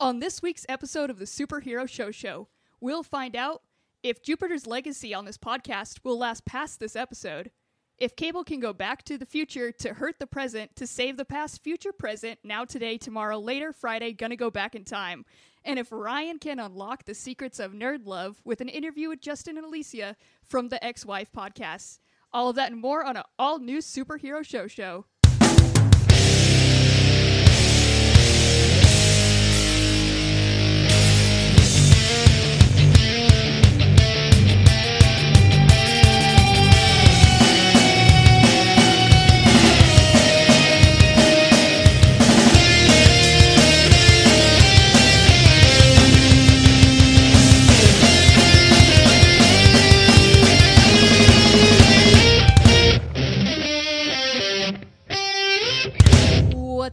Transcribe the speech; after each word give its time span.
On 0.00 0.20
this 0.20 0.40
week's 0.40 0.64
episode 0.68 1.10
of 1.10 1.18
the 1.18 1.24
Superhero 1.24 1.88
Show 1.88 2.12
Show, 2.12 2.46
we'll 2.80 3.02
find 3.02 3.34
out 3.34 3.62
if 4.04 4.22
Jupiter's 4.22 4.64
legacy 4.64 5.12
on 5.12 5.24
this 5.24 5.36
podcast 5.36 6.04
will 6.04 6.16
last 6.16 6.44
past 6.44 6.78
this 6.78 6.94
episode, 6.94 7.50
if 7.98 8.14
Cable 8.14 8.44
can 8.44 8.60
go 8.60 8.72
back 8.72 9.02
to 9.06 9.18
the 9.18 9.26
future 9.26 9.72
to 9.72 9.94
hurt 9.94 10.20
the 10.20 10.26
present, 10.28 10.76
to 10.76 10.86
save 10.86 11.16
the 11.16 11.24
past, 11.24 11.64
future, 11.64 11.90
present, 11.90 12.38
now, 12.44 12.64
today, 12.64 12.96
tomorrow, 12.96 13.40
later, 13.40 13.72
Friday, 13.72 14.12
gonna 14.12 14.36
go 14.36 14.52
back 14.52 14.76
in 14.76 14.84
time, 14.84 15.24
and 15.64 15.80
if 15.80 15.90
Ryan 15.90 16.38
can 16.38 16.60
unlock 16.60 17.04
the 17.04 17.12
secrets 17.12 17.58
of 17.58 17.72
nerd 17.72 18.06
love 18.06 18.40
with 18.44 18.60
an 18.60 18.68
interview 18.68 19.08
with 19.08 19.20
Justin 19.20 19.56
and 19.56 19.66
Alicia 19.66 20.14
from 20.44 20.68
the 20.68 20.82
X-Wife 20.84 21.32
podcast. 21.36 21.98
All 22.32 22.48
of 22.48 22.54
that 22.54 22.70
and 22.70 22.80
more 22.80 23.04
on 23.04 23.16
an 23.16 23.24
all 23.36 23.58
new 23.58 23.78
Superhero 23.78 24.44
Show 24.44 24.68
Show. 24.68 25.06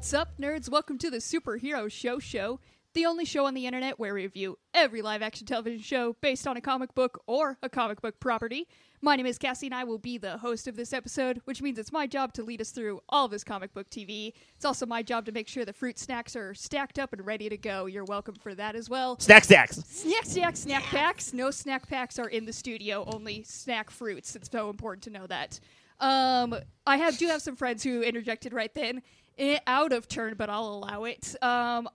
What's 0.06 0.14
up, 0.14 0.38
nerds? 0.38 0.70
Welcome 0.70 1.00
to 1.00 1.10
the 1.10 1.18
Superhero 1.18 1.92
Show 1.92 2.20
Show, 2.20 2.60
the 2.94 3.08
only 3.08 3.26
show 3.26 3.48
on 3.48 3.56
the 3.56 3.66
internet 3.66 3.98
where 3.98 4.14
we 4.14 4.22
review 4.22 4.60
every 4.72 5.02
live 5.02 5.24
action 5.24 5.48
television 5.48 5.82
show 5.82 6.16
based 6.22 6.46
on 6.46 6.56
a 6.56 6.62
comic 6.62 6.94
book 6.94 7.24
or 7.26 7.58
a 7.64 7.70
comic 7.70 8.04
book 8.04 8.20
property. 8.20 8.68
My 9.02 9.16
name 9.16 9.26
is 9.26 9.40
Cassie, 9.40 9.66
and 9.66 9.74
I 9.74 9.84
will 9.84 9.98
be 9.98 10.20
the 10.20 10.38
host 10.38 10.68
of 10.68 10.76
this 10.76 10.94
episode, 10.94 11.42
which 11.46 11.60
means 11.60 11.80
it's 11.80 11.92
my 11.92 12.06
job 12.06 12.34
to 12.34 12.44
lead 12.44 12.62
us 12.62 12.70
through 12.70 13.02
all 13.10 13.26
of 13.26 13.32
this 13.32 13.44
comic 13.44 13.74
book 13.74 13.90
TV. 13.90 14.34
It's 14.56 14.64
also 14.64 14.86
my 14.86 15.02
job 15.02 15.26
to 15.26 15.32
make 15.32 15.48
sure 15.48 15.66
the 15.66 15.74
fruit 15.74 15.98
snacks 15.98 16.36
are 16.36 16.54
stacked 16.54 17.00
up 17.00 17.12
and 17.12 17.26
ready 17.26 17.50
to 17.50 17.58
go. 17.58 17.88
You're 17.88 18.06
welcome 18.06 18.36
for 18.36 18.54
that 18.54 18.76
as 18.76 18.88
well. 18.88 19.20
Snack 19.20 19.44
stacks. 19.44 19.78
Snack, 19.88 20.26
snack, 20.26 20.56
snack 20.56 20.84
packs. 20.84 21.34
No 21.34 21.50
snack 21.50 21.90
packs 21.90 22.20
are 22.20 22.30
in 22.30 22.46
the 22.46 22.54
studio. 22.54 23.06
Only 23.12 23.42
snack 23.42 23.90
fruits. 23.90 24.36
It's 24.36 24.52
so 24.52 24.70
important 24.70 25.02
to 25.06 25.10
know 25.10 25.26
that. 25.26 25.60
Um, 26.00 26.56
I 26.86 26.98
have 26.98 27.18
do 27.18 27.28
have 27.28 27.42
some 27.42 27.56
friends 27.56 27.84
who 27.84 28.02
interjected 28.02 28.54
right 28.54 28.74
then, 28.74 29.02
eh, 29.38 29.60
out 29.68 29.94
of 29.94 30.08
turn, 30.08 30.36
but 30.38 30.50
I'll 30.50 30.68
allow 30.68 31.04
it. 31.06 31.36
Um, 31.42 31.88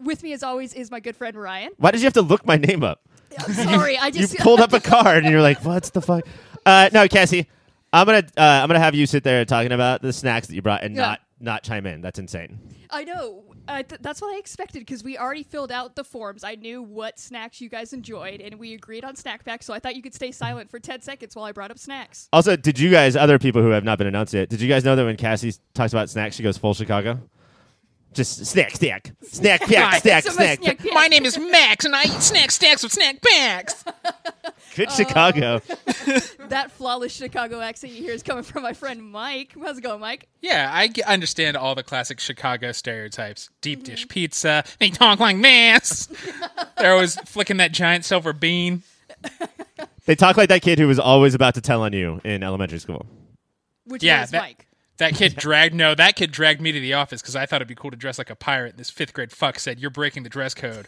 with 0.00 0.22
me 0.22 0.32
as 0.32 0.42
always 0.42 0.74
is 0.74 0.90
my 0.90 1.00
good 1.00 1.16
friend 1.16 1.36
Ryan. 1.36 1.70
Why 1.78 1.90
did 1.90 2.00
you 2.00 2.04
have 2.06 2.14
to 2.14 2.22
look 2.22 2.44
my 2.46 2.56
name 2.56 2.82
up? 2.82 3.00
I'm 3.38 3.52
sorry, 3.52 3.96
I 3.96 4.06
You 4.08 4.12
just 4.12 4.38
pulled 4.38 4.60
up 4.60 4.72
a 4.72 4.80
card 4.80 5.24
and 5.24 5.32
you're 5.32 5.42
like, 5.42 5.64
"What's 5.64 5.90
the 5.90 6.00
fuck?" 6.02 6.24
Uh, 6.66 6.88
no, 6.92 7.08
Cassie, 7.08 7.48
I'm 7.92 8.06
gonna 8.06 8.24
uh, 8.36 8.40
I'm 8.62 8.68
gonna 8.68 8.78
have 8.80 8.94
you 8.94 9.06
sit 9.06 9.24
there 9.24 9.44
talking 9.44 9.72
about 9.72 10.02
the 10.02 10.12
snacks 10.12 10.46
that 10.48 10.54
you 10.54 10.62
brought 10.62 10.82
and 10.84 10.94
Yeah. 10.94 11.02
not 11.02 11.20
not 11.40 11.62
chime 11.62 11.86
in. 11.86 12.00
That's 12.00 12.18
insane. 12.18 12.58
I 12.90 13.04
know. 13.04 13.44
Th- 13.68 14.00
that's 14.00 14.20
what 14.20 14.34
I 14.34 14.38
expected 14.38 14.80
because 14.80 15.02
we 15.02 15.16
already 15.18 15.42
filled 15.42 15.72
out 15.72 15.96
the 15.96 16.04
forms. 16.04 16.44
I 16.44 16.54
knew 16.54 16.82
what 16.82 17.18
snacks 17.18 17.60
you 17.60 17.68
guys 17.68 17.92
enjoyed, 17.92 18.40
and 18.40 18.56
we 18.56 18.74
agreed 18.74 19.04
on 19.04 19.16
snack 19.16 19.44
packs. 19.44 19.66
So 19.66 19.74
I 19.74 19.78
thought 19.78 19.96
you 19.96 20.02
could 20.02 20.14
stay 20.14 20.32
silent 20.32 20.70
for 20.70 20.78
ten 20.78 21.00
seconds 21.00 21.34
while 21.34 21.44
I 21.44 21.52
brought 21.52 21.70
up 21.70 21.78
snacks. 21.78 22.28
Also, 22.32 22.56
did 22.56 22.78
you 22.78 22.90
guys, 22.90 23.16
other 23.16 23.38
people 23.38 23.62
who 23.62 23.70
have 23.70 23.84
not 23.84 23.98
been 23.98 24.06
announced 24.06 24.34
yet, 24.34 24.48
did 24.48 24.60
you 24.60 24.68
guys 24.68 24.84
know 24.84 24.96
that 24.96 25.04
when 25.04 25.16
Cassie 25.16 25.54
talks 25.74 25.92
about 25.92 26.10
snacks, 26.10 26.36
she 26.36 26.42
goes 26.42 26.58
full 26.58 26.74
Chicago? 26.74 27.20
Just 28.14 28.46
snack, 28.46 28.70
snack, 28.76 29.12
snack, 29.22 29.60
pack, 29.66 30.00
snack, 30.02 30.22
Some 30.24 30.34
snack. 30.34 30.62
snack 30.62 30.78
packs. 30.78 30.90
My 30.94 31.08
name 31.08 31.24
is 31.26 31.36
Max, 31.36 31.84
and 31.84 31.94
I 31.96 32.04
eat 32.04 32.22
snack 32.22 32.50
stacks 32.52 32.82
with 32.82 32.92
snack 32.92 33.20
packs. 33.20 33.84
Good 34.76 34.88
Uh, 34.88 34.92
Chicago. 34.92 35.60
That 36.48 36.70
flawless 36.70 37.12
Chicago 37.12 37.58
accent 37.60 37.94
you 37.94 38.02
hear 38.02 38.12
is 38.12 38.22
coming 38.22 38.44
from 38.44 38.62
my 38.62 38.74
friend 38.74 39.02
Mike. 39.02 39.54
How's 39.60 39.78
it 39.78 39.80
going, 39.80 39.98
Mike? 40.00 40.28
Yeah, 40.42 40.70
I 40.72 40.88
g- 40.88 41.02
understand 41.02 41.56
all 41.56 41.74
the 41.74 41.82
classic 41.82 42.20
Chicago 42.20 42.70
stereotypes. 42.72 43.48
Deep 43.62 43.82
dish 43.82 44.06
pizza. 44.08 44.62
They 44.78 44.90
talk 44.90 45.18
like 45.20 45.40
this. 45.40 46.06
They're 46.78 46.92
always 46.92 47.16
flicking 47.22 47.56
that 47.56 47.72
giant 47.72 48.04
silver 48.04 48.32
bean. 48.34 48.82
They 50.04 50.14
talk 50.14 50.36
like 50.36 50.50
that 50.50 50.60
kid 50.62 50.78
who 50.78 50.86
was 50.86 50.98
always 50.98 51.34
about 51.34 51.54
to 51.54 51.62
tell 51.62 51.82
on 51.82 51.94
you 51.94 52.20
in 52.24 52.42
elementary 52.42 52.78
school. 52.78 53.06
Which 53.86 54.02
Yeah, 54.02 54.20
was 54.20 54.30
that- 54.32 54.42
Mike. 54.42 54.66
That 54.98 55.14
kid 55.14 55.34
dragged 55.36 55.74
no, 55.74 55.94
that 55.94 56.14
kid 56.16 56.30
dragged 56.30 56.60
me 56.60 56.70
to 56.72 56.78
the 56.80 56.94
office 56.94 57.20
because 57.20 57.34
I 57.34 57.46
thought 57.46 57.56
it'd 57.56 57.68
be 57.68 57.74
cool 57.74 57.90
to 57.90 57.96
dress 57.96 58.16
like 58.18 58.30
a 58.30 58.36
pirate. 58.36 58.70
And 58.70 58.78
this 58.78 58.90
fifth 58.90 59.12
grade 59.12 59.32
fuck 59.32 59.58
said, 59.58 59.80
"You're 59.80 59.90
breaking 59.90 60.22
the 60.22 60.28
dress 60.28 60.54
code." 60.54 60.86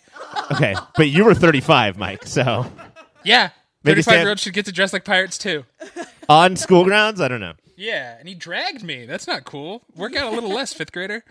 Okay, 0.53 0.75
but 0.97 1.09
you 1.09 1.25
were 1.25 1.35
35, 1.35 1.99
Mike. 1.99 2.25
So 2.27 2.71
Yeah, 3.25 3.51
thirty-five 3.85 4.13
Sam- 4.15 4.21
year 4.21 4.29
olds 4.29 4.43
should 4.43 4.53
get 4.55 4.65
to 4.67 4.73
dress 4.73 4.93
like 4.93 5.05
pirates 5.05 5.37
too. 5.39 5.65
on 6.29 6.55
school 6.57 6.85
grounds, 6.85 7.21
I 7.21 7.27
don't 7.29 7.41
know. 7.41 7.55
Yeah, 7.77 8.17
and 8.19 8.29
he 8.29 8.35
dragged 8.35 8.83
me. 8.85 9.07
That's 9.07 9.27
not 9.27 9.45
cool. 9.45 9.83
Work 9.97 10.15
out 10.17 10.33
a 10.33 10.35
little 10.35 10.51
less, 10.51 10.73
fifth 10.73 10.93
grader. 10.93 11.25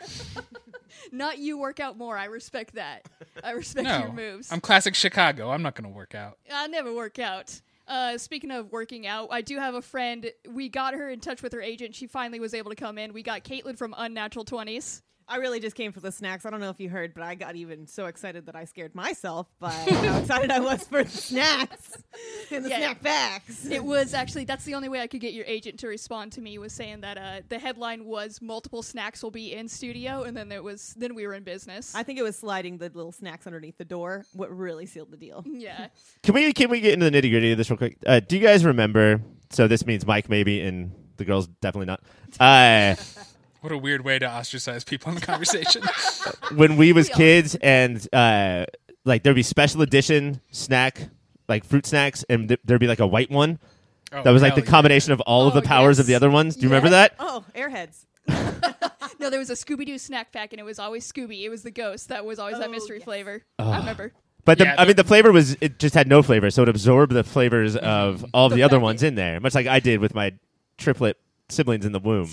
Not 1.11 1.37
you 1.37 1.57
work 1.57 1.79
out 1.79 1.97
more. 1.97 2.17
I 2.17 2.25
respect 2.25 2.75
that. 2.75 3.05
I 3.43 3.51
respect 3.51 3.85
No, 3.87 3.99
your 3.99 4.11
moves. 4.11 4.51
I'm 4.51 4.59
classic 4.59 4.95
Chicago. 4.95 5.51
I'm 5.51 5.61
not 5.61 5.75
going 5.75 5.89
to 5.89 5.95
work 5.95 6.13
out. 6.15 6.37
I 6.51 6.67
never 6.67 6.93
work 6.93 7.19
out. 7.19 7.61
Uh, 7.87 8.17
speaking 8.17 8.51
of 8.51 8.71
working 8.71 9.05
out, 9.05 9.27
I 9.31 9.41
do 9.41 9.57
have 9.57 9.75
a 9.75 9.81
friend. 9.81 10.31
We 10.49 10.69
got 10.69 10.93
her 10.95 11.09
in 11.09 11.19
touch 11.19 11.43
with 11.43 11.53
her 11.53 11.61
agent. 11.61 11.93
She 11.95 12.07
finally 12.07 12.39
was 12.39 12.53
able 12.53 12.71
to 12.71 12.75
come 12.75 12.97
in. 12.97 13.13
We 13.13 13.21
got 13.21 13.43
Katelynn 13.43 13.77
from 13.77 13.93
Unnatural 13.97 14.45
Twenties. 14.45 15.03
I 15.27 15.37
really 15.37 15.59
just 15.59 15.75
came 15.75 15.91
for 15.91 15.99
the 15.99 16.11
snacks. 16.11 16.45
I 16.45 16.51
don't 16.51 16.59
know 16.59 16.69
if 16.69 16.79
you 16.79 16.87
heard, 16.89 17.13
but 17.15 17.23
I 17.23 17.33
got 17.35 17.55
even 17.55 17.87
so 17.87 18.05
excited 18.05 18.45
that 18.45 18.55
I 18.55 18.65
scared 18.65 18.93
myself 18.93 19.47
by 19.59 19.71
how 19.89 20.19
excited 20.19 20.51
I 20.51 20.59
was 20.59 20.83
for 20.83 21.03
the 21.03 21.09
snacks 21.09 21.97
and 22.51 22.63
the 22.63 22.69
Yeah. 22.69 22.77
snack 22.77 23.01
packs. 23.03 23.65
It 23.65 23.83
was 23.83 24.13
actually 24.13 24.45
that's 24.45 24.65
the 24.65 24.75
only 24.75 24.87
way 24.89 25.01
I 25.01 25.07
could 25.07 25.21
get 25.21 25.33
your 25.33 25.45
agent 25.45 25.79
to 25.79 25.87
respond 25.87 26.31
to 26.33 26.41
me 26.41 26.57
was 26.59 26.73
saying 26.73 27.01
that 27.01 27.17
uh, 27.17 27.41
the 27.49 27.57
headline 27.57 28.05
was 28.05 28.39
multiple 28.41 28.83
snacks 28.83 29.23
will 29.23 29.31
be 29.31 29.53
in 29.53 29.67
studio, 29.67 30.23
and 30.23 30.37
then 30.37 30.51
it 30.51 30.63
was 30.63 30.93
then 30.97 31.15
we 31.15 31.25
were 31.25 31.33
in 31.33 31.43
business. 31.43 31.95
I 31.95 32.03
think 32.03 32.19
it 32.19 32.23
was 32.23 32.35
sliding 32.35 32.77
the 32.77 32.91
little 32.93 33.11
snacks 33.11 33.47
underneath 33.47 33.77
the 33.79 33.85
door 33.85 34.25
what 34.33 34.55
really 34.55 34.85
sealed 34.85 35.09
the 35.11 35.17
deal. 35.17 35.43
yeah, 35.47 35.87
Can 36.23 36.35
we 36.35 36.53
can 36.53 36.69
we 36.69 36.79
get 36.81 36.93
into 36.93 37.09
the 37.09 37.17
nitty 37.17 37.31
gritty 37.31 37.51
of 37.51 37.57
this 37.57 37.69
real 37.71 37.77
quick? 37.77 37.97
Uh, 38.05 38.19
do 38.19 38.37
you 38.37 38.43
guys 38.43 38.63
remember? 38.63 39.21
So 39.51 39.67
this 39.67 39.85
means 39.87 40.05
Mike 40.05 40.29
maybe, 40.29 40.61
and 40.61 40.91
the 41.17 41.25
girls 41.25 41.47
definitely 41.47 41.87
not. 41.87 42.01
Uh, 42.39 42.95
What 43.65 43.71
a 43.71 43.77
weird 43.79 44.01
way 44.05 44.19
to 44.19 44.27
ostracize 44.29 44.83
people 44.83 45.09
in 45.09 45.15
the 45.15 45.21
conversation. 45.25 45.81
when 46.55 46.77
we 46.77 46.93
was 46.93 47.09
kids, 47.09 47.55
and 47.55 48.07
uh, 48.13 48.67
like 49.05 49.23
there'd 49.23 49.35
be 49.35 49.41
special 49.41 49.81
edition 49.81 50.39
snack, 50.51 51.09
like 51.49 51.63
fruit 51.65 51.87
snacks, 51.87 52.23
and 52.29 52.47
th- 52.49 52.59
there'd 52.63 52.79
be 52.79 52.85
like 52.85 52.99
a 52.99 53.07
white 53.07 53.31
one 53.31 53.57
Oh, 54.13 54.21
that 54.21 54.29
was 54.29 54.43
like 54.43 54.51
hell 54.53 54.59
the 54.61 54.65
yeah. 54.65 54.69
combination 54.71 55.13
of 55.13 55.21
all 55.21 55.47
of 55.47 55.55
Oh, 55.55 55.61
the 55.61 55.65
powers 55.65 55.97
of 55.97 56.05
the 56.05 56.13
other 56.13 56.29
ones. 56.29 56.55
Do 56.55 56.61
you 56.61 56.67
remember 56.69 56.89
Yes. 56.89 57.09
that? 57.09 57.15
Oh, 57.17 57.43
airheads. 57.55 58.05
no, 59.19 59.31
there 59.31 59.39
was 59.39 59.49
a 59.49 59.53
Scooby 59.55 59.83
Doo 59.87 59.97
snack 59.97 60.31
pack, 60.31 60.53
and 60.53 60.59
it 60.59 60.63
was 60.63 60.77
always 60.77 61.11
Scooby. 61.11 61.41
It 61.43 61.49
was 61.49 61.63
the 61.63 61.71
ghost 61.71 62.09
that 62.09 62.23
was 62.23 62.37
always 62.37 62.59
that 62.59 62.67
Oh, 62.67 62.71
mystery 62.71 62.97
yes. 62.97 63.05
flavor. 63.05 63.41
I 63.57 63.79
remember. 63.79 64.13
But 64.45 64.59
the, 64.59 64.65
Yeah, 64.65 64.75
I 64.77 64.83
the- 64.85 64.89
mean, 64.89 64.95
the 64.97 65.03
flavor 65.03 65.31
was 65.31 65.57
it 65.59 65.79
just 65.79 65.95
had 65.95 66.07
no 66.07 66.21
flavor, 66.21 66.51
so 66.51 66.61
it 66.61 66.69
absorbed 66.69 67.13
the 67.13 67.23
flavors 67.23 67.75
of 67.75 68.23
all 68.35 68.45
of 68.45 68.51
the, 68.51 68.57
The 68.57 68.61
other 68.63 68.75
packet. 68.77 68.83
ones 68.83 69.01
in 69.01 69.15
there, 69.15 69.39
much 69.39 69.55
like 69.55 69.65
I 69.65 69.79
did 69.79 70.01
with 70.01 70.13
my 70.13 70.33
triplet 70.77 71.17
siblings 71.49 71.83
in 71.83 71.93
the 71.93 71.99
womb. 71.99 72.29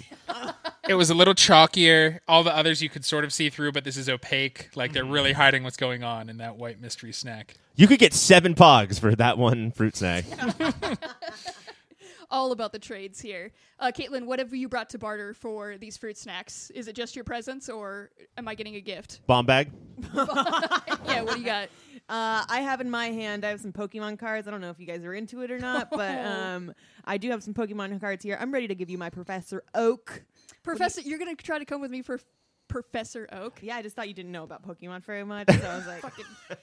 It 0.92 0.97
was 0.97 1.08
a 1.08 1.14
little 1.14 1.32
chalkier. 1.32 2.19
All 2.28 2.44
the 2.44 2.54
others 2.54 2.82
you 2.82 2.91
could 2.91 3.03
sort 3.03 3.25
of 3.25 3.32
see 3.32 3.48
through, 3.48 3.72
but 3.72 3.82
this 3.82 3.97
is 3.97 4.10
opaque. 4.10 4.69
Like 4.75 4.92
they're 4.92 5.06
really 5.06 5.32
hiding 5.32 5.64
what's 5.64 5.78
going 5.78 6.04
on 6.04 6.28
in 6.28 6.36
that 6.36 6.56
white 6.56 6.82
mystery 6.82 7.14
snack. 7.14 7.54
You 7.76 7.88
could 7.88 7.98
get 7.98 8.12
seven 8.12 8.54
pogs 8.54 9.00
for 9.00 9.16
that 9.16 9.38
one 9.38 9.70
fruit 9.70 9.97
snack. 9.97 10.26
All 12.30 12.53
about 12.53 12.72
the 12.72 12.78
trades 12.78 13.22
here. 13.22 13.53
Uh, 13.78 13.91
Katelynn, 13.91 14.26
what 14.26 14.38
have 14.38 14.53
you 14.53 14.69
brought 14.69 14.91
to 14.91 14.98
barter 14.98 15.32
for 15.32 15.78
these 15.78 15.97
fruit 15.97 16.19
snacks? 16.19 16.69
Is 16.75 16.88
it 16.88 16.94
just 16.94 17.16
your 17.16 17.24
presents, 17.24 17.70
or 17.70 18.10
am 18.36 18.47
I 18.47 18.54
getting 18.54 18.76
a 18.76 18.80
gift? 18.82 19.20
Bomb 19.26 19.47
bag. 19.47 19.70
yeah, 20.14 21.22
what 21.22 21.34
do 21.34 21.41
you 21.41 21.47
got? 21.47 21.71
Uh, 22.09 22.44
I 22.48 22.60
have 22.60 22.83
in 22.83 22.91
my 22.91 23.06
hand, 23.06 23.47
I 23.47 23.48
have 23.48 23.60
some 23.60 23.72
Pokemon 23.72 24.18
cards. 24.18 24.47
I 24.47 24.50
don't 24.50 24.60
know 24.60 24.68
if 24.68 24.78
you 24.78 24.86
guys 24.86 25.03
are 25.04 25.15
into 25.15 25.41
it 25.41 25.50
or 25.50 25.59
not, 25.59 25.89
but 25.91 26.18
um, 26.27 26.74
I 27.06 27.16
do 27.16 27.30
have 27.30 27.42
some 27.42 27.54
Pokemon 27.54 27.98
cards 28.00 28.22
here. 28.22 28.36
I'm 28.39 28.53
ready 28.53 28.68
to 28.68 28.74
give 28.74 28.91
you 28.91 28.98
my 28.98 29.09
Professor 29.09 29.62
Oak. 29.74 30.22
Professor, 30.63 31.01
you're 31.01 31.19
gonna 31.19 31.34
try 31.34 31.59
to 31.59 31.65
come 31.65 31.81
with 31.81 31.91
me 31.91 32.03
for 32.03 32.21
Professor 32.69 33.28
Oak. 33.33 33.59
Yeah, 33.63 33.77
I 33.77 33.83
just 33.83 33.95
thought 33.97 34.09
you 34.09 34.15
didn't 34.15 34.33
know 34.33 34.45
about 34.45 34.66
Pokemon 34.66 35.04
very 35.04 35.25
much, 35.25 35.49
so 35.49 35.69
I 35.69 35.77
was 35.77 35.87
like, 35.87 36.04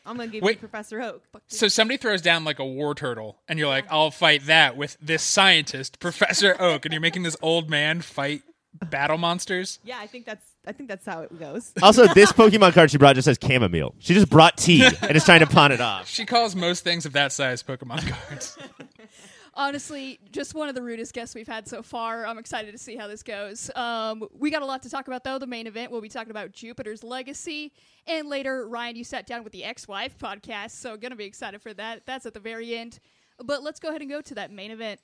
I'm 0.05 0.17
gonna 0.17 0.27
give 0.27 0.43
Wait. 0.43 0.53
you 0.53 0.59
Professor 0.59 1.01
Oak. 1.01 1.23
So 1.47 1.67
somebody 1.67 1.97
throws 1.97 2.21
down 2.21 2.43
like 2.43 2.59
a 2.59 2.65
war 2.65 2.95
turtle, 2.95 3.37
and 3.47 3.59
you're 3.59 3.67
like, 3.67 3.85
"I'll 3.91 4.11
fight 4.11 4.45
that 4.47 4.75
with 4.75 4.97
this 5.01 5.21
scientist, 5.23 5.99
Professor 5.99 6.55
Oak," 6.59 6.85
and 6.85 6.93
you're 6.93 7.01
making 7.01 7.23
this 7.23 7.37
old 7.41 7.69
man 7.69 8.01
fight 8.01 8.41
battle 8.89 9.17
monsters. 9.17 9.79
Yeah, 9.83 9.99
I 9.99 10.07
think 10.07 10.25
that's 10.25 10.45
I 10.65 10.71
think 10.71 10.89
that's 10.89 11.05
how 11.05 11.21
it 11.21 11.39
goes. 11.39 11.71
Also, 11.81 12.07
this 12.07 12.31
Pokemon 12.31 12.73
card 12.73 12.91
she 12.91 12.97
brought 12.97 13.15
just 13.15 13.25
says 13.25 13.37
chamomile. 13.41 13.95
She 13.99 14.13
just 14.13 14.29
brought 14.29 14.57
tea 14.57 14.85
and 15.01 15.15
is 15.15 15.23
trying 15.25 15.39
to 15.39 15.47
pawn 15.47 15.71
it 15.71 15.81
off. 15.81 16.07
She 16.07 16.25
calls 16.25 16.55
most 16.55 16.83
things 16.83 17.05
of 17.05 17.13
that 17.13 17.31
size 17.31 17.63
Pokemon 17.63 18.07
cards. 18.07 18.57
Honestly, 19.59 20.17
just 20.31 20.55
one 20.55 20.69
of 20.69 20.73
the 20.73 20.81
rudest 20.81 21.13
guests 21.13 21.35
we've 21.35 21.45
had 21.45 21.67
so 21.67 21.83
far. 21.83 22.25
I'm 22.25 22.37
excited 22.37 22.71
to 22.71 22.77
see 22.77 22.95
how 22.95 23.07
this 23.07 23.23
goes. 23.23 23.69
Um, 23.75 24.25
we 24.31 24.51
got 24.51 24.61
a 24.61 24.65
lot 24.65 24.83
to 24.83 24.89
talk 24.89 25.09
about, 25.09 25.25
though. 25.25 25.37
The 25.37 25.47
main 25.47 25.67
event, 25.67 25.91
we'll 25.91 25.99
be 25.99 26.07
talking 26.07 26.31
about 26.31 26.53
Jupiter's 26.53 27.03
legacy. 27.03 27.73
And 28.07 28.29
later, 28.29 28.69
Ryan, 28.69 28.95
you 28.95 29.03
sat 29.03 29.27
down 29.27 29.43
with 29.43 29.51
the 29.51 29.65
X-Wife 29.65 30.17
podcast, 30.17 30.71
so 30.71 30.95
going 30.95 31.11
to 31.11 31.17
be 31.17 31.25
excited 31.25 31.61
for 31.61 31.73
that. 31.73 32.03
That's 32.05 32.25
at 32.25 32.33
the 32.33 32.39
very 32.39 32.73
end. 32.73 32.99
But 33.43 33.61
let's 33.61 33.81
go 33.81 33.89
ahead 33.89 33.99
and 33.99 34.09
go 34.09 34.21
to 34.21 34.35
that 34.35 34.49
main 34.49 34.71
event. 34.71 35.01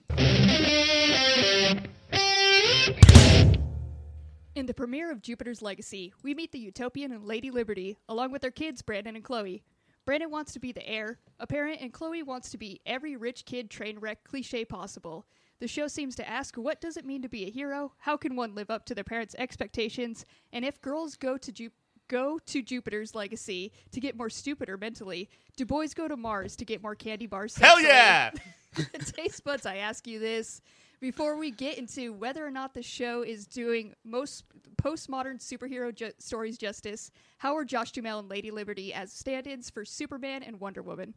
In 4.55 4.67
the 4.67 4.73
premiere 4.73 5.11
of 5.11 5.21
Jupiter's 5.21 5.61
Legacy, 5.61 6.13
we 6.23 6.33
meet 6.33 6.53
the 6.53 6.59
Utopian 6.59 7.11
and 7.11 7.25
Lady 7.25 7.51
Liberty, 7.51 7.97
along 8.07 8.31
with 8.31 8.41
their 8.41 8.51
kids, 8.51 8.81
Brandon 8.81 9.17
and 9.17 9.23
Chloe. 9.25 9.63
Brandon 10.05 10.29
wants 10.29 10.53
to 10.53 10.59
be 10.59 10.71
the 10.71 10.87
heir, 10.87 11.17
a 11.39 11.47
parent, 11.47 11.81
and 11.81 11.91
Chloe 11.91 12.23
wants 12.23 12.49
to 12.51 12.57
be 12.57 12.79
every 12.85 13.15
rich 13.15 13.45
kid 13.45 13.69
train 13.69 13.99
wreck 13.99 14.23
cliche 14.23 14.63
possible. 14.63 15.25
The 15.59 15.67
show 15.67 15.87
seems 15.87 16.15
to 16.17 16.29
ask 16.29 16.55
what 16.55 16.81
does 16.81 16.97
it 16.97 17.05
mean 17.05 17.21
to 17.21 17.29
be 17.29 17.45
a 17.45 17.49
hero? 17.51 17.93
How 17.97 18.17
can 18.17 18.35
one 18.35 18.53
live 18.55 18.69
up 18.69 18.85
to 18.85 18.95
their 18.95 19.03
parents' 19.03 19.35
expectations? 19.37 20.25
And 20.53 20.63
if 20.63 20.81
girls 20.81 21.15
go 21.15 21.37
to 21.37 21.51
Ju- 21.51 21.71
go 22.07 22.39
to 22.45 22.61
Jupiter's 22.61 23.15
legacy 23.15 23.71
to 23.91 23.99
get 23.99 24.15
more 24.17 24.29
stupider 24.29 24.77
mentally, 24.77 25.29
do 25.57 25.65
boys 25.65 25.93
go 25.93 26.07
to 26.07 26.17
Mars 26.17 26.55
to 26.57 26.65
get 26.65 26.83
more 26.83 26.93
candy 26.95 27.25
bars? 27.25 27.57
Hell 27.57 27.77
sexually? 27.77 27.93
yeah! 27.93 28.31
Taste 29.15 29.43
buds, 29.43 29.65
I 29.65 29.77
ask 29.77 30.05
you 30.05 30.19
this. 30.19 30.61
Before 30.99 31.37
we 31.37 31.51
get 31.51 31.77
into 31.77 32.13
whether 32.13 32.45
or 32.45 32.51
not 32.51 32.73
the 32.73 32.81
show 32.81 33.21
is 33.21 33.45
doing 33.45 33.93
most 34.03 34.45
postmodern 34.77 35.39
superhero 35.39 35.93
ju- 35.93 36.11
stories 36.19 36.57
justice, 36.57 37.11
how 37.37 37.55
are 37.55 37.65
Josh 37.65 37.91
Duhamel 37.91 38.19
and 38.19 38.29
Lady 38.29 38.51
Liberty 38.51 38.93
as 38.93 39.11
stand-ins 39.11 39.69
for 39.69 39.85
Superman 39.85 40.43
and 40.43 40.59
Wonder 40.59 40.81
Woman? 40.81 41.13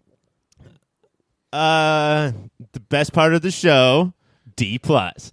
Uh, 1.53 2.33
the 2.73 2.81
best 2.81 3.13
part 3.13 3.35
of 3.35 3.43
the 3.43 3.51
show, 3.51 4.13
D 4.57 4.79
plus. 4.79 5.33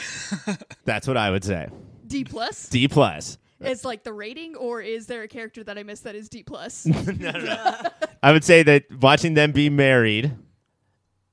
That's 0.84 1.06
what 1.06 1.16
I 1.16 1.30
would 1.30 1.44
say. 1.44 1.68
D 2.06 2.24
plus 2.24 2.68
D 2.68 2.88
plus. 2.88 3.38
is 3.60 3.84
like 3.84 4.02
the 4.02 4.12
rating, 4.12 4.56
or 4.56 4.82
is 4.82 5.06
there 5.06 5.22
a 5.22 5.28
character 5.28 5.64
that 5.64 5.78
I 5.78 5.82
missed 5.82 6.04
that 6.04 6.14
is 6.14 6.28
D 6.28 6.42
plus? 6.42 6.84
no, 6.86 7.30
no. 7.30 7.74
I 8.22 8.32
would 8.32 8.44
say 8.44 8.62
that 8.64 8.84
watching 9.00 9.34
them 9.34 9.52
be 9.52 9.70
married 9.70 10.32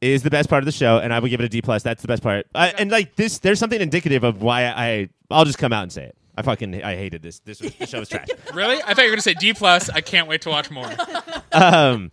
is 0.01 0.24
the 0.24 0.30
best 0.30 0.50
part 0.50 0.62
of 0.62 0.65
the 0.65 0.71
show, 0.71 0.98
and 0.98 1.13
I 1.13 1.19
would 1.19 1.30
give 1.30 1.39
it 1.39 1.45
a 1.45 1.50
D 1.50 1.62
plus. 1.62 1.83
That's 1.83 2.01
the 2.01 2.07
best 2.07 2.24
part. 2.24 2.48
I, 2.53 2.69
and 2.69 2.92
like 2.92 3.15
this, 3.15 3.39
there's 3.39 3.59
something 3.59 3.80
indicative 3.80 4.24
of 4.24 4.42
why 4.42 4.65
I. 4.65 5.09
I'll 5.30 5.45
just 5.45 5.59
come 5.59 5.71
out 5.71 5.83
and 5.83 5.92
say 5.92 6.06
it. 6.06 6.18
I 6.36 6.42
fucking 6.42 6.83
I 6.83 6.95
hated 6.95 7.21
this. 7.21 7.39
This 7.39 7.62
was, 7.62 7.74
the 7.75 7.86
show 7.86 8.00
was 8.00 8.09
trash. 8.09 8.27
Really? 8.53 8.81
I 8.83 8.94
thought 8.94 9.03
you 9.03 9.09
were 9.09 9.15
gonna 9.15 9.21
say 9.21 9.33
D 9.36 9.53
plus. 9.53 9.89
I 9.89 10.01
can't 10.01 10.27
wait 10.27 10.42
to 10.42 10.50
watch 10.50 10.71
more. 10.71 10.89
um, 11.51 12.12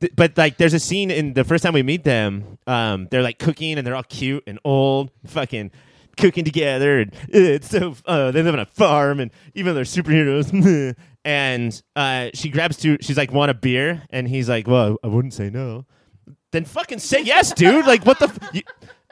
th- 0.00 0.12
but 0.14 0.36
like, 0.36 0.56
there's 0.56 0.74
a 0.74 0.78
scene 0.78 1.10
in 1.10 1.34
the 1.34 1.44
first 1.44 1.64
time 1.64 1.72
we 1.72 1.82
meet 1.82 2.04
them. 2.04 2.58
Um, 2.66 3.08
they're 3.10 3.22
like 3.22 3.38
cooking 3.38 3.78
and 3.78 3.86
they're 3.86 3.96
all 3.96 4.02
cute 4.02 4.44
and 4.46 4.58
old, 4.64 5.10
fucking 5.26 5.70
cooking 6.16 6.44
together, 6.44 7.00
and 7.00 7.14
uh, 7.14 7.38
it's 7.38 7.70
so. 7.70 7.94
Uh, 8.06 8.30
they 8.30 8.42
live 8.42 8.54
on 8.54 8.60
a 8.60 8.66
farm, 8.66 9.20
and 9.20 9.30
even 9.54 9.70
though 9.70 9.74
they're 9.74 9.84
superheroes. 9.84 10.96
and 11.24 11.82
uh, 11.96 12.30
she 12.34 12.50
grabs 12.50 12.76
two. 12.76 12.98
She's 13.00 13.16
like, 13.16 13.32
"Want 13.32 13.50
a 13.50 13.54
beer?" 13.54 14.02
And 14.10 14.28
he's 14.28 14.48
like, 14.48 14.66
"Well, 14.66 14.98
I 15.02 15.06
wouldn't 15.08 15.34
say 15.34 15.50
no." 15.50 15.86
Then 16.54 16.64
fucking 16.64 17.00
say 17.00 17.20
yes, 17.22 17.52
dude. 17.52 17.84
Like, 17.84 18.06
what 18.06 18.20
the? 18.20 18.26
F- 18.26 18.38
you- 18.54 18.62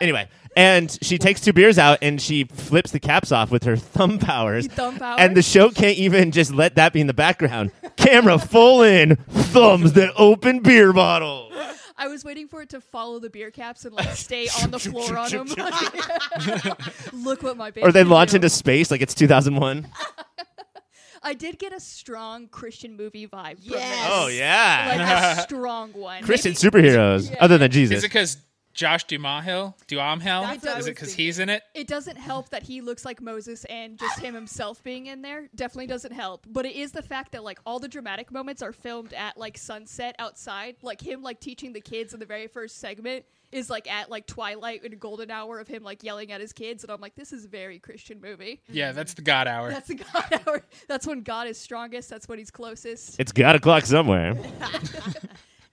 Anyway, 0.00 0.28
and 0.56 0.96
she 1.02 1.18
takes 1.18 1.40
two 1.40 1.52
beers 1.52 1.76
out 1.78 1.98
and 2.02 2.20
she 2.20 2.44
flips 2.44 2.90
the 2.92 2.98
caps 3.00 3.30
off 3.30 3.50
with 3.50 3.64
her 3.64 3.76
thumb 3.76 4.18
powers. 4.18 4.66
Thumb 4.68 4.96
powers? 4.96 5.18
And 5.20 5.36
the 5.36 5.42
show 5.42 5.70
can't 5.70 5.96
even 5.96 6.30
just 6.32 6.52
let 6.52 6.74
that 6.76 6.92
be 6.92 7.00
in 7.00 7.06
the 7.08 7.14
background. 7.14 7.70
Camera 7.96 8.38
full 8.38 8.82
in, 8.82 9.16
thumbs 9.28 9.92
that 9.94 10.12
open 10.16 10.60
beer 10.60 10.92
bottle. 10.92 11.52
I 11.96 12.08
was 12.08 12.24
waiting 12.24 12.48
for 12.48 12.62
it 12.62 12.70
to 12.70 12.80
follow 12.80 13.18
the 13.20 13.30
beer 13.30 13.50
caps 13.52 13.84
and 13.84 13.94
like 13.94 14.08
stay 14.16 14.48
on 14.62 14.70
the 14.72 14.78
floor 14.80 15.16
on 15.16 15.30
them. 15.30 15.46
Look 17.24 17.42
what 17.44 17.56
my 17.56 17.70
baby. 17.70 17.86
Or 17.86 17.92
they 17.92 18.02
launch 18.04 18.30
do. 18.30 18.36
into 18.36 18.48
space 18.50 18.90
like 18.90 19.02
it's 19.02 19.14
2001. 19.14 19.86
I 21.22 21.34
did 21.34 21.58
get 21.58 21.72
a 21.72 21.80
strong 21.80 22.48
Christian 22.48 22.96
movie 22.96 23.26
vibe. 23.26 23.62
From 23.62 23.74
Yes. 23.74 24.00
this. 24.06 24.08
Oh, 24.12 24.26
yeah. 24.28 24.94
like 24.96 25.38
a 25.38 25.42
strong 25.48 25.92
one. 25.92 26.22
Christian 26.22 26.50
Maybe- 26.50 26.88
superheroes, 26.88 27.30
Yeah. 27.30 27.36
other 27.40 27.58
than 27.58 27.70
Jesus. 27.70 27.98
Is 27.98 28.04
it 28.04 28.08
because 28.08 28.36
Josh 28.74 29.04
Duhamel? 29.04 29.76
Duhamel? 29.86 30.42
That's 30.42 30.78
Is 30.80 30.86
it 30.86 30.90
because 30.96 31.12
he's 31.12 31.38
in 31.38 31.48
it? 31.50 31.62
It 31.74 31.86
doesn't 31.86 32.16
help 32.16 32.48
that 32.50 32.62
he 32.62 32.80
looks 32.80 33.04
like 33.04 33.20
Moses 33.20 33.64
and 33.66 33.98
just 33.98 34.18
him 34.20 34.34
himself 34.34 34.82
being 34.82 35.06
in 35.06 35.20
there 35.22 35.48
definitely 35.54 35.88
doesn't 35.88 36.12
help. 36.12 36.46
But 36.48 36.64
it 36.64 36.74
is 36.74 36.90
the 36.92 37.02
fact 37.02 37.32
that 37.32 37.44
like 37.44 37.58
all 37.66 37.78
the 37.78 37.88
dramatic 37.88 38.32
moments 38.32 38.62
are 38.62 38.72
filmed 38.72 39.12
at 39.12 39.36
like 39.36 39.58
sunset 39.58 40.16
outside. 40.18 40.76
Like 40.82 41.02
him 41.02 41.22
like 41.22 41.38
teaching 41.38 41.74
the 41.74 41.82
kids 41.82 42.14
in 42.14 42.20
the 42.20 42.24
very 42.26 42.46
first 42.46 42.78
segment 42.78 43.26
is 43.52 43.70
like 43.70 43.90
at 43.90 44.10
like 44.10 44.26
twilight 44.26 44.82
and 44.82 44.98
golden 44.98 45.30
hour 45.30 45.60
of 45.60 45.68
him 45.68 45.82
like 45.82 46.02
yelling 46.02 46.32
at 46.32 46.40
his 46.40 46.52
kids 46.52 46.82
and 46.82 46.90
I'm 46.90 47.00
like 47.00 47.14
this 47.14 47.32
is 47.32 47.44
a 47.44 47.48
very 47.48 47.78
Christian 47.78 48.20
movie. 48.20 48.60
Yeah, 48.68 48.92
that's 48.92 49.14
the 49.14 49.22
God 49.22 49.46
hour. 49.46 49.70
That's 49.70 49.88
the 49.88 49.96
God 49.96 50.40
hour. 50.46 50.62
That's 50.88 51.06
when 51.06 51.22
God 51.22 51.46
is 51.46 51.58
strongest. 51.58 52.10
That's 52.10 52.28
when 52.28 52.38
he's 52.38 52.50
closest. 52.50 53.20
It's 53.20 53.32
got 53.32 53.54
a 53.54 53.60
clock 53.60 53.86
somewhere. 53.86 54.36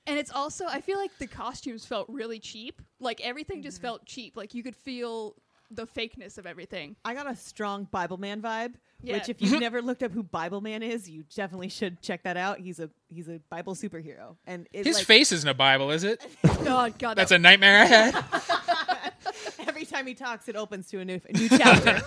And 0.10 0.18
it's 0.18 0.32
also 0.32 0.66
I 0.66 0.82
feel 0.82 0.98
like 0.98 1.16
the 1.20 1.28
costumes 1.28 1.86
felt 1.86 2.10
really 2.10 2.40
cheap. 2.40 2.82
Like 3.00 3.22
everything 3.22 3.62
just 3.62 3.78
mm-hmm. 3.78 3.88
felt 3.88 4.06
cheap. 4.08 4.36
Like 4.36 4.56
you 4.56 4.64
could 4.64 4.76
feel 4.76 5.36
the 5.72 5.86
fakeness 5.86 6.38
of 6.38 6.46
everything. 6.46 6.96
I 7.06 7.14
got 7.14 7.30
a 7.30 7.36
strong 7.36 7.86
Bible 7.86 8.18
Man 8.18 8.42
vibe. 8.42 8.74
Yeah. 9.02 9.16
Which, 9.16 9.30
if 9.30 9.42
you've 9.42 9.60
never 9.62 9.82
looked 9.82 10.04
up 10.04 10.12
who 10.12 10.24
Bible 10.24 10.62
Man 10.62 10.84
is, 10.84 11.10
you 11.10 11.24
definitely 11.34 11.70
should 11.70 12.02
check 12.02 12.24
that 12.24 12.38
out. 12.38 12.60
He's 12.60 12.80
a 12.80 12.90
he's 13.08 13.30
a 13.30 13.40
Bible 13.50 13.76
superhero, 13.76 14.36
and 14.46 14.68
it, 14.74 14.86
His 14.86 14.98
like, 14.98 15.06
face 15.06 15.32
isn't 15.32 15.48
a 15.50 15.54
Bible, 15.54 15.92
is 15.92 16.04
it? 16.04 16.26
God, 16.64 16.98
God, 17.00 17.18
That's 17.18 17.30
that- 17.30 17.36
a 17.36 17.40
nightmare 17.40 17.80
I 17.82 17.86
had. 17.86 19.14
every 19.68 19.86
time 19.86 20.06
he 20.06 20.14
talks, 20.16 20.50
it 20.50 20.56
opens 20.56 20.90
to 20.90 21.00
a 21.00 21.06
new 21.06 21.22
a 21.30 21.34
new 21.38 21.50
chapter. 21.50 22.02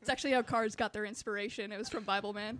It's 0.00 0.10
actually 0.10 0.32
how 0.32 0.42
cars 0.42 0.74
got 0.74 0.92
their 0.92 1.04
inspiration. 1.04 1.70
It 1.72 1.78
was 1.78 1.88
from 1.88 2.02
Bible 2.04 2.32
Man. 2.32 2.58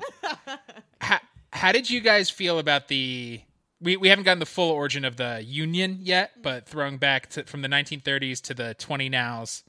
how, 1.01 1.19
how 1.53 1.73
did 1.73 1.91
you 1.91 2.01
guys 2.01 2.31
feel 2.31 2.59
about 2.59 2.89
the 2.89 3.41
we, 3.81 3.97
we 3.97 4.09
haven't 4.09 4.25
gotten 4.25 4.39
the 4.39 4.47
full 4.47 4.71
origin 4.71 5.05
of 5.05 5.17
the 5.17 5.43
union 5.45 5.99
yet 6.01 6.41
but 6.41 6.67
throwing 6.69 6.99
back 6.99 7.29
to, 7.31 7.43
from 7.45 7.63
the 7.63 7.69
1930s 7.69 8.41
to 8.43 8.55
the 8.55 8.75
20 8.75 9.09
nows 9.09 9.65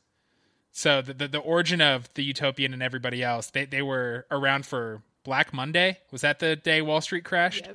so 0.74 1.02
the, 1.02 1.14
the, 1.14 1.28
the 1.30 1.40
origin 1.40 1.80
of 1.80 2.14
the 2.16 2.24
utopian 2.24 2.74
and 2.74 2.84
everybody 2.84 3.24
else 3.24 3.50
they, 3.52 3.64
they 3.64 3.82
were 3.82 4.26
around 4.30 4.66
for 4.66 5.02
black 5.24 5.54
monday 5.54 6.00
was 6.12 6.22
that 6.22 6.40
the 6.40 6.56
day 6.56 6.82
wall 6.82 7.00
street 7.00 7.24
crashed 7.24 7.66
Yeah, 7.66 7.74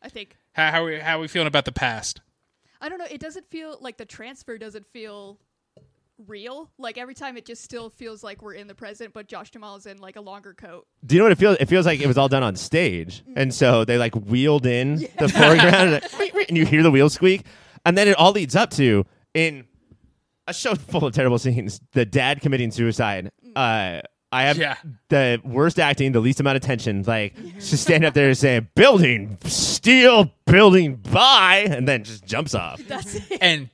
I 0.00 0.08
think. 0.08 0.36
how, 0.52 0.70
how, 0.70 0.84
are 0.84 0.86
we, 0.86 0.98
how 1.00 1.18
are 1.18 1.20
we 1.20 1.28
feeling 1.28 1.48
about 1.48 1.64
the 1.64 1.72
past 1.72 2.20
I 2.84 2.90
don't 2.90 2.98
know. 2.98 3.06
It 3.10 3.18
doesn't 3.18 3.48
feel 3.48 3.78
like 3.80 3.96
the 3.96 4.04
transfer 4.04 4.58
doesn't 4.58 4.86
feel 4.88 5.38
real. 6.26 6.70
Like 6.76 6.98
every 6.98 7.14
time 7.14 7.38
it 7.38 7.46
just 7.46 7.64
still 7.64 7.88
feels 7.88 8.22
like 8.22 8.42
we're 8.42 8.52
in 8.52 8.66
the 8.66 8.74
present, 8.74 9.14
but 9.14 9.26
Josh 9.26 9.50
Duhamel 9.50 9.76
is 9.76 9.86
in 9.86 9.96
like 9.96 10.16
a 10.16 10.20
longer 10.20 10.52
coat. 10.52 10.86
Do 11.06 11.14
you 11.14 11.18
know 11.18 11.24
what 11.24 11.32
it 11.32 11.38
feels? 11.38 11.56
It 11.60 11.66
feels 11.66 11.86
like 11.86 12.02
it 12.02 12.06
was 12.06 12.18
all 12.18 12.28
done 12.28 12.42
on 12.42 12.56
stage, 12.56 13.24
mm. 13.24 13.32
and 13.36 13.54
so 13.54 13.86
they 13.86 13.96
like 13.96 14.14
wheeled 14.14 14.66
in 14.66 14.96
the 15.18 15.30
foreground, 15.30 15.94
and, 15.94 16.12
like, 16.18 16.34
and 16.48 16.58
you 16.58 16.66
hear 16.66 16.82
the 16.82 16.90
wheels 16.90 17.14
squeak, 17.14 17.46
and 17.86 17.96
then 17.96 18.06
it 18.06 18.18
all 18.18 18.32
leads 18.32 18.54
up 18.54 18.68
to 18.72 19.06
in 19.32 19.64
a 20.46 20.54
show 20.54 20.74
full 20.74 21.04
of 21.06 21.14
terrible 21.14 21.38
scenes. 21.38 21.80
The 21.92 22.04
dad 22.04 22.40
committing 22.40 22.70
suicide. 22.70 23.30
Uh, 23.56 24.00
I 24.32 24.42
have 24.42 24.56
Yeah. 24.58 24.74
the 25.10 25.40
worst 25.44 25.78
acting, 25.78 26.10
the 26.12 26.18
least 26.20 26.40
amount 26.40 26.56
of 26.56 26.62
tension. 26.62 27.02
Like 27.04 27.34
just 27.60 27.82
stand 27.84 28.04
up 28.04 28.14
there 28.14 28.28
and 28.28 28.36
say, 28.38 28.58
"Building 28.74 29.38
steel, 29.44 30.32
building 30.46 30.96
by," 30.96 31.66
and 31.70 31.86
then 31.86 32.02
just 32.04 32.24
jumps 32.24 32.54
off. 32.54 32.80
That's 32.88 33.14
it. 33.14 33.38
and 33.40 33.70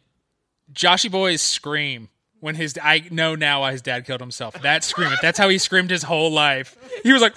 joshy 0.72 1.10
boy's 1.10 1.42
scream 1.42 2.08
when 2.38 2.54
his 2.54 2.78
i 2.80 3.02
know 3.10 3.34
now 3.34 3.62
why 3.62 3.72
his 3.72 3.82
dad 3.82 4.06
killed 4.06 4.20
himself 4.20 4.54
that 4.62 4.84
scream 4.84 5.10
that's 5.20 5.36
how 5.36 5.48
he 5.48 5.58
screamed 5.58 5.90
his 5.90 6.04
whole 6.04 6.30
life 6.30 6.76
he 7.02 7.12
was 7.12 7.20
like 7.20 7.34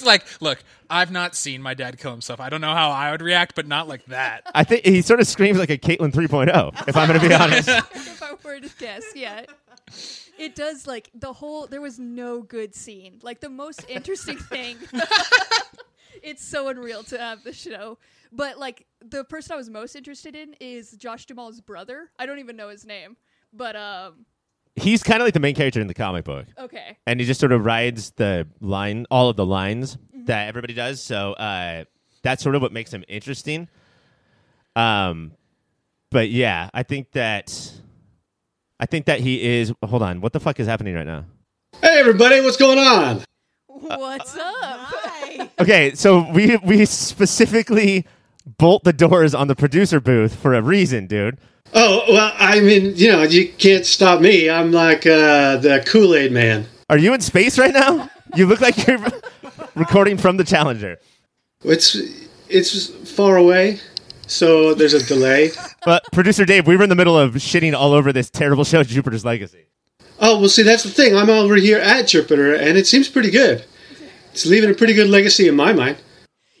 But 0.00 0.06
like, 0.06 0.24
look, 0.40 0.58
I've 0.90 1.10
not 1.10 1.34
seen 1.34 1.62
my 1.62 1.74
dad 1.74 1.98
kill 1.98 2.10
himself. 2.10 2.40
I 2.40 2.48
don't 2.48 2.60
know 2.60 2.74
how 2.74 2.90
I 2.90 3.10
would 3.10 3.22
react, 3.22 3.54
but 3.54 3.66
not 3.66 3.88
like 3.88 4.04
that. 4.06 4.42
I 4.54 4.64
think 4.64 4.84
he 4.84 5.02
sort 5.02 5.20
of 5.20 5.26
screams 5.26 5.58
like 5.58 5.70
a 5.70 5.78
Katelynn 5.78 6.12
3.0, 6.12 6.88
if 6.88 6.96
I'm 6.96 7.08
going 7.08 7.20
to 7.20 7.28
be 7.28 7.34
honest. 7.42 7.68
if 7.68 8.22
I 8.22 8.32
were 8.44 8.60
to 8.60 8.70
guess, 8.78 9.04
yeah. 9.14 9.44
It 10.38 10.54
does 10.54 10.86
like 10.86 11.10
the 11.14 11.32
whole 11.32 11.66
there 11.66 11.80
was 11.80 11.98
no 11.98 12.42
good 12.42 12.74
scene. 12.74 13.20
Like 13.22 13.40
the 13.40 13.48
most 13.48 13.84
interesting 13.88 14.36
thing 14.36 14.76
It's 16.22 16.44
so 16.44 16.68
unreal 16.68 17.04
to 17.04 17.18
have 17.18 17.44
the 17.44 17.52
show. 17.52 17.98
But 18.32 18.58
like 18.58 18.86
the 19.00 19.24
person 19.24 19.54
I 19.54 19.56
was 19.56 19.70
most 19.70 19.94
interested 19.94 20.34
in 20.34 20.54
is 20.60 20.92
Josh 20.92 21.26
Duhamel's 21.26 21.60
brother. 21.60 22.10
I 22.18 22.26
don't 22.26 22.38
even 22.38 22.56
know 22.56 22.68
his 22.68 22.84
name. 22.84 23.16
But 23.52 23.76
um 23.76 24.26
He's 24.76 25.02
kind 25.02 25.20
of 25.22 25.26
like 25.26 25.34
the 25.34 25.40
main 25.40 25.54
character 25.54 25.80
in 25.80 25.86
the 25.86 25.94
comic 25.94 26.24
book. 26.24 26.46
okay. 26.58 26.98
and 27.06 27.18
he 27.18 27.26
just 27.26 27.40
sort 27.40 27.52
of 27.52 27.64
rides 27.64 28.10
the 28.16 28.46
line, 28.60 29.06
all 29.10 29.30
of 29.30 29.36
the 29.36 29.46
lines 29.46 29.96
that 30.26 30.48
everybody 30.48 30.74
does. 30.74 31.02
So 31.02 31.32
uh, 31.32 31.84
that's 32.22 32.42
sort 32.42 32.54
of 32.54 32.62
what 32.62 32.72
makes 32.72 32.92
him 32.92 33.02
interesting. 33.08 33.68
Um, 34.74 35.32
but 36.10 36.28
yeah, 36.28 36.68
I 36.74 36.82
think 36.82 37.12
that 37.12 37.72
I 38.78 38.86
think 38.86 39.06
that 39.06 39.20
he 39.20 39.42
is. 39.60 39.72
Hold 39.82 40.02
on, 40.02 40.20
what 40.20 40.32
the 40.32 40.40
fuck 40.40 40.60
is 40.60 40.66
happening 40.66 40.94
right 40.94 41.06
now? 41.06 41.24
Hey 41.80 41.98
everybody, 41.98 42.40
what's 42.42 42.56
going 42.58 42.78
on? 42.78 43.22
What's 43.66 44.36
up? 44.36 44.40
Hi. 44.42 45.50
Okay, 45.58 45.94
so 45.94 46.30
we 46.32 46.56
we 46.58 46.84
specifically 46.84 48.06
bolt 48.58 48.84
the 48.84 48.92
doors 48.92 49.34
on 49.34 49.48
the 49.48 49.56
producer 49.56 50.00
booth 50.00 50.34
for 50.36 50.52
a 50.54 50.60
reason, 50.60 51.06
dude. 51.06 51.38
Oh 51.74 52.04
well, 52.08 52.32
I 52.38 52.60
mean, 52.60 52.94
you 52.96 53.10
know, 53.12 53.22
you 53.22 53.48
can't 53.48 53.84
stop 53.84 54.20
me. 54.20 54.48
I'm 54.48 54.72
like 54.72 55.06
uh, 55.06 55.56
the 55.56 55.82
Kool 55.86 56.14
Aid 56.14 56.32
Man. 56.32 56.66
Are 56.88 56.98
you 56.98 57.12
in 57.12 57.20
space 57.20 57.58
right 57.58 57.74
now? 57.74 58.08
You 58.34 58.46
look 58.46 58.60
like 58.60 58.86
you're 58.86 58.98
recording 59.74 60.16
from 60.16 60.36
the 60.36 60.44
Challenger. 60.44 60.98
It's 61.64 61.96
it's 62.48 62.88
far 63.10 63.36
away, 63.36 63.80
so 64.26 64.74
there's 64.74 64.94
a 64.94 65.04
delay. 65.04 65.50
But 65.84 66.04
producer 66.12 66.44
Dave, 66.44 66.66
we 66.66 66.76
were 66.76 66.82
in 66.84 66.88
the 66.88 66.96
middle 66.96 67.18
of 67.18 67.34
shitting 67.34 67.74
all 67.74 67.92
over 67.92 68.12
this 68.12 68.30
terrible 68.30 68.64
show, 68.64 68.82
Jupiter's 68.82 69.24
Legacy. 69.24 69.66
Oh 70.20 70.38
well, 70.40 70.48
see, 70.48 70.62
that's 70.62 70.82
the 70.82 70.90
thing. 70.90 71.14
I'm 71.14 71.28
over 71.28 71.56
here 71.56 71.78
at 71.78 72.06
Jupiter, 72.08 72.54
and 72.54 72.78
it 72.78 72.86
seems 72.86 73.08
pretty 73.08 73.30
good. 73.30 73.64
It's 74.32 74.46
leaving 74.46 74.70
a 74.70 74.74
pretty 74.74 74.94
good 74.94 75.08
legacy 75.08 75.48
in 75.48 75.56
my 75.56 75.72
mind. 75.72 75.96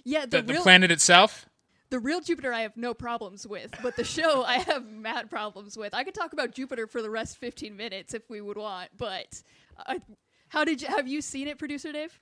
Yeah, 0.04 0.22
the, 0.22 0.38
The, 0.38 0.42
the 0.42 0.52
real 0.54 0.62
planet 0.62 0.90
itself. 0.90 1.46
The 1.90 1.98
real 1.98 2.20
Jupiter 2.20 2.52
I 2.52 2.60
have 2.60 2.76
no 2.76 2.94
problems 2.94 3.46
with, 3.46 3.74
but 3.82 3.96
the 3.96 4.04
show 4.04 4.44
I 4.44 4.58
have 4.70 4.86
mad 4.86 5.30
problems 5.30 5.76
with. 5.76 5.94
I 5.94 6.04
could 6.04 6.14
talk 6.14 6.32
about 6.32 6.52
Jupiter 6.52 6.86
for 6.86 7.02
the 7.02 7.10
rest 7.10 7.38
15 7.38 7.76
minutes 7.76 8.14
if 8.14 8.28
we 8.28 8.40
would 8.40 8.56
want, 8.56 8.90
but 8.96 9.42
I, 9.86 10.00
how 10.48 10.64
did 10.64 10.82
you 10.82 10.88
have 10.88 11.08
you 11.08 11.20
seen 11.20 11.48
it, 11.48 11.58
producer 11.58 11.92
Dave? 11.92 12.18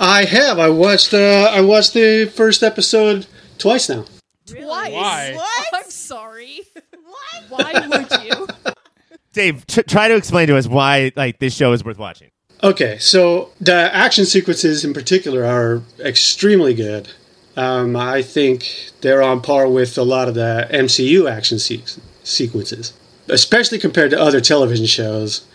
I 0.00 0.24
have. 0.24 0.58
I 0.58 0.68
watched. 0.68 1.14
Uh, 1.14 1.50
I 1.52 1.60
watched 1.60 1.94
the 1.94 2.26
first 2.26 2.62
episode 2.62 3.26
twice 3.58 3.88
now. 3.88 4.04
Twice. 4.46 4.92
Why? 4.92 5.32
What? 5.34 5.66
I'm 5.74 5.90
sorry. 5.90 6.60
What? 7.04 7.44
Why 7.48 7.86
would 7.88 8.24
you? 8.24 8.48
Dave, 9.32 9.66
tr- 9.66 9.82
try 9.82 10.08
to 10.08 10.16
explain 10.16 10.48
to 10.48 10.56
us 10.56 10.66
why 10.66 11.12
like 11.16 11.38
this 11.38 11.54
show 11.54 11.72
is 11.72 11.84
worth 11.84 11.98
watching. 11.98 12.30
Okay, 12.62 12.96
so 12.98 13.50
the 13.60 13.74
action 13.74 14.24
sequences 14.24 14.84
in 14.84 14.94
particular 14.94 15.44
are 15.44 15.82
extremely 16.00 16.74
good. 16.74 17.08
Um, 17.56 17.96
I 17.96 18.20
think 18.22 18.90
they're 19.00 19.22
on 19.22 19.40
par 19.40 19.68
with 19.68 19.96
a 19.96 20.02
lot 20.02 20.28
of 20.28 20.34
the 20.34 20.68
MCU 20.70 21.30
action 21.30 21.58
se- 21.58 21.82
sequences, 22.22 22.92
especially 23.28 23.78
compared 23.78 24.10
to 24.10 24.20
other 24.20 24.40
television 24.40 24.84
shows. 24.86 25.46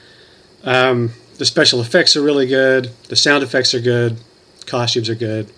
Um, 0.63 1.11
the 1.37 1.45
special 1.45 1.79
effects 1.81 2.15
are 2.15 2.21
really 2.21 2.47
good. 2.47 2.91
The 3.09 3.15
sound 3.15 3.43
effects 3.43 3.73
are 3.73 3.79
good. 3.79 4.17
Costumes 4.65 5.09
are 5.09 5.15
good. 5.15 5.51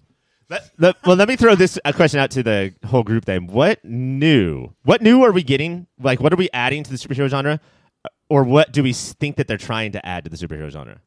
Let, 0.49 0.69
let- 0.77 0.95
well, 1.05 1.15
let 1.15 1.29
me 1.29 1.35
throw 1.37 1.55
this 1.55 1.79
a 1.85 1.93
question 1.93 2.19
out 2.19 2.31
to 2.31 2.43
the 2.43 2.73
whole 2.85 3.03
group. 3.03 3.23
Then, 3.25 3.47
what 3.47 3.83
new? 3.85 4.73
What 4.83 5.01
new 5.01 5.23
are 5.23 5.31
we 5.31 5.43
getting? 5.43 5.87
Like, 5.99 6.19
what 6.19 6.33
are 6.33 6.37
we 6.37 6.49
adding 6.53 6.83
to 6.83 6.91
the 6.91 6.97
superhero 6.97 7.29
genre, 7.29 7.61
or 8.29 8.43
what 8.43 8.73
do 8.73 8.83
we 8.83 8.91
think 8.93 9.37
that 9.37 9.47
they're 9.47 9.57
trying 9.57 9.93
to 9.93 10.05
add 10.05 10.25
to 10.25 10.29
the 10.29 10.37
superhero 10.37 10.69
genre? 10.69 10.99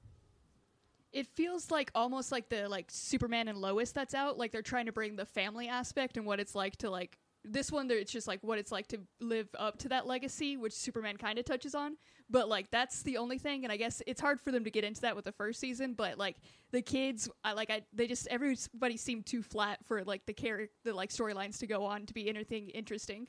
It 1.17 1.27
feels 1.29 1.71
like 1.71 1.91
almost 1.95 2.31
like 2.31 2.51
the 2.51 2.69
like 2.69 2.91
Superman 2.91 3.49
and 3.49 3.57
Lois 3.57 3.91
that's 3.91 4.13
out. 4.13 4.37
Like 4.37 4.53
they're 4.53 4.61
trying 4.61 4.85
to 4.85 4.93
bring 4.93 5.17
the 5.17 5.25
family 5.25 5.67
aspect 5.67 6.19
and 6.19 6.27
what 6.27 6.41
it's 6.41 6.55
like 6.55 6.77
to 6.77 6.91
like 6.91 7.17
this 7.43 7.73
one. 7.73 7.91
It's 7.91 8.13
just 8.13 8.29
like 8.29 8.41
what 8.43 8.59
it's 8.59 8.71
like 8.71 8.87
to 8.89 8.99
live 9.19 9.49
up 9.59 9.79
to 9.79 9.89
that 9.89 10.07
legacy, 10.07 10.59
which 10.59 10.75
Superman 10.75 11.17
kind 11.17 11.39
of 11.39 11.47
touches 11.47 11.75
on. 11.75 11.97
But 12.29 12.51
like 12.51 12.71
that's 12.71 13.03
the 13.03 13.17
only 13.17 13.39
thing, 13.39 13.65
and 13.65 13.73
I 13.73 13.79
guess 13.79 14.03
it's 14.07 14.21
hard 14.21 14.43
for 14.43 14.53
them 14.53 14.63
to 14.65 14.71
get 14.71 14.85
into 14.85 15.01
that 15.01 15.17
with 15.17 15.25
the 15.25 15.33
first 15.33 15.59
season. 15.59 15.95
But 15.95 16.19
like 16.19 16.37
the 16.71 16.83
kids, 16.83 17.31
I 17.43 17.55
like 17.55 17.71
I 17.71 17.81
they 17.95 18.07
just 18.07 18.27
everybody 18.29 18.99
seemed 18.99 19.25
too 19.25 19.43
flat 19.43 19.79
for 19.87 20.05
like 20.05 20.27
the 20.27 20.35
character 20.35 20.75
the 20.85 20.93
like 20.93 21.09
storylines 21.09 21.59
to 21.61 21.67
go 21.67 21.87
on 21.87 22.05
to 22.05 22.13
be 22.13 22.29
anything 22.29 22.69
interesting. 22.69 23.27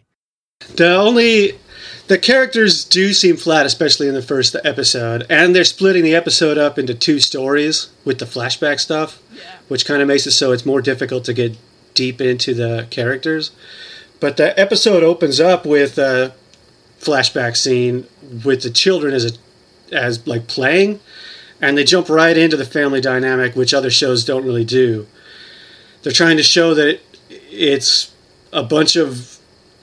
The 0.62 0.96
only 0.96 1.60
the 2.08 2.18
characters 2.18 2.84
do 2.84 3.14
seem 3.14 3.38
flat, 3.38 3.66
especially 3.66 4.08
in 4.08 4.14
the 4.14 4.22
first 4.22 4.56
episode, 4.64 5.26
and 5.30 5.56
they're 5.56 5.64
splitting 5.64 6.04
the 6.04 6.16
episode 6.16 6.58
up 6.58 6.80
into 6.80 6.94
two 6.94 7.20
stories 7.20 7.90
with 8.06 8.20
the 8.20 8.26
flashback 8.26 8.80
stuff, 8.80 9.20
Yeah. 9.36 9.42
which 9.68 9.86
kind 9.86 10.02
of 10.02 10.08
makes 10.08 10.26
it 10.26 10.32
so 10.32 10.52
it's 10.52 10.66
more 10.66 10.82
difficult 10.82 11.26
to 11.26 11.34
get 11.34 11.56
deep 11.94 12.22
into 12.22 12.54
the 12.54 12.88
characters. 12.90 13.52
But 14.20 14.38
the 14.38 14.58
episode 14.60 15.04
opens 15.04 15.40
up 15.40 15.66
with 15.66 15.98
a 15.98 16.34
flashback 17.00 17.56
scene 17.56 18.06
with 18.44 18.64
the 18.64 18.70
children 18.70 19.14
as 19.14 19.26
a 19.26 19.32
as 19.96 20.26
like 20.28 20.48
playing, 20.48 21.00
and 21.62 21.78
they 21.78 21.84
jump 21.84 22.10
right 22.10 22.38
into 22.38 22.58
the 22.58 22.66
family 22.66 23.00
dynamic, 23.00 23.56
which 23.56 23.74
other 23.74 23.90
shows 23.92 24.26
don't 24.26 24.44
really 24.44 24.66
do. 24.66 25.08
They're 26.04 26.12
trying 26.12 26.36
to 26.38 26.44
show 26.44 26.74
that 26.74 26.88
it, 26.88 27.02
it's 27.52 28.12
a 28.52 28.64
bunch 28.64 28.96
of 28.98 29.38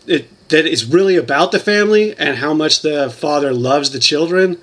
it 0.07 0.28
that 0.49 0.67
is 0.67 0.85
really 0.85 1.17
about 1.17 1.53
the 1.53 1.59
family 1.59 2.15
and 2.17 2.39
how 2.39 2.55
much 2.55 2.83
the 2.83 3.11
father 3.11 3.53
loves 3.53 3.91
the 3.91 3.99
children. 3.99 4.59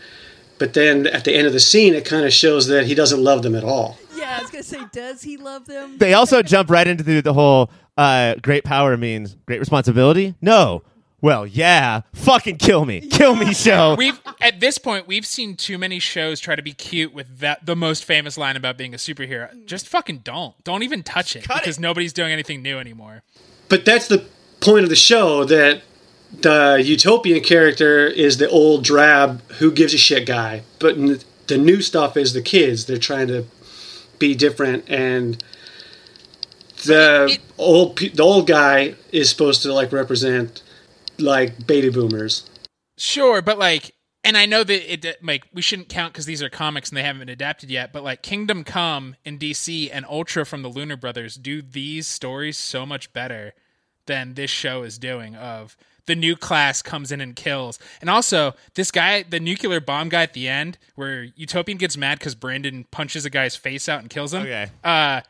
But 0.58 0.74
then 0.74 1.08
at 1.08 1.26
the 1.26 1.34
end 1.34 1.48
of 1.48 1.54
the 1.54 1.60
scene, 1.60 1.94
it 1.96 2.06
kind 2.06 2.26
of 2.26 2.34
shows 2.34 2.68
that 2.68 2.86
he 2.86 2.94
doesn't 2.94 3.24
love 3.24 3.42
them 3.42 3.56
at 3.56 3.64
all. 3.64 3.98
Yeah, 4.16 4.38
I 4.38 4.42
was 4.42 4.52
gonna 4.52 4.64
say, 4.64 4.82
does 4.92 5.24
he 5.24 5.38
love 5.38 5.66
them? 5.66 5.98
They 5.98 6.14
also 6.14 6.44
jump 6.44 6.70
right 6.70 6.88
into 6.88 7.04
the, 7.04 7.22
the 7.22 7.34
whole 7.34 7.72
uh, 7.98 8.36
great 8.36 8.64
power 8.64 8.96
means 8.96 9.36
great 9.46 9.60
responsibility. 9.60 10.36
No, 10.42 10.84
well, 11.22 11.46
yeah, 11.46 12.02
fucking 12.14 12.58
kill 12.58 12.84
me, 12.86 13.08
kill 13.08 13.36
me, 13.36 13.54
show. 13.54 13.96
We've 13.96 14.20
at 14.42 14.60
this 14.60 14.80
point 14.80 15.08
we've 15.08 15.26
seen 15.26 15.56
too 15.56 15.78
many 15.78 16.00
shows 16.00 16.40
try 16.40 16.56
to 16.56 16.64
be 16.64 16.74
cute 16.74 17.14
with 17.14 17.40
that 17.40 17.66
the 17.66 17.76
most 17.76 18.04
famous 18.04 18.38
line 18.38 18.56
about 18.56 18.76
being 18.76 18.96
a 18.96 18.98
superhero. 18.98 19.66
Just 19.68 19.88
fucking 19.88 20.20
don't. 20.20 20.62
Don't 20.64 20.82
even 20.82 21.04
touch 21.04 21.36
it 21.36 21.44
because 21.44 21.80
nobody's 21.80 22.12
doing 22.12 22.32
anything 22.32 22.64
new 22.64 22.80
anymore. 22.80 23.22
But 23.70 23.86
that's 23.86 24.08
the 24.08 24.26
point 24.62 24.84
of 24.84 24.90
the 24.90 24.96
show 24.96 25.44
that 25.44 25.82
the 26.32 26.82
utopian 26.84 27.44
character 27.44 28.08
is 28.08 28.38
the 28.38 28.50
old 28.50 28.84
drab 28.86 29.42
who 29.60 29.72
gives 29.72 29.94
a 29.94 29.98
shit 29.98 30.26
guy, 30.26 30.62
but 30.80 30.96
the 31.48 31.58
new 31.58 31.82
stuff 31.82 32.16
is 32.16 32.32
the 32.34 32.42
kids. 32.42 32.86
They're 32.86 32.98
trying 32.98 33.28
to 33.28 33.46
be 34.18 34.34
different, 34.34 34.86
and 34.88 35.44
the 36.86 37.28
It- 37.34 37.40
old 37.58 37.98
the 37.98 38.24
old 38.24 38.48
guy 38.48 38.96
is 39.12 39.30
supposed 39.30 39.62
to 39.64 39.74
like 39.74 39.92
represent 39.92 40.62
like 41.20 41.68
baby 41.68 41.90
boomers. 41.90 42.44
Sure, 42.98 43.42
but 43.42 43.60
like, 43.60 43.94
and 44.24 44.38
I 44.38 44.46
know 44.46 44.64
that 44.64 44.94
it 44.94 45.24
like 45.24 45.44
we 45.54 45.62
shouldn't 45.62 45.90
count 45.90 46.14
because 46.14 46.26
these 46.26 46.42
are 46.42 46.50
comics 46.50 46.90
and 46.90 46.98
they 46.98 47.04
haven't 47.04 47.20
been 47.20 47.30
adapted 47.30 47.70
yet. 47.70 47.92
But 47.92 48.04
like, 48.04 48.22
Kingdom 48.22 48.64
Come 48.64 49.16
in 49.26 49.38
DC 49.38 49.90
and 49.92 50.06
Ultra 50.06 50.46
from 50.46 50.62
the 50.62 50.70
Luna 50.70 50.96
Brothers 50.98 51.36
do 51.36 51.62
these 51.62 52.08
stories 52.08 52.58
so 52.58 52.86
much 52.86 53.12
better 53.12 53.54
than 54.06 54.34
this 54.34 54.50
show 54.50 54.84
is 54.84 54.98
doing. 54.98 55.36
Of 55.36 55.78
the 56.06 56.16
new 56.16 56.36
class 56.36 56.82
comes 56.82 57.12
in 57.12 57.22
and 57.22 57.36
kills, 57.36 57.80
and 58.02 58.10
also 58.10 58.56
this 58.74 58.92
guy, 58.92 59.24
the 59.24 59.40
nuclear 59.40 59.80
bomb 59.80 60.10
guy 60.10 60.24
at 60.24 60.34
the 60.34 60.48
end, 60.48 60.78
where 60.96 61.24
Utopian 61.36 61.78
gets 61.78 61.96
mad 61.96 62.20
because 62.20 62.36
Brandon 62.36 62.86
punches 62.92 63.26
a 63.26 63.30
guy's 63.30 63.56
face 63.56 63.88
out 63.88 64.00
and 64.02 64.10
kills 64.10 64.34
him. 64.34 64.42
Okay. 64.44 64.68
Uh, 64.84 65.22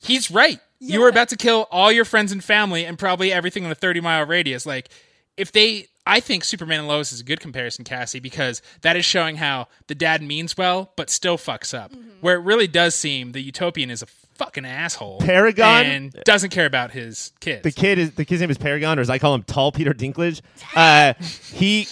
he's 0.00 0.30
right. 0.30 0.60
You 0.80 1.00
were 1.00 1.08
about 1.08 1.28
to 1.30 1.36
kill 1.36 1.66
all 1.72 1.90
your 1.90 2.04
friends 2.04 2.30
and 2.30 2.42
family 2.42 2.84
and 2.84 2.96
probably 2.98 3.32
everything 3.32 3.64
in 3.64 3.70
a 3.70 3.74
30 3.74 4.00
mile 4.00 4.24
radius. 4.26 4.64
Like, 4.64 4.90
if 5.36 5.50
they, 5.50 5.86
I 6.06 6.20
think 6.20 6.44
Superman 6.44 6.80
and 6.80 6.88
Lois 6.88 7.12
is 7.12 7.20
a 7.20 7.24
good 7.24 7.40
comparison, 7.40 7.84
Cassie, 7.84 8.20
because 8.20 8.62
that 8.82 8.96
is 8.96 9.04
showing 9.04 9.36
how 9.36 9.66
the 9.88 9.94
dad 9.96 10.22
means 10.22 10.56
well, 10.56 10.92
but 10.94 11.10
still 11.10 11.36
fucks 11.36 11.76
up. 11.76 11.92
Where 12.20 12.36
it 12.36 12.42
really 12.42 12.68
does 12.68 12.94
seem 12.94 13.32
the 13.32 13.40
Utopian 13.40 13.90
is 13.90 14.02
a 14.02 14.06
fucking 14.38 14.64
asshole. 14.64 15.18
Paragon? 15.20 15.84
And 15.86 16.12
doesn't 16.24 16.50
care 16.50 16.66
about 16.66 16.92
his 16.92 17.32
kids. 17.40 17.62
the 17.62 17.72
kid 17.72 17.98
is 17.98 18.12
the 18.12 18.24
kid's 18.24 18.40
name 18.40 18.50
is 18.50 18.58
Paragon, 18.58 18.98
or 18.98 19.02
as 19.02 19.10
I 19.10 19.18
call 19.18 19.34
him, 19.34 19.42
Tall 19.42 19.72
Peter 19.72 19.92
Dinklage. 19.92 20.40
Uh, 20.74 21.12
he 21.54 21.86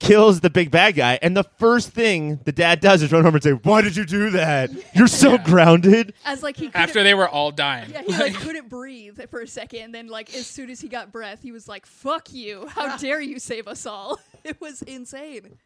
kills 0.00 0.40
the 0.40 0.50
big 0.50 0.68
bad 0.72 0.96
guy, 0.96 1.16
and 1.22 1.36
the 1.36 1.44
first 1.60 1.90
thing 1.90 2.40
the 2.44 2.50
dad 2.50 2.80
does 2.80 3.02
is 3.02 3.12
run 3.12 3.24
over 3.24 3.36
and 3.36 3.42
say, 3.42 3.52
"Why 3.52 3.82
did 3.82 3.94
you 3.96 4.04
do 4.04 4.30
that? 4.30 4.70
You're 4.94 5.06
so 5.06 5.38
grounded." 5.38 6.12
As 6.24 6.42
like 6.42 6.56
he 6.56 6.66
couldn't- 6.66 6.80
After 6.80 7.02
they 7.04 7.14
were 7.14 7.28
all 7.28 7.52
dying. 7.52 7.90
Yeah, 7.90 8.02
he 8.02 8.12
like 8.12 8.34
couldn't 8.40 8.68
breathe 8.68 9.20
for 9.30 9.40
a 9.40 9.46
second, 9.46 9.80
and 9.82 9.94
then 9.94 10.08
like 10.08 10.34
as 10.34 10.46
soon 10.46 10.70
as 10.70 10.80
he 10.80 10.88
got 10.88 11.12
breath, 11.12 11.40
he 11.42 11.52
was 11.52 11.68
like, 11.68 11.86
"Fuck 11.86 12.32
you! 12.32 12.66
How 12.66 12.96
dare 12.96 13.20
you 13.20 13.38
save 13.38 13.68
us 13.68 13.86
all?" 13.86 14.18
It 14.44 14.60
was 14.60 14.82
insane. 14.82 15.56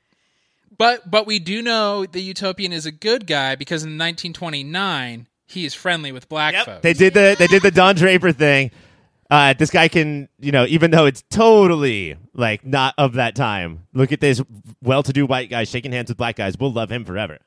But 0.76 1.10
but 1.10 1.26
we 1.26 1.38
do 1.38 1.62
know 1.62 2.04
the 2.04 2.20
Utopian 2.20 2.74
is 2.74 2.84
a 2.84 2.92
good 2.92 3.26
guy 3.26 3.54
because 3.54 3.84
in 3.84 3.96
1929 3.96 5.26
he 5.46 5.64
is 5.64 5.74
friendly 5.74 6.12
with 6.12 6.28
black 6.28 6.54
folks. 6.64 6.82
They 6.82 6.92
did 6.92 7.14
the 7.14 7.36
they 7.38 7.46
did 7.46 7.62
the 7.62 7.70
Don 7.70 7.94
Draper 7.94 8.32
thing. 8.32 8.70
Uh, 9.28 9.54
this 9.54 9.70
guy 9.70 9.88
can, 9.88 10.28
you 10.38 10.52
know, 10.52 10.66
even 10.66 10.92
though 10.92 11.04
it's 11.06 11.22
totally 11.30 12.16
like 12.32 12.64
not 12.64 12.94
of 12.96 13.14
that 13.14 13.34
time. 13.34 13.84
Look 13.92 14.12
at 14.12 14.20
this 14.20 14.40
well-to-do 14.82 15.26
white 15.26 15.50
guy 15.50 15.64
shaking 15.64 15.90
hands 15.90 16.10
with 16.10 16.16
black 16.16 16.36
guys. 16.36 16.54
We'll 16.58 16.72
love 16.72 16.92
him 16.92 17.04
forever. 17.04 17.38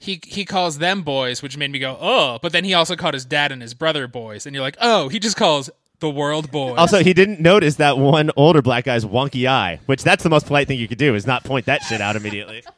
he 0.00 0.20
he 0.26 0.44
calls 0.44 0.78
them 0.78 1.02
boys, 1.02 1.40
which 1.42 1.56
made 1.56 1.70
me 1.70 1.78
go, 1.78 1.96
oh. 2.00 2.38
But 2.42 2.50
then 2.52 2.64
he 2.64 2.74
also 2.74 2.96
called 2.96 3.14
his 3.14 3.24
dad 3.24 3.52
and 3.52 3.62
his 3.62 3.72
brother 3.74 4.08
boys, 4.08 4.46
and 4.46 4.54
you're 4.54 4.64
like, 4.64 4.76
oh, 4.80 5.08
he 5.08 5.20
just 5.20 5.36
calls 5.36 5.70
the 6.00 6.10
world 6.10 6.50
boys. 6.50 6.76
Also, 6.76 7.02
he 7.04 7.12
didn't 7.12 7.40
notice 7.40 7.76
that 7.76 7.98
one 7.98 8.30
older 8.36 8.62
black 8.62 8.84
guy's 8.84 9.04
wonky 9.04 9.48
eye, 9.48 9.78
which 9.86 10.02
that's 10.02 10.22
the 10.24 10.30
most 10.30 10.46
polite 10.46 10.66
thing 10.68 10.78
you 10.78 10.88
could 10.88 10.98
do 10.98 11.14
is 11.14 11.26
not 11.26 11.44
point 11.44 11.66
that 11.66 11.82
shit 11.82 12.00
out 12.00 12.16
immediately. 12.16 12.62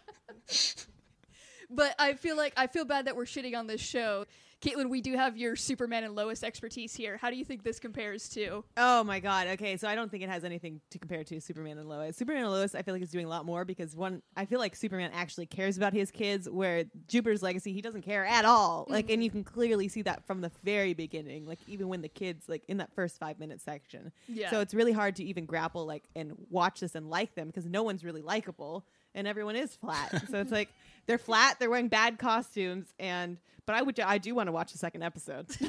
But 1.72 1.94
I 1.98 2.14
feel 2.14 2.36
like 2.36 2.52
I 2.56 2.66
feel 2.66 2.84
bad 2.84 3.04
that 3.06 3.14
we're 3.14 3.24
shitting 3.26 3.56
on 3.56 3.66
this 3.68 3.80
show 3.80 4.26
Katelynn, 4.60 4.90
we 4.90 5.00
do 5.00 5.16
have 5.16 5.38
your 5.38 5.56
Superman 5.56 6.04
and 6.04 6.14
Lois 6.14 6.42
expertise 6.42 6.94
here. 6.94 7.16
How 7.16 7.30
do 7.30 7.36
you 7.36 7.44
think 7.44 7.62
this 7.62 7.78
compares 7.78 8.28
to? 8.30 8.62
Oh 8.76 9.02
my 9.02 9.18
god. 9.18 9.46
Okay, 9.48 9.78
so 9.78 9.88
I 9.88 9.94
don't 9.94 10.10
think 10.10 10.22
it 10.22 10.28
has 10.28 10.44
anything 10.44 10.82
to 10.90 10.98
compare 10.98 11.24
to 11.24 11.40
Superman 11.40 11.78
and 11.78 11.88
Lois. 11.88 12.16
Superman 12.16 12.42
and 12.42 12.52
Lois, 12.52 12.74
I 12.74 12.82
feel 12.82 12.92
like 12.92 13.02
is 13.02 13.10
doing 13.10 13.24
a 13.24 13.28
lot 13.28 13.46
more 13.46 13.64
because 13.64 13.96
one, 13.96 14.20
I 14.36 14.44
feel 14.44 14.58
like 14.58 14.76
Superman 14.76 15.12
actually 15.14 15.46
cares 15.46 15.78
about 15.78 15.94
his 15.94 16.10
kids, 16.10 16.48
where 16.48 16.84
Jupiter's 17.08 17.42
Legacy, 17.42 17.72
he 17.72 17.80
doesn't 17.80 18.02
care 18.02 18.26
at 18.26 18.44
all. 18.44 18.82
Mm-hmm. 18.84 18.92
Like, 18.92 19.10
and 19.10 19.24
you 19.24 19.30
can 19.30 19.44
clearly 19.44 19.88
see 19.88 20.02
that 20.02 20.26
from 20.26 20.42
the 20.42 20.50
very 20.62 20.92
beginning. 20.92 21.46
Like, 21.46 21.60
even 21.66 21.88
when 21.88 22.02
the 22.02 22.08
kids, 22.08 22.46
like 22.46 22.62
in 22.68 22.76
that 22.78 22.94
first 22.94 23.18
five 23.18 23.38
minute 23.38 23.62
section. 23.62 24.12
Yeah. 24.28 24.50
So 24.50 24.60
it's 24.60 24.74
really 24.74 24.92
hard 24.92 25.16
to 25.16 25.24
even 25.24 25.46
grapple 25.46 25.86
like 25.86 26.04
and 26.14 26.32
watch 26.50 26.80
this 26.80 26.94
and 26.94 27.08
like 27.08 27.34
them 27.34 27.46
because 27.46 27.64
no 27.64 27.82
one's 27.82 28.04
really 28.04 28.22
likable 28.22 28.84
and 29.14 29.26
everyone 29.26 29.56
is 29.56 29.74
flat. 29.76 30.10
so 30.30 30.38
it's 30.38 30.52
like 30.52 30.68
they're 31.10 31.18
flat, 31.18 31.58
they're 31.58 31.68
wearing 31.70 31.88
bad 31.88 32.18
costumes, 32.18 32.86
and 33.00 33.36
but 33.66 33.74
I 33.74 33.82
would 33.82 33.98
I 33.98 34.18
do 34.18 34.34
want 34.34 34.46
to 34.46 34.52
watch 34.52 34.70
the 34.72 34.78
second 34.78 35.02
episode. 35.02 35.46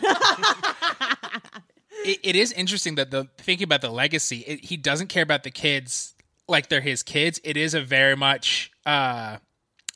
it, 2.05 2.19
it 2.23 2.35
is 2.35 2.51
interesting 2.51 2.95
that 2.95 3.11
the 3.11 3.27
thinking 3.37 3.65
about 3.65 3.81
the 3.81 3.89
legacy, 3.89 4.37
it, 4.47 4.65
he 4.65 4.77
doesn't 4.77 5.07
care 5.07 5.23
about 5.23 5.43
the 5.43 5.51
kids 5.51 6.13
like 6.47 6.69
they're 6.69 6.81
his 6.81 7.03
kids. 7.03 7.39
It 7.43 7.57
is 7.57 7.73
a 7.73 7.81
very 7.81 8.15
much 8.15 8.71
uh 8.85 9.37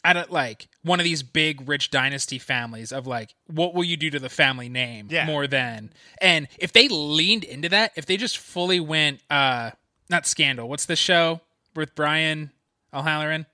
I 0.03 0.13
don't 0.13 0.31
like 0.31 0.67
one 0.83 0.99
of 0.99 1.03
these 1.03 1.23
big 1.23 1.67
rich 1.67 1.89
dynasty 1.89 2.37
families 2.37 2.91
of 2.91 3.07
like 3.07 3.33
what 3.47 3.73
will 3.73 3.83
you 3.83 3.97
do 3.97 4.09
to 4.11 4.19
the 4.19 4.29
family 4.29 4.69
name 4.69 5.07
Yeah. 5.09 5.25
more 5.25 5.47
than 5.47 5.91
and 6.21 6.47
if 6.59 6.73
they 6.73 6.87
leaned 6.87 7.43
into 7.43 7.69
that, 7.69 7.91
if 7.95 8.05
they 8.05 8.17
just 8.17 8.37
fully 8.37 8.79
went 8.79 9.21
uh 9.29 9.71
not 10.09 10.25
scandal, 10.27 10.69
what's 10.69 10.85
the 10.85 10.95
show 10.95 11.41
with 11.75 11.95
Brian 11.95 12.51
O'Halloran? 12.93 13.45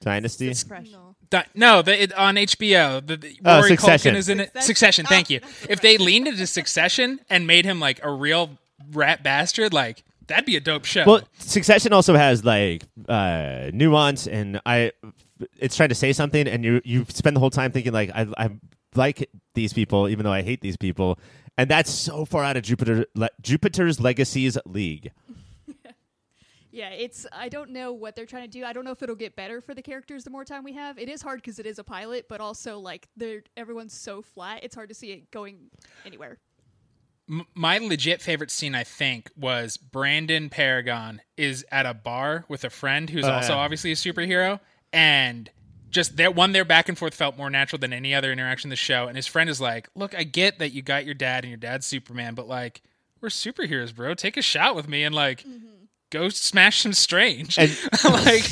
Dynasty. 0.00 0.52
Fresh. 0.54 0.88
Di- 1.30 1.44
no, 1.54 1.82
the, 1.82 2.02
it, 2.02 2.12
on 2.14 2.34
HBO, 2.36 3.06
the, 3.06 3.16
the 3.16 3.38
Oh, 3.44 3.58
Rory 3.58 3.70
Succession. 3.70 4.14
Culkin 4.14 4.18
is 4.18 4.28
in 4.28 4.40
it. 4.40 4.46
Succession. 4.62 5.04
Succession, 5.04 5.06
thank 5.06 5.26
Ah, 5.26 5.32
you. 5.34 5.40
If 5.68 5.80
they 5.80 5.96
leaned 5.98 6.26
into 6.26 6.46
Succession 6.46 7.20
and 7.30 7.46
made 7.46 7.64
him 7.64 7.78
like 7.78 8.00
a 8.02 8.10
real 8.10 8.58
rat 8.92 9.22
bastard, 9.22 9.72
like 9.72 10.02
that'd 10.26 10.44
be 10.46 10.56
a 10.56 10.60
dope 10.60 10.84
show. 10.84 11.04
Well, 11.06 11.20
Succession 11.38 11.92
also 11.92 12.16
has 12.16 12.44
like 12.44 12.82
uh, 13.08 13.70
nuance, 13.72 14.26
and 14.26 14.60
I, 14.66 14.92
it's 15.58 15.76
trying 15.76 15.90
to 15.90 15.94
say 15.94 16.12
something, 16.12 16.48
and 16.48 16.64
you 16.64 16.80
you 16.84 17.04
spend 17.10 17.36
the 17.36 17.40
whole 17.40 17.50
time 17.50 17.70
thinking 17.70 17.92
like 17.92 18.10
I 18.14 18.26
I 18.36 18.50
like 18.96 19.30
these 19.54 19.72
people, 19.72 20.08
even 20.08 20.24
though 20.24 20.32
I 20.32 20.42
hate 20.42 20.62
these 20.62 20.76
people, 20.76 21.18
and 21.56 21.70
that's 21.70 21.90
so 21.90 22.24
far 22.24 22.42
out 22.42 22.56
of 22.56 22.62
Jupiter 22.64 23.06
le- 23.14 23.30
Jupiter's 23.40 24.00
Legacies 24.00 24.58
league. 24.66 25.12
Yeah, 26.72 26.90
it's. 26.90 27.26
I 27.32 27.48
don't 27.48 27.70
know 27.70 27.92
what 27.92 28.14
they're 28.14 28.26
trying 28.26 28.44
to 28.44 28.48
do. 28.48 28.64
I 28.64 28.72
don't 28.72 28.84
know 28.84 28.92
if 28.92 29.02
it'll 29.02 29.16
get 29.16 29.34
better 29.34 29.60
for 29.60 29.74
the 29.74 29.82
characters 29.82 30.22
the 30.24 30.30
more 30.30 30.44
time 30.44 30.62
we 30.62 30.72
have. 30.74 30.98
It 30.98 31.08
is 31.08 31.20
hard 31.22 31.40
because 31.42 31.58
it 31.58 31.66
is 31.66 31.78
a 31.80 31.84
pilot, 31.84 32.26
but 32.28 32.40
also 32.40 32.78
like 32.78 33.08
they're 33.16 33.42
everyone's 33.56 33.92
so 33.92 34.22
flat. 34.22 34.60
It's 34.62 34.74
hard 34.74 34.88
to 34.88 34.94
see 34.94 35.10
it 35.10 35.30
going 35.32 35.70
anywhere. 36.06 36.38
M- 37.28 37.46
my 37.54 37.78
legit 37.78 38.22
favorite 38.22 38.50
scene, 38.52 38.74
I 38.74 38.84
think, 38.84 39.30
was 39.36 39.76
Brandon 39.76 40.48
Paragon 40.48 41.20
is 41.36 41.64
at 41.72 41.86
a 41.86 41.94
bar 41.94 42.44
with 42.48 42.64
a 42.64 42.70
friend 42.70 43.10
who's 43.10 43.24
Oh, 43.24 43.32
also 43.32 43.52
yeah. 43.54 43.58
obviously 43.58 43.90
a 43.92 43.96
superhero, 43.96 44.60
and 44.92 45.50
just 45.90 46.18
that 46.18 46.36
one 46.36 46.52
their 46.52 46.64
back 46.64 46.88
and 46.88 46.96
forth 46.96 47.14
felt 47.14 47.36
more 47.36 47.50
natural 47.50 47.80
than 47.80 47.92
any 47.92 48.14
other 48.14 48.30
interaction 48.30 48.68
in 48.68 48.70
the 48.70 48.76
show. 48.76 49.08
And 49.08 49.16
his 49.16 49.26
friend 49.26 49.50
is 49.50 49.60
like, 49.60 49.88
"Look, 49.96 50.14
I 50.14 50.22
get 50.22 50.60
that 50.60 50.70
you 50.70 50.82
got 50.82 51.04
your 51.04 51.14
dad 51.14 51.42
and 51.42 51.50
your 51.50 51.58
dad's 51.58 51.84
Superman, 51.84 52.34
but 52.34 52.46
like, 52.46 52.80
we're 53.20 53.28
superheroes, 53.28 53.92
bro. 53.92 54.14
Take 54.14 54.36
a 54.36 54.42
shot 54.42 54.76
with 54.76 54.86
me 54.88 55.02
and 55.02 55.12
like." 55.14 55.40
Mm-hmm. 55.42 55.66
Go 56.10 56.28
smash 56.28 56.80
some 56.80 56.92
strange, 56.92 57.56
And- 57.58 57.70
like 58.04 58.44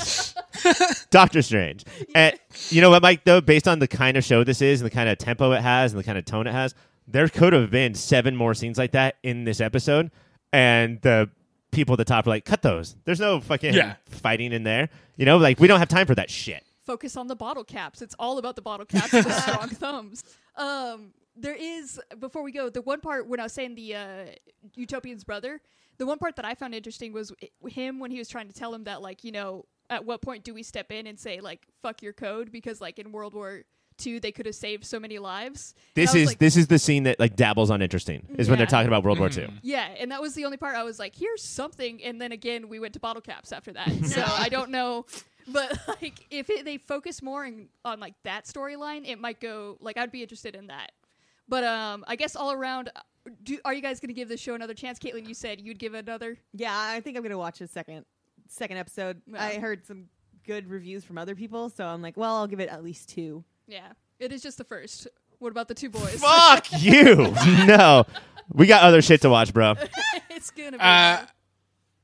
Doctor 1.11 1.43
Strange. 1.43 1.85
And 2.15 2.39
you 2.71 2.81
know 2.81 2.91
what, 2.91 3.03
Mike? 3.03 3.25
Though, 3.25 3.41
based 3.41 3.67
on 3.69 3.79
the 3.81 3.89
kind 3.89 4.17
of 4.17 4.25
show 4.25 4.45
this 4.45 4.63
is 4.63 4.81
and 4.81 4.87
the 4.91 4.95
kind 4.95 5.09
of 5.09 5.19
tempo 5.19 5.53
it 5.53 5.61
has 5.61 5.93
and 5.93 5.99
the 5.99 6.05
kind 6.05 6.19
of 6.19 6.25
tone 6.25 6.47
it 6.47 6.53
has, 6.53 6.75
there 7.07 7.29
could 7.29 7.53
have 7.53 7.71
been 7.71 7.95
seven 7.95 8.37
more 8.37 8.55
scenes 8.55 8.79
like 8.79 8.93
that 8.93 9.17
in 9.23 9.45
this 9.45 9.61
episode, 9.61 10.11
and 10.53 11.01
the 11.03 11.31
people 11.71 11.95
at 11.95 11.99
the 11.99 12.05
top 12.05 12.27
are 12.27 12.31
like, 12.31 12.45
"Cut 12.45 12.63
those." 12.63 12.97
There's 13.05 13.21
no 13.21 13.41
fucking 13.41 13.75
Yeah. 13.75 13.97
fighting 14.07 14.53
in 14.53 14.63
there. 14.63 14.89
You 15.17 15.25
know, 15.27 15.39
like 15.39 15.59
we 15.59 15.67
don't 15.69 15.79
have 15.79 15.89
time 15.89 16.07
for 16.07 16.15
that 16.15 16.31
shit. 16.31 16.63
Focus 16.85 17.17
on 17.17 17.27
the 17.27 17.37
bottle 17.37 17.65
caps. 17.65 18.03
It's 18.03 18.15
all 18.19 18.39
about 18.39 18.57
the 18.57 18.63
bottle 18.63 18.87
caps 18.87 19.13
with 19.13 19.33
strong 19.43 19.69
thumbs. 19.69 20.23
Um, 20.57 21.13
there 21.37 21.55
is 21.55 22.01
before 22.19 22.43
we 22.43 22.53
go 22.53 22.69
the 22.71 22.83
one 22.83 23.01
part 23.01 23.27
when 23.27 23.41
I 23.41 23.45
was 23.45 23.53
saying 23.53 23.75
the 23.75 23.95
uh, 23.97 24.25
Utopian's 24.75 25.25
brother. 25.25 25.61
The 25.99 26.07
one 26.07 26.19
part 26.19 26.37
that 26.37 26.45
I 26.45 26.55
found 26.55 26.75
interesting 26.75 27.13
was 27.13 27.33
him 27.69 27.99
when 27.99 28.11
he 28.11 28.19
was 28.19 28.29
trying 28.29 28.49
to 28.49 28.55
tell 28.55 28.73
him 28.73 28.85
that 28.85 29.03
like 29.03 29.25
you 29.25 29.33
know 29.33 29.65
at 29.91 30.05
what 30.05 30.23
point 30.23 30.45
do 30.45 30.55
we 30.55 30.63
step 30.63 30.93
in 30.93 31.07
and 31.07 31.19
say 31.19 31.41
like 31.41 31.67
fuck 31.83 32.03
your 32.03 32.13
code 32.13 32.53
because 32.53 32.81
like 32.81 32.99
in 32.99 33.13
World 33.13 33.35
War 33.35 33.63
II 34.05 34.19
they 34.19 34.33
could 34.33 34.47
have 34.47 34.55
saved 34.55 34.85
so 34.85 35.01
many 35.01 35.19
lives. 35.19 35.75
This 35.95 36.15
is 36.15 36.29
like, 36.29 36.39
this 36.39 36.57
is 36.57 36.69
the 36.69 36.79
scene 36.79 37.05
that 37.05 37.19
like 37.19 37.37
dabbles 37.37 37.71
on 37.71 37.83
interesting 37.83 38.27
is 38.39 38.49
when 38.49 38.59
they're 38.59 38.67
talking 38.67 38.89
about 38.89 39.05
World 39.05 39.19
War 39.19 39.31
II. 39.31 39.49
Yeah, 39.63 39.89
and 39.99 40.13
that 40.13 40.21
was 40.21 40.35
the 40.35 40.45
only 40.45 40.57
part 40.57 40.77
I 40.77 40.85
was 40.85 40.99
like, 40.99 41.15
here's 41.15 41.43
something. 41.43 42.03
And 42.03 42.21
then 42.21 42.33
again, 42.33 42.69
we 42.69 42.79
went 42.79 42.95
to 42.95 43.01
bottle 43.01 43.23
caps 43.23 43.53
after 43.53 43.73
that. 43.73 43.89
So 44.09 44.25
I 44.25 44.49
don't 44.49 44.71
know. 44.71 45.07
But 45.47 45.77
like, 45.89 46.27
if 46.31 46.51
it, 46.51 46.65
they 46.65 46.79
focus 46.79 47.21
more 47.23 47.45
in, 47.45 47.69
on 47.85 48.01
like 48.01 48.15
that 48.25 48.45
storyline, 48.45 49.07
it 49.07 49.19
might 49.21 49.41
go 49.41 49.77
like 49.81 49.99
I'd 49.99 50.13
be 50.13 50.23
interested 50.23 50.55
in 50.55 50.69
that. 50.69 50.93
But 51.49 51.65
um, 51.65 52.05
I 52.07 52.17
guess 52.17 52.37
all 52.37 52.53
around, 52.53 52.91
do, 53.43 53.59
are 53.65 53.75
you 53.75 53.83
guys 53.83 54.01
going 54.01 54.09
to 54.09 54.15
give 54.15 54.29
this 54.29 54.41
show 54.41 54.55
another 54.55 54.75
chance? 54.75 54.99
Katelynn, 54.99 55.27
you 55.27 55.35
said 55.35 55.61
you'd 55.61 55.79
give 55.79 55.95
it 55.95 56.07
another. 56.09 56.39
Yeah, 56.53 56.75
I 56.75 57.01
think 57.01 57.17
I'm 57.17 57.23
gonna 57.23 57.39
watch 57.39 57.59
the 57.59 57.67
second 57.67 58.05
second 58.49 58.79
episode. 58.79 59.21
Yeah. 59.27 59.43
I 59.43 59.59
heard 59.59 59.87
some 59.87 60.07
good 60.47 60.69
reviews 60.69 61.05
from 61.05 61.19
other 61.19 61.35
people, 61.35 61.71
so 61.71 61.87
I'm 61.87 62.03
like, 62.03 62.17
well, 62.17 62.37
I'll 62.37 62.47
give 62.47 62.61
it 62.61 62.69
at 62.69 62.83
least 62.83 63.09
two. 63.11 63.45
Yeah, 63.67 63.93
it 64.19 64.33
is 64.33 64.43
just 64.43 64.59
the 64.59 64.65
first. 64.65 65.07
What 65.39 65.51
about 65.51 65.69
the 65.69 65.75
two 65.75 65.91
boys? 65.91 66.21
Fuck 66.21 66.67
you! 66.79 67.15
no, 67.67 68.05
we 68.53 68.67
got 68.67 68.83
other 68.83 69.03
shit 69.03 69.23
to 69.23 69.31
watch, 69.31 69.53
bro. 69.53 69.75
it's 70.31 70.51
gonna 70.51 70.73
be. 70.73 70.79
Uh, 70.81 71.27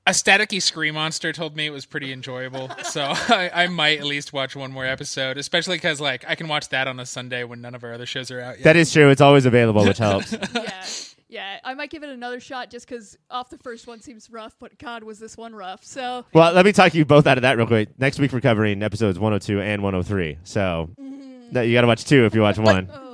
a 0.06 0.10
staticky 0.10 0.60
scream 0.60 0.94
monster 0.94 1.32
told 1.32 1.56
me 1.56 1.64
it 1.64 1.70
was 1.70 1.86
pretty 1.86 2.12
enjoyable, 2.12 2.70
so 2.82 3.02
I, 3.02 3.50
I 3.54 3.66
might 3.68 4.00
at 4.00 4.04
least 4.04 4.34
watch 4.34 4.54
one 4.54 4.70
more 4.70 4.84
episode, 4.84 5.38
especially 5.38 5.76
because 5.76 5.98
like 5.98 6.26
I 6.28 6.34
can 6.34 6.46
watch 6.46 6.68
that 6.68 6.86
on 6.86 7.00
a 7.00 7.06
Sunday 7.06 7.42
when 7.44 7.62
none 7.62 7.74
of 7.74 7.82
our 7.84 7.94
other 7.94 8.04
shows 8.04 8.30
are 8.30 8.38
out 8.38 8.56
yet. 8.56 8.64
That 8.64 8.76
is 8.76 8.92
true. 8.92 9.08
It's 9.08 9.22
always 9.22 9.46
available, 9.46 9.82
which 9.82 9.96
helps. 9.96 10.32
yeah, 10.54 10.84
yeah. 11.28 11.58
I 11.64 11.74
might 11.74 11.90
give 11.90 12.02
it 12.02 12.10
another 12.10 12.40
shot 12.40 12.70
just 12.70 12.88
because 12.88 13.16
off 13.30 13.50
the 13.50 13.58
first 13.58 13.86
one 13.86 14.00
seems 14.00 14.30
rough, 14.30 14.56
but 14.58 14.78
God, 14.78 15.02
was 15.04 15.18
this 15.18 15.36
one 15.36 15.54
rough? 15.54 15.84
So 15.84 16.24
Well, 16.32 16.52
let 16.52 16.64
me 16.64 16.72
talk 16.72 16.94
you 16.94 17.04
both 17.04 17.26
out 17.26 17.38
of 17.38 17.42
that 17.42 17.56
real 17.56 17.66
quick. 17.66 17.98
Next 17.98 18.18
week 18.18 18.32
we're 18.32 18.40
covering 18.40 18.82
episodes 18.82 19.18
102 19.18 19.60
and 19.60 19.82
103. 19.82 20.38
So 20.44 20.90
no, 20.98 21.60
you 21.62 21.72
got 21.74 21.82
to 21.82 21.86
watch 21.86 22.04
two 22.04 22.24
if 22.24 22.34
you 22.34 22.40
watch 22.42 22.58
one. 22.58 22.90
oh. 22.92 23.10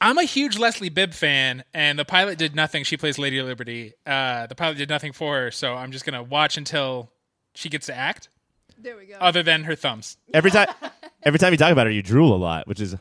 I'm 0.00 0.18
a 0.18 0.24
huge 0.24 0.58
Leslie 0.58 0.88
Bibb 0.88 1.12
fan, 1.12 1.62
and 1.72 1.96
the 1.96 2.04
pilot 2.04 2.36
did 2.36 2.56
nothing. 2.56 2.82
She 2.82 2.96
plays 2.96 3.18
Lady 3.20 3.40
Liberty. 3.40 3.92
Uh, 4.04 4.48
the 4.48 4.56
pilot 4.56 4.76
did 4.76 4.88
nothing 4.88 5.12
for 5.12 5.36
her, 5.36 5.50
so 5.52 5.74
I'm 5.74 5.92
just 5.92 6.04
gonna 6.04 6.24
watch 6.24 6.56
until 6.56 7.12
she 7.54 7.68
gets 7.68 7.86
to 7.86 7.96
act, 7.96 8.28
There 8.76 8.96
we 8.96 9.06
go. 9.06 9.14
other 9.20 9.44
than 9.44 9.62
her 9.62 9.76
thumbs. 9.76 10.16
Every 10.34 10.50
time, 10.50 10.66
every 11.22 11.38
time 11.38 11.52
you 11.52 11.56
talk 11.56 11.70
about 11.70 11.86
her, 11.86 11.92
you 11.92 12.02
drool 12.02 12.34
a 12.34 12.36
lot, 12.36 12.66
which 12.66 12.80
is 12.80 12.96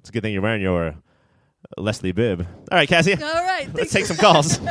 it's 0.00 0.08
a 0.08 0.12
good 0.12 0.22
thing 0.22 0.32
you're 0.32 0.40
wearing 0.40 0.62
your 0.62 0.94
Leslie 1.76 2.12
Bibb. 2.12 2.46
All 2.70 2.78
right, 2.78 2.88
Cassie, 2.88 3.14
All 3.14 3.20
right, 3.20 3.68
let's 3.74 3.92
take 3.92 4.06
some 4.06 4.16
calls. 4.16 4.60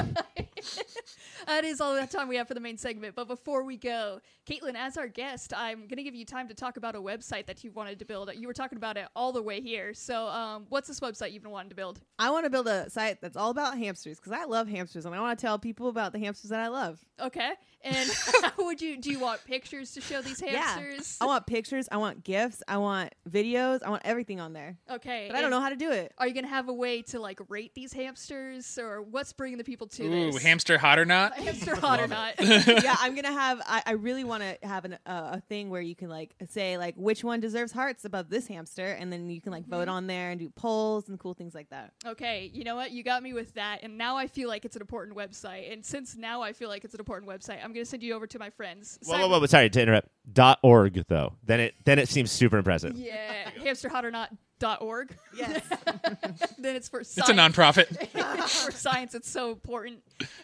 That 1.47 1.63
is 1.63 1.79
all 1.79 1.93
the 1.93 2.07
time 2.07 2.27
we 2.27 2.37
have 2.37 2.47
for 2.47 2.53
the 2.53 2.59
main 2.59 2.77
segment. 2.77 3.15
But 3.15 3.27
before 3.27 3.63
we 3.63 3.77
go, 3.77 4.19
Katelynn, 4.47 4.75
as 4.75 4.97
our 4.97 5.07
guest, 5.07 5.53
I'm 5.55 5.81
going 5.81 5.97
to 5.97 6.03
give 6.03 6.15
you 6.15 6.25
time 6.25 6.47
to 6.47 6.53
talk 6.53 6.77
about 6.77 6.95
a 6.95 6.99
website 6.99 7.45
that 7.45 7.63
you 7.63 7.71
wanted 7.71 7.99
to 7.99 8.05
build. 8.05 8.31
You 8.35 8.47
were 8.47 8.53
talking 8.53 8.77
about 8.77 8.97
it 8.97 9.07
all 9.15 9.31
the 9.31 9.41
way 9.41 9.61
here. 9.61 9.93
So, 9.93 10.27
um, 10.27 10.65
what's 10.69 10.87
this 10.87 10.99
website 10.99 11.33
you've 11.33 11.43
been 11.43 11.51
wanting 11.51 11.69
to 11.69 11.75
build? 11.75 12.01
I 12.17 12.31
want 12.31 12.45
to 12.45 12.49
build 12.49 12.67
a 12.67 12.89
site 12.89 13.21
that's 13.21 13.37
all 13.37 13.51
about 13.51 13.77
hamsters 13.77 14.17
because 14.19 14.31
I 14.31 14.45
love 14.45 14.67
hamsters 14.67 15.05
and 15.05 15.13
I 15.13 15.19
want 15.19 15.37
to 15.37 15.45
tell 15.45 15.59
people 15.59 15.89
about 15.89 16.13
the 16.13 16.19
hamsters 16.19 16.49
that 16.49 16.61
I 16.61 16.67
love. 16.67 16.99
Okay. 17.21 17.51
And 17.85 18.09
how 18.43 18.65
would 18.65 18.81
you 18.81 18.97
do? 18.97 19.11
You 19.11 19.19
want 19.19 19.45
pictures 19.45 19.91
to 19.93 20.01
show 20.01 20.21
these 20.21 20.39
hamsters? 20.39 21.17
Yeah. 21.21 21.25
I 21.25 21.27
want 21.27 21.45
pictures, 21.45 21.87
I 21.91 21.97
want 21.97 22.23
gifts, 22.23 22.63
I 22.67 22.77
want 22.77 23.13
videos, 23.29 23.81
I 23.85 23.89
want 23.89 24.01
everything 24.03 24.39
on 24.39 24.53
there. 24.53 24.77
Okay. 24.89 25.27
But 25.29 25.37
I 25.37 25.41
don't 25.41 25.51
know 25.51 25.61
how 25.61 25.69
to 25.69 25.75
do 25.75 25.91
it. 25.91 26.11
Are 26.17 26.27
you 26.27 26.33
going 26.33 26.45
to 26.45 26.49
have 26.49 26.67
a 26.67 26.73
way 26.73 27.03
to 27.03 27.19
like 27.19 27.39
rate 27.47 27.75
these 27.75 27.93
hamsters, 27.93 28.77
or 28.77 29.03
what's 29.03 29.31
bringing 29.33 29.59
the 29.59 29.63
people 29.63 29.87
to 29.87 30.03
Ooh, 30.03 30.31
this? 30.31 30.43
hamster 30.43 30.77
hot 30.77 30.97
or 30.97 31.05
not? 31.05 31.33
hamster 31.37 31.75
hot 31.75 31.99
or 31.99 32.07
not? 32.07 32.33
yeah, 32.39 32.95
I'm 32.99 33.15
gonna 33.15 33.31
have. 33.31 33.61
I, 33.65 33.83
I 33.85 33.91
really 33.93 34.23
want 34.23 34.41
to 34.41 34.57
have 34.67 34.85
an, 34.85 34.93
uh, 35.05 35.29
a 35.33 35.41
thing 35.41 35.69
where 35.69 35.81
you 35.81 35.95
can 35.95 36.09
like 36.09 36.35
say 36.49 36.77
like 36.77 36.95
which 36.95 37.23
one 37.23 37.39
deserves 37.39 37.71
hearts 37.71 38.03
above 38.03 38.29
this 38.29 38.47
hamster, 38.47 38.85
and 38.85 39.13
then 39.13 39.29
you 39.29 39.41
can 39.41 39.51
like 39.51 39.65
vote 39.67 39.87
on 39.87 40.07
there 40.07 40.31
and 40.31 40.39
do 40.39 40.49
polls 40.49 41.07
and 41.09 41.19
cool 41.19 41.35
things 41.35 41.53
like 41.53 41.69
that. 41.69 41.93
Okay, 42.05 42.49
you 42.53 42.63
know 42.63 42.75
what? 42.75 42.91
You 42.91 43.03
got 43.03 43.21
me 43.21 43.33
with 43.33 43.53
that, 43.53 43.79
and 43.83 43.97
now 43.97 44.17
I 44.17 44.27
feel 44.27 44.49
like 44.49 44.65
it's 44.65 44.75
an 44.75 44.81
important 44.81 45.15
website. 45.15 45.71
And 45.71 45.85
since 45.85 46.15
now 46.15 46.41
I 46.41 46.53
feel 46.53 46.69
like 46.69 46.83
it's 46.83 46.93
an 46.93 46.99
important 46.99 47.29
website, 47.29 47.63
I'm 47.63 47.74
gonna 47.75 47.85
send 47.85 48.03
you 48.03 48.13
over 48.13 48.27
to 48.27 48.39
my 48.39 48.49
friends. 48.49 48.99
whoa, 49.03 49.27
whoa, 49.27 49.39
whoa, 49.39 49.45
sorry 49.45 49.69
to 49.69 49.81
interrupt. 49.81 50.09
Dot 50.31 50.59
org 50.63 51.03
though. 51.07 51.33
Then 51.43 51.59
it 51.59 51.75
then 51.85 51.99
it 51.99 52.09
seems 52.09 52.31
super 52.31 52.57
impressive. 52.57 52.97
Yeah, 52.97 53.49
hamster 53.61 53.89
hot 53.89 54.05
or 54.05 54.11
not 54.11 54.31
org. 54.79 55.15
Yes. 55.35 55.61
then 56.57 56.75
it's 56.75 56.89
for 56.89 57.03
science. 57.03 57.17
It's 57.17 57.29
a 57.29 57.35
science. 57.35 57.55
nonprofit. 57.55 58.49
for 58.65 58.71
science, 58.71 59.15
it's 59.15 59.29
so 59.29 59.51
important. 59.51 59.99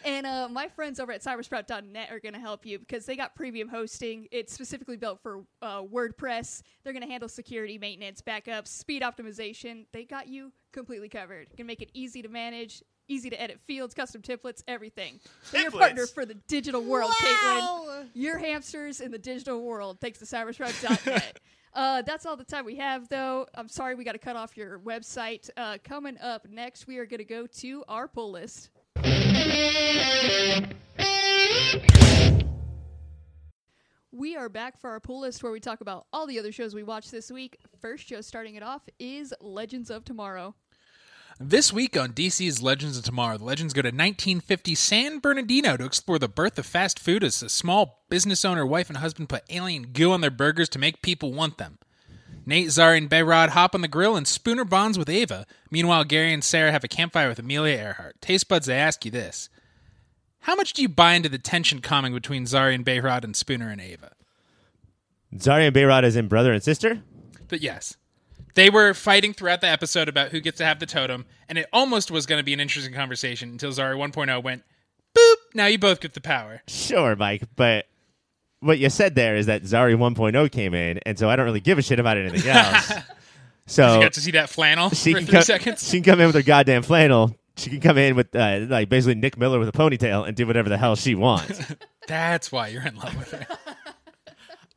And 0.05 0.25
uh, 0.25 0.47
my 0.49 0.67
friends 0.67 0.99
over 0.99 1.11
at 1.11 1.23
cybersprout.net 1.23 2.11
are 2.11 2.19
going 2.19 2.33
to 2.33 2.39
help 2.39 2.65
you 2.65 2.79
because 2.79 3.05
they 3.05 3.15
got 3.15 3.35
premium 3.35 3.69
hosting. 3.69 4.27
It's 4.31 4.53
specifically 4.53 4.97
built 4.97 5.21
for 5.21 5.43
uh, 5.61 5.83
WordPress. 5.83 6.61
They're 6.83 6.93
going 6.93 7.03
to 7.03 7.09
handle 7.09 7.29
security, 7.29 7.77
maintenance, 7.77 8.21
backups, 8.21 8.67
speed 8.67 9.01
optimization. 9.01 9.85
They 9.91 10.03
got 10.03 10.27
you 10.27 10.51
completely 10.71 11.09
covered. 11.09 11.55
Can 11.55 11.65
make 11.65 11.81
it 11.81 11.89
easy 11.93 12.21
to 12.21 12.29
manage, 12.29 12.83
easy 13.07 13.29
to 13.29 13.41
edit 13.41 13.59
fields, 13.65 13.93
custom 13.93 14.21
templates, 14.21 14.63
everything. 14.67 15.19
They're 15.51 15.63
your 15.63 15.71
partner 15.71 16.07
for 16.07 16.25
the 16.25 16.35
digital 16.47 16.81
world, 16.81 17.11
Katelynn. 17.11 18.07
Your 18.13 18.37
hamsters 18.37 19.01
in 19.01 19.11
the 19.11 19.19
digital 19.19 19.61
world, 19.61 19.99
thanks 19.99 20.19
to 20.19 20.25
cybersprout.net. 20.25 21.39
Uh, 21.73 22.01
that's 22.01 22.25
all 22.25 22.35
the 22.35 22.43
time 22.43 22.65
we 22.65 22.75
have, 22.75 23.07
though. 23.07 23.47
I'm 23.55 23.69
sorry 23.69 23.95
we 23.95 24.03
got 24.03 24.11
to 24.11 24.17
cut 24.17 24.35
off 24.35 24.57
your 24.57 24.79
website. 24.79 25.49
Uh, 25.55 25.77
coming 25.83 26.17
up 26.19 26.45
next, 26.49 26.85
we 26.85 26.97
are 26.97 27.05
going 27.05 27.19
to 27.19 27.23
go 27.23 27.47
to 27.47 27.83
our 27.87 28.09
pull 28.09 28.31
list. 28.31 28.71
We 34.11 34.35
are 34.35 34.49
back 34.49 34.77
for 34.77 34.89
our 34.89 34.99
pull 34.99 35.21
list 35.21 35.41
where 35.41 35.51
we 35.51 35.61
talk 35.61 35.79
about 35.79 36.05
all 36.11 36.27
the 36.27 36.37
other 36.37 36.51
shows 36.51 36.75
we 36.75 36.83
watched 36.83 37.11
this 37.11 37.31
week. 37.31 37.57
First 37.79 38.07
show 38.07 38.19
starting 38.19 38.55
it 38.55 38.63
off 38.63 38.81
is 38.99 39.33
Legends 39.39 39.89
of 39.89 40.03
Tomorrow. 40.03 40.53
This 41.43 41.73
week 41.73 41.97
on 41.97 42.13
DC's 42.13 42.61
Legends 42.61 42.99
of 42.99 43.03
Tomorrow, 43.03 43.39
the 43.39 43.45
legends 43.45 43.73
go 43.73 43.81
to 43.81 43.87
1950 43.87 44.75
San 44.75 45.17
Bernardino 45.17 45.75
to 45.75 45.85
explore 45.85 46.19
the 46.19 46.27
birth 46.27 46.59
of 46.59 46.67
fast 46.67 46.99
food 46.99 47.23
as 47.23 47.41
a 47.41 47.49
small 47.49 48.05
business 48.09 48.45
owner, 48.45 48.63
wife, 48.63 48.89
and 48.89 48.97
husband 48.99 49.27
put 49.27 49.41
alien 49.49 49.87
goo 49.87 50.11
on 50.11 50.21
their 50.21 50.29
burgers 50.29 50.69
to 50.69 50.77
make 50.77 51.01
people 51.01 51.33
want 51.33 51.57
them. 51.57 51.79
Nate, 52.45 52.67
Zari, 52.67 52.99
and 52.99 53.09
Behrad 53.09 53.49
hop 53.49 53.73
on 53.73 53.81
the 53.81 53.87
grill 53.87 54.15
and 54.15 54.27
Spooner 54.27 54.65
bonds 54.65 54.99
with 54.99 55.09
Ava. 55.09 55.47
Meanwhile, 55.71 56.03
Gary 56.03 56.31
and 56.31 56.43
Sarah 56.43 56.71
have 56.71 56.83
a 56.83 56.87
campfire 56.87 57.29
with 57.29 57.39
Amelia 57.39 57.75
Earhart. 57.75 58.21
Taste 58.21 58.47
buds, 58.47 58.69
I 58.69 58.75
ask 58.75 59.03
you 59.03 59.09
this. 59.09 59.49
How 60.41 60.53
much 60.53 60.73
do 60.73 60.83
you 60.83 60.89
buy 60.89 61.13
into 61.13 61.27
the 61.27 61.39
tension 61.39 61.81
coming 61.81 62.13
between 62.13 62.45
Zari 62.45 62.75
and 62.75 62.85
Behrad 62.85 63.23
and 63.23 63.35
Spooner 63.35 63.69
and 63.69 63.81
Ava? 63.81 64.11
Zari 65.35 65.65
and 65.65 65.75
Behrad 65.75 66.03
is 66.03 66.15
in 66.15 66.27
brother 66.27 66.53
and 66.53 66.61
sister. 66.61 67.01
But 67.47 67.63
yes, 67.63 67.97
they 68.55 68.69
were 68.69 68.93
fighting 68.93 69.33
throughout 69.33 69.61
the 69.61 69.67
episode 69.67 70.07
about 70.09 70.29
who 70.29 70.39
gets 70.39 70.57
to 70.57 70.65
have 70.65 70.79
the 70.79 70.85
totem, 70.85 71.25
and 71.49 71.57
it 71.57 71.67
almost 71.71 72.11
was 72.11 72.25
going 72.25 72.39
to 72.39 72.43
be 72.43 72.53
an 72.53 72.59
interesting 72.59 72.93
conversation 72.93 73.49
until 73.49 73.71
Zari 73.71 73.95
1.0 73.95 74.43
went, 74.43 74.63
boop, 75.17 75.35
now 75.53 75.65
you 75.65 75.77
both 75.77 75.99
get 75.99 76.13
the 76.13 76.21
power. 76.21 76.61
Sure, 76.67 77.15
Mike, 77.15 77.43
but 77.55 77.87
what 78.61 78.77
you 78.79 78.89
said 78.89 79.15
there 79.15 79.35
is 79.35 79.47
that 79.47 79.63
Zari 79.63 79.95
1.0 79.95 80.51
came 80.51 80.73
in, 80.73 80.99
and 81.05 81.17
so 81.17 81.29
I 81.29 81.35
don't 81.35 81.45
really 81.45 81.59
give 81.59 81.77
a 81.77 81.81
shit 81.81 81.99
about 81.99 82.17
anything 82.17 82.49
else. 82.49 82.91
so 83.65 83.95
You 83.95 84.01
got 84.03 84.13
to 84.13 84.21
see 84.21 84.31
that 84.31 84.49
flannel 84.49 84.89
she 84.91 85.13
for 85.13 85.19
can 85.19 85.27
three 85.27 85.33
come, 85.33 85.43
seconds. 85.43 85.87
She 85.89 85.97
can 86.01 86.03
come 86.03 86.19
in 86.21 86.27
with 86.27 86.35
her 86.35 86.43
goddamn 86.43 86.83
flannel. 86.83 87.35
She 87.57 87.69
can 87.69 87.81
come 87.81 87.97
in 87.97 88.15
with 88.15 88.33
uh, 88.35 88.65
like 88.69 88.87
basically 88.89 89.15
Nick 89.15 89.37
Miller 89.37 89.59
with 89.59 89.67
a 89.67 89.73
ponytail 89.73 90.25
and 90.27 90.37
do 90.37 90.47
whatever 90.47 90.69
the 90.69 90.77
hell 90.77 90.95
she 90.95 91.15
wants. 91.15 91.59
That's 92.07 92.51
why 92.51 92.69
you're 92.69 92.85
in 92.87 92.95
love 92.95 93.15
with 93.17 93.31
her. 93.31 93.45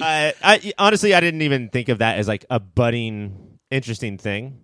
uh, 0.00 0.32
I 0.42 0.72
honestly, 0.76 1.14
I 1.14 1.20
didn't 1.20 1.42
even 1.42 1.68
think 1.68 1.88
of 1.88 1.98
that 1.98 2.18
as 2.18 2.26
like 2.26 2.44
a 2.50 2.58
budding, 2.58 3.53
interesting 3.74 4.18
thing. 4.18 4.60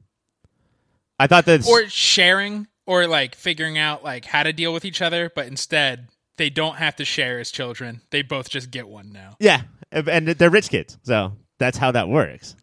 I 1.19 1.27
thought 1.27 1.45
that 1.47 1.67
or 1.67 1.87
sharing, 1.89 2.67
or 2.87 3.07
like 3.07 3.35
figuring 3.35 3.77
out 3.79 4.03
like 4.05 4.25
how 4.25 4.43
to 4.43 4.53
deal 4.53 4.73
with 4.73 4.85
each 4.85 5.03
other, 5.03 5.31
but 5.35 5.47
instead 5.47 6.09
they 6.37 6.49
don't 6.51 6.77
have 6.77 6.97
to 6.97 7.05
share 7.05 7.39
as 7.39 7.51
children. 7.51 8.01
They 8.11 8.23
both 8.23 8.49
just 8.49 8.71
get 8.71 8.89
one 8.89 9.13
now. 9.13 9.37
yeah, 9.39 9.63
and 9.93 10.27
they're 10.29 10.49
rich 10.51 10.71
kids, 10.71 10.97
so 11.03 11.33
that's 11.59 11.77
how 11.77 11.91
that 11.93 12.09
works. 12.09 12.57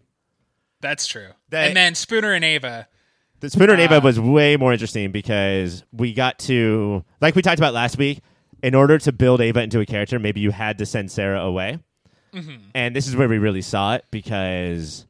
That's 0.81 1.05
true. 1.07 1.29
They- 1.49 1.67
and 1.67 1.77
then 1.77 1.93
Spooner 1.95 2.33
and 2.33 2.43
Ava. 2.45 2.87
The 3.39 3.51
Spooner 3.51 3.73
and 3.73 3.81
Ava 3.81 3.97
Uh, 3.97 4.01
was 4.01 4.19
way 4.19 4.57
more 4.57 4.73
interesting 4.73 5.11
because 5.11 5.83
we 5.91 6.11
got 6.13 6.39
to, 6.39 7.05
like 7.21 7.35
we 7.35 7.43
talked 7.43 7.59
about 7.59 7.75
last 7.75 7.95
week, 7.99 8.21
in 8.63 8.73
order 8.73 8.97
to 8.97 9.11
build 9.11 9.41
Ava 9.41 9.61
into 9.61 9.79
a 9.79 9.85
character, 9.85 10.17
maybe 10.17 10.39
you 10.39 10.49
had 10.49 10.79
to 10.79 10.85
send 10.87 11.11
Sarah 11.11 11.41
away. 11.41 11.77
And 12.75 12.95
this 12.95 13.07
is 13.07 13.15
where 13.15 13.27
we 13.27 13.37
really 13.39 13.61
saw 13.63 13.93
it 13.95 14.05
because 14.11 15.05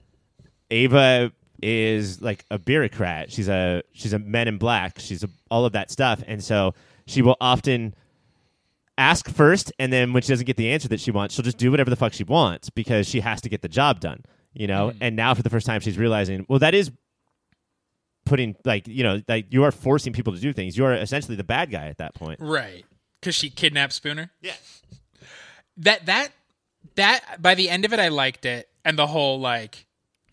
Ava 0.72 1.32
is 1.62 2.22
like 2.22 2.46
a 2.52 2.60
bureaucrat. 2.60 3.32
She's 3.32 3.50
a 3.50 3.84
she's 3.94 4.14
a 4.14 4.20
men 4.20 4.48
in 4.48 4.58
black. 4.58 5.00
She's 5.00 5.24
a, 5.24 5.30
all 5.50 5.66
of 5.66 5.74
that 5.74 5.92
stuff, 5.92 6.24
and 6.28 6.44
so 6.44 6.74
she 7.06 7.22
will 7.22 7.38
often 7.42 7.96
ask 8.98 9.30
first, 9.30 9.72
and 9.80 9.94
then 9.94 10.14
when 10.14 10.24
she 10.24 10.30
doesn't 10.30 10.46
get 10.46 10.58
the 10.58 10.72
answer 10.72 10.88
that 10.90 11.00
she 11.00 11.12
wants, 11.12 11.36
she'll 11.36 11.44
just 11.44 11.58
do 11.58 11.72
whatever 11.72 11.90
the 11.90 11.96
fuck 11.96 12.14
she 12.14 12.24
wants 12.24 12.70
because 12.70 13.08
she 13.08 13.20
has 13.20 13.42
to 13.42 13.50
get 13.50 13.62
the 13.62 13.70
job 13.70 14.00
done. 14.00 14.24
You 14.54 14.68
know, 14.68 14.90
mm-hmm. 14.90 14.98
and 15.02 15.16
now 15.16 15.34
for 15.34 15.44
the 15.44 15.50
first 15.50 15.66
time, 15.66 15.82
she's 15.82 15.98
realizing, 15.98 16.46
well, 16.50 16.60
that 16.60 16.74
is 16.74 16.92
putting 18.28 18.56
like 18.66 18.88
you 18.88 19.04
know 19.04 19.22
like 19.28 19.48
you 19.50 19.64
are 19.64 19.72
forcing 19.72 20.14
people 20.14 20.34
to 20.34 20.40
do 20.40 20.54
things. 20.54 20.78
You 20.78 20.86
are 20.86 20.94
essentially 20.94 21.36
the 21.36 21.44
bad 21.44 21.72
guy 21.72 21.88
at 21.88 21.98
that 21.98 22.14
point. 22.14 22.40
Right. 22.40 22.86
Because 23.20 23.34
she 23.34 23.50
kidnapped 23.50 23.94
Spooner. 23.94 24.32
Yeah. 24.42 24.54
That 25.78 26.06
that 26.06 26.32
that 26.96 27.42
by 27.42 27.56
the 27.56 27.70
end 27.70 27.86
of 27.86 27.94
it 27.94 28.00
I 28.00 28.10
liked 28.10 28.46
it. 28.46 28.70
And 28.86 28.98
the 28.98 29.08
whole 29.08 29.40
like 29.40 29.87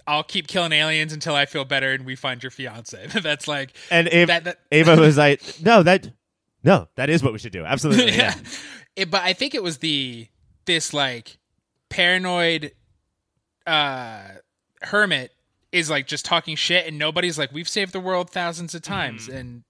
I'll 0.06 0.22
keep 0.24 0.46
killing 0.48 0.72
aliens 0.72 1.12
until 1.12 1.34
I 1.34 1.46
feel 1.46 1.64
better 1.64 1.92
and 1.92 2.04
we 2.04 2.14
find 2.16 2.42
your 2.42 2.50
fiance. 2.50 3.06
That's 3.22 3.48
like 3.48 3.72
And 3.90 4.08
Ava, 4.08 4.26
That- 4.26 4.44
that- 4.44 4.58
Ava 4.72 4.96
was 5.00 5.16
like, 5.16 5.42
no, 5.62 5.82
that 5.82 6.10
no, 6.62 6.88
that 6.96 7.10
is 7.10 7.22
what 7.22 7.32
we 7.32 7.38
should 7.38 7.52
do. 7.52 7.64
Absolutely. 7.64 8.06
yeah. 8.12 8.34
yeah. 8.36 8.48
It, 8.96 9.10
but 9.10 9.22
I 9.22 9.32
think 9.32 9.54
it 9.54 9.62
was 9.62 9.78
the 9.78 10.28
this 10.66 10.92
like 10.94 11.38
paranoid 11.90 12.72
uh 13.66 14.20
hermit 14.82 15.32
is 15.72 15.88
like 15.90 16.06
just 16.06 16.24
talking 16.24 16.56
shit 16.56 16.86
and 16.86 16.98
nobody's 16.98 17.38
like 17.38 17.52
we've 17.52 17.68
saved 17.68 17.92
the 17.92 18.00
world 18.00 18.30
thousands 18.30 18.74
of 18.74 18.82
times 18.82 19.26
Mm-hmm. 19.28 19.36
and 19.36 19.64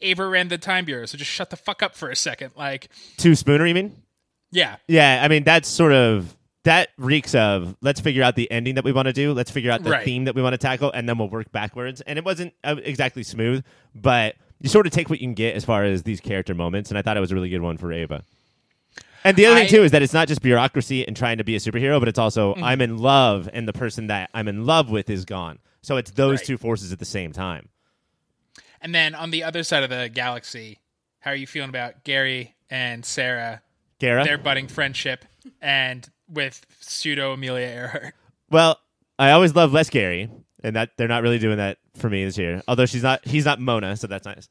Ava 0.00 0.26
ran 0.26 0.48
the 0.48 0.58
time 0.58 0.84
bureau 0.86 1.04
so 1.06 1.18
just 1.18 1.30
shut 1.30 1.50
the 1.50 1.56
fuck 1.56 1.82
up 1.82 1.94
for 1.94 2.10
a 2.10 2.16
second 2.16 2.52
like 2.56 2.88
Two 3.18 3.34
Spooner, 3.34 3.66
you 3.66 3.74
mean? 3.74 4.02
yeah 4.50 4.76
Yeah, 4.88 5.20
I 5.22 5.28
mean 5.28 5.44
that's 5.44 5.68
sort 5.68 5.92
of 5.92 6.34
that 6.64 6.88
reeks 6.98 7.34
of 7.34 7.76
let's 7.80 8.00
figure 8.00 8.22
out 8.22 8.36
the 8.36 8.50
ending 8.50 8.74
that 8.74 8.84
we 8.84 8.92
want 8.92 9.06
to 9.06 9.12
do. 9.12 9.32
Let's 9.32 9.50
figure 9.50 9.70
out 9.70 9.82
the 9.82 9.90
Right. 9.90 10.04
theme 10.04 10.24
that 10.24 10.34
we 10.34 10.42
want 10.42 10.52
to 10.54 10.58
tackle, 10.58 10.90
and 10.92 11.08
then 11.08 11.16
we'll 11.18 11.28
work 11.28 11.50
backwards. 11.52 12.00
And 12.02 12.18
it 12.18 12.24
wasn't 12.24 12.52
uh, 12.64 12.76
exactly 12.82 13.22
smooth, 13.22 13.64
but 13.94 14.34
you 14.60 14.68
sort 14.68 14.86
of 14.86 14.92
take 14.92 15.08
what 15.10 15.20
you 15.20 15.26
can 15.26 15.34
get 15.34 15.54
as 15.56 15.64
far 15.64 15.84
as 15.84 16.02
these 16.04 16.20
character 16.20 16.54
moments. 16.54 16.90
And 16.90 16.98
I 16.98 17.02
thought 17.02 17.16
it 17.16 17.20
was 17.20 17.32
a 17.32 17.34
really 17.34 17.50
good 17.50 17.60
one 17.62 17.76
for 17.76 17.92
Ava. 17.92 18.22
And 19.24 19.36
the 19.36 19.46
other 19.46 19.56
I- 19.56 19.60
thing 19.66 19.68
too 19.78 19.84
is 19.84 19.90
that 19.92 20.02
it's 20.02 20.12
not 20.14 20.28
just 20.28 20.42
bureaucracy 20.42 21.06
and 21.06 21.16
trying 21.16 21.38
to 21.38 21.44
be 21.44 21.54
a 21.56 21.58
superhero, 21.58 21.98
but 21.98 22.08
it's 22.08 22.18
also 22.18 22.54
Mm-hmm. 22.54 22.64
I'm 22.64 22.80
in 22.80 22.98
love, 22.98 23.48
and 23.52 23.66
the 23.68 23.72
person 23.72 24.06
that 24.08 24.30
I'm 24.34 24.48
in 24.48 24.64
love 24.66 24.90
with 24.90 25.08
is 25.10 25.24
gone. 25.24 25.58
So 25.82 25.96
it's 25.98 26.10
those 26.12 26.38
Right. 26.40 26.46
two 26.46 26.56
forces 26.58 26.92
at 26.92 26.98
the 26.98 27.04
same 27.04 27.32
time. 27.32 27.68
and 28.80 28.94
then 28.94 29.14
on 29.14 29.30
the 29.30 29.42
other 29.42 29.62
side 29.62 29.82
of 29.82 29.88
the 29.90 30.10
galaxy 30.10 30.78
how 31.20 31.30
are 31.30 31.34
you 31.36 31.46
feeling 31.46 31.70
about 31.70 32.04
Gary 32.04 32.54
and 32.68 33.02
Sarah 33.04 33.62
Gara, 33.98 34.24
their 34.24 34.36
budding 34.36 34.68
friendship 34.68 35.24
and 35.62 36.06
with 36.28 36.64
pseudo 36.80 37.32
Amelia 37.32 37.66
Earhart 37.66 38.14
Well, 38.50 38.78
I 39.18 39.30
always 39.32 39.54
love 39.54 39.72
Les 39.72 39.90
Gary, 39.90 40.28
and 40.62 40.76
that 40.76 40.90
they're 40.96 41.08
not 41.08 41.22
really 41.22 41.38
doing 41.38 41.56
that 41.58 41.78
for 41.96 42.08
me 42.10 42.24
this 42.24 42.36
year. 42.38 42.62
Although 42.68 42.86
she's 42.86 43.02
not, 43.02 43.24
he's 43.26 43.44
not 43.44 43.60
Mona, 43.60 43.96
so 43.96 44.06
that's 44.06 44.26
nice. 44.26 44.48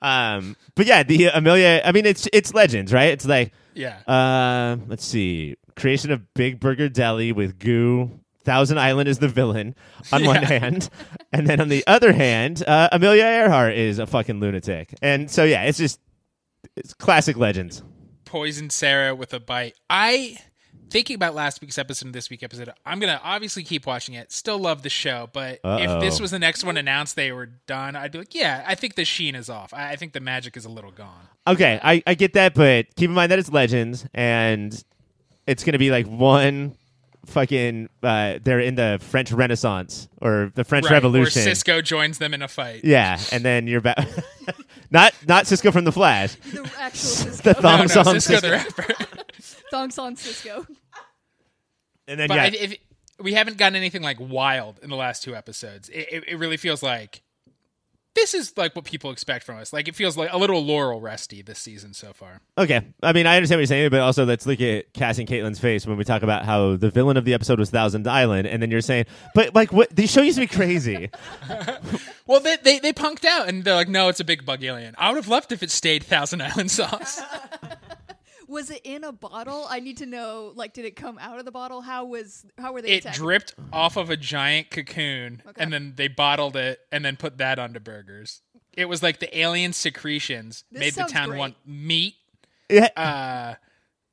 Um, 0.00 0.56
but 0.74 0.86
yeah, 0.86 1.02
the 1.02 1.26
Amelia. 1.26 1.80
I 1.84 1.92
mean, 1.92 2.06
it's 2.06 2.28
it's 2.32 2.52
legends, 2.54 2.92
right? 2.92 3.10
It's 3.12 3.24
like, 3.24 3.52
yeah 3.74 4.00
uh, 4.06 4.76
let's 4.88 5.04
see, 5.04 5.56
creation 5.76 6.10
of 6.10 6.34
Big 6.34 6.60
Burger 6.60 6.88
Deli 6.88 7.32
with 7.32 7.58
Goo. 7.58 8.18
Thousand 8.44 8.78
Island 8.78 9.08
is 9.08 9.20
the 9.20 9.28
villain 9.28 9.76
on 10.12 10.24
one 10.26 10.42
hand, 10.42 10.88
and 11.32 11.46
then 11.46 11.60
on 11.60 11.68
the 11.68 11.84
other 11.86 12.12
hand, 12.12 12.64
uh, 12.66 12.88
Amelia 12.90 13.22
Earhart 13.22 13.74
is 13.74 14.00
a 14.00 14.06
fucking 14.06 14.40
lunatic, 14.40 14.92
and 15.00 15.30
so 15.30 15.44
yeah, 15.44 15.62
it's 15.62 15.78
just 15.78 16.00
it's 16.76 16.92
classic 16.94 17.36
legends. 17.36 17.82
poisoned 18.24 18.72
Sarah 18.72 19.14
with 19.14 19.32
a 19.32 19.38
bite. 19.40 19.74
I 19.88 20.36
thinking 20.92 21.16
about 21.16 21.34
last 21.34 21.60
week's 21.60 21.78
episode 21.78 22.06
and 22.06 22.14
this 22.14 22.28
week's 22.30 22.42
episode. 22.42 22.70
I'm 22.86 23.00
gonna 23.00 23.20
obviously 23.24 23.64
keep 23.64 23.86
watching 23.86 24.14
it. 24.14 24.30
Still 24.30 24.58
love 24.58 24.82
the 24.82 24.90
show, 24.90 25.28
but 25.32 25.60
Uh-oh. 25.64 25.78
if 25.78 26.00
this 26.00 26.20
was 26.20 26.30
the 26.30 26.38
next 26.38 26.62
one 26.64 26.76
announced 26.76 27.16
they 27.16 27.32
were 27.32 27.46
done, 27.66 27.96
I'd 27.96 28.12
be 28.12 28.18
like, 28.18 28.34
yeah, 28.34 28.62
I 28.66 28.74
think 28.74 28.94
the 28.94 29.04
sheen 29.04 29.34
is 29.34 29.48
off. 29.50 29.72
I, 29.74 29.92
I 29.92 29.96
think 29.96 30.12
the 30.12 30.20
magic 30.20 30.56
is 30.56 30.64
a 30.64 30.68
little 30.68 30.90
gone. 30.92 31.28
Okay, 31.46 31.80
I, 31.82 32.02
I 32.06 32.14
get 32.14 32.34
that, 32.34 32.54
but 32.54 32.94
keep 32.94 33.08
in 33.08 33.14
mind 33.14 33.32
that 33.32 33.38
it's 33.38 33.50
legends, 33.50 34.06
and 34.14 34.84
it's 35.46 35.64
gonna 35.64 35.78
be 35.78 35.90
like 35.90 36.06
one 36.06 36.76
fucking. 37.26 37.88
Uh, 38.02 38.38
they're 38.44 38.60
in 38.60 38.74
the 38.74 38.98
French 39.00 39.32
Renaissance 39.32 40.08
or 40.20 40.52
the 40.54 40.64
French 40.64 40.84
Right, 40.84 40.92
Revolution. 40.92 41.40
Or 41.40 41.44
Cisco 41.44 41.80
joins 41.82 42.18
them 42.18 42.34
in 42.34 42.42
a 42.42 42.48
fight. 42.48 42.84
yeah, 42.84 43.18
and 43.32 43.42
then 43.44 43.66
you're 43.66 43.80
back. 43.80 44.06
not 44.90 45.14
not 45.26 45.46
Cisco 45.46 45.72
from 45.72 45.84
the 45.84 45.92
Flash. 45.92 46.34
The 46.36 46.70
actual 46.78 47.30
Sisqó. 47.30 47.42
The 47.42 47.54
thong 47.54 47.78
No, 47.78 47.82
no, 47.82 47.86
song 47.86 48.14
Sisqó 48.16 48.36
Sisqó. 48.36 48.40
the 48.42 48.50
rapper. 48.50 49.06
Thong 49.72 49.90
Song 49.90 50.16
Sisqó. 50.16 50.66
And 52.06 52.20
then 52.20 52.28
but 52.28 52.34
yeah, 52.34 52.42
I, 52.42 52.46
if, 52.48 52.76
we 53.18 53.32
haven't 53.32 53.56
gotten 53.56 53.74
anything 53.74 54.02
like 54.02 54.18
wild 54.20 54.78
in 54.82 54.90
the 54.90 54.96
last 54.96 55.22
two 55.22 55.34
episodes. 55.34 55.88
It, 55.88 56.08
it, 56.12 56.24
it 56.28 56.36
really 56.36 56.58
feels 56.58 56.82
like 56.82 57.22
this 58.14 58.34
is 58.34 58.52
like 58.58 58.76
what 58.76 58.84
people 58.84 59.10
expect 59.10 59.46
from 59.46 59.56
us. 59.56 59.72
Like 59.72 59.88
it 59.88 59.96
feels 59.96 60.18
like 60.18 60.30
a 60.30 60.36
little 60.36 60.62
Laurel 60.62 61.00
resty 61.00 61.40
this 61.40 61.58
season 61.58 61.94
so 61.94 62.12
far. 62.12 62.42
Okay, 62.58 62.82
I 63.02 63.14
mean 63.14 63.26
I 63.26 63.36
understand 63.36 63.58
what 63.58 63.60
you're 63.60 63.66
saying, 63.66 63.88
but 63.88 64.00
also 64.00 64.26
let's 64.26 64.44
look 64.44 64.60
at 64.60 64.92
Cass 64.92 65.18
and 65.18 65.26
Katelynn's 65.26 65.58
face 65.58 65.86
when 65.86 65.96
we 65.96 66.04
talk 66.04 66.22
about 66.22 66.44
how 66.44 66.76
the 66.76 66.90
villain 66.90 67.16
of 67.16 67.24
the 67.24 67.32
episode 67.32 67.58
was 67.58 67.70
Thousand 67.70 68.06
Island, 68.06 68.46
and 68.46 68.62
then 68.62 68.70
you're 68.70 68.82
saying, 68.82 69.06
but 69.34 69.54
like 69.54 69.72
what 69.72 69.88
the 69.96 70.06
show 70.06 70.20
used 70.20 70.36
to 70.36 70.42
be 70.42 70.54
crazy. 70.54 71.10
Well, 72.24 72.38
they, 72.38 72.56
they 72.56 72.78
they 72.78 72.92
punked 72.92 73.24
out 73.24 73.48
and 73.48 73.64
they're 73.64 73.74
like, 73.74 73.88
no, 73.88 74.08
it's 74.08 74.20
a 74.20 74.24
big 74.24 74.46
bug 74.46 74.62
alien. 74.62 74.94
I 74.96 75.10
would 75.10 75.16
have 75.16 75.28
left 75.28 75.50
if 75.50 75.62
it 75.62 75.72
stayed 75.72 76.04
Thousand 76.04 76.40
Island 76.40 76.70
sauce. 76.70 77.20
Was 78.52 78.70
it 78.70 78.82
in 78.84 79.02
a 79.02 79.12
bottle? 79.12 79.66
I 79.68 79.80
need 79.80 79.96
to 79.98 80.06
know. 80.06 80.52
Like, 80.54 80.74
did 80.74 80.84
it 80.84 80.94
come 80.94 81.18
out 81.18 81.38
of 81.38 81.44
the 81.44 81.50
bottle? 81.50 81.80
How 81.80 82.04
was? 82.04 82.44
How 82.58 82.72
were 82.72 82.82
they? 82.82 82.90
it 82.92 82.98
attacking? 83.04 83.22
dripped 83.22 83.54
off 83.72 83.96
of 83.96 84.10
a 84.10 84.16
giant 84.16 84.70
cocoon, 84.70 85.42
Okay. 85.48 85.62
and 85.62 85.72
then 85.72 85.94
they 85.96 86.08
bottled 86.08 86.56
it 86.56 86.78
and 86.92 87.04
then 87.04 87.16
put 87.16 87.38
that 87.38 87.58
onto 87.58 87.80
burgers. 87.80 88.42
It 88.74 88.86
was 88.88 89.02
like 89.02 89.18
the 89.20 89.36
alien 89.38 89.72
secretions 89.72 90.64
This 90.70 90.80
made 90.80 90.94
the 90.94 91.10
town 91.10 91.28
great. 91.30 91.38
want 91.38 91.56
meat. 91.66 92.14
Uh, 92.96 93.54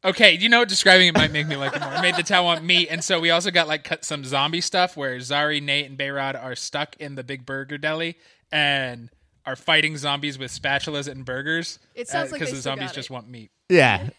okay, 0.03 0.33
you 0.37 0.49
know, 0.49 0.65
describing 0.65 1.07
it 1.07 1.15
might 1.17 1.31
make 1.31 1.47
me 1.47 1.55
like 1.55 1.75
it 1.75 1.81
more. 1.81 1.93
It 1.93 2.01
made 2.01 2.15
the 2.15 2.23
town 2.23 2.45
want 2.45 2.63
meat, 2.63 2.87
and 2.91 3.03
so 3.03 3.19
we 3.19 3.29
also 3.31 3.51
got 3.51 3.67
like 3.67 3.83
cut 3.83 4.03
some 4.03 4.23
zombie 4.25 4.61
stuff 4.61 4.97
where 4.97 5.17
Zari, 5.17 5.61
Nate, 5.61 5.89
and 5.89 5.97
Behrad 5.97 6.41
are 6.41 6.55
stuck 6.55 6.95
in 6.97 7.15
the 7.15 7.23
big 7.23 7.45
burger 7.45 7.77
deli 7.77 8.17
and 8.51 9.09
are 9.49 9.55
fighting 9.55 9.97
zombies 9.97 10.37
with 10.37 10.51
spatulas 10.51 11.07
and 11.07 11.25
burgers. 11.25 11.79
It 11.95 12.07
sounds 12.07 12.31
like 12.31 12.39
because 12.39 12.51
the 12.53 12.59
still 12.59 12.73
zombies 12.73 12.89
got 12.89 12.95
just 12.95 13.09
want 13.09 13.27
meat. 13.27 13.49
yeah, 13.67 14.09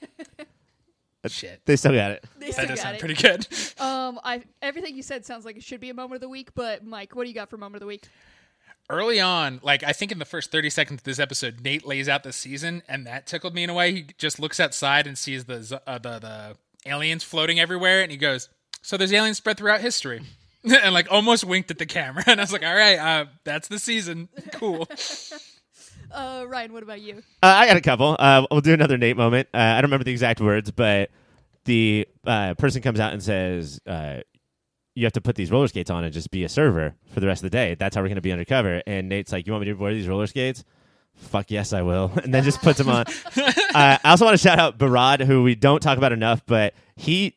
Shit, 1.27 1.61
they 1.67 1.77
still 1.77 1.93
got 1.93 2.13
it. 2.13 2.25
They 2.39 2.47
that 2.47 2.53
still 2.55 2.67
does 2.67 2.81
sound 2.81 2.97
it. 2.97 3.01
pretty 3.01 3.15
good. 3.15 3.47
Um, 3.81 4.21
I 4.25 4.43
everything 4.61 4.95
you 4.95 5.03
said 5.03 5.25
sounds 5.25 5.45
like 5.45 5.57
it 5.57 5.63
should 5.63 5.81
be 5.81 5.89
a 5.89 5.95
moment 5.95 6.17
of 6.17 6.21
the 6.21 6.29
week. 6.29 6.51
But 6.55 6.85
Mike, 6.85 7.15
what 7.15 7.23
do 7.25 7.29
you 7.29 7.35
got 7.35 7.49
for 7.49 7.57
moment 7.57 7.77
of 7.77 7.81
the 7.81 7.87
week? 7.87 8.05
early 8.91 9.21
on, 9.21 9.61
like 9.63 9.85
I 9.85 9.93
think 9.93 10.11
in 10.13 10.19
the 10.19 10.25
first 10.25 10.51
30 10.51 10.69
seconds 10.69 11.01
of 11.01 11.05
this 11.05 11.19
episode, 11.21 11.61
Nate 11.63 11.87
lays 11.87 12.09
out 12.09 12.25
the 12.25 12.33
season, 12.33 12.83
and 12.89 13.07
that 13.07 13.27
tickled 13.27 13.55
me 13.55 13.63
in 13.63 13.71
a 13.71 13.75
way. 13.75 13.93
He 13.93 14.07
just 14.19 14.41
looks 14.41 14.59
outside 14.61 15.07
and 15.07 15.17
sees 15.17 15.45
the 15.45 15.81
uh, 15.87 15.99
the 15.99 16.19
the 16.19 16.57
aliens 16.91 17.23
floating 17.23 17.59
everywhere, 17.61 18.03
and 18.03 18.11
he 18.11 18.19
goes, 18.19 18.49
"So 18.83 18.97
there's 18.97 19.13
aliens 19.13 19.39
spread 19.39 19.57
throughout 19.57 19.81
history." 19.81 20.23
and 20.65 20.95
like 20.95 21.11
almost 21.11 21.45
winked 21.45 21.71
at 21.71 21.79
the 21.79 21.87
camera, 21.87 22.23
and 22.27 22.41
I 22.41 22.43
was 22.43 22.53
like, 22.53 22.65
"All 22.65 22.75
right, 22.75 22.99
uh, 22.99 23.27
that's 23.45 23.69
the 23.69 23.79
season. 23.79 24.29
Cool." 24.53 24.87
Uh, 26.13 26.45
Ryan, 26.49 26.73
what 26.73 26.83
about 26.83 27.01
you? 27.01 27.19
Uh, 27.41 27.47
I 27.47 27.69
got 27.69 27.77
a 27.77 27.81
couple. 27.81 28.17
Uh, 28.19 28.45
we'll 28.51 28.61
do 28.61 28.75
another 28.75 28.99
Nate 28.99 29.17
moment. 29.17 29.49
Uh, 29.55 29.59
I 29.59 29.75
don't 29.75 29.91
remember 29.91 30.03
the 30.03 30.11
exact 30.11 30.41
words, 30.41 30.73
but 30.73 31.09
the 31.67 32.09
uh, 32.27 32.55
person 32.55 32.83
comes 32.83 32.99
out 32.99 33.13
and 33.13 33.23
says, 33.23 33.81
uh, 33.87 34.17
"You 34.97 35.05
have 35.07 35.13
to 35.13 35.21
put 35.21 35.37
these 35.37 35.53
roller 35.53 35.69
skates 35.69 35.89
on 35.89 36.03
and 36.03 36.13
just 36.13 36.33
be 36.33 36.43
a 36.43 36.49
server 36.49 36.97
for 37.13 37.21
the 37.21 37.29
rest 37.29 37.45
of 37.45 37.51
the 37.53 37.57
day. 37.57 37.77
That's 37.77 37.95
how 37.95 38.03
we're 38.03 38.09
going 38.09 38.17
to 38.17 38.23
be 38.23 38.33
undercover." 38.33 38.83
And 38.89 39.09
Nate's 39.09 39.31
like, 39.31 39.47
"You 39.47 39.53
want 39.53 39.65
me 39.65 39.73
to 39.73 39.75
wear 39.79 39.95
these 39.95 40.09
roller 40.09 40.27
skates?" 40.27 40.65
Fuck 41.15 41.53
yes, 41.53 41.73
I 41.73 41.83
will. 41.83 42.11
And 42.25 42.35
then 42.35 42.43
just 42.43 42.61
puts 42.61 42.79
them 42.79 42.89
on. 42.89 43.05
uh, 43.37 43.53
I 43.77 43.99
also 44.05 44.25
want 44.25 44.37
to 44.37 44.43
shout 44.43 44.59
out 44.59 44.79
Behrad, 44.79 45.25
who 45.25 45.45
we 45.45 45.55
don't 45.55 45.81
talk 45.81 45.97
about 45.97 46.11
enough, 46.11 46.45
but 46.45 46.75
he 46.97 47.37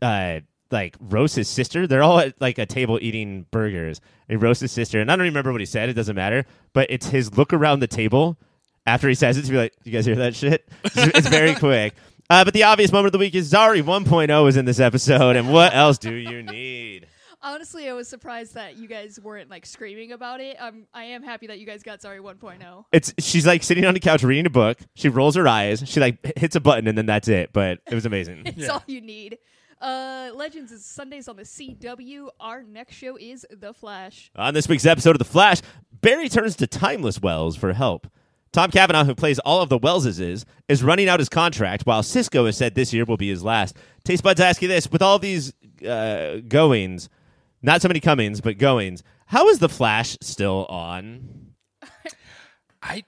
uh, 0.00 0.40
like 0.72 0.96
roasts 1.00 1.36
his 1.36 1.48
sister. 1.48 1.86
They're 1.86 2.02
all 2.02 2.18
at 2.18 2.40
like 2.40 2.58
a 2.58 2.66
table 2.66 2.98
eating 3.00 3.46
burgers. 3.50 4.00
And 4.28 4.38
he 4.40 4.44
roasts 4.44 4.60
his 4.60 4.72
sister, 4.72 5.00
and 5.00 5.10
I 5.10 5.16
don't 5.16 5.24
remember 5.24 5.52
what 5.52 5.60
he 5.60 5.66
said. 5.66 5.88
It 5.88 5.94
doesn't 5.94 6.16
matter. 6.16 6.44
But 6.72 6.90
it's 6.90 7.08
his 7.08 7.36
look 7.36 7.52
around 7.52 7.80
the 7.80 7.86
table 7.86 8.38
after 8.86 9.08
he 9.08 9.14
says 9.14 9.36
it 9.38 9.44
to 9.44 9.50
be 9.50 9.58
like, 9.58 9.74
"You 9.84 9.92
guys 9.92 10.06
hear 10.06 10.16
that 10.16 10.34
shit?" 10.34 10.68
It's, 10.84 10.96
it's 10.96 11.28
very 11.28 11.54
quick. 11.56 11.94
Uh, 12.30 12.44
but 12.44 12.54
the 12.54 12.62
obvious 12.62 12.90
moment 12.92 13.06
of 13.08 13.12
the 13.12 13.18
week 13.18 13.34
is 13.34 13.52
Zari 13.52 13.82
1.0 13.82 14.48
is 14.48 14.56
in 14.56 14.64
this 14.64 14.80
episode, 14.80 15.36
and 15.36 15.52
what 15.52 15.74
else 15.74 15.98
do 15.98 16.14
you 16.14 16.42
need? 16.42 17.06
Honestly, 17.44 17.90
I 17.90 17.92
was 17.92 18.08
surprised 18.08 18.54
that 18.54 18.76
you 18.76 18.86
guys 18.86 19.18
weren't 19.20 19.50
like 19.50 19.66
screaming 19.66 20.12
about 20.12 20.40
it. 20.40 20.56
Um, 20.60 20.86
I 20.94 21.04
am 21.06 21.24
happy 21.24 21.48
that 21.48 21.58
you 21.58 21.66
guys 21.66 21.82
got 21.82 22.00
Zari 22.00 22.20
1.0. 22.20 22.84
It's 22.92 23.12
she's 23.18 23.44
like 23.44 23.64
sitting 23.64 23.84
on 23.84 23.94
the 23.94 24.00
couch 24.00 24.22
reading 24.22 24.46
a 24.46 24.50
book. 24.50 24.78
She 24.94 25.08
rolls 25.08 25.34
her 25.34 25.48
eyes. 25.48 25.82
She 25.84 25.98
like 25.98 26.38
hits 26.38 26.54
a 26.54 26.60
button, 26.60 26.86
and 26.86 26.96
then 26.96 27.06
that's 27.06 27.26
it. 27.26 27.52
But 27.52 27.80
it 27.90 27.94
was 27.94 28.06
amazing. 28.06 28.44
It's 28.46 28.68
all 28.68 28.82
you 28.86 29.00
need. 29.00 29.38
Uh, 29.82 30.30
Legends 30.36 30.70
is 30.70 30.84
Sundays 30.84 31.26
on 31.26 31.34
the 31.34 31.42
CW. 31.42 32.28
Our 32.38 32.62
next 32.62 32.94
show 32.94 33.16
is 33.18 33.44
The 33.50 33.74
Flash. 33.74 34.30
On 34.36 34.54
this 34.54 34.68
week's 34.68 34.86
episode 34.86 35.16
of 35.16 35.18
The 35.18 35.24
Flash, 35.24 35.60
Barry 36.00 36.28
turns 36.28 36.54
to 36.56 36.68
Timeless 36.68 37.20
Wells 37.20 37.56
for 37.56 37.72
help. 37.72 38.06
Tom 38.52 38.70
Cavanagh, 38.70 39.04
who 39.04 39.16
plays 39.16 39.40
all 39.40 39.60
of 39.60 39.70
the 39.70 39.80
Welleses, 39.80 40.20
is 40.20 40.44
is 40.68 40.84
running 40.84 41.08
out 41.08 41.18
his 41.18 41.28
contract, 41.28 41.84
while 41.84 42.04
Cisco 42.04 42.46
has 42.46 42.56
said 42.56 42.76
this 42.76 42.92
year 42.92 43.04
will 43.04 43.16
be 43.16 43.28
his 43.28 43.42
last. 43.42 43.76
Taste 44.04 44.22
buds, 44.22 44.40
I 44.40 44.48
ask 44.50 44.62
you 44.62 44.68
this: 44.68 44.88
with 44.88 45.02
all 45.02 45.18
these 45.18 45.52
uh, 45.84 46.36
goings, 46.46 47.08
not 47.60 47.82
so 47.82 47.88
many 47.88 47.98
comings, 47.98 48.40
but 48.40 48.58
goings, 48.58 49.02
how 49.26 49.48
is 49.48 49.58
The 49.58 49.68
Flash 49.68 50.16
still 50.20 50.64
on? 50.66 51.54
I, 52.82 53.02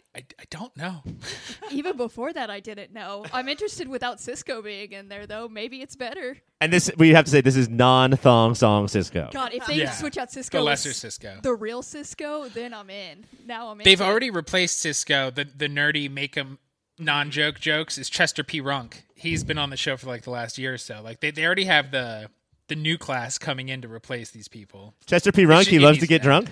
I 0.53 0.57
I 0.57 0.59
don't 0.59 0.77
know. 0.77 1.03
Even 1.71 1.97
before 1.97 2.33
that, 2.33 2.51
I 2.51 2.61
didn't 2.61 2.93
know. 2.93 3.25
I'm 3.33 3.49
interested 3.49 3.89
without 3.89 4.21
Cisco 4.21 4.63
being 4.63 4.93
in 4.93 5.09
there, 5.09 5.27
though. 5.27 5.49
Maybe 5.49 5.81
it's 5.83 5.97
better. 5.97 6.37
And 6.61 6.73
this, 6.73 6.91
we 6.97 7.11
have 7.11 7.25
to 7.25 7.31
say, 7.31 7.41
this 7.41 7.57
is 7.57 7.69
non-thong 7.69 8.55
song 8.55 8.87
Cisco. 8.89 9.31
God, 9.33 9.53
if 9.55 9.67
they 9.67 9.77
Yeah. 9.77 9.91
switch 9.93 10.17
out 10.19 10.31
Cisco, 10.31 10.59
The 10.59 10.63
with 10.65 10.67
lesser 10.71 10.93
Cisco. 10.93 11.39
the 11.43 11.55
real 11.55 11.83
Cisco, 11.83 12.49
then 12.49 12.73
I'm 12.75 12.91
in. 12.91 13.25
Now 13.47 13.69
I'm 13.69 13.81
in. 13.81 13.85
They've 13.85 14.01
already 14.01 14.31
replaced 14.31 14.79
Cisco. 14.81 15.31
The 15.31 15.45
the 15.45 15.69
nerdy 15.69 16.11
make 16.11 16.35
him 16.35 16.59
non 16.99 17.31
joke 17.31 17.59
jokes 17.59 17.99
is 17.99 18.09
Chester 18.11 18.45
P. 18.45 18.61
Runk. 18.61 19.03
He's 19.15 19.45
been 19.45 19.59
on 19.59 19.71
the 19.71 19.77
show 19.77 19.97
for 19.97 20.07
like 20.07 20.23
the 20.23 20.31
last 20.31 20.59
year 20.59 20.75
or 20.75 20.79
so. 20.79 21.01
Like 21.03 21.21
they, 21.21 21.31
they 21.31 21.45
already 21.45 21.65
have 21.65 21.91
the 21.91 22.31
the 22.69 22.77
new 22.77 22.97
class 22.99 23.37
coming 23.39 23.69
in 23.69 23.83
to 23.83 23.89
replace 23.89 24.31
these 24.31 24.49
people. 24.49 24.95
Chester 25.07 25.33
P. 25.33 25.45
Runk, 25.45 25.65
he 25.67 25.73
He 25.73 25.79
loves 25.79 25.99
to 25.99 26.03
needs 26.03 26.09
get 26.09 26.23
that. 26.23 26.29
drunk. 26.29 26.51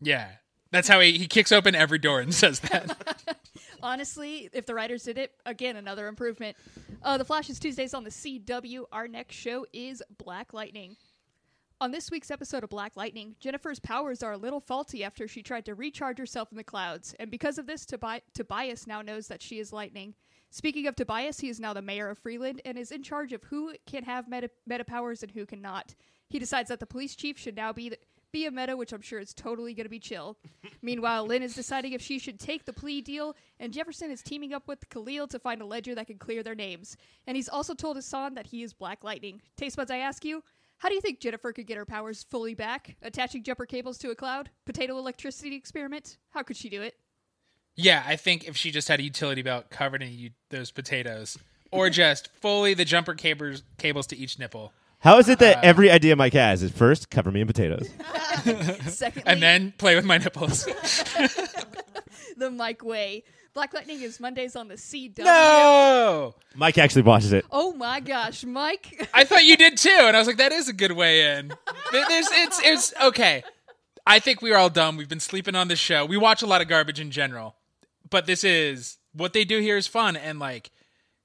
Yeah. 0.00 0.28
That's 0.76 0.88
how 0.88 1.00
he, 1.00 1.16
he 1.16 1.26
kicks 1.26 1.52
open 1.52 1.74
every 1.74 1.98
door 1.98 2.20
and 2.20 2.34
says 2.42 2.60
that. 2.60 3.38
Honestly, 3.82 4.50
if 4.52 4.66
the 4.66 4.74
writers 4.74 5.04
did 5.04 5.16
it, 5.16 5.32
again, 5.46 5.76
another 5.76 6.06
improvement. 6.06 6.54
Uh, 7.02 7.16
the 7.16 7.24
Flash 7.24 7.48
is 7.48 7.58
Tuesdays 7.58 7.94
on 7.94 8.04
the 8.04 8.10
CW. 8.10 8.84
Our 8.92 9.08
next 9.08 9.36
show 9.36 9.64
is 9.72 10.02
Black 10.18 10.52
Lightning. 10.52 10.96
On 11.80 11.92
this 11.92 12.10
week's 12.10 12.30
episode 12.30 12.62
of 12.62 12.68
Black 12.68 12.94
Lightning, 12.94 13.36
Jennifer's 13.40 13.80
powers 13.80 14.22
are 14.22 14.32
a 14.32 14.36
little 14.36 14.60
faulty 14.60 15.02
after 15.02 15.26
she 15.26 15.42
tried 15.42 15.64
to 15.64 15.74
recharge 15.74 16.18
herself 16.18 16.50
in 16.50 16.58
the 16.58 16.64
clouds, 16.64 17.14
and 17.18 17.30
because 17.30 17.56
of 17.56 17.66
this, 17.66 17.86
Tobi- 17.86 18.22
Tobias 18.34 18.86
now 18.86 19.00
knows 19.00 19.28
that 19.28 19.40
she 19.40 19.58
is 19.58 19.72
lightning. 19.72 20.14
Speaking 20.50 20.86
of 20.86 20.94
Tobias, 20.94 21.40
he 21.40 21.48
is 21.48 21.58
now 21.58 21.72
the 21.72 21.80
mayor 21.80 22.10
of 22.10 22.18
Freeland 22.18 22.60
and 22.66 22.76
is 22.76 22.92
in 22.92 23.02
charge 23.02 23.32
of 23.32 23.44
who 23.44 23.72
can 23.86 24.04
have 24.04 24.28
meta, 24.28 24.50
meta 24.66 24.84
powers 24.84 25.22
and 25.22 25.32
who 25.32 25.46
cannot. 25.46 25.94
He 26.28 26.38
decides 26.38 26.68
that 26.68 26.80
the 26.80 26.86
police 26.86 27.14
chief 27.14 27.38
should 27.38 27.56
now 27.56 27.72
be 27.72 27.90
the, 27.90 27.98
be 28.32 28.46
a 28.46 28.50
meta, 28.50 28.76
which 28.76 28.92
I'm 28.92 29.00
sure 29.00 29.18
is 29.18 29.32
totally 29.32 29.74
going 29.74 29.84
to 29.84 29.90
be 29.90 29.98
chill. 29.98 30.36
Meanwhile, 30.82 31.26
Lynn 31.26 31.42
is 31.42 31.54
deciding 31.54 31.92
if 31.92 32.02
she 32.02 32.18
should 32.18 32.38
take 32.38 32.64
the 32.64 32.72
plea 32.72 33.00
deal, 33.00 33.34
and 33.58 33.72
Jefferson 33.72 34.10
is 34.10 34.22
teaming 34.22 34.52
up 34.52 34.68
with 34.68 34.88
Khalil 34.90 35.26
to 35.28 35.38
find 35.38 35.60
a 35.62 35.66
ledger 35.66 35.94
that 35.94 36.06
can 36.06 36.18
clear 36.18 36.42
their 36.42 36.54
names. 36.54 36.96
And 37.26 37.36
he's 37.36 37.48
also 37.48 37.74
told 37.74 37.96
Hassan 37.96 38.34
that 38.34 38.46
he 38.46 38.62
is 38.62 38.72
Black 38.72 39.04
Lightning. 39.04 39.40
Taste 39.56 39.76
buds, 39.76 39.90
I 39.90 39.98
ask 39.98 40.24
you, 40.24 40.42
how 40.78 40.88
do 40.88 40.94
you 40.94 41.00
think 41.00 41.20
Jennifer 41.20 41.52
could 41.52 41.66
get 41.66 41.78
her 41.78 41.86
powers 41.86 42.24
fully 42.28 42.54
back? 42.54 42.96
Attaching 43.02 43.42
jumper 43.42 43.64
cables 43.64 43.96
to 43.98 44.10
a 44.10 44.14
cloud? 44.14 44.50
Potato 44.66 44.98
electricity 44.98 45.56
experiment? 45.56 46.18
How 46.30 46.42
could 46.42 46.56
she 46.56 46.68
do 46.68 46.82
it? 46.82 46.94
yeah, 47.78 48.02
I 48.06 48.16
think 48.16 48.44
if 48.48 48.56
she 48.56 48.70
just 48.70 48.88
had 48.88 49.00
a 49.00 49.02
utility 49.02 49.42
belt 49.42 49.68
covered 49.70 50.02
in 50.02 50.10
u- 50.12 50.30
those 50.50 50.70
potatoes, 50.70 51.36
or 51.70 51.90
just 51.90 52.28
fully 52.40 52.72
the 52.72 52.84
jumper 52.86 53.14
cables 53.14 53.62
cables 53.76 54.06
to 54.08 54.16
each 54.16 54.38
nipple, 54.38 54.72
How 55.06 55.18
is 55.18 55.28
it 55.28 55.40
Uh, 55.40 55.44
that 55.44 55.64
every 55.64 55.88
idea 55.88 56.16
Mike 56.16 56.32
has 56.32 56.64
is 56.64 56.72
first 56.72 57.10
cover 57.10 57.30
me 57.30 57.40
in 57.40 57.46
potatoes? 57.46 57.88
Secondly, 58.88 59.22
and 59.24 59.40
then 59.40 59.72
play 59.78 59.94
with 59.94 60.04
my 60.04 60.18
nipples. 60.18 60.64
the 62.36 62.50
Mike 62.50 62.84
Way. 62.84 63.22
Black 63.54 63.72
Lightning 63.72 64.00
is 64.02 64.18
Mondays 64.18 64.56
on 64.56 64.66
the 64.66 64.74
CW. 64.74 65.18
no, 65.20 66.34
Mike 66.56 66.76
actually 66.76 67.02
watches 67.02 67.32
it. 67.32 67.44
Oh 67.52 67.72
my 67.72 68.00
gosh, 68.00 68.42
Mike. 68.44 69.08
I 69.14 69.22
thought 69.22 69.44
you 69.44 69.56
did 69.56 69.76
too, 69.78 69.88
and 69.96 70.16
I 70.16 70.18
was 70.18 70.26
like, 70.26 70.38
that 70.38 70.50
is 70.50 70.68
a 70.68 70.72
good 70.72 70.90
way 70.92 71.38
in. 71.38 71.52
There- 71.92 72.04
There's, 72.08 72.26
it's, 72.32 72.60
it's 72.64 72.92
okay. 73.00 73.44
I 74.04 74.18
think 74.18 74.42
we 74.42 74.50
are 74.52 74.56
all 74.58 74.70
dumb. 74.70 74.96
We've 74.96 75.08
been 75.08 75.20
sleeping 75.20 75.54
on 75.54 75.68
this 75.68 75.78
show. 75.78 76.04
We 76.04 76.16
watch 76.16 76.42
a 76.42 76.46
lot 76.46 76.60
of 76.62 76.66
garbage 76.68 76.98
in 76.98 77.12
general, 77.12 77.54
but 78.10 78.26
this 78.26 78.42
is 78.42 78.98
what 79.12 79.34
they 79.34 79.44
do 79.44 79.60
here 79.60 79.76
is 79.76 79.86
fun. 79.86 80.16
And 80.16 80.40
like 80.40 80.72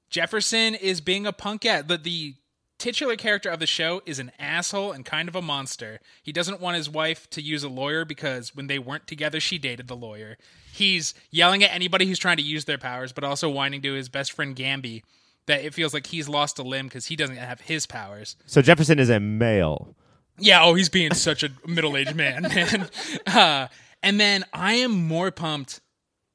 Jefferson 0.08 0.76
is 0.76 1.00
being 1.00 1.26
a 1.26 1.32
punk 1.32 1.64
at 1.66 1.88
the 1.88 1.98
the 1.98 2.36
titular 2.82 3.14
character 3.14 3.48
of 3.48 3.60
the 3.60 3.66
show 3.66 4.02
is 4.06 4.18
an 4.18 4.32
asshole 4.40 4.90
and 4.90 5.04
kind 5.04 5.28
of 5.28 5.36
a 5.36 5.40
monster. 5.40 6.00
He 6.20 6.32
doesn't 6.32 6.60
want 6.60 6.76
his 6.76 6.90
wife 6.90 7.30
to 7.30 7.40
use 7.40 7.62
a 7.62 7.68
lawyer 7.68 8.04
because 8.04 8.56
when 8.56 8.66
they 8.66 8.80
weren't 8.80 9.06
together, 9.06 9.38
she 9.38 9.56
dated 9.56 9.86
the 9.86 9.94
lawyer. 9.94 10.36
He's 10.72 11.14
yelling 11.30 11.62
at 11.62 11.72
anybody 11.72 12.06
who's 12.06 12.18
trying 12.18 12.38
to 12.38 12.42
use 12.42 12.64
their 12.64 12.78
powers, 12.78 13.12
but 13.12 13.22
also 13.22 13.48
whining 13.48 13.82
to 13.82 13.92
his 13.92 14.08
best 14.08 14.32
friend 14.32 14.56
Gambi 14.56 15.02
that 15.46 15.64
it 15.64 15.74
feels 15.74 15.94
like 15.94 16.08
he's 16.08 16.28
lost 16.28 16.58
a 16.58 16.64
limb 16.64 16.86
because 16.86 17.06
he 17.06 17.14
doesn't 17.14 17.36
have 17.36 17.60
his 17.60 17.86
powers. 17.86 18.34
So 18.46 18.60
Jefferson 18.62 18.98
is 18.98 19.10
a 19.10 19.20
male. 19.20 19.94
Yeah, 20.38 20.64
oh, 20.64 20.74
he's 20.74 20.88
being 20.88 21.14
such 21.14 21.44
a 21.44 21.50
middle-aged 21.64 22.16
man, 22.16 22.42
man. 22.54 22.88
Uh, 23.28 23.68
and 24.02 24.18
then 24.18 24.44
I 24.52 24.74
am 24.74 24.90
more 24.90 25.30
pumped 25.30 25.80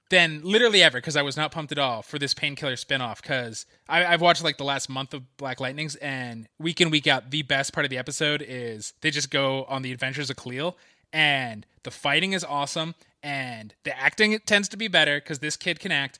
than 0.09 0.41
literally 0.43 0.81
ever 0.81 0.97
because 0.99 1.15
I 1.17 1.21
was 1.21 1.35
not 1.35 1.51
pumped 1.51 1.71
at 1.71 1.77
all 1.77 2.01
for 2.01 2.17
this 2.17 2.33
painkiller 2.33 2.75
spinoff 2.75 3.21
because 3.21 3.65
I've 3.89 4.21
watched 4.21 4.43
like 4.43 4.57
the 4.57 4.63
last 4.63 4.89
month 4.89 5.13
of 5.13 5.37
Black 5.37 5.59
Lightnings 5.59 5.95
and 5.97 6.47
week 6.59 6.79
in 6.79 6.89
week 6.89 7.07
out 7.07 7.29
the 7.31 7.41
best 7.41 7.73
part 7.73 7.85
of 7.85 7.89
the 7.89 7.97
episode 7.97 8.41
is 8.47 8.93
they 9.01 9.11
just 9.11 9.29
go 9.29 9.65
on 9.65 9.81
the 9.81 9.91
adventures 9.91 10.29
of 10.29 10.37
Khalil 10.37 10.77
and 11.11 11.65
the 11.83 11.91
fighting 11.91 12.33
is 12.33 12.43
awesome 12.43 12.95
and 13.23 13.73
the 13.83 13.97
acting 13.97 14.37
tends 14.45 14.69
to 14.69 14.77
be 14.77 14.87
better 14.87 15.19
because 15.19 15.39
this 15.39 15.57
kid 15.57 15.79
can 15.79 15.91
act, 15.91 16.19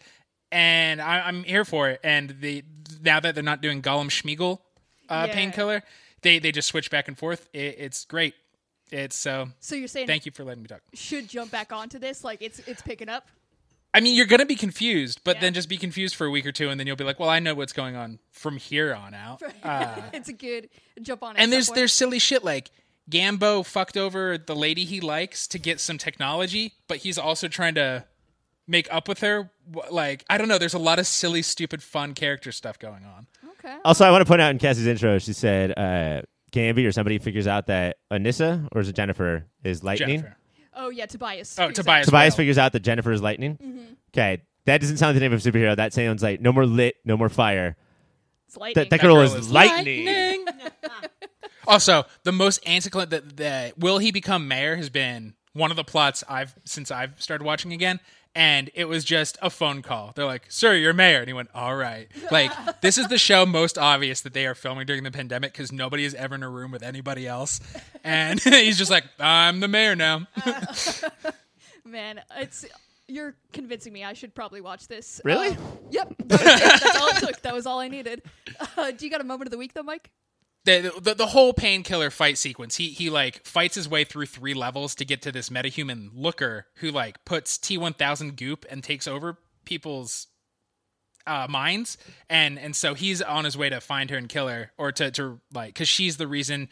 and 0.51 0.99
I, 1.01 1.21
I'm 1.21 1.43
here 1.43 1.63
for 1.63 1.89
it. 1.89 1.99
And 2.03 2.35
the 2.41 2.63
now 3.01 3.19
that 3.19 3.35
they're 3.35 3.43
not 3.43 3.61
doing 3.61 3.81
Gollum 3.81 4.09
Sméagol 4.09 4.59
uh, 5.09 5.25
Yeah. 5.27 5.33
painkiller, 5.33 5.83
they 6.23 6.39
they 6.39 6.51
just 6.51 6.67
switch 6.67 6.89
back 6.89 7.07
and 7.07 7.17
forth. 7.17 7.47
It, 7.53 7.75
it's 7.77 8.03
great. 8.05 8.33
It's 8.91 9.15
so. 9.15 9.49
So 9.59 9.75
you're 9.75 9.87
saying 9.87 10.07
Thank 10.07 10.25
you 10.25 10.31
for 10.31 10.43
letting 10.43 10.63
me 10.63 10.67
talk. 10.67 10.81
should 10.93 11.27
jump 11.29 11.51
back 11.51 11.71
onto 11.71 11.99
this? 11.99 12.23
Like 12.23 12.41
it's 12.41 12.59
it's 12.59 12.81
picking 12.81 13.09
up. 13.09 13.27
I 13.97 14.01
mean, 14.01 14.15
you're 14.15 14.25
gonna 14.27 14.45
be 14.45 14.55
confused, 14.55 15.21
but 15.23 15.37
Yeah. 15.37 15.41
then 15.41 15.53
just 15.53 15.67
be 15.69 15.77
confused 15.77 16.15
for 16.15 16.25
a 16.25 16.29
week 16.29 16.45
or 16.45 16.51
two, 16.51 16.69
and 16.69 16.79
then 16.79 16.85
you'll 16.87 16.95
be 16.95 17.03
like, 17.03 17.19
"Well, 17.19 17.29
I 17.29 17.39
know 17.39 17.55
what's 17.55 17.73
going 17.73 17.95
on 17.95 18.19
from 18.31 18.57
here 18.57 18.93
on 18.93 19.13
out." 19.13 19.41
Uh, 19.63 20.01
it's 20.13 20.29
a 20.29 20.33
good 20.33 20.69
jump 21.01 21.23
on. 21.23 21.35
At 21.35 21.41
and 21.43 21.51
there's 21.51 21.67
point. 21.67 21.75
there's 21.77 21.93
silly 21.93 22.19
shit 22.19 22.43
like 22.43 22.69
Gambo 23.09 23.65
fucked 23.65 23.97
over 23.97 24.37
the 24.37 24.55
lady 24.55 24.85
he 24.85 24.99
likes 25.01 25.47
to 25.47 25.57
get 25.59 25.79
some 25.79 25.97
technology, 25.97 26.73
but 26.87 26.97
he's 26.99 27.17
also 27.17 27.47
trying 27.47 27.75
to 27.75 28.05
make 28.67 28.87
up 28.93 29.07
with 29.07 29.19
her. 29.21 29.49
Like 29.89 30.25
I 30.29 30.37
don't 30.37 30.47
know. 30.47 30.57
There's 30.57 30.73
a 30.73 30.79
lot 30.79 30.99
of 30.99 31.07
silly, 31.07 31.41
stupid, 31.41 31.81
fun 31.81 32.13
character 32.13 32.51
stuff 32.51 32.77
going 32.79 33.03
on. 33.05 33.27
okay. 33.59 33.77
Also, 33.83 34.05
I 34.05 34.11
want 34.11 34.21
to 34.21 34.25
point 34.25 34.41
out 34.41 34.51
in 34.51 34.59
Cassie's 34.59 34.87
intro, 34.87 35.17
she 35.19 35.33
said 35.33 35.71
uh, 35.77 36.21
Gambi 36.51 36.85
or 36.87 36.91
somebody 36.91 37.17
figures 37.17 37.47
out 37.47 37.67
that 37.67 37.97
Anissa 38.11 38.67
or 38.71 38.81
is 38.81 38.89
it 38.89 38.95
Jennifer 38.95 39.45
is 39.63 39.83
lightning. 39.83 40.21
Jennifer. 40.21 40.37
Oh 40.77 40.89
yeah, 40.89 41.05
Tobias. 41.07 41.57
Oh, 41.59 41.71
Tobias. 41.71 42.03
out- 42.03 42.05
Tobias 42.05 42.31
Whale. 42.33 42.37
figures 42.37 42.57
out 42.57 42.71
that 42.73 42.81
Jennifer 42.81 43.11
is 43.11 43.21
lightning. 43.21 43.57
Mm-hmm. 43.57 43.93
Okay, 44.13 44.41
that 44.65 44.79
doesn't 44.79 44.97
sound 44.97 45.09
like 45.09 45.15
the 45.15 45.21
name 45.21 45.33
of 45.33 45.45
a 45.45 45.51
superhero. 45.51 45.75
That 45.75 45.93
sounds 45.93 46.21
like 46.23 46.39
no 46.39 46.53
more 46.53 46.65
lit, 46.65 46.95
no 47.03 47.17
more 47.17 47.29
fire. 47.29 47.75
It's 48.47 48.55
lightning. 48.57 48.83
That, 48.83 48.89
that 48.91 49.01
girl, 49.01 49.19
is, 49.19 49.51
lightning. 49.51 50.45
also, 51.67 52.05
the 52.23 52.31
most 52.31 52.59
antiquated 52.65 53.09
that 53.09 53.37
the 53.37 53.73
will 53.77 53.97
he 53.97 54.11
become 54.11 54.47
mayor 54.47 54.75
has 54.75 54.89
been 54.89 55.33
one 55.53 55.71
of 55.71 55.77
the 55.77 55.83
plots 55.83 56.23
I've 56.29 56.55
since 56.65 56.91
I've 56.91 57.21
started 57.21 57.43
watching 57.43 57.73
again. 57.73 57.99
And 58.37 58.69
it 58.75 58.85
was 58.85 59.03
just 59.03 59.35
a 59.41 59.49
phone 59.49 59.81
call. 59.81 60.11
They're 60.15 60.23
like, 60.25 60.45
"Sir, 60.47 60.75
you're 60.75 60.93
mayor," 60.93 61.17
and 61.21 61.27
he 61.27 61.33
went, 61.33 61.49
"All 61.55 61.75
right." 61.75 62.07
Like 62.29 62.51
this 62.81 62.99
is 62.99 63.07
the 63.07 63.17
show 63.17 63.47
most 63.47 63.79
obvious 63.79 64.21
that 64.21 64.33
they 64.33 64.45
are 64.45 64.53
filming 64.53 64.85
during 64.85 65.01
the 65.01 65.09
pandemic 65.09 65.53
because 65.53 65.71
nobody 65.71 66.05
is 66.05 66.13
ever 66.13 66.35
in 66.35 66.43
a 66.43 66.49
room 66.49 66.69
with 66.69 66.83
anybody 66.83 67.25
else, 67.25 67.59
and 68.03 68.39
he's 68.43 68.77
just 68.77 68.91
like, 68.91 69.05
"I'm 69.19 69.59
the 69.59 69.67
mayor 69.67 69.95
now." 69.95 70.27
Man, 71.83 72.21
it's 72.37 72.63
you're 73.07 73.35
convincing 73.53 73.91
me. 73.91 74.03
I 74.03 74.13
should 74.13 74.35
probably 74.35 74.61
watch 74.61 74.87
this. 74.87 75.19
Really? 75.23 75.49
Uh, 75.49 75.55
yep. 75.89 76.13
That 76.25 76.39
was. 76.39 76.81
That's 76.81 76.97
all 76.97 77.07
it 77.07 77.15
took. 77.17 77.41
That 77.41 77.55
was 77.55 77.65
all 77.65 77.79
I 77.79 77.87
needed. 77.87 78.21
Uh, 78.77 78.91
do 78.91 79.03
you 79.03 79.09
got 79.11 79.21
a 79.21 79.23
moment 79.23 79.47
of 79.47 79.51
the 79.51 79.57
week 79.57 79.73
though, 79.73 79.81
Mike? 79.81 80.11
The, 80.67 80.99
the 80.99 81.13
the 81.13 81.27
whole 81.27 81.53
painkiller 81.53 82.11
fight 82.11 82.37
sequence. 82.37 82.75
He 82.75 82.89
he 82.89 83.09
like 83.09 83.45
fights 83.45 83.75
his 83.75 83.87
way 83.87 84.03
through 84.03 84.25
three 84.25 84.53
levels 84.53 84.95
to 84.95 85.05
get 85.05 85.21
to 85.21 85.31
this 85.31 85.49
metahuman 85.49 86.09
looker 86.13 86.67
who 86.75 86.91
like 86.91 87.23
puts 87.23 87.57
T1000 87.57 88.35
goop 88.35 88.65
and 88.69 88.83
takes 88.83 89.07
over 89.07 89.37
people's 89.65 90.27
uh, 91.25 91.47
minds. 91.49 91.97
And 92.29 92.59
and 92.59 92.75
so 92.75 92.93
he's 92.93 93.21
on 93.21 93.45
his 93.45 93.57
way 93.57 93.69
to 93.69 93.79
find 93.79 94.09
her 94.09 94.17
and 94.17 94.27
kill 94.27 94.49
her 94.49 94.73
or 94.77 94.91
to 94.91 95.09
to 95.11 95.39
like 95.53 95.73
cuz 95.75 95.87
she's 95.87 96.17
the 96.17 96.27
reason 96.27 96.67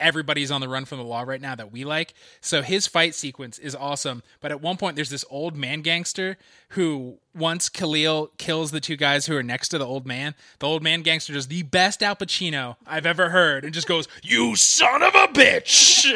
everybody's 0.00 0.50
on 0.50 0.60
the 0.60 0.68
run 0.68 0.84
from 0.84 0.98
the 0.98 1.04
law 1.04 1.22
right 1.22 1.40
now 1.40 1.54
that 1.54 1.72
we 1.72 1.84
like. 1.84 2.14
So 2.40 2.62
his 2.62 2.86
fight 2.86 3.14
sequence 3.14 3.58
is 3.58 3.74
awesome. 3.74 4.22
But 4.40 4.50
at 4.50 4.60
one 4.60 4.76
point 4.76 4.96
there's 4.96 5.10
this 5.10 5.24
old 5.30 5.56
man 5.56 5.82
gangster 5.82 6.36
who 6.70 7.18
once 7.34 7.68
Khalil 7.68 8.30
kills 8.38 8.70
the 8.70 8.80
two 8.80 8.96
guys 8.96 9.26
who 9.26 9.36
are 9.36 9.42
next 9.42 9.68
to 9.68 9.78
the 9.78 9.86
old 9.86 10.06
man. 10.06 10.34
The 10.58 10.66
old 10.66 10.82
man 10.82 11.02
gangster 11.02 11.32
does 11.32 11.48
the 11.48 11.62
best 11.62 12.02
Al 12.02 12.16
Pacino 12.16 12.76
I've 12.86 13.06
ever 13.06 13.30
heard 13.30 13.64
and 13.64 13.74
just 13.74 13.88
goes 13.88 14.08
you 14.22 14.56
son 14.56 15.02
of 15.02 15.14
a 15.14 15.28
bitch! 15.28 16.06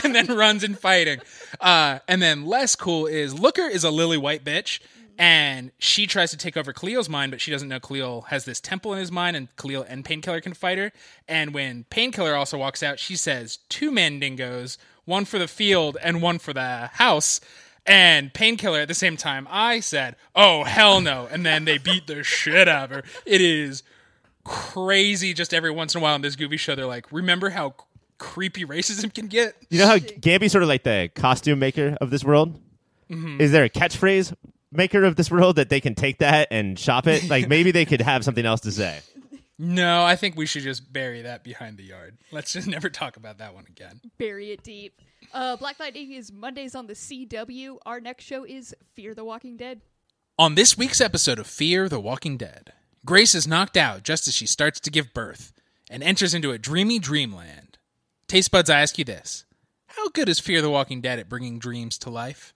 and 0.04 0.14
then 0.14 0.26
runs 0.26 0.64
in 0.64 0.74
fighting. 0.74 1.20
Uh, 1.60 2.00
and 2.06 2.20
then 2.22 2.46
less 2.46 2.76
cool 2.76 3.06
is 3.06 3.38
Looker 3.38 3.66
is 3.66 3.84
a 3.84 3.90
lily 3.90 4.18
white 4.18 4.44
bitch 4.44 4.80
and 5.18 5.70
she 5.78 6.06
tries 6.06 6.30
to 6.30 6.36
take 6.36 6.56
over 6.56 6.72
Khalil's 6.72 7.08
mind, 7.08 7.30
but 7.30 7.40
she 7.40 7.50
doesn't 7.50 7.68
know 7.68 7.80
Khalil 7.80 8.22
has 8.22 8.44
this 8.44 8.60
temple 8.60 8.92
in 8.92 8.98
his 8.98 9.10
mind, 9.10 9.36
and 9.36 9.54
Khalil 9.56 9.84
and 9.88 10.04
Painkiller 10.04 10.40
can 10.40 10.52
fight 10.52 10.78
her. 10.78 10.92
And 11.26 11.54
when 11.54 11.84
Painkiller 11.84 12.34
also 12.34 12.58
walks 12.58 12.82
out, 12.82 12.98
she 12.98 13.16
says, 13.16 13.58
Two 13.68 13.90
mandingos, 13.90 14.76
one 15.04 15.24
for 15.24 15.38
the 15.38 15.48
field 15.48 15.96
and 16.02 16.20
one 16.20 16.38
for 16.38 16.52
the 16.52 16.90
house. 16.94 17.40
And 17.86 18.34
Painkiller 18.34 18.80
at 18.80 18.88
the 18.88 18.94
same 18.94 19.16
time, 19.16 19.46
I 19.50 19.80
said, 19.80 20.16
Oh, 20.34 20.64
hell 20.64 21.00
no. 21.00 21.28
And 21.30 21.46
then 21.46 21.64
they 21.64 21.78
beat 21.78 22.06
the 22.06 22.22
shit 22.22 22.68
out 22.68 22.84
of 22.84 22.90
her. 22.90 23.02
It 23.24 23.40
is 23.40 23.82
crazy 24.44 25.32
just 25.34 25.54
every 25.54 25.70
once 25.70 25.94
in 25.94 26.00
a 26.00 26.02
while 26.02 26.16
in 26.16 26.22
this 26.22 26.36
goofy 26.36 26.56
show. 26.56 26.74
They're 26.74 26.86
like, 26.86 27.10
Remember 27.10 27.50
how 27.50 27.74
creepy 28.18 28.64
racism 28.64 29.14
can 29.14 29.28
get? 29.28 29.54
You 29.70 29.78
know 29.78 29.86
how 29.86 29.98
Gambi's 29.98 30.52
sort 30.52 30.62
of 30.62 30.68
like 30.68 30.82
the 30.82 31.10
costume 31.14 31.58
maker 31.58 31.96
of 32.00 32.10
this 32.10 32.24
world? 32.24 32.60
Mm-hmm. 33.10 33.40
Is 33.40 33.52
there 33.52 33.64
a 33.64 33.70
catchphrase 33.70 34.34
maker 34.72 35.04
of 35.04 35.16
this 35.16 35.30
world 35.30 35.56
that 35.56 35.68
they 35.68 35.80
can 35.80 35.94
take 35.94 36.18
that 36.18 36.48
and 36.50 36.78
shop 36.78 37.06
it? 37.06 37.28
Like 37.28 37.48
maybe 37.48 37.70
they 37.70 37.84
could 37.84 38.00
have 38.00 38.24
something 38.24 38.44
else 38.46 38.60
to 38.62 38.72
say. 38.72 39.00
No, 39.58 40.04
I 40.04 40.16
think 40.16 40.36
we 40.36 40.44
should 40.44 40.64
just 40.64 40.92
bury 40.92 41.22
that 41.22 41.42
behind 41.42 41.78
the 41.78 41.84
yard. 41.84 42.18
Let's 42.30 42.52
just 42.52 42.68
never 42.68 42.90
talk 42.90 43.16
about 43.16 43.38
that 43.38 43.54
one 43.54 43.64
again. 43.68 44.00
Bury 44.18 44.52
it 44.52 44.62
deep. 44.62 45.00
Uh, 45.32 45.56
Black 45.56 45.80
Lightning 45.80 46.12
is 46.12 46.30
Mondays 46.30 46.74
on 46.74 46.86
the 46.86 46.92
CW. 46.92 47.78
Our 47.86 48.00
next 48.00 48.24
show 48.24 48.44
is 48.44 48.74
Fear 48.94 49.14
the 49.14 49.24
Walking 49.24 49.56
Dead. 49.56 49.80
On 50.38 50.54
this 50.54 50.76
week's 50.76 51.00
episode 51.00 51.38
of 51.38 51.46
Fear 51.46 51.88
the 51.88 52.00
Walking 52.00 52.36
Dead, 52.36 52.74
Grace 53.06 53.34
is 53.34 53.46
knocked 53.46 53.76
out 53.76 54.02
just 54.02 54.28
as 54.28 54.34
she 54.34 54.46
starts 54.46 54.78
to 54.80 54.90
give 54.90 55.14
birth 55.14 55.52
and 55.90 56.02
enters 56.02 56.34
into 56.34 56.50
a 56.50 56.58
dreamy 56.58 56.98
dreamland. 56.98 57.78
Taste 58.28 58.50
buds, 58.50 58.68
I 58.68 58.80
ask 58.80 58.98
you 58.98 59.04
this 59.04 59.46
How 59.86 60.08
good 60.10 60.28
is 60.28 60.38
Fear 60.38 60.60
the 60.60 60.70
Walking 60.70 61.00
Dead 61.00 61.18
at 61.18 61.28
bringing 61.30 61.58
dreams 61.58 61.96
to 61.98 62.10
life? 62.10 62.52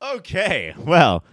Okay, 0.00 0.74
well, 0.78 1.24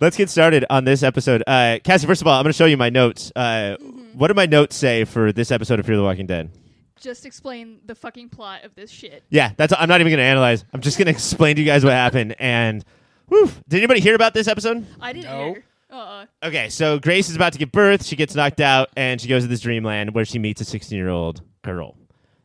let's 0.00 0.16
get 0.16 0.30
started 0.30 0.64
on 0.70 0.84
this 0.84 1.02
episode. 1.02 1.42
Uh, 1.46 1.78
Cassie, 1.84 2.06
first 2.06 2.22
of 2.22 2.26
all, 2.26 2.34
I'm 2.38 2.42
going 2.42 2.52
to 2.52 2.56
show 2.56 2.64
you 2.64 2.76
my 2.76 2.88
notes. 2.90 3.30
Uh, 3.36 3.76
What 4.14 4.28
do 4.28 4.34
my 4.34 4.46
notes 4.46 4.76
say 4.76 5.04
for 5.04 5.30
this 5.32 5.50
episode 5.50 5.78
of 5.78 5.86
Fear 5.86 5.96
the 5.96 6.02
Walking 6.02 6.26
Dead? 6.26 6.50
Just 6.98 7.26
explain 7.26 7.80
the 7.84 7.94
fucking 7.94 8.30
plot 8.30 8.64
of 8.64 8.74
this 8.74 8.90
shit. 8.90 9.24
Yeah, 9.28 9.52
that's. 9.58 9.74
I'm 9.76 9.88
not 9.90 10.00
even 10.00 10.10
going 10.10 10.18
to 10.18 10.24
analyze. 10.24 10.64
I'm 10.72 10.80
just 10.80 10.96
going 10.96 11.06
to 11.06 11.10
explain 11.12 11.56
to 11.56 11.62
you 11.62 11.66
guys 11.66 11.84
what 11.84 11.92
happened. 11.92 12.34
And, 12.38 12.82
whew, 13.28 13.50
did 13.68 13.76
anybody 13.76 14.00
hear 14.00 14.14
about 14.14 14.32
this 14.32 14.48
episode? 14.48 14.86
I 15.00 15.12
didn't 15.12 15.26
No. 15.30 15.52
hear. 15.52 15.64
Uh, 15.90 16.24
Okay, 16.42 16.70
so 16.70 16.98
Grace 16.98 17.28
is 17.28 17.36
about 17.36 17.52
to 17.52 17.58
give 17.58 17.70
birth. 17.72 18.04
She 18.06 18.16
gets 18.16 18.34
knocked 18.34 18.60
out, 18.60 18.88
and 18.96 19.20
she 19.20 19.28
goes 19.28 19.42
to 19.42 19.48
this 19.48 19.60
dreamland 19.60 20.14
where 20.14 20.24
she 20.24 20.38
meets 20.38 20.60
a 20.62 20.64
16 20.64 20.96
year 20.96 21.10
old 21.10 21.42
girl. 21.62 21.96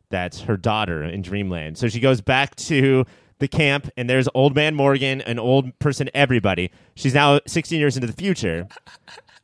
That's 0.10 0.42
her 0.42 0.58
daughter 0.58 1.04
in 1.04 1.22
dreamland. 1.22 1.78
So 1.78 1.88
she 1.88 2.00
goes 2.02 2.20
back 2.20 2.56
to 2.58 3.06
the 3.40 3.48
camp, 3.48 3.90
and 3.98 4.10
there's 4.10 4.28
old 4.34 4.56
man 4.56 4.76
Morgan, 4.76 5.22
an 5.22 5.40
old 5.40 5.78
person, 5.80 6.10
everybody. 6.14 6.72
She's 6.96 7.14
now 7.14 7.40
16 7.48 7.80
years 7.80 7.96
into 7.96 8.08
the 8.08 8.14
future 8.14 8.68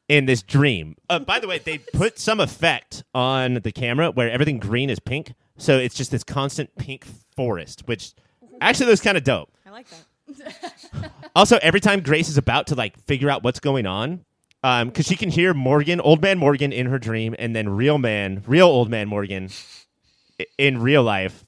in 0.08 0.26
this 0.26 0.42
dream. 0.42 0.96
Uh, 1.10 1.20
by 1.20 1.40
the 1.40 1.48
way, 1.48 1.60
they 1.60 1.78
put 1.80 2.20
some 2.20 2.40
effect 2.40 3.04
on 3.14 3.56
the 3.56 3.72
camera 3.72 4.12
where 4.12 4.30
everything 4.30 4.60
green 4.60 4.90
is 4.90 5.00
pink. 5.00 5.34
So 5.58 5.78
it's 5.78 5.96
just 5.96 6.12
this 6.12 6.24
constant 6.24 6.76
pink 6.78 7.06
forest, 7.36 7.84
which 7.86 8.14
actually 8.62 8.88
looks 8.88 9.02
kind 9.02 9.18
of 9.18 9.24
dope. 9.24 9.50
I 9.66 9.72
like 9.72 9.88
that. 9.90 11.12
Also, 11.36 11.60
every 11.62 11.82
time 11.82 12.00
Grace 12.00 12.30
is 12.30 12.38
about 12.38 12.68
to 12.68 12.76
like 12.76 12.98
figure 13.08 13.30
out 13.30 13.44
what's 13.44 13.60
going 13.60 13.86
on, 13.86 14.24
because 14.62 15.06
she 15.06 15.18
can 15.18 15.30
hear 15.30 15.54
Morgan, 15.54 16.00
old 16.00 16.22
man 16.22 16.38
Morgan, 16.38 16.72
in 16.72 16.86
her 16.86 16.98
dream, 16.98 17.36
and 17.38 17.54
then 17.54 17.68
real 17.68 17.98
man, 17.98 18.42
real 18.48 18.68
old 18.68 18.90
man 18.90 19.10
Morgan, 19.10 19.50
in 20.58 20.82
real 20.82 21.04
life, 21.04 21.45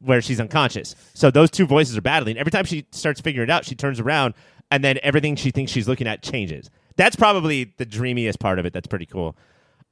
where 0.00 0.20
she's 0.22 0.40
unconscious. 0.40 0.94
So 1.14 1.30
those 1.30 1.50
two 1.50 1.66
voices 1.66 1.96
are 1.96 2.02
battling. 2.02 2.38
Every 2.38 2.50
time 2.50 2.64
she 2.64 2.86
starts 2.92 3.20
figuring 3.20 3.48
it 3.48 3.52
out, 3.52 3.64
she 3.64 3.74
turns 3.74 4.00
around, 4.00 4.34
and 4.70 4.84
then 4.84 4.98
everything 5.02 5.36
she 5.36 5.50
thinks 5.50 5.72
she's 5.72 5.88
looking 5.88 6.06
at 6.06 6.22
changes. 6.22 6.70
That's 6.96 7.16
probably 7.16 7.74
the 7.76 7.86
dreamiest 7.86 8.40
part 8.40 8.58
of 8.58 8.66
it. 8.66 8.72
That's 8.72 8.86
pretty 8.86 9.06
cool. 9.06 9.36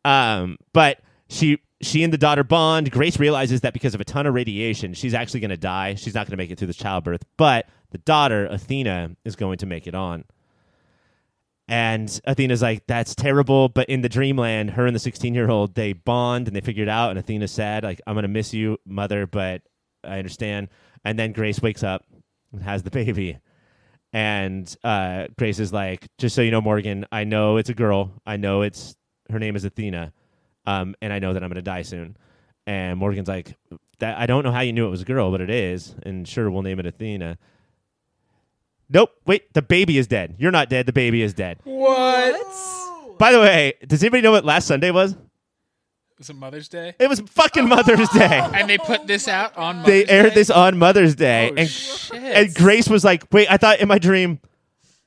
Um, 0.04 0.58
but 0.72 1.00
she 1.28 1.58
she 1.82 2.02
and 2.02 2.12
the 2.12 2.18
daughter 2.18 2.44
bond. 2.44 2.90
Grace 2.90 3.18
realizes 3.18 3.60
that 3.60 3.72
because 3.72 3.94
of 3.94 4.00
a 4.00 4.04
ton 4.04 4.26
of 4.26 4.34
radiation, 4.34 4.94
she's 4.94 5.14
actually 5.14 5.40
going 5.40 5.50
to 5.50 5.56
die. 5.56 5.94
She's 5.94 6.14
not 6.14 6.26
going 6.26 6.32
to 6.32 6.36
make 6.36 6.50
it 6.50 6.58
through 6.58 6.68
this 6.68 6.76
childbirth. 6.76 7.22
But 7.36 7.68
the 7.90 7.98
daughter, 7.98 8.46
Athena, 8.46 9.16
is 9.24 9.36
going 9.36 9.58
to 9.58 9.66
make 9.66 9.86
it 9.86 9.94
on. 9.94 10.24
And 11.68 12.20
Athena's 12.26 12.62
like, 12.62 12.86
that's 12.86 13.14
terrible. 13.14 13.68
But 13.68 13.88
in 13.88 14.00
the 14.00 14.08
dreamland, 14.08 14.70
her 14.70 14.86
and 14.86 14.94
the 14.94 15.00
16 15.00 15.34
year 15.34 15.50
old, 15.50 15.74
they 15.74 15.92
bond 15.92 16.46
and 16.46 16.56
they 16.56 16.60
figure 16.60 16.84
it 16.84 16.88
out. 16.88 17.10
And 17.10 17.18
Athena 17.18 17.48
said, 17.48 17.82
like, 17.84 18.00
I'm 18.06 18.14
going 18.14 18.22
to 18.22 18.28
miss 18.28 18.54
you, 18.54 18.78
mother, 18.86 19.26
but 19.26 19.62
I 20.06 20.18
understand. 20.18 20.68
And 21.04 21.18
then 21.18 21.32
Grace 21.32 21.60
wakes 21.60 21.82
up 21.82 22.04
and 22.52 22.62
has 22.62 22.82
the 22.82 22.90
baby. 22.90 23.38
And 24.12 24.74
uh, 24.82 25.26
Grace 25.38 25.58
is 25.58 25.72
like, 25.72 26.06
just 26.18 26.34
so 26.34 26.42
you 26.42 26.50
know, 26.50 26.60
Morgan, 26.60 27.06
I 27.12 27.24
know 27.24 27.56
it's 27.58 27.70
a 27.70 27.74
girl. 27.74 28.12
I 28.26 28.36
know 28.36 28.62
it's 28.62 28.96
her 29.30 29.38
name 29.38 29.56
is 29.56 29.64
Athena. 29.64 30.12
Um, 30.66 30.94
and 31.02 31.12
I 31.12 31.18
know 31.18 31.32
that 31.32 31.42
I'm 31.42 31.48
going 31.48 31.56
to 31.56 31.62
die 31.62 31.82
soon. 31.82 32.16
And 32.66 32.98
Morgan's 32.98 33.28
like, 33.28 33.56
that 33.98 34.18
I 34.18 34.26
don't 34.26 34.44
know 34.44 34.52
how 34.52 34.60
you 34.60 34.72
knew 34.72 34.86
it 34.86 34.90
was 34.90 35.02
a 35.02 35.06
girl, 35.06 35.30
but 35.30 35.40
it 35.40 35.50
is. 35.50 35.94
And 36.02 36.26
sure, 36.26 36.50
we'll 36.50 36.62
name 36.62 36.80
it 36.80 36.86
Athena. 36.86 37.38
Nope. 38.88 39.10
Wait, 39.26 39.52
the 39.54 39.62
baby 39.62 39.98
is 39.98 40.06
dead. 40.06 40.36
You're 40.38 40.50
not 40.50 40.68
dead. 40.68 40.86
The 40.86 40.92
baby 40.92 41.22
is 41.22 41.34
dead. 41.34 41.58
What? 41.64 43.18
By 43.18 43.32
the 43.32 43.40
way, 43.40 43.74
does 43.86 44.02
anybody 44.02 44.22
know 44.22 44.32
what 44.32 44.44
last 44.44 44.66
Sunday 44.66 44.90
was? 44.90 45.16
Was 46.18 46.30
it 46.30 46.36
Mother's 46.36 46.68
Day? 46.68 46.94
It 46.98 47.08
was 47.08 47.20
fucking 47.20 47.68
Mother's 47.68 48.08
Day. 48.10 48.40
And 48.54 48.70
they 48.70 48.78
put 48.78 49.06
this 49.06 49.28
out 49.28 49.56
on 49.56 49.82
They 49.82 50.06
aired 50.06 50.30
Day? 50.30 50.34
this 50.34 50.50
on 50.50 50.78
Mother's 50.78 51.14
Day, 51.14 51.50
Oh, 51.52 51.54
and 51.56 51.68
shit. 51.68 52.14
and 52.22 52.54
Grace 52.54 52.88
was 52.88 53.04
like, 53.04 53.24
"Wait, 53.32 53.50
I 53.50 53.56
thought 53.58 53.80
in 53.80 53.88
my 53.88 53.98
dream, 53.98 54.40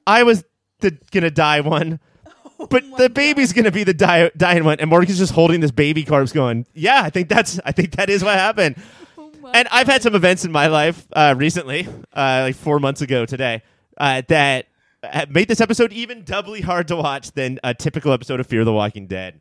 I 0.06 0.22
was 0.24 0.44
the 0.82 0.98
gonna 1.12 1.32
die 1.32 1.62
one, 1.62 2.00
but 2.70 2.84
the 2.98 3.10
baby's 3.10 3.54
gonna 3.54 3.72
be 3.72 3.84
the 3.84 3.94
die, 3.94 4.30
dying 4.38 4.64
one." 4.66 4.80
And 4.80 4.90
Morgan's 4.90 5.18
just 5.18 5.34
holding 5.34 5.62
this 5.62 5.72
baby 5.72 6.04
corpse, 6.06 6.32
going, 6.32 6.68
"Yeah, 6.76 7.02
I 7.04 7.10
think 7.10 7.28
that's, 7.28 7.60
I 7.66 7.72
think 7.72 7.96
that 7.96 8.10
is 8.10 8.24
what 8.24 8.36
happened." 8.36 8.76
Oh 9.18 9.52
And 9.54 9.68
I've 9.72 9.88
had 9.88 10.04
some 10.04 10.14
events 10.16 10.44
in 10.46 10.52
my 10.52 10.68
life 10.68 11.08
uh, 11.14 11.34
recently, 11.36 11.88
uh, 12.14 12.42
like 12.44 12.56
four 12.56 12.78
months 12.80 13.02
ago 13.02 13.26
today, 13.26 13.64
uh, 13.98 14.22
that 14.28 14.68
have 15.02 15.32
made 15.32 15.48
this 15.48 15.60
episode 15.62 15.92
even 15.94 16.24
doubly 16.24 16.62
hard 16.62 16.88
to 16.90 16.96
watch 16.98 17.32
than 17.32 17.58
a 17.64 17.74
typical 17.74 18.12
episode 18.12 18.40
of 18.42 18.46
Fear 18.48 18.64
the 18.66 18.74
Walking 18.74 19.08
Dead. 19.08 19.40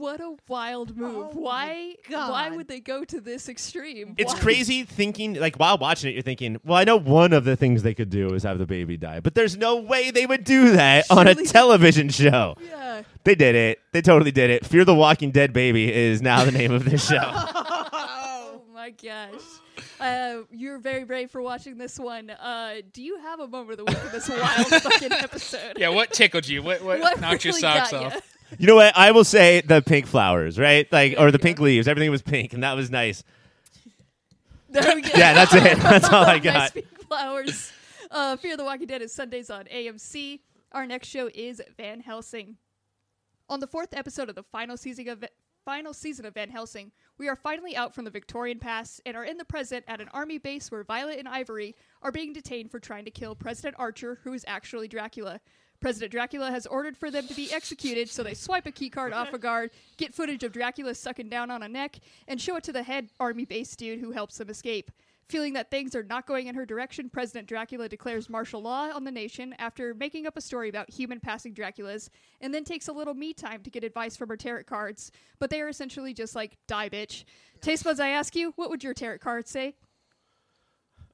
What 0.00 0.20
a 0.20 0.34
wild 0.48 0.96
move. 0.96 1.28
Oh 1.34 1.40
my 1.40 1.94
why 2.08 2.28
why 2.30 2.50
would 2.50 2.68
they 2.68 2.80
go 2.80 3.04
to 3.04 3.20
this 3.20 3.50
extreme? 3.50 4.14
It's 4.16 4.32
Why- 4.32 4.40
crazy 4.40 4.84
thinking, 4.84 5.34
like, 5.34 5.56
while 5.58 5.76
watching 5.76 6.08
it, 6.10 6.14
you're 6.14 6.22
thinking, 6.22 6.56
well, 6.64 6.78
I 6.78 6.84
know 6.84 6.96
one 6.98 7.34
of 7.34 7.44
the 7.44 7.54
things 7.54 7.82
they 7.82 7.92
could 7.92 8.08
do 8.08 8.32
is 8.32 8.42
have 8.44 8.58
the 8.58 8.64
baby 8.66 8.96
die, 8.96 9.20
but 9.20 9.34
there's 9.34 9.58
no 9.58 9.76
way 9.76 10.10
they 10.10 10.24
would 10.24 10.44
do 10.44 10.72
that 10.72 11.04
on 11.10 11.28
a 11.28 11.34
television 11.34 12.08
show. 12.08 12.56
Yeah. 12.70 13.02
They 13.24 13.34
did 13.34 13.54
it. 13.54 13.78
They 13.92 14.00
totally 14.02 14.30
did 14.32 14.48
it. 14.50 14.64
Fear 14.66 14.84
the 14.86 14.94
Walking 14.94 15.30
Dead 15.30 15.52
Baby 15.52 15.92
is 15.92 16.22
now 16.22 16.44
the 16.44 16.50
name 16.52 16.72
of 16.72 16.84
this 16.84 17.06
show. 17.06 17.20
Oh 18.02 18.62
my 18.72 18.90
gosh. 18.90 19.42
Uh, 20.00 20.44
you're 20.50 20.78
very 20.78 21.04
brave 21.04 21.30
for 21.30 21.42
watching 21.42 21.76
this 21.76 21.98
one. 21.98 22.30
Uh, 22.30 22.76
do 22.94 23.02
you 23.02 23.18
have 23.20 23.38
a 23.40 23.46
moment 23.46 23.78
of 23.78 23.86
the 23.86 23.92
week 23.92 24.02
in 24.06 24.10
this 24.12 24.28
wild 24.28 24.66
fucking 24.82 25.12
episode? 25.12 25.74
Yeah, 25.76 25.90
what 25.90 26.12
tickled 26.12 26.48
you? 26.48 26.62
What 26.62 26.82
what, 26.82 26.98
What 27.00 27.20
knocked 27.20 27.44
your 27.44 27.52
socks 27.52 27.92
off? 27.92 28.14
ya? 28.14 28.20
You 28.58 28.66
know 28.66 28.74
what? 28.76 28.96
I 28.96 29.10
will 29.12 29.24
say 29.24 29.60
the 29.60 29.80
pink 29.82 30.06
flowers, 30.06 30.58
right? 30.58 30.90
Like, 30.92 31.14
or 31.18 31.30
the 31.30 31.38
pink 31.38 31.58
leaves. 31.60 31.88
Everything 31.88 32.10
was 32.10 32.22
pink, 32.22 32.52
and 32.52 32.62
that 32.62 32.74
was 32.74 32.90
nice. 32.90 33.22
There 34.72 34.94
we 34.94 35.02
go. 35.02 35.10
Yeah, 35.16 35.34
that's 35.34 35.52
it. 35.52 35.78
That's 35.82 36.08
all 36.10 36.24
I 36.24 36.34
nice 36.38 36.42
got. 36.44 36.74
pink 36.74 36.86
flowers. 37.08 37.72
Uh, 38.08 38.36
Fear 38.36 38.56
the 38.56 38.62
Walking 38.62 38.86
Dead 38.86 39.02
is 39.02 39.12
Sundays 39.12 39.50
on 39.50 39.64
AMC. 39.64 40.38
Our 40.70 40.86
next 40.86 41.08
show 41.08 41.28
is 41.34 41.60
Van 41.76 41.98
Helsing. 41.98 42.56
On 43.48 43.58
the 43.58 43.66
fourth 43.66 43.88
episode 43.92 44.28
of 44.28 44.36
the 44.36 44.44
final 44.44 44.76
season 44.76 45.08
of 45.08 45.24
final 45.64 45.92
season 45.92 46.24
of 46.24 46.34
Van 46.34 46.50
Helsing, 46.50 46.92
we 47.18 47.28
are 47.28 47.34
finally 47.34 47.74
out 47.74 47.96
from 47.96 48.04
the 48.04 48.10
Victorian 48.12 48.60
past 48.60 49.00
and 49.04 49.16
are 49.16 49.24
in 49.24 49.38
the 49.38 49.44
present 49.44 49.84
at 49.88 50.00
an 50.00 50.08
army 50.12 50.38
base 50.38 50.70
where 50.70 50.84
Violet 50.84 51.18
and 51.18 51.26
Ivory 51.28 51.74
are 52.02 52.12
being 52.12 52.32
detained 52.32 52.70
for 52.70 52.78
trying 52.78 53.04
to 53.04 53.10
kill 53.10 53.34
President 53.34 53.74
Archer, 53.76 54.20
who 54.22 54.32
is 54.34 54.44
actually 54.46 54.86
Dracula. 54.86 55.40
President 55.80 56.12
Dracula 56.12 56.50
has 56.50 56.66
ordered 56.66 56.96
for 56.96 57.10
them 57.10 57.26
to 57.26 57.34
be 57.34 57.52
executed, 57.52 58.10
so 58.10 58.22
they 58.22 58.34
swipe 58.34 58.66
a 58.66 58.72
keycard 58.72 59.14
off 59.14 59.32
a 59.32 59.38
guard, 59.38 59.70
get 59.96 60.14
footage 60.14 60.44
of 60.44 60.52
Dracula 60.52 60.94
sucking 60.94 61.30
down 61.30 61.50
on 61.50 61.62
a 61.62 61.68
neck, 61.68 61.98
and 62.28 62.40
show 62.40 62.56
it 62.56 62.64
to 62.64 62.72
the 62.72 62.82
head 62.82 63.08
army 63.18 63.46
base 63.46 63.74
dude 63.76 64.00
who 64.00 64.12
helps 64.12 64.36
them 64.38 64.50
escape. 64.50 64.90
Feeling 65.30 65.52
that 65.52 65.70
things 65.70 65.94
are 65.94 66.02
not 66.02 66.26
going 66.26 66.48
in 66.48 66.56
her 66.56 66.66
direction, 66.66 67.08
President 67.08 67.46
Dracula 67.46 67.88
declares 67.88 68.28
martial 68.28 68.60
law 68.60 68.90
on 68.90 69.04
the 69.04 69.12
nation 69.12 69.54
after 69.58 69.94
making 69.94 70.26
up 70.26 70.36
a 70.36 70.40
story 70.40 70.68
about 70.68 70.90
human 70.90 71.20
passing 71.20 71.54
Draculas, 71.54 72.08
and 72.40 72.52
then 72.52 72.64
takes 72.64 72.88
a 72.88 72.92
little 72.92 73.14
me 73.14 73.32
time 73.32 73.62
to 73.62 73.70
get 73.70 73.84
advice 73.84 74.16
from 74.16 74.28
her 74.28 74.36
tarot 74.36 74.64
cards. 74.64 75.12
But 75.38 75.48
they 75.48 75.60
are 75.62 75.68
essentially 75.68 76.12
just 76.12 76.34
like, 76.34 76.58
die, 76.66 76.90
bitch. 76.90 77.24
Taste 77.60 77.84
buds, 77.84 78.00
I 78.00 78.08
ask 78.08 78.34
you, 78.34 78.52
what 78.56 78.70
would 78.70 78.82
your 78.82 78.92
tarot 78.92 79.18
card 79.18 79.46
say? 79.46 79.76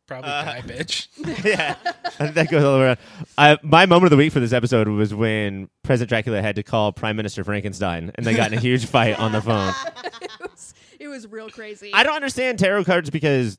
Probably 0.07 0.30
Uh, 0.30 0.44
die, 0.44 0.62
bitch. 0.64 1.09
yeah, 1.44 1.74
that 2.18 2.48
goes 2.48 2.62
all 2.62 2.74
the 2.74 2.78
way 2.78 2.84
around. 2.86 2.98
I, 3.36 3.59
my 3.62 3.86
moment 3.86 4.04
of 4.04 4.11
the 4.11 4.16
week 4.16 4.32
for 4.32 4.38
this 4.40 4.52
episode 4.52 4.86
was 4.88 5.12
when 5.12 5.68
President 5.82 6.09
Dracula 6.11 6.40
had 6.40 6.57
to 6.57 6.62
call 6.62 6.92
Prime 6.92 7.16
Minister 7.16 7.42
Frankenstein, 7.42 8.12
and 8.14 8.24
they 8.24 8.34
got 8.34 8.52
in 8.52 8.59
a 8.59 8.61
huge 8.61 8.86
fight 8.86 9.18
on 9.18 9.32
the 9.32 9.40
phone. 9.42 9.74
it, 10.22 10.30
was, 10.40 10.74
it 11.00 11.09
was 11.09 11.26
real 11.26 11.50
crazy. 11.50 11.90
I 11.92 12.04
don't 12.04 12.14
understand 12.14 12.59
tarot 12.61 12.84
cards 12.84 13.11
because 13.11 13.59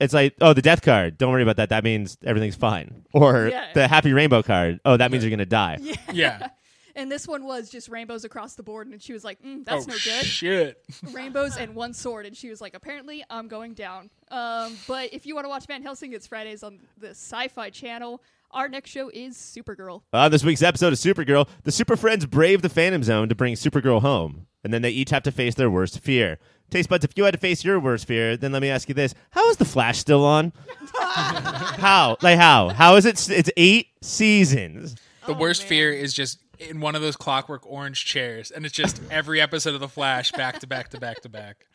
it's 0.00 0.14
like, 0.14 0.34
oh, 0.40 0.52
the 0.54 0.62
death 0.62 0.80
card. 0.82 1.18
Don't 1.18 1.30
worry 1.32 1.42
about 1.42 1.56
that. 1.56 1.68
That 1.70 1.84
means 1.84 2.16
everything's 2.24 2.56
fine. 2.56 3.04
Or 3.12 3.48
Yeah. 3.48 3.66
the 3.74 3.86
happy 3.88 4.12
rainbow 4.14 4.42
card. 4.42 4.80
Oh, 4.84 4.96
that 4.96 5.10
means 5.10 5.24
you're 5.24 5.30
gonna 5.30 5.46
die. 5.46 5.78
Yeah. 6.12 6.48
And 6.96 7.12
this 7.12 7.28
one 7.28 7.44
was 7.44 7.70
just 7.70 7.88
rainbows 7.88 8.24
across 8.24 8.54
the 8.54 8.62
board, 8.64 8.88
and 8.88 9.00
she 9.00 9.12
was 9.12 9.22
like, 9.22 9.40
mm, 9.42 9.64
that's 9.64 9.84
oh 9.84 9.90
no 9.90 9.94
good. 9.94 10.24
shit. 10.24 10.82
rainbows 11.12 11.56
and 11.56 11.74
one 11.76 11.92
sword 11.94 12.26
and 12.26 12.36
she 12.36 12.48
was 12.50 12.60
like 12.60 12.74
apparently 12.74 13.22
i'm 13.30 13.46
going 13.48 13.74
down 13.74 14.10
um, 14.30 14.76
but 14.88 15.12
if 15.12 15.26
you 15.26 15.34
want 15.34 15.44
to 15.44 15.48
watch 15.48 15.66
van 15.66 15.82
helsing 15.82 16.12
it's 16.12 16.26
fridays 16.26 16.62
on 16.62 16.78
the 16.98 17.10
sci-fi 17.10 17.70
channel 17.70 18.22
our 18.50 18.68
next 18.68 18.90
show 18.90 19.10
is 19.12 19.36
supergirl 19.36 20.02
On 20.12 20.30
this 20.30 20.42
week's 20.44 20.62
episode 20.62 20.92
of 20.92 20.98
Supergirl, 20.98 21.48
the 21.64 21.72
Super 21.72 21.96
Friends 21.96 22.24
brave 22.26 22.62
the 22.62 22.68
Phantom 22.68 23.02
Zone 23.02 23.28
to 23.28 23.34
bring 23.34 23.54
Supergirl 23.54 24.00
home, 24.00 24.46
and 24.64 24.72
then 24.72 24.82
they 24.82 24.90
each 24.90 25.10
have 25.10 25.24
to 25.24 25.32
face 25.32 25.56
their 25.56 25.68
worst 25.68 25.98
fear. 25.98 26.38
Taste 26.70 26.88
buds, 26.88 27.04
if 27.04 27.10
you 27.16 27.24
had 27.24 27.32
to 27.34 27.38
face 27.40 27.64
your 27.64 27.78
worst 27.80 28.06
fear, 28.06 28.36
then 28.36 28.52
let 28.52 28.62
me 28.62 28.70
ask 28.70 28.88
you 28.88 28.94
this: 28.94 29.14
How 29.30 29.50
is 29.50 29.56
the 29.56 29.64
Flash 29.64 29.98
still 29.98 30.24
on? 30.24 30.52
how? 31.00 32.16
Like 32.22 32.38
how? 32.38 32.68
How 32.70 32.96
is 32.96 33.04
it? 33.04 33.16
s- 33.16 33.28
It's 33.30 33.50
eight 33.56 33.88
seasons. 34.02 34.94
The 35.26 35.34
Oh, 35.34 35.38
worst 35.38 35.62
man. 35.62 35.68
fear 35.68 35.92
is 35.92 36.14
just 36.14 36.38
in 36.58 36.80
one 36.80 36.94
of 36.94 37.02
those 37.02 37.16
clockwork 37.16 37.66
orange 37.66 38.04
chairs, 38.04 38.50
and 38.50 38.64
it's 38.64 38.74
just 38.74 39.00
every 39.10 39.40
episode 39.40 39.74
of 39.74 39.80
The 39.80 39.88
Flash 39.88 40.32
back 40.32 40.58
to 40.60 40.66
back 40.66 40.90
to 40.90 41.00
back 41.00 41.20
to 41.22 41.28
back. 41.28 41.66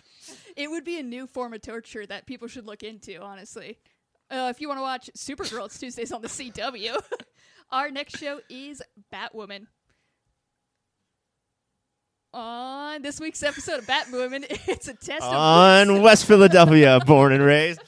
it 0.55 0.69
would 0.69 0.83
be 0.83 0.99
a 0.99 1.03
new 1.03 1.27
form 1.27 1.53
of 1.53 1.61
torture 1.61 2.05
that 2.05 2.25
people 2.25 2.47
should 2.47 2.65
look 2.65 2.83
into 2.83 3.19
honestly 3.21 3.77
uh, 4.29 4.47
if 4.53 4.61
you 4.61 4.67
want 4.67 4.77
to 4.77 4.81
watch 4.81 5.09
supergirl 5.17 5.65
it's 5.65 5.77
tuesdays 5.79 6.11
on 6.11 6.21
the 6.21 6.27
cw 6.27 6.97
our 7.71 7.89
next 7.89 8.17
show 8.17 8.39
is 8.49 8.81
batwoman 9.13 9.65
on 12.33 13.01
this 13.01 13.19
week's 13.19 13.43
episode 13.43 13.79
of 13.79 13.85
batwoman 13.85 14.45
it's 14.67 14.87
a 14.87 14.93
test 14.93 15.23
of 15.23 15.33
On 15.33 16.01
West 16.01 16.25
Philadelphia, 16.25 16.99
born 17.05 17.33
and 17.33 17.43
raised. 17.43 17.81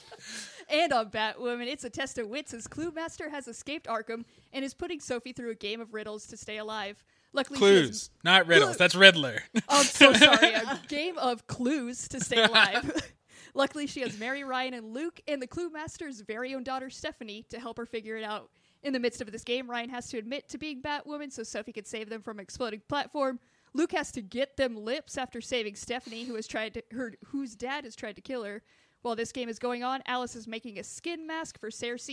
And 0.74 0.92
on 0.92 1.08
Batwoman, 1.08 1.68
it's 1.68 1.84
a 1.84 1.90
test 1.90 2.18
of 2.18 2.26
wits 2.26 2.52
as 2.52 2.66
Clue 2.66 2.90
Master 2.90 3.30
has 3.30 3.46
escaped 3.46 3.86
Arkham 3.86 4.24
and 4.52 4.64
is 4.64 4.74
putting 4.74 4.98
Sophie 4.98 5.32
through 5.32 5.52
a 5.52 5.54
game 5.54 5.80
of 5.80 5.94
riddles 5.94 6.26
to 6.26 6.36
stay 6.36 6.58
alive. 6.58 7.04
Luckily, 7.32 7.60
Clues, 7.60 8.10
not 8.24 8.48
riddles. 8.48 8.76
That's 8.76 8.96
Riddler. 8.96 9.38
Oh, 9.56 9.60
I'm 9.68 9.84
so 9.84 10.12
sorry. 10.12 10.52
A 10.52 10.80
game 10.88 11.16
of 11.18 11.46
clues 11.46 12.08
to 12.08 12.20
stay 12.20 12.42
alive. 12.42 12.90
Luckily, 13.54 13.86
she 13.86 14.00
has 14.00 14.18
Mary, 14.18 14.42
Ryan, 14.42 14.74
and 14.74 14.92
Luke, 14.92 15.20
and 15.28 15.40
the 15.40 15.46
Clue 15.46 15.70
Master's 15.70 16.20
very 16.22 16.56
own 16.56 16.64
daughter, 16.64 16.90
Stephanie, 16.90 17.44
to 17.50 17.60
help 17.60 17.76
her 17.76 17.86
figure 17.86 18.16
it 18.16 18.24
out. 18.24 18.50
In 18.82 18.92
the 18.92 19.00
midst 19.00 19.20
of 19.20 19.30
this 19.30 19.44
game, 19.44 19.70
Ryan 19.70 19.90
has 19.90 20.08
to 20.08 20.18
admit 20.18 20.48
to 20.48 20.58
being 20.58 20.82
Batwoman 20.82 21.32
so 21.32 21.44
Sophie 21.44 21.72
can 21.72 21.84
save 21.84 22.08
them 22.10 22.20
from 22.20 22.38
an 22.38 22.42
exploding 22.42 22.82
platform. 22.88 23.38
Luke 23.74 23.92
has 23.92 24.12
to 24.12 24.22
get 24.22 24.56
them 24.56 24.76
lips 24.76 25.16
after 25.18 25.40
saving 25.40 25.76
Stephanie, 25.76 26.24
who 26.24 26.34
has 26.34 26.46
tried 26.46 26.74
to 26.74 26.82
her 26.92 27.14
whose 27.26 27.54
dad 27.54 27.84
has 27.84 27.96
tried 27.96 28.16
to 28.16 28.22
kill 28.22 28.44
her. 28.44 28.62
While 29.04 29.16
this 29.16 29.32
game 29.32 29.50
is 29.50 29.58
going 29.58 29.84
on, 29.84 30.00
Alice 30.06 30.34
is 30.34 30.48
making 30.48 30.78
a 30.78 30.82
skin 30.82 31.26
mask 31.26 31.60
for 31.60 31.70
Circe 31.70 32.08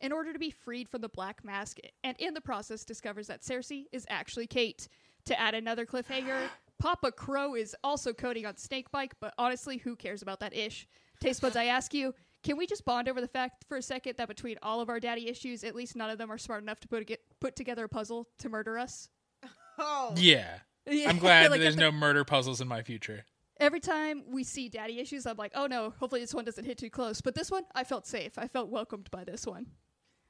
in 0.00 0.12
order 0.12 0.32
to 0.32 0.38
be 0.38 0.50
freed 0.50 0.88
from 0.88 1.00
the 1.00 1.08
black 1.08 1.42
mask, 1.42 1.78
and 2.04 2.16
in 2.20 2.34
the 2.34 2.40
process 2.40 2.84
discovers 2.84 3.26
that 3.26 3.42
Circe 3.44 3.72
is 3.90 4.06
actually 4.08 4.46
Kate. 4.46 4.86
To 5.24 5.40
add 5.40 5.56
another 5.56 5.84
cliffhanger, 5.84 6.48
Papa 6.78 7.10
Crow 7.10 7.56
is 7.56 7.74
also 7.82 8.12
coding 8.12 8.46
on 8.46 8.54
Snakebite, 8.54 9.10
but 9.20 9.34
honestly, 9.38 9.78
who 9.78 9.96
cares 9.96 10.22
about 10.22 10.38
that 10.38 10.54
ish? 10.54 10.86
Taste 11.20 11.42
buds, 11.42 11.56
I 11.56 11.64
ask 11.64 11.92
you, 11.92 12.14
can 12.44 12.56
we 12.56 12.64
just 12.68 12.84
bond 12.84 13.08
over 13.08 13.20
the 13.20 13.26
fact 13.26 13.64
for 13.68 13.76
a 13.76 13.82
second 13.82 14.16
that 14.18 14.28
between 14.28 14.56
all 14.62 14.80
of 14.80 14.88
our 14.88 15.00
daddy 15.00 15.26
issues, 15.28 15.64
at 15.64 15.74
least 15.74 15.96
none 15.96 16.10
of 16.10 16.18
them 16.18 16.30
are 16.30 16.38
smart 16.38 16.62
enough 16.62 16.78
to 16.78 16.86
put, 16.86 17.02
a, 17.02 17.04
get, 17.04 17.20
put 17.40 17.56
together 17.56 17.86
a 17.86 17.88
puzzle 17.88 18.28
to 18.38 18.48
murder 18.48 18.78
us? 18.78 19.08
Oh. 19.78 20.14
Yeah. 20.16 20.58
Yeah, 20.88 21.10
I'm 21.10 21.18
glad 21.18 21.50
like, 21.50 21.60
there's 21.60 21.74
every- 21.74 21.90
no 21.90 21.90
murder 21.90 22.24
puzzles 22.24 22.60
in 22.60 22.68
my 22.68 22.82
future. 22.84 23.24
Every 23.58 23.80
time 23.80 24.24
we 24.28 24.44
see 24.44 24.68
daddy 24.68 24.98
issues, 24.98 25.26
I'm 25.26 25.36
like, 25.36 25.52
oh 25.54 25.66
no, 25.66 25.94
hopefully 25.98 26.20
this 26.20 26.34
one 26.34 26.44
doesn't 26.44 26.64
hit 26.64 26.78
too 26.78 26.90
close. 26.90 27.20
But 27.20 27.34
this 27.34 27.50
one, 27.50 27.64
I 27.74 27.84
felt 27.84 28.06
safe. 28.06 28.38
I 28.38 28.48
felt 28.48 28.68
welcomed 28.68 29.10
by 29.10 29.24
this 29.24 29.46
one. 29.46 29.66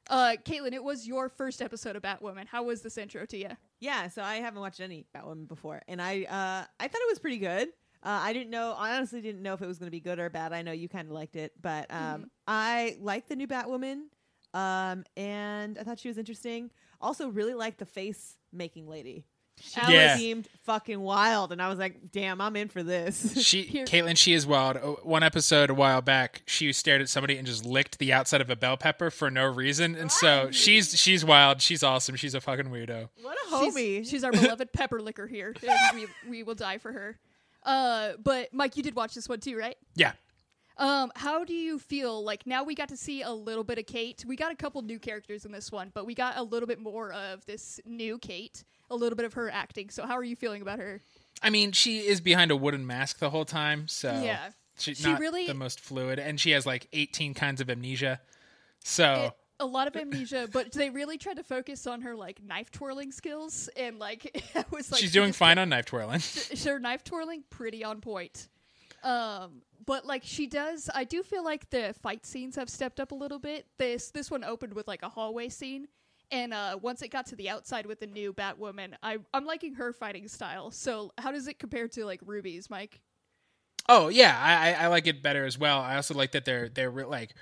Uh, 0.09 0.37
Katelynn, 0.45 0.73
it 0.73 0.85
was 0.85 1.07
your 1.07 1.29
first 1.29 1.61
episode 1.61 1.97
of 1.97 2.03
Batwoman. 2.03 2.47
How 2.47 2.63
was 2.63 2.83
this 2.83 2.97
intro 2.97 3.27
to 3.27 3.37
you? 3.37 3.49
Yeah, 3.81 4.09
so 4.09 4.23
I 4.23 4.37
haven't 4.37 4.61
watched 4.61 4.81
any 4.81 5.07
Batwoman 5.15 5.49
before, 5.49 5.83
and 5.89 6.01
I 6.01 6.23
uh, 6.23 6.65
I 6.79 6.89
thought 6.89 7.01
it 7.01 7.11
was 7.11 7.19
pretty 7.19 7.39
good. 7.39 7.69
Uh, 8.03 8.21
I 8.23 8.33
didn't 8.33 8.51
know. 8.51 8.75
I 8.79 8.97
honestly 8.97 9.21
didn't 9.21 9.43
know 9.43 9.55
if 9.55 9.63
it 9.63 9.67
was 9.67 9.79
going 9.79 9.89
to 9.89 9.93
be 9.93 10.01
good 10.01 10.21
or 10.21 10.31
bad. 10.31 10.53
I 10.53 10.63
know 10.63 10.71
you 10.71 10.89
kind 10.89 11.09
of 11.09 11.13
liked 11.13 11.35
it, 11.35 11.53
but 11.61 11.93
um, 11.93 12.31
I 12.47 12.97
like 13.01 13.27
the 13.27 13.35
new 13.35 13.49
Batwoman, 13.49 14.03
um, 14.55 15.03
and 15.17 15.77
I 15.77 15.83
thought 15.83 15.99
she 15.99 16.09
was 16.09 16.19
interesting. 16.19 16.71
Also, 17.01 17.29
really 17.29 17.55
liked 17.55 17.79
the 17.79 17.87
face 17.87 18.37
making 18.53 18.87
lady. 18.87 19.27
She 19.59 19.81
Yeah. 19.93 20.17
seemed 20.17 20.49
fucking 20.65 21.01
wild, 21.01 21.51
and 21.53 21.63
I 21.63 21.69
was 21.69 21.79
like, 21.79 22.11
"Damn, 22.13 22.41
I'm 22.41 22.57
in 22.57 22.69
for 22.69 22.83
this." 22.83 23.35
She, 23.43 23.63
Here- 23.63 23.85
Katelynn, 23.87 24.17
she 24.17 24.33
is 24.35 24.47
wild. 24.47 24.77
One 25.03 25.23
episode 25.23 25.71
a 25.71 25.75
while 25.75 26.03
back, 26.03 26.43
she 26.47 26.73
stared 26.73 27.01
at 27.01 27.09
somebody 27.09 27.37
and 27.39 27.47
just 27.47 27.65
licked 27.65 27.99
the 27.99 28.13
outside 28.13 28.41
of 28.41 28.51
a 28.51 28.57
bell 28.57 28.77
pepper 28.77 29.11
for 29.11 29.31
no 29.31 29.45
reason, 29.47 29.95
and 29.97 30.13
so 30.13 30.51
she's 30.51 30.99
she's 30.99 31.25
wild. 31.25 31.63
She's 31.63 31.83
awesome. 31.83 32.17
She's 32.17 32.35
a 32.35 32.41
fucking 32.41 32.67
weirdo. 32.67 33.09
what 33.23 33.37
a 33.47 33.49
She's- 33.49 33.75
homie! 33.75 34.11
She's, 34.11 34.25
our 34.25 34.33
beloved 34.33 34.73
pepper 34.73 35.01
licker 35.01 35.27
here. 35.27 35.55
we, 35.95 36.07
we 36.29 36.43
will 36.43 36.55
die 36.55 36.79
for 36.79 36.93
her. 36.93 37.19
Uh, 37.63 38.13
but 38.23 38.53
Mike, 38.53 38.77
you 38.77 38.83
did 38.83 38.95
watch 38.95 39.15
this 39.15 39.29
one 39.29 39.41
too, 39.41 39.57
right? 39.57 39.77
Yeah. 39.95 40.13
Um, 40.79 41.11
how 41.17 41.43
do 41.45 41.55
you 41.55 41.79
feel 41.79 42.23
like 42.23 42.47
now 42.47 42.63
we 42.63 42.75
got 42.75 42.91
to 42.91 42.97
see 42.99 43.23
a 43.23 43.31
little 43.33 43.65
bit 43.65 43.79
of 43.79 43.87
Kate? 43.87 44.23
We 44.29 44.37
got 44.37 44.53
a 44.53 44.55
couple 44.55 44.83
new 44.83 44.99
characters 44.99 45.47
in 45.47 45.51
this 45.53 45.73
one, 45.73 45.91
but 45.95 46.05
we 46.05 46.15
got 46.15 46.37
a 46.37 46.43
little 46.43 46.67
bit 46.67 46.79
more 46.79 47.13
of 47.13 47.47
this 47.47 47.81
new 47.87 48.19
Kate, 48.19 48.63
a 48.91 48.97
little 48.97 49.17
bit 49.17 49.25
of 49.27 49.35
her 49.35 49.51
acting. 49.51 49.91
So 49.91 50.07
how 50.07 50.15
are 50.17 50.25
you 50.25 50.37
feeling 50.37 50.63
about 50.63 50.79
her? 50.79 51.01
I 51.43 51.51
mean, 51.51 51.73
she 51.73 52.07
is 52.07 52.21
behind 52.21 52.51
a 52.51 52.57
wooden 52.57 52.87
mask 52.87 53.19
the 53.19 53.31
whole 53.31 53.45
time, 53.45 53.89
so 53.89 54.09
Yeah. 54.23 54.51
she's 54.79 54.99
She 54.99 55.05
not 55.11 55.21
really- 55.21 55.47
the 55.47 55.55
most 55.55 55.81
fluid, 55.81 56.19
and 56.19 56.41
she 56.41 56.53
has 56.53 56.65
like 56.67 56.89
18 56.93 57.35
kinds 57.35 57.61
of 57.61 57.69
amnesia. 57.69 58.21
So 58.85 59.27
It- 59.27 59.33
a 59.59 59.67
lot 59.67 59.87
of 59.89 59.97
amnesia, 59.97 60.49
but 60.53 60.73
they 60.73 60.91
really 60.91 61.19
tried 61.19 61.37
to 61.37 61.43
focus 61.43 61.87
on 61.87 62.03
her 62.03 62.15
like 62.15 62.43
knife 62.43 62.71
twirling 62.71 63.11
skills, 63.13 63.69
and 63.77 63.99
like 63.99 64.45
I 64.55 64.65
was 64.71 64.91
like, 64.93 65.01
she's 65.01 65.13
doing 65.13 65.29
just- 65.31 65.39
fine 65.39 65.59
on 65.59 65.69
knife 65.71 65.87
twirling. 65.87 66.21
Her 66.65 66.79
knife 66.79 67.05
twirling 67.05 67.43
pretty 67.51 67.83
on 67.85 68.01
point. 68.01 68.49
Um, 69.03 69.63
but 69.85 70.05
like 70.07 70.23
she 70.25 70.47
does, 70.47 70.91
I 70.95 71.05
do 71.05 71.23
feel 71.23 71.45
like 71.45 71.71
the 71.71 71.95
fight 72.03 72.27
scenes 72.27 72.57
have 72.57 72.69
stepped 72.69 72.99
up 73.01 73.13
a 73.13 73.15
little 73.15 73.39
bit. 73.39 73.67
This 73.79 74.11
this 74.11 74.31
one 74.31 74.43
opened 74.45 74.73
with 74.75 74.89
like 74.89 75.03
a 75.03 75.09
hallway 75.09 75.49
scene, 75.49 75.89
and 76.31 76.53
uh, 76.53 76.79
once 76.81 77.03
it 77.03 77.09
got 77.09 77.27
to 77.27 77.37
the 77.37 77.49
outside 77.49 77.87
with 77.87 78.01
the 78.01 78.07
new 78.07 78.33
Batwoman, 78.33 78.95
I 79.03 79.19
I'm 79.33 79.45
liking 79.45 79.75
her 79.75 79.93
fighting 79.93 80.29
style. 80.29 80.71
So 80.71 81.13
how 81.19 81.33
does 81.33 81.49
it 81.49 81.59
compare 81.59 81.89
to 81.89 82.05
like 82.05 82.21
Ruby's, 82.25 82.69
Mike? 82.71 83.01
Oh 83.89 84.09
yeah, 84.09 84.37
I, 84.41 84.85
I 84.85 84.87
like 84.89 85.07
it 85.07 85.23
better 85.23 85.45
as 85.45 85.59
well. 85.59 85.81
I 85.81 85.97
also 85.97 86.15
like 86.15 86.33
that 86.33 86.45
they're 86.45 86.69
they're 86.69 86.91
like 86.91 87.35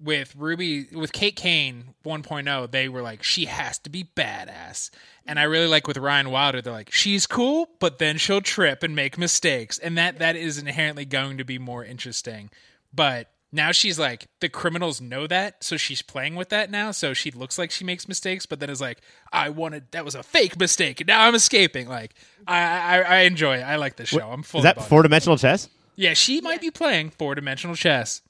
with 0.00 0.34
Ruby 0.36 0.88
with 0.92 1.12
Kate 1.12 1.36
Kane 1.36 1.94
1.0, 2.04 2.70
they 2.70 2.88
were 2.88 3.02
like 3.02 3.22
she 3.22 3.44
has 3.46 3.78
to 3.80 3.90
be 3.90 4.04
badass, 4.16 4.90
and 5.24 5.38
I 5.38 5.44
really 5.44 5.68
like 5.68 5.86
with 5.86 5.96
Ryan 5.96 6.30
Wilder. 6.30 6.60
They're 6.60 6.72
like 6.72 6.92
she's 6.92 7.26
cool, 7.26 7.70
but 7.78 7.98
then 7.98 8.18
she'll 8.18 8.40
trip 8.40 8.82
and 8.82 8.96
make 8.96 9.16
mistakes, 9.16 9.78
and 9.78 9.96
that 9.96 10.18
that 10.18 10.36
is 10.36 10.58
inherently 10.58 11.04
going 11.04 11.38
to 11.38 11.44
be 11.44 11.58
more 11.58 11.84
interesting. 11.84 12.50
But 12.92 13.30
now 13.54 13.72
she's 13.72 13.98
like 13.98 14.26
the 14.40 14.48
criminals 14.48 15.00
know 15.00 15.26
that, 15.26 15.62
so 15.64 15.76
she's 15.76 16.02
playing 16.02 16.34
with 16.34 16.48
that 16.50 16.70
now. 16.70 16.90
So 16.90 17.14
she 17.14 17.30
looks 17.30 17.58
like 17.58 17.70
she 17.70 17.84
makes 17.84 18.06
mistakes, 18.08 18.46
but 18.46 18.60
then 18.60 18.68
is 18.68 18.80
like 18.80 19.00
I 19.32 19.48
wanted 19.50 19.90
that 19.92 20.04
was 20.04 20.14
a 20.14 20.22
fake 20.22 20.58
mistake, 20.58 21.00
and 21.00 21.08
now 21.08 21.22
I'm 21.26 21.34
escaping. 21.34 21.88
Like 21.88 22.14
I 22.46 22.60
I, 22.60 22.98
I 23.00 23.16
enjoy. 23.20 23.58
it. 23.58 23.62
I 23.62 23.76
like 23.76 23.96
the 23.96 24.06
show. 24.06 24.28
I'm 24.30 24.42
full. 24.42 24.58
Is 24.60 24.64
that 24.64 24.82
four 24.82 25.02
dimensional 25.02 25.38
chess? 25.38 25.68
Yeah, 25.96 26.14
she 26.14 26.40
might 26.40 26.60
be 26.60 26.70
playing 26.70 27.10
four 27.10 27.34
dimensional 27.34 27.76
chess. 27.76 28.20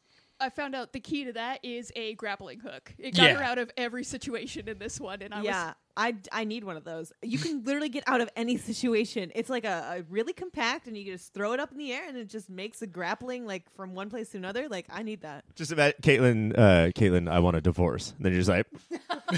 I 0.40 0.50
found 0.50 0.74
out 0.74 0.92
the 0.92 1.00
key 1.00 1.24
to 1.24 1.32
that 1.34 1.60
is 1.64 1.90
a 1.96 2.14
grappling 2.14 2.60
hook. 2.60 2.92
It 2.98 3.14
got 3.16 3.22
Yeah. 3.30 3.34
her 3.36 3.42
out 3.42 3.58
of 3.58 3.70
every 3.76 4.04
situation 4.04 4.68
in 4.68 4.78
this 4.78 5.00
one, 5.00 5.22
and 5.22 5.32
I 5.32 5.42
yeah, 5.42 5.66
was 5.68 5.74
I, 5.96 6.16
I 6.32 6.44
need 6.44 6.64
one 6.64 6.76
of 6.76 6.84
those. 6.84 7.12
You 7.22 7.38
can 7.38 7.64
literally 7.64 7.88
get 7.88 8.04
out 8.06 8.20
of 8.20 8.28
any 8.36 8.56
situation. 8.70 9.30
It's 9.34 9.50
like 9.50 9.64
a, 9.64 9.98
a 9.98 10.02
really 10.10 10.32
compact, 10.32 10.86
and 10.86 10.96
you 10.96 11.04
just 11.04 11.32
throw 11.32 11.52
it 11.52 11.60
up 11.60 11.72
in 11.72 11.78
the 11.78 11.92
air, 11.92 12.08
and 12.08 12.16
it 12.16 12.28
just 12.28 12.50
makes 12.50 12.82
a 12.82 12.86
grappling 12.86 13.46
like 13.46 13.70
from 13.76 13.94
one 13.94 14.10
place 14.10 14.30
to 14.30 14.38
another. 14.38 14.68
Like 14.68 14.86
I 14.90 15.02
need 15.02 15.22
that. 15.22 15.44
Just 15.54 15.72
about 15.72 16.00
Katelynn. 16.02 16.58
Uh, 16.58 16.90
Katelynn, 16.92 17.30
I 17.30 17.38
want 17.40 17.56
a 17.56 17.60
divorce. 17.60 18.12
And 18.16 18.24
then 18.24 18.32
you're 18.32 18.42
just 18.42 18.50
like, 18.50 18.66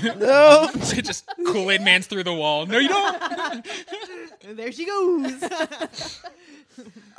no. 0.18 0.70
So 0.86 1.00
just 1.00 1.28
Kool 1.46 1.70
Aid 1.70 1.82
Man's 1.82 2.06
through 2.06 2.24
the 2.24 2.32
wall. 2.32 2.64
No, 2.64 2.78
you 2.78 2.88
don't. 2.88 3.66
There 4.52 4.70
she 4.70 4.86
goes. 4.86 6.20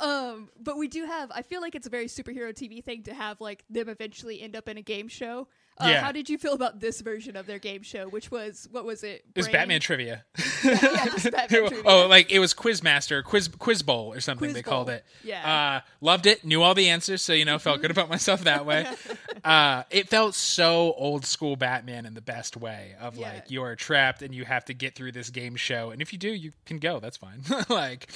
Um, 0.00 0.48
but 0.62 0.76
we 0.78 0.88
do 0.88 1.04
have. 1.04 1.30
I 1.34 1.42
feel 1.42 1.60
like 1.60 1.74
it's 1.74 1.86
a 1.86 1.90
very 1.90 2.06
superhero 2.06 2.52
TV 2.52 2.82
thing 2.82 3.02
to 3.04 3.14
have 3.14 3.40
like 3.40 3.64
them 3.68 3.88
eventually 3.88 4.40
end 4.40 4.56
up 4.56 4.68
in 4.68 4.78
a 4.78 4.82
game 4.82 5.08
show. 5.08 5.48
Uh, 5.80 5.88
Yeah. 5.88 6.00
How 6.00 6.12
did 6.12 6.28
you 6.28 6.38
feel 6.38 6.54
about 6.54 6.80
this 6.80 7.00
version 7.00 7.36
of 7.36 7.46
their 7.46 7.58
game 7.58 7.82
show? 7.82 8.08
Which 8.08 8.30
was 8.30 8.68
what 8.70 8.84
was 8.84 9.04
it? 9.04 9.24
It 9.34 9.38
was 9.38 9.48
Batman 9.48 9.80
trivia. 9.80 10.24
yeah, 10.64 10.72
Batman 11.24 11.48
trivia. 11.48 11.82
oh, 11.84 12.06
like 12.08 12.30
it 12.32 12.38
was 12.40 12.52
Quizmaster, 12.54 13.22
Quiz 13.22 13.48
Quiz 13.48 13.82
Bowl 13.82 14.12
or 14.12 14.20
something 14.20 14.48
Quiz 14.48 14.54
they 14.54 14.62
called 14.62 14.86
Bowl. 14.88 14.96
it. 14.96 15.04
Yeah. 15.24 15.80
Uh, 15.84 15.88
loved 16.00 16.26
it. 16.26 16.44
Knew 16.44 16.62
all 16.62 16.74
the 16.74 16.88
answers, 16.88 17.22
so 17.22 17.32
you 17.32 17.44
know, 17.44 17.58
felt 17.58 17.80
good 17.80 17.90
about 17.90 18.08
myself 18.08 18.42
that 18.44 18.66
way. 18.66 18.86
Uh, 19.44 19.84
it 19.90 20.08
felt 20.08 20.34
so 20.34 20.92
old 20.96 21.24
school 21.24 21.54
Batman 21.54 22.04
in 22.06 22.14
the 22.14 22.20
best 22.20 22.56
way 22.56 22.96
of 23.00 23.16
Yeah. 23.16 23.34
like 23.34 23.50
you 23.52 23.62
are 23.62 23.76
trapped 23.76 24.20
and 24.20 24.34
you 24.34 24.44
have 24.44 24.64
to 24.64 24.74
get 24.74 24.96
through 24.96 25.12
this 25.12 25.30
game 25.30 25.54
show, 25.54 25.90
and 25.92 26.02
if 26.02 26.12
you 26.12 26.18
do, 26.18 26.28
you 26.28 26.52
can 26.66 26.78
go. 26.78 26.98
That's 26.98 27.16
fine. 27.16 27.42
like 27.68 28.10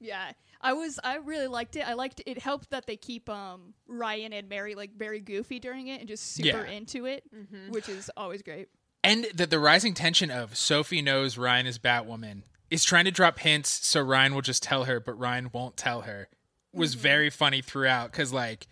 Yeah. 0.00 0.32
I 0.60 0.72
was 0.74 0.98
I 1.02 1.16
really 1.16 1.46
liked 1.46 1.76
it. 1.76 1.80
I 1.88 1.94
liked 1.94 2.20
it 2.26 2.38
helped 2.38 2.70
that 2.70 2.86
they 2.86 2.96
keep 2.96 3.28
um 3.30 3.74
Ryan 3.88 4.32
and 4.32 4.48
Mary 4.48 4.74
like 4.74 4.94
very 4.96 5.20
goofy 5.20 5.58
during 5.58 5.88
it 5.88 6.00
and 6.00 6.08
just 6.08 6.32
super 6.34 6.64
Yeah. 6.66 6.70
into 6.70 7.06
it, 7.06 7.24
which 7.70 7.88
is 7.88 8.10
always 8.16 8.42
great. 8.42 8.68
And 9.02 9.26
that 9.34 9.48
the 9.50 9.58
rising 9.58 9.94
tension 9.94 10.30
of 10.30 10.56
Sophie 10.56 11.00
knows 11.02 11.38
Ryan 11.38 11.66
is 11.66 11.78
Batwoman 11.78 12.42
is 12.70 12.84
trying 12.84 13.06
to 13.06 13.10
drop 13.10 13.38
hints 13.38 13.84
so 13.86 14.00
Ryan 14.00 14.34
will 14.34 14.42
just 14.42 14.62
tell 14.62 14.84
her, 14.84 15.00
but 15.00 15.18
Ryan 15.18 15.50
won't 15.52 15.76
tell 15.76 16.02
her 16.02 16.28
was 16.72 16.94
very 16.94 17.30
funny 17.30 17.60
throughout 17.62 18.12
because, 18.12 18.32
like, 18.32 18.68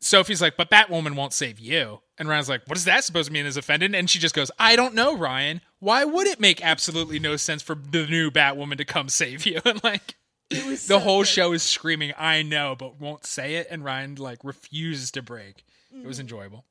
Sophie's 0.00 0.42
like, 0.42 0.56
but 0.56 0.68
Batwoman 0.70 1.14
won't 1.14 1.32
save 1.32 1.58
you. 1.58 2.00
And 2.18 2.28
Ryan's 2.28 2.48
like, 2.48 2.62
what 2.66 2.76
is 2.76 2.84
that 2.84 3.04
supposed 3.04 3.28
to 3.28 3.32
mean 3.32 3.46
as 3.46 3.56
offended? 3.56 3.94
And 3.94 4.10
she 4.10 4.18
just 4.18 4.34
goes, 4.34 4.50
I 4.58 4.76
don't 4.76 4.94
know, 4.94 5.16
Ryan. 5.16 5.60
Why 5.78 6.04
would 6.04 6.26
it 6.26 6.40
make 6.40 6.62
absolutely 6.62 7.18
no 7.18 7.36
sense 7.36 7.62
for 7.62 7.74
the 7.74 8.06
new 8.06 8.30
Batwoman 8.30 8.76
to 8.78 8.84
come 8.84 9.08
save 9.08 9.46
you? 9.46 9.60
And, 9.64 9.82
like, 9.82 10.16
the 10.70 10.76
so 10.76 10.98
whole 10.98 11.20
good. 11.22 11.28
show 11.28 11.52
is 11.52 11.62
screaming, 11.62 12.12
I 12.18 12.42
know, 12.42 12.74
but 12.78 13.00
won't 13.00 13.24
say 13.26 13.56
it. 13.56 13.66
And 13.70 13.84
Ryan, 13.84 14.14
like, 14.16 14.38
refuses 14.44 15.10
to 15.12 15.22
break. 15.22 15.64
It 15.94 16.06
was 16.06 16.18
enjoyable. 16.20 16.64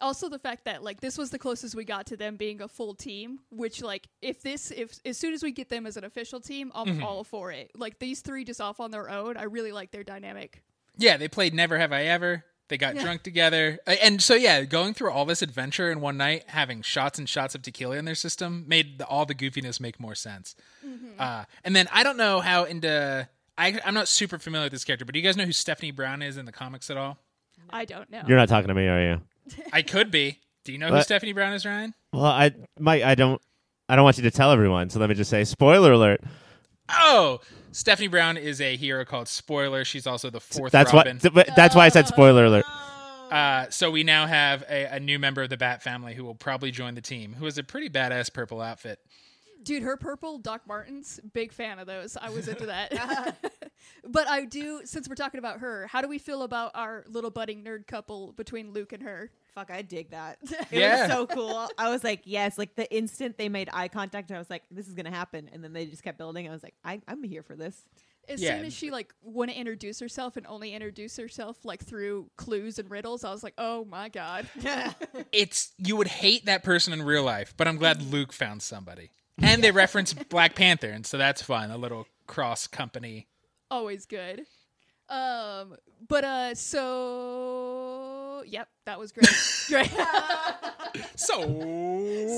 also 0.00 0.28
the 0.28 0.38
fact 0.38 0.64
that 0.64 0.82
like 0.82 1.00
this 1.00 1.18
was 1.18 1.30
the 1.30 1.38
closest 1.38 1.74
we 1.74 1.84
got 1.84 2.06
to 2.06 2.16
them 2.16 2.36
being 2.36 2.62
a 2.62 2.68
full 2.68 2.94
team 2.94 3.40
which 3.50 3.82
like 3.82 4.06
if 4.22 4.40
this 4.42 4.70
if 4.70 4.98
as 5.04 5.18
soon 5.18 5.34
as 5.34 5.42
we 5.42 5.50
get 5.52 5.68
them 5.68 5.86
as 5.86 5.96
an 5.98 6.04
official 6.04 6.40
team 6.40 6.72
i'm 6.74 6.86
Mm-hmm. 6.86 7.02
all 7.02 7.22
for 7.24 7.52
it 7.52 7.70
like 7.76 7.98
these 7.98 8.20
three 8.20 8.44
just 8.44 8.60
off 8.62 8.80
on 8.80 8.90
their 8.92 9.10
own 9.10 9.36
i 9.36 9.42
really 9.42 9.72
like 9.72 9.90
their 9.90 10.04
dynamic 10.04 10.62
Yeah, 10.96 11.16
they 11.18 11.28
played 11.28 11.52
Never 11.52 11.76
Have 11.78 11.92
I 11.92 12.04
Ever. 12.04 12.44
They 12.70 12.78
got 12.78 12.94
Yeah. 12.94 13.02
drunk 13.02 13.22
together. 13.24 13.80
And 13.86 14.22
so, 14.22 14.34
yeah, 14.34 14.62
going 14.64 14.94
through 14.94 15.10
all 15.10 15.26
this 15.26 15.42
adventure 15.42 15.90
in 15.90 16.00
one 16.00 16.16
night, 16.16 16.44
having 16.46 16.80
shots 16.82 17.18
and 17.18 17.28
shots 17.28 17.54
of 17.54 17.62
tequila 17.62 17.96
in 17.96 18.06
their 18.06 18.14
system, 18.14 18.64
made 18.66 18.98
the, 18.98 19.06
all 19.06 19.26
the 19.26 19.34
goofiness 19.34 19.80
make 19.80 20.00
more 20.00 20.14
sense. 20.14 20.54
Uh, 21.18 21.44
and 21.64 21.76
then 21.76 21.88
I 21.92 22.02
don't 22.02 22.16
know 22.16 22.40
how 22.40 22.64
into. 22.64 23.28
I, 23.58 23.78
I'm 23.84 23.92
not 23.92 24.08
super 24.08 24.38
familiar 24.38 24.66
with 24.66 24.72
this 24.72 24.84
character, 24.84 25.04
but 25.04 25.12
do 25.12 25.18
you 25.18 25.24
guys 25.24 25.36
know 25.36 25.44
who 25.44 25.52
Stephanie 25.52 25.90
Brown 25.90 26.22
is 26.22 26.38
in 26.38 26.46
the 26.46 26.52
comics 26.52 26.88
at 26.88 26.96
all? 26.96 27.18
i 27.68 27.84
don't 27.84 28.10
know 28.10 28.22
You're 28.26 28.38
not 28.38 28.48
talking 28.48 28.68
to 28.68 28.74
me, 28.74 28.86
are 28.88 29.02
you? 29.02 29.20
I 29.72 29.82
could 29.82 30.10
be. 30.10 30.38
Do 30.64 30.72
you 30.72 30.78
know 30.78 30.88
who 30.88 31.02
Stephanie 31.02 31.32
Brown 31.34 31.52
is, 31.52 31.66
Ryan? 31.66 31.92
Well, 32.12 32.24
I, 32.24 32.52
Mike, 32.78 33.02
I 33.02 33.14
don't, 33.14 33.40
I 33.88 33.96
don't 33.96 34.04
want 34.04 34.16
you 34.16 34.22
to 34.22 34.30
tell 34.30 34.50
everyone. 34.52 34.88
So 34.90 34.98
let 34.98 35.08
me 35.10 35.14
just 35.14 35.28
say, 35.28 35.44
spoiler 35.44 35.92
alert. 35.92 36.22
Oh, 36.88 37.40
Stephanie 37.72 38.08
Brown 38.08 38.36
is 38.36 38.60
a 38.60 38.76
hero 38.76 39.04
called 39.04 39.28
Spoiler. 39.28 39.84
She's 39.84 40.06
also 40.06 40.30
the 40.30 40.40
fourth 40.40 40.72
That's 40.72 40.92
Robin. 40.92 41.18
what. 41.32 41.48
that's 41.54 41.74
why 41.74 41.86
I 41.86 41.88
said 41.88 42.06
spoiler 42.08 42.44
alert. 42.46 42.64
Uh, 43.30 43.70
so 43.70 43.90
we 43.92 44.02
now 44.02 44.26
have 44.26 44.64
a, 44.68 44.96
a 44.96 45.00
new 45.00 45.18
member 45.18 45.42
of 45.42 45.50
the 45.50 45.56
Bat 45.56 45.82
family 45.82 46.14
who 46.14 46.24
will 46.24 46.34
probably 46.34 46.72
join 46.72 46.94
the 46.96 47.00
team, 47.00 47.34
who 47.34 47.44
has 47.44 47.58
a 47.58 47.62
pretty 47.62 47.88
badass 47.88 48.32
purple 48.32 48.60
outfit. 48.60 48.98
dude 49.62 49.82
her 49.84 49.96
purple 49.96 50.38
doc 50.38 50.62
martens 50.66 51.20
big 51.32 51.52
fan 51.52 51.78
of 51.78 51.86
those 51.86 52.16
i 52.16 52.30
was 52.30 52.48
into 52.48 52.64
that 52.66 52.90
but 54.08 54.26
i 54.26 54.44
do 54.46 54.80
since 54.84 55.06
we're 55.08 55.14
talking 55.14 55.38
about 55.38 55.60
her 55.60 55.86
how 55.86 56.00
do 56.00 56.08
we 56.08 56.18
feel 56.18 56.42
about 56.42 56.70
our 56.74 57.04
little 57.08 57.30
budding 57.30 57.62
nerd 57.62 57.86
couple 57.86 58.32
between 58.32 58.72
luke 58.72 58.92
and 58.92 59.02
her 59.02 59.30
Fuck, 59.54 59.70
I 59.70 59.82
dig 59.82 60.10
that. 60.10 60.38
It 60.70 60.78
Yeah. 60.80 61.02
was 61.06 61.10
so 61.12 61.26
cool. 61.26 61.68
I 61.78 61.90
was 61.90 62.02
like, 62.04 62.22
yes, 62.24 62.56
like 62.58 62.74
the 62.76 62.92
instant 62.94 63.36
they 63.38 63.48
made 63.48 63.68
eye 63.72 63.88
contact, 63.88 64.30
I 64.32 64.38
was 64.38 64.50
like, 64.50 64.62
this 64.70 64.86
is 64.88 64.94
gonna 64.94 65.10
happen, 65.10 65.48
and 65.52 65.62
then 65.64 65.72
they 65.72 65.86
just 65.86 66.02
kept 66.02 66.18
building. 66.18 66.48
I 66.48 66.52
was 66.52 66.62
like, 66.62 66.74
I, 66.84 67.00
I'm 67.08 67.22
here 67.24 67.42
for 67.42 67.56
this. 67.56 67.84
as 68.28 68.40
Yeah. 68.40 68.56
soon 68.56 68.66
as 68.66 68.72
she 68.74 68.90
like 68.90 69.12
want 69.22 69.50
to 69.50 69.56
introduce 69.56 69.98
herself 69.98 70.36
and 70.36 70.46
only 70.46 70.72
introduce 70.74 71.16
herself 71.16 71.56
like 71.64 71.82
through 71.82 72.30
clues 72.36 72.78
and 72.78 72.88
riddles 72.90 73.24
i 73.24 73.30
was 73.32 73.42
like 73.42 73.54
oh 73.58 73.84
my 73.86 74.08
god 74.10 74.46
it's 75.32 75.72
you 75.78 75.96
would 75.96 76.06
hate 76.06 76.44
that 76.46 76.62
person 76.62 76.92
in 76.92 77.02
real 77.02 77.24
life, 77.24 77.54
but 77.56 77.66
I'm 77.66 77.76
glad 77.76 78.02
Luke 78.02 78.32
found 78.32 78.62
somebody. 78.62 79.10
And 79.42 79.64
they 79.64 79.70
reference 79.72 80.12
Black 80.28 80.54
Panther, 80.54 80.90
and 80.90 81.04
so 81.06 81.16
that's 81.18 81.42
fun. 81.42 81.70
A 81.70 81.78
little 81.78 82.06
cross 82.26 82.66
company. 82.66 83.26
always 83.70 84.06
good 84.06 84.44
um 85.08 85.74
but 86.06 86.22
uh 86.22 86.54
so 86.54 88.09
yep 88.46 88.68
that 88.86 88.98
was 88.98 89.12
great 89.12 89.28
great 89.68 89.90
So 91.16 91.42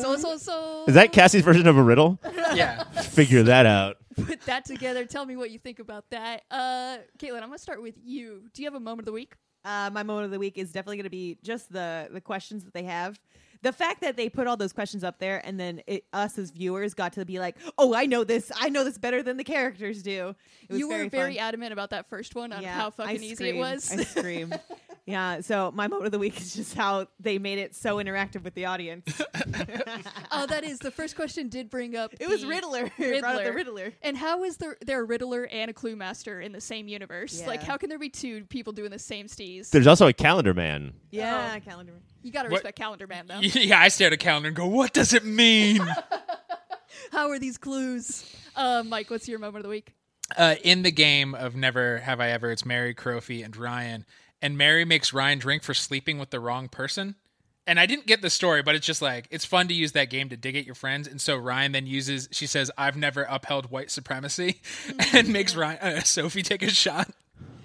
so 0.02 0.16
so 0.16 0.36
so 0.36 0.84
Is 0.86 0.94
that 0.94 1.12
Cassie's 1.12 1.42
version 1.42 1.66
of 1.66 1.76
a 1.76 1.82
riddle? 1.82 2.18
yeah. 2.54 2.82
Figure 3.02 3.42
that 3.44 3.64
out. 3.66 3.96
put 4.26 4.40
that 4.42 4.64
together 4.64 5.06
tell 5.06 5.24
me 5.24 5.36
what 5.36 5.50
you 5.50 5.58
think 5.58 5.78
about 5.78 6.04
that 6.10 6.42
uh 6.50 6.98
katelynn 7.18 7.36
i'm 7.42 7.48
gonna 7.48 7.58
start 7.58 7.80
with 7.80 7.94
you 8.04 8.42
do 8.52 8.62
you 8.62 8.66
have 8.66 8.74
a 8.74 8.80
moment 8.80 9.00
of 9.00 9.06
the 9.06 9.12
week 9.12 9.34
Uh, 9.64 9.88
my 9.92 10.02
moment 10.02 10.26
of 10.26 10.30
the 10.32 10.38
week 10.38 10.58
is 10.58 10.70
definitely 10.72 10.96
going 10.96 11.04
to 11.04 11.10
be 11.10 11.38
just 11.42 11.72
the 11.72 12.08
the 12.12 12.20
questions 12.20 12.64
that 12.64 12.74
they 12.74 12.82
have. 12.82 13.18
The 13.62 13.72
fact 13.72 14.00
that 14.00 14.16
they 14.16 14.28
put 14.28 14.48
all 14.48 14.56
those 14.56 14.72
questions 14.72 15.04
up 15.04 15.20
there, 15.20 15.40
and 15.46 15.54
then 15.58 15.82
it, 15.86 16.02
us 16.12 16.36
as 16.36 16.50
viewers 16.50 16.94
got 16.94 17.12
to 17.12 17.24
be 17.24 17.38
like, 17.38 17.54
"Oh, 17.78 17.94
I 17.94 18.06
know 18.06 18.24
this. 18.24 18.50
I 18.56 18.70
know 18.70 18.82
this 18.82 18.98
better 18.98 19.22
than 19.22 19.36
the 19.36 19.44
characters 19.44 20.02
do." 20.02 20.34
It 20.68 20.72
was 20.72 20.78
you 20.80 20.88
were 20.88 20.96
very, 20.96 21.08
very 21.08 21.38
adamant 21.38 21.72
about 21.72 21.90
that 21.90 22.08
first 22.08 22.34
one 22.34 22.52
on 22.52 22.60
Yeah, 22.60 22.74
how 22.74 22.88
I 22.88 22.90
fucking 22.90 23.22
easy 23.22 23.50
it 23.50 23.56
was 23.56 23.88
I 23.92 24.02
scream. 24.02 24.52
yeah. 25.06 25.40
So 25.40 25.72
my 25.74 25.88
moment 25.88 26.06
of 26.06 26.12
the 26.12 26.18
week 26.18 26.40
is 26.40 26.54
just 26.54 26.74
how 26.74 27.08
they 27.18 27.38
made 27.38 27.58
it 27.58 27.74
so 27.74 27.96
interactive 27.96 28.44
with 28.44 28.54
the 28.54 28.66
audience. 28.66 29.20
oh 30.32 30.46
that 30.46 30.62
is 30.64 30.78
the 30.78 30.90
first 30.90 31.16
question 31.16 31.48
did 31.48 31.68
bring 31.70 31.96
up 31.96 32.12
It 32.20 32.28
was 32.28 32.42
the 32.42 32.46
Riddler. 32.48 32.90
It 32.98 33.20
brought 33.20 33.36
up 33.36 33.44
the 33.44 33.52
Riddler. 33.52 33.84
Riddler. 33.84 33.92
and 34.02 34.16
how 34.16 34.44
is 34.44 34.56
there 34.58 34.76
there 34.84 35.00
a 35.00 35.04
riddler 35.04 35.46
and 35.46 35.70
a 35.70 35.74
clue 35.74 35.96
master 35.96 36.40
in 36.40 36.52
the 36.52 36.60
same 36.60 36.88
universe 36.88 37.42
like 37.46 37.62
how 37.62 37.76
can 37.76 37.88
there 37.88 37.98
be 37.98 38.08
two 38.08 38.44
people 38.44 38.72
doing 38.72 38.90
the 38.90 38.98
same 38.98 39.26
steez 39.26 39.70
There's 39.70 39.86
also 39.86 40.06
a 40.06 40.12
calendar 40.12 40.54
man. 40.54 40.92
Yeah, 41.10 41.58
calendar. 41.60 41.92
Man. 41.92 42.02
You 42.22 42.32
gotta 42.32 42.48
What- 42.48 42.58
respect 42.58 42.78
calendar 42.78 43.06
man 43.06 43.26
though 43.26 43.40
Yeah, 43.40 43.80
I 43.80 43.88
stare 43.88 44.08
at 44.08 44.12
a 44.12 44.16
calendar 44.16 44.48
and 44.48 44.56
go, 44.56 44.66
"What 44.66 44.92
does 44.92 45.12
it 45.12 45.24
mean?" 45.24 45.80
how 47.10 47.28
are 47.30 47.38
these 47.38 47.58
clues 47.58 48.24
uh 48.56 48.82
mike 48.86 49.10
what's 49.10 49.28
your 49.28 49.38
moment 49.38 49.58
of 49.58 49.62
the 49.64 49.68
week 49.68 49.94
uh, 50.38 50.54
in 50.62 50.82
the 50.82 50.90
game 50.92 51.34
of 51.34 51.54
Never 51.54 51.98
Have 51.98 52.18
I 52.18 52.30
Ever, 52.30 52.50
it's 52.52 52.64
Mary, 52.64 52.94
Crofi, 52.94 53.44
and 53.44 53.54
Ryan, 53.54 54.06
and 54.42 54.58
Mary 54.58 54.84
makes 54.84 55.12
Ryan 55.12 55.38
drink 55.38 55.62
for 55.62 55.72
sleeping 55.72 56.18
with 56.18 56.30
the 56.30 56.40
wrong 56.40 56.68
person. 56.68 57.14
And 57.64 57.78
I 57.78 57.86
didn't 57.86 58.06
get 58.06 58.22
the 58.22 58.30
story, 58.30 58.60
but 58.60 58.74
it's 58.74 58.84
just 58.84 59.00
like 59.00 59.28
it's 59.30 59.44
fun 59.44 59.68
to 59.68 59.74
use 59.74 59.92
that 59.92 60.10
game 60.10 60.28
to 60.30 60.36
dig 60.36 60.56
at 60.56 60.66
your 60.66 60.74
friends. 60.74 61.06
And 61.06 61.20
so 61.20 61.36
Ryan 61.36 61.70
then 61.72 61.86
uses, 61.86 62.28
she 62.32 62.48
says, 62.48 62.72
"I've 62.76 62.96
never 62.96 63.22
upheld 63.22 63.70
white 63.70 63.90
supremacy," 63.90 64.60
and 65.14 65.28
makes 65.28 65.54
Ryan 65.54 65.78
uh, 65.80 66.00
Sophie 66.02 66.42
take 66.42 66.62
a 66.62 66.70
shot. 66.70 67.08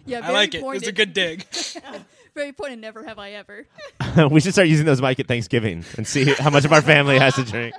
Yeah, 0.06 0.20
I 0.20 0.22
very 0.22 0.34
like 0.34 0.56
it. 0.56 0.62
pointed. 0.62 0.84
It's 0.84 0.90
a 0.90 0.94
good 0.94 1.14
dig. 1.14 1.46
Very 2.38 2.54
pointed. 2.54 2.78
Never 2.78 3.04
have 3.04 3.18
I 3.18 3.32
ever. 3.32 3.66
we 4.30 4.40
should 4.42 4.54
start 4.54 4.68
using 4.68 4.86
those 4.86 5.02
mic 5.02 5.20
at 5.20 5.28
Thanksgiving 5.28 5.84
and 5.98 6.06
see 6.06 6.26
how 6.26 6.52
much 6.52 6.66
of 6.66 6.72
our 6.72 6.84
family 6.84 7.18
has 7.18 7.34
to 7.34 7.44
drink. 7.44 7.74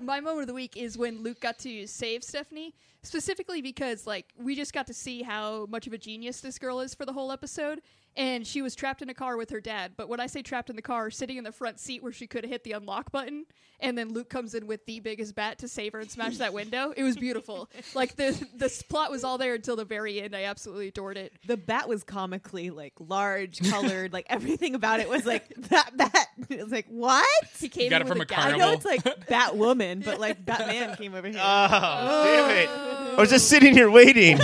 My 0.00 0.20
moment 0.20 0.42
of 0.42 0.46
the 0.48 0.54
week 0.54 0.76
is 0.76 0.98
when 0.98 1.22
Luke 1.22 1.40
got 1.40 1.58
to 1.60 1.86
save 1.86 2.24
Stephanie, 2.24 2.74
specifically 3.02 3.62
because 3.62 4.06
like 4.06 4.26
we 4.38 4.54
just 4.54 4.72
got 4.72 4.86
to 4.88 4.94
see 4.94 5.22
how 5.22 5.66
much 5.66 5.86
of 5.86 5.92
a 5.92 5.98
genius 5.98 6.40
this 6.40 6.58
girl 6.58 6.80
is 6.80 6.94
for 6.94 7.04
the 7.06 7.12
whole 7.12 7.32
episode, 7.32 7.80
and 8.18 8.46
she 8.46 8.60
was 8.60 8.74
trapped 8.74 9.00
in 9.00 9.08
a 9.08 9.14
car 9.14 9.38
with 9.38 9.48
her 9.50 9.60
dad. 9.60 9.92
But 9.96 10.08
when 10.10 10.20
I 10.20 10.26
say 10.26 10.42
trapped 10.42 10.68
in 10.68 10.76
the 10.76 10.82
car, 10.82 11.10
sitting 11.10 11.38
in 11.38 11.44
the 11.44 11.52
front 11.52 11.80
seat 11.80 12.02
where 12.02 12.12
she 12.12 12.26
could 12.26 12.44
have 12.44 12.50
hit 12.50 12.64
the 12.64 12.72
unlock 12.72 13.10
button, 13.12 13.46
and 13.80 13.96
then 13.96 14.12
Luke 14.12 14.28
comes 14.28 14.54
in 14.54 14.66
with 14.66 14.84
the 14.86 14.98
biggest 14.98 15.36
bat 15.36 15.58
to 15.60 15.68
save 15.68 15.92
her 15.92 16.00
and 16.00 16.10
smash 16.10 16.36
that 16.38 16.52
window. 16.52 16.92
It 16.96 17.04
was 17.04 17.16
beautiful. 17.16 17.70
like 17.94 18.16
the 18.16 18.36
the 18.56 18.64
s- 18.66 18.82
plot 18.82 19.10
was 19.12 19.22
all 19.24 19.38
there 19.38 19.54
until 19.54 19.76
the 19.76 19.84
very 19.84 20.20
end. 20.20 20.34
I 20.34 20.44
absolutely 20.44 20.88
adored 20.88 21.16
it. 21.16 21.32
The 21.46 21.56
bat 21.56 21.88
was 21.88 22.02
comically 22.02 22.70
like 22.70 22.92
large, 22.98 23.60
colored, 23.70 24.12
like 24.12 24.26
everything 24.28 24.74
about 24.74 24.98
it 25.00 25.08
was 25.08 25.24
like 25.24 25.48
that 25.70 25.96
bat. 25.96 26.26
It 26.50 26.62
was 26.62 26.72
like 26.72 26.86
what? 26.88 27.26
He 27.60 27.68
came 27.68 27.90
got 27.90 28.00
in 28.00 28.06
it 28.06 28.08
from 28.08 28.18
with 28.20 28.28
a 28.28 28.30
gat- 28.30 28.38
I 28.38 28.42
carnival. 28.50 28.66
know 28.68 28.72
it's 28.72 28.84
like 28.84 29.02
Batwoman, 29.28 30.04
but 30.04 30.18
like 30.18 30.44
Batman 30.44 30.96
came 30.96 31.14
over 31.14 31.28
here. 31.28 31.40
Oh, 31.42 32.24
damn 32.24 32.50
it. 32.56 32.68
Oh. 32.70 33.14
I 33.18 33.20
was 33.20 33.28
just 33.30 33.48
sitting 33.48 33.74
here 33.74 33.90
waiting. 33.90 34.38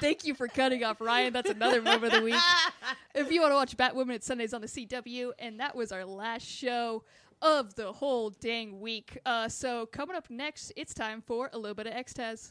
Thank 0.00 0.24
you 0.26 0.34
for 0.34 0.46
cutting 0.48 0.84
off 0.84 1.00
Ryan. 1.00 1.32
That's 1.32 1.50
another 1.50 1.80
move 1.80 2.02
of 2.02 2.12
the 2.12 2.20
week. 2.22 2.34
If 3.14 3.30
you 3.30 3.40
want 3.40 3.52
to 3.52 3.54
watch 3.54 3.76
Batwoman, 3.76 4.16
it's 4.16 4.26
Sundays 4.26 4.52
on 4.52 4.60
the 4.60 4.66
CW, 4.66 5.32
and 5.38 5.58
that 5.60 5.74
was 5.74 5.90
our 5.90 6.04
last 6.04 6.46
show 6.46 7.02
of 7.40 7.74
the 7.74 7.92
whole 7.92 8.30
dang 8.30 8.80
week. 8.80 9.18
Uh, 9.24 9.48
so 9.48 9.86
coming 9.86 10.16
up 10.16 10.28
next, 10.28 10.72
it's 10.76 10.92
time 10.92 11.22
for 11.22 11.48
a 11.52 11.58
little 11.58 11.74
bit 11.74 11.86
of 11.86 11.94
X-Taz. 11.94 12.50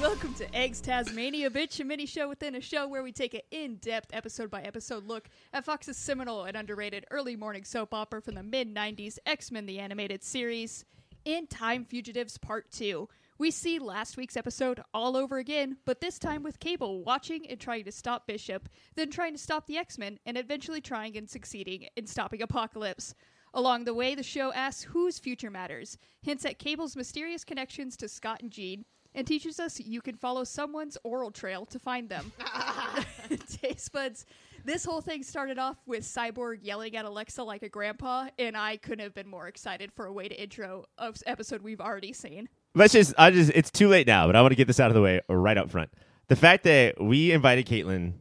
Welcome 0.00 0.32
to 0.34 0.56
X-Tasmania, 0.56 1.50
bitch, 1.50 1.78
a 1.80 1.84
mini 1.84 2.06
show 2.06 2.26
within 2.26 2.54
a 2.54 2.60
show 2.60 2.88
where 2.88 3.02
we 3.02 3.12
take 3.12 3.34
an 3.34 3.42
in-depth 3.50 4.14
episode-by-episode 4.14 5.06
look 5.06 5.28
at 5.52 5.66
Fox's 5.66 5.98
seminal 5.98 6.44
and 6.44 6.56
underrated 6.56 7.04
early 7.10 7.36
morning 7.36 7.64
soap 7.64 7.92
opera 7.92 8.22
from 8.22 8.34
the 8.34 8.42
mid-90s, 8.42 9.18
X-Men 9.26 9.66
the 9.66 9.78
Animated 9.78 10.22
Series. 10.24 10.86
In 11.26 11.46
Time 11.46 11.84
Fugitives 11.84 12.38
Part 12.38 12.70
2, 12.70 13.06
we 13.36 13.50
see 13.50 13.78
last 13.78 14.16
week's 14.16 14.38
episode 14.38 14.80
all 14.94 15.18
over 15.18 15.36
again, 15.36 15.76
but 15.84 16.00
this 16.00 16.18
time 16.18 16.42
with 16.42 16.58
Cable 16.60 17.04
watching 17.04 17.46
and 17.46 17.60
trying 17.60 17.84
to 17.84 17.92
stop 17.92 18.26
Bishop, 18.26 18.70
then 18.96 19.10
trying 19.10 19.32
to 19.32 19.38
stop 19.38 19.66
the 19.66 19.76
X-Men, 19.76 20.18
and 20.24 20.38
eventually 20.38 20.80
trying 20.80 21.18
and 21.18 21.28
succeeding 21.28 21.86
in 21.94 22.06
stopping 22.06 22.40
Apocalypse. 22.40 23.14
Along 23.52 23.84
the 23.84 23.92
way, 23.92 24.14
the 24.14 24.22
show 24.22 24.50
asks 24.54 24.82
whose 24.82 25.18
future 25.18 25.50
matters, 25.50 25.98
hints 26.22 26.46
at 26.46 26.58
Cable's 26.58 26.96
mysterious 26.96 27.44
connections 27.44 27.98
to 27.98 28.08
Scott 28.08 28.40
and 28.40 28.50
Jean, 28.50 28.86
and 29.14 29.26
teaches 29.26 29.60
us 29.60 29.78
you 29.78 30.00
can 30.00 30.16
follow 30.16 30.44
someone's 30.44 30.96
oral 31.04 31.30
trail 31.30 31.66
to 31.66 31.78
find 31.78 32.08
them. 32.08 32.32
Taste 33.60 33.92
buds. 33.92 34.24
This 34.64 34.84
whole 34.84 35.00
thing 35.00 35.22
started 35.22 35.58
off 35.58 35.76
with 35.86 36.02
Cyborg 36.04 36.58
yelling 36.62 36.96
at 36.96 37.04
Alexa 37.04 37.42
like 37.42 37.62
a 37.62 37.68
grandpa, 37.68 38.28
and 38.38 38.56
I 38.56 38.76
couldn't 38.76 39.00
have 39.02 39.14
been 39.14 39.28
more 39.28 39.48
excited 39.48 39.92
for 39.92 40.06
a 40.06 40.12
way 40.12 40.28
to 40.28 40.40
intro 40.40 40.84
a 40.98 41.12
episode 41.26 41.62
we've 41.62 41.80
already 41.80 42.12
seen. 42.12 42.48
Let's 42.74 42.92
just, 42.92 43.14
I 43.18 43.30
just, 43.30 43.50
it's 43.54 43.70
too 43.70 43.88
late 43.88 44.06
now, 44.06 44.26
but 44.26 44.36
I 44.36 44.42
want 44.42 44.52
to 44.52 44.56
get 44.56 44.66
this 44.66 44.78
out 44.78 44.90
of 44.90 44.94
the 44.94 45.02
way 45.02 45.20
right 45.28 45.56
up 45.58 45.70
front. 45.70 45.90
The 46.28 46.36
fact 46.36 46.64
that 46.64 47.00
we 47.02 47.32
invited 47.32 47.66
Katelynn 47.66 48.12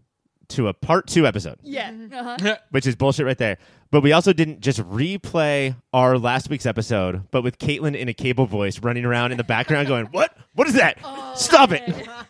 to 0.49 0.67
a 0.67 0.73
part 0.73 1.05
two 1.07 1.27
episode, 1.27 1.59
Yeah. 1.61 1.91
Uh-huh. 2.11 2.57
which 2.71 2.87
is 2.87 2.95
bullshit 2.95 3.25
right 3.27 3.37
there. 3.37 3.59
But 3.91 4.01
we 4.01 4.13
also 4.13 4.33
didn't 4.33 4.61
just 4.61 4.79
replay 4.79 5.75
our 5.93 6.17
last 6.17 6.49
week's 6.49 6.65
episode, 6.65 7.29
but 7.29 7.43
with 7.43 7.59
Katelynn 7.59 7.95
in 7.95 8.07
a 8.09 8.13
cable 8.13 8.47
voice 8.47 8.79
running 8.79 9.05
around 9.05 9.31
in 9.31 9.37
the 9.37 9.43
background 9.43 9.87
going, 9.87 10.05
What? 10.11 10.35
What 10.55 10.67
is 10.67 10.73
that? 10.73 10.97
stop 11.37 11.71
it. 11.71 11.83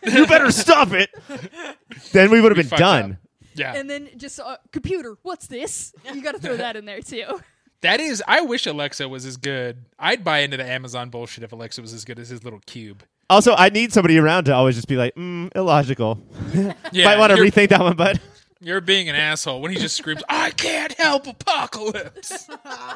you 0.04 0.26
better 0.26 0.50
stop 0.50 0.92
it. 0.92 1.08
Then 2.12 2.30
we 2.30 2.40
would 2.40 2.54
have 2.56 2.68
been 2.68 2.78
done. 2.78 3.12
up. 3.12 3.18
Yeah. 3.54 3.74
And 3.74 3.88
then 3.88 4.08
just 4.16 4.38
uh, 4.40 4.56
computer, 4.72 5.16
what's 5.22 5.46
this? 5.46 5.92
You 6.12 6.22
got 6.22 6.32
to 6.32 6.40
throw 6.40 6.56
that 6.56 6.76
in 6.76 6.84
there 6.84 7.00
too. 7.00 7.24
That 7.82 7.98
is, 7.98 8.22
I 8.28 8.42
wish 8.42 8.66
Alexa 8.66 9.08
was 9.08 9.24
as 9.24 9.38
good. 9.38 9.86
I'd 9.98 10.22
buy 10.22 10.40
into 10.40 10.58
the 10.58 10.66
Amazon 10.66 11.08
bullshit 11.08 11.44
if 11.44 11.52
Alexa 11.52 11.80
was 11.80 11.94
as 11.94 12.04
good 12.04 12.18
as 12.18 12.28
his 12.28 12.44
little 12.44 12.60
cube. 12.66 13.02
Also, 13.30 13.54
I 13.54 13.70
need 13.70 13.90
somebody 13.90 14.18
around 14.18 14.44
to 14.44 14.54
always 14.54 14.74
just 14.74 14.86
be 14.86 14.96
like, 14.98 15.14
mm, 15.14 15.50
illogical. 15.56 16.18
Yeah, 16.92 17.04
Might 17.06 17.18
want 17.18 17.32
to 17.32 17.38
rethink 17.38 17.70
that 17.70 17.80
one, 17.80 17.96
bud. 17.96 18.20
You're 18.60 18.80
being 18.80 19.08
an 19.08 19.14
asshole 19.16 19.60
when 19.60 19.70
he 19.72 19.78
just 19.78 19.96
screams, 19.96 20.22
"I 20.28 20.50
can't 20.50 20.92
help 20.94 21.26
apocalypse." 21.26 22.48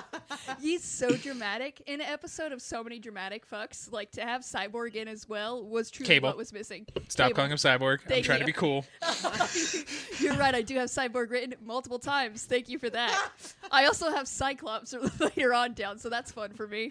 He's 0.60 0.84
so 0.84 1.10
dramatic 1.16 1.82
in 1.86 2.00
an 2.00 2.06
episode 2.06 2.52
of 2.52 2.60
so 2.62 2.82
many 2.84 2.98
dramatic 2.98 3.48
fucks. 3.48 3.90
Like 3.92 4.12
to 4.12 4.22
have 4.22 4.42
Cyborg 4.42 4.94
in 4.94 5.08
as 5.08 5.28
well 5.28 5.64
was 5.64 5.90
truly 5.90 6.06
Cable. 6.08 6.28
what 6.28 6.36
was 6.36 6.52
missing. 6.52 6.86
Stop 7.08 7.28
Cable. 7.28 7.36
calling 7.36 7.50
him 7.52 7.58
cyborg. 7.58 7.98
I'm 8.14 8.22
trying 8.22 8.38
you. 8.40 8.44
to 8.44 8.46
be 8.46 8.52
cool. 8.52 8.84
You're 10.18 10.34
right. 10.34 10.54
I 10.54 10.62
do 10.62 10.76
have 10.76 10.88
Cyborg 10.88 11.30
written 11.30 11.54
multiple 11.64 11.98
times. 11.98 12.44
Thank 12.44 12.68
you 12.68 12.78
for 12.78 12.90
that. 12.90 13.28
I 13.70 13.86
also 13.86 14.10
have 14.10 14.28
Cyclops 14.28 14.94
later 15.20 15.52
on 15.54 15.72
down, 15.74 15.98
so 15.98 16.08
that's 16.08 16.30
fun 16.32 16.52
for 16.52 16.66
me. 16.68 16.90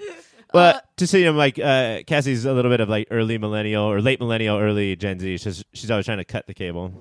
Well, 0.53 0.77
Uh, 0.77 0.79
to 0.97 1.07
see 1.07 1.23
him 1.23 1.37
like 1.37 1.59
uh, 1.59 2.03
Cassie's 2.07 2.45
a 2.45 2.53
little 2.53 2.71
bit 2.71 2.79
of 2.79 2.89
like 2.89 3.07
early 3.11 3.37
millennial 3.37 3.83
or 3.85 4.01
late 4.01 4.19
millennial, 4.19 4.57
early 4.59 4.95
Gen 4.95 5.19
Z. 5.19 5.37
She's 5.37 5.63
she's 5.73 5.91
always 5.91 6.05
trying 6.05 6.17
to 6.19 6.25
cut 6.25 6.47
the 6.47 6.53
cable. 6.53 6.91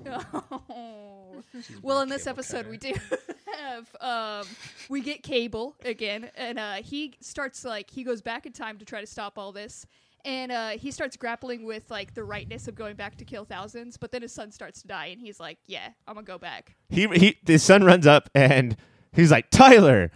Well, 1.81 2.01
in 2.01 2.09
this 2.09 2.27
episode, 2.27 2.67
we 2.67 2.77
do 2.77 2.93
have 3.57 3.95
um, 4.01 4.47
we 4.89 5.01
get 5.01 5.23
Cable 5.23 5.75
again, 5.85 6.29
and 6.35 6.59
uh, 6.59 6.73
he 6.75 7.15
starts 7.19 7.63
like 7.65 7.89
he 7.89 8.03
goes 8.03 8.21
back 8.21 8.45
in 8.45 8.51
time 8.51 8.77
to 8.77 8.85
try 8.85 9.01
to 9.01 9.07
stop 9.07 9.37
all 9.37 9.51
this, 9.51 9.85
and 10.25 10.51
uh, 10.51 10.69
he 10.69 10.91
starts 10.91 11.17
grappling 11.17 11.65
with 11.65 11.89
like 11.89 12.13
the 12.13 12.23
rightness 12.23 12.67
of 12.67 12.75
going 12.75 12.95
back 12.95 13.15
to 13.17 13.25
kill 13.25 13.45
thousands. 13.45 13.97
But 13.97 14.11
then 14.11 14.21
his 14.21 14.31
son 14.31 14.51
starts 14.51 14.81
to 14.81 14.87
die, 14.87 15.07
and 15.07 15.19
he's 15.19 15.39
like, 15.39 15.59
"Yeah, 15.65 15.89
I'm 16.07 16.15
gonna 16.15 16.25
go 16.25 16.37
back." 16.37 16.75
He 16.89 17.07
he 17.07 17.37
his 17.45 17.63
son 17.63 17.83
runs 17.83 18.07
up 18.07 18.29
and 18.33 18.77
he's 19.11 19.31
like 19.31 19.49
Tyler, 19.49 20.11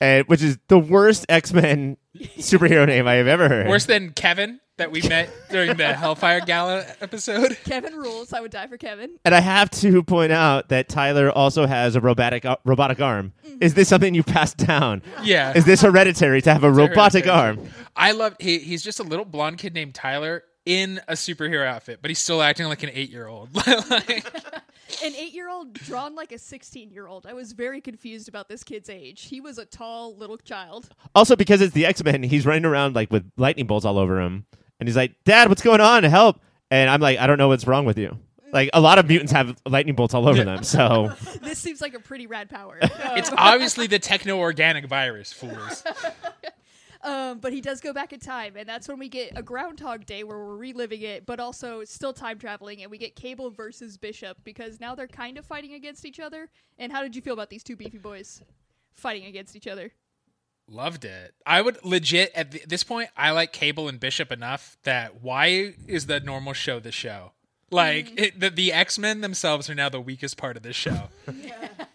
and 0.00 0.26
which 0.26 0.42
is 0.42 0.58
the 0.68 0.78
worst 0.78 1.26
X 1.28 1.52
Men 1.52 1.96
superhero 2.38 2.86
name 2.86 3.06
I 3.06 3.14
have 3.14 3.26
ever 3.26 3.48
heard. 3.48 3.68
Worse 3.68 3.86
than 3.86 4.10
Kevin 4.10 4.60
that 4.76 4.90
we 4.90 5.02
met 5.02 5.30
during 5.50 5.76
the 5.76 5.94
Hellfire 5.94 6.40
Gala 6.40 6.84
episode. 7.00 7.56
Kevin 7.64 7.94
rules. 7.94 8.32
I 8.32 8.40
would 8.40 8.50
die 8.50 8.66
for 8.66 8.76
Kevin. 8.76 9.18
And 9.24 9.34
I 9.34 9.40
have 9.40 9.70
to 9.70 10.02
point 10.02 10.32
out 10.32 10.68
that 10.70 10.88
Tyler 10.88 11.30
also 11.30 11.66
has 11.66 11.94
a 11.94 12.00
robotic 12.00 12.44
uh, 12.44 12.56
robotic 12.64 13.00
arm. 13.00 13.32
Is 13.60 13.74
this 13.74 13.88
something 13.88 14.14
you 14.14 14.22
passed 14.22 14.56
down? 14.56 15.02
Yeah. 15.22 15.56
Is 15.56 15.64
this 15.64 15.82
hereditary 15.82 16.42
to 16.42 16.52
have 16.52 16.64
a 16.64 16.70
robotic 16.70 17.24
hereditary. 17.24 17.58
arm? 17.58 17.68
I 17.94 18.12
love 18.12 18.36
he, 18.40 18.58
he's 18.58 18.82
just 18.82 18.98
a 18.98 19.04
little 19.04 19.24
blonde 19.24 19.58
kid 19.58 19.74
named 19.74 19.94
Tyler 19.94 20.42
in 20.66 21.00
a 21.08 21.12
superhero 21.12 21.66
outfit, 21.66 22.00
but 22.00 22.10
he's 22.10 22.18
still 22.18 22.42
acting 22.42 22.66
like 22.66 22.82
an 22.82 22.90
eight 22.92 23.10
year 23.10 23.26
old. 23.26 23.54
like, 23.90 24.26
An 25.02 25.14
eight-year-old 25.14 25.72
drawn 25.74 26.14
like 26.14 26.32
a 26.32 26.38
sixteen-year-old. 26.38 27.26
I 27.26 27.32
was 27.32 27.52
very 27.52 27.80
confused 27.80 28.28
about 28.28 28.48
this 28.48 28.62
kid's 28.62 28.88
age. 28.90 29.22
He 29.24 29.40
was 29.40 29.58
a 29.58 29.64
tall 29.64 30.16
little 30.16 30.36
child. 30.36 30.88
Also, 31.14 31.36
because 31.36 31.60
it's 31.60 31.74
the 31.74 31.86
X 31.86 32.02
Men, 32.04 32.22
he's 32.22 32.44
running 32.46 32.64
around 32.64 32.94
like 32.94 33.10
with 33.10 33.30
lightning 33.36 33.66
bolts 33.66 33.84
all 33.84 33.98
over 33.98 34.20
him, 34.20 34.46
and 34.78 34.88
he's 34.88 34.96
like, 34.96 35.12
"Dad, 35.24 35.48
what's 35.48 35.62
going 35.62 35.80
on? 35.80 36.04
Help!" 36.04 36.40
And 36.70 36.90
I'm 36.90 37.00
like, 37.00 37.18
"I 37.18 37.26
don't 37.26 37.38
know 37.38 37.48
what's 37.48 37.66
wrong 37.66 37.84
with 37.84 37.98
you." 37.98 38.18
Like 38.52 38.70
a 38.72 38.80
lot 38.80 38.98
of 38.98 39.08
mutants 39.08 39.32
have 39.32 39.56
lightning 39.66 39.96
bolts 39.96 40.14
all 40.14 40.28
over 40.28 40.44
them, 40.44 40.62
so 40.62 41.12
This 41.42 41.58
seems 41.58 41.80
like 41.80 41.94
a 41.94 42.00
pretty 42.00 42.26
rad 42.28 42.48
power. 42.50 42.78
it's 42.80 43.30
obviously 43.36 43.86
the 43.88 43.98
techno 43.98 44.38
organic 44.38 44.86
virus, 44.86 45.32
fools. 45.32 45.82
Um, 47.04 47.38
but 47.38 47.52
he 47.52 47.60
does 47.60 47.82
go 47.82 47.92
back 47.92 48.14
in 48.14 48.20
time, 48.20 48.54
and 48.56 48.66
that's 48.66 48.88
when 48.88 48.98
we 48.98 49.10
get 49.10 49.32
a 49.36 49.42
Groundhog 49.42 50.06
Day 50.06 50.24
where 50.24 50.38
we're 50.38 50.56
reliving 50.56 51.02
it, 51.02 51.26
but 51.26 51.38
also 51.38 51.84
still 51.84 52.14
time 52.14 52.38
traveling, 52.38 52.80
and 52.80 52.90
we 52.90 52.96
get 52.96 53.14
Cable 53.14 53.50
versus 53.50 53.98
Bishop 53.98 54.38
because 54.42 54.80
now 54.80 54.94
they're 54.94 55.06
kind 55.06 55.36
of 55.36 55.44
fighting 55.44 55.74
against 55.74 56.06
each 56.06 56.18
other. 56.18 56.48
And 56.78 56.90
how 56.90 57.02
did 57.02 57.14
you 57.14 57.20
feel 57.20 57.34
about 57.34 57.50
these 57.50 57.62
two 57.62 57.76
beefy 57.76 57.98
boys 57.98 58.40
fighting 58.94 59.26
against 59.26 59.54
each 59.54 59.66
other? 59.66 59.92
Loved 60.66 61.04
it. 61.04 61.34
I 61.44 61.60
would 61.60 61.84
legit 61.84 62.32
at 62.34 62.52
th- 62.52 62.64
this 62.64 62.82
point. 62.82 63.10
I 63.18 63.32
like 63.32 63.52
Cable 63.52 63.86
and 63.86 64.00
Bishop 64.00 64.32
enough 64.32 64.78
that 64.84 65.20
why 65.20 65.74
is 65.86 66.06
the 66.06 66.20
normal 66.20 66.54
show 66.54 66.80
the 66.80 66.90
show? 66.90 67.32
Like 67.70 68.18
it, 68.18 68.40
the 68.40 68.48
the 68.48 68.72
X 68.72 68.98
Men 68.98 69.20
themselves 69.20 69.68
are 69.68 69.74
now 69.74 69.90
the 69.90 70.00
weakest 70.00 70.38
part 70.38 70.56
of 70.56 70.62
this 70.62 70.76
show. 70.76 71.08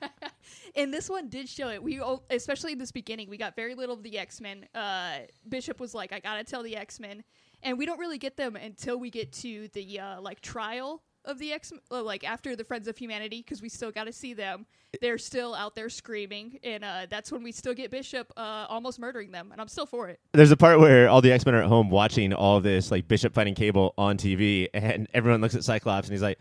And 0.76 0.93
this 0.93 1.09
one 1.09 1.30
did 1.30 1.47
show 1.49 1.70
it. 1.70 1.82
We, 1.82 1.99
all- 1.99 2.24
especially 2.30 2.72
in 2.74 2.78
this 2.80 2.91
beginning, 2.91 3.30
we 3.30 3.38
got 3.38 3.55
very 3.55 3.76
little 3.76 3.95
of 3.95 4.03
the 4.03 4.17
X 4.17 4.39
Men. 4.41 4.65
Uh, 4.74 5.20
Bishop 5.47 5.80
was 5.80 5.93
like, 5.93 6.13
"I 6.13 6.20
gotta 6.20 6.43
tell 6.43 6.63
the 6.63 6.76
X 6.76 6.99
Men," 6.99 7.24
and 7.63 7.78
we 7.78 7.86
don't 7.86 7.99
really 7.99 8.17
get 8.17 8.38
them 8.38 8.55
until 8.55 8.97
we 8.99 9.09
get 9.09 9.32
to 9.34 9.67
the 9.74 9.99
uh, 9.99 10.22
like 10.22 10.41
trial 10.41 11.03
of 11.26 11.38
the 11.38 11.51
X, 11.51 11.74
uh, 11.91 12.01
like 12.01 12.24
after 12.24 12.55
the 12.55 12.63
Friends 12.63 12.88
of 12.88 12.97
Humanity, 12.97 13.41
because 13.41 13.61
we 13.61 13.67
still 13.70 13.91
got 13.91 14.05
to 14.05 14.13
see 14.13 14.34
them. 14.34 14.65
They're 15.01 15.17
still 15.17 15.53
out 15.53 15.76
there 15.76 15.89
screaming, 15.89 16.59
and 16.63 16.84
uh, 16.84 17.07
that's 17.09 17.32
when 17.32 17.43
we 17.43 17.51
still 17.51 17.74
get 17.74 17.91
Bishop 17.91 18.32
uh, 18.38 18.65
almost 18.70 18.99
murdering 18.99 19.32
them, 19.32 19.51
and 19.51 19.59
I'm 19.59 19.67
still 19.67 19.86
for 19.86 20.07
it. 20.07 20.20
There's 20.34 20.49
a 20.51 20.57
part 20.57 20.80
where 20.80 21.09
all 21.09 21.22
the 21.22 21.32
X 21.32 21.45
Men 21.45 21.55
are 21.55 21.61
at 21.61 21.67
home 21.67 21.89
watching 21.89 22.34
all 22.34 22.61
this, 22.61 22.89
like 22.89 23.07
Bishop 23.07 23.34
fighting 23.34 23.53
Cable 23.53 23.93
on 23.97 24.17
TV, 24.17 24.70
and 24.74 25.07
everyone 25.13 25.41
looks 25.41 25.55
at 25.55 25.63
Cyclops 25.63 26.07
and 26.07 26.13
he's 26.13 26.22
like, 26.24 26.39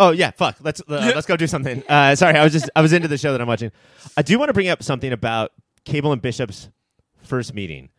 "Oh 0.00 0.10
yeah, 0.10 0.32
fuck, 0.32 0.56
let's 0.60 0.80
uh, 0.88 1.12
let's 1.14 1.26
go 1.26 1.36
do 1.36 1.46
something." 1.46 1.84
Uh, 1.88 2.16
sorry, 2.16 2.36
I 2.36 2.42
was 2.42 2.52
just 2.52 2.68
I 2.74 2.82
was 2.82 2.92
into 2.92 3.06
the 3.06 3.18
show 3.18 3.30
that 3.32 3.40
I'm 3.40 3.46
watching. 3.46 3.70
I 4.16 4.22
do 4.22 4.38
want 4.38 4.48
to 4.48 4.52
bring 4.52 4.68
up 4.68 4.82
something 4.82 5.12
about 5.12 5.52
Cable 5.84 6.12
and 6.12 6.20
Bishop's 6.20 6.68
first 7.22 7.54
meeting. 7.54 7.90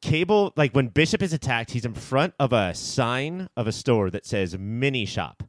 Cable, 0.00 0.52
like 0.56 0.72
when 0.74 0.88
Bishop 0.88 1.22
is 1.22 1.32
attacked, 1.32 1.72
he's 1.72 1.84
in 1.84 1.94
front 1.94 2.34
of 2.38 2.52
a 2.52 2.74
sign 2.74 3.48
of 3.56 3.66
a 3.66 3.72
store 3.72 4.08
that 4.10 4.24
says 4.24 4.56
"Mini 4.58 5.04
Shop," 5.04 5.42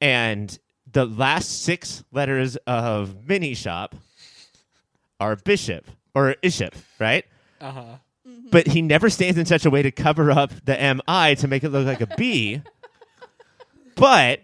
and 0.00 0.58
the 0.90 1.04
last 1.04 1.62
six 1.62 2.04
letters 2.12 2.56
of 2.66 3.26
"Mini 3.28 3.54
Shop" 3.54 3.94
are 5.20 5.36
Bishop 5.36 5.86
or 6.14 6.34
Iship, 6.42 6.74
right? 6.98 7.24
Uh 7.60 7.70
huh. 7.72 7.82
but 8.50 8.68
he 8.68 8.82
never 8.82 9.10
stands 9.10 9.36
in 9.38 9.46
such 9.46 9.66
a 9.66 9.70
way 9.70 9.82
to 9.82 9.90
cover 9.90 10.30
up 10.30 10.52
the 10.64 10.74
MI 10.76 11.34
to 11.36 11.48
make 11.48 11.64
it 11.64 11.70
look 11.70 11.86
like 11.86 12.00
a 12.00 12.06
B. 12.16 12.62
but 13.98 14.40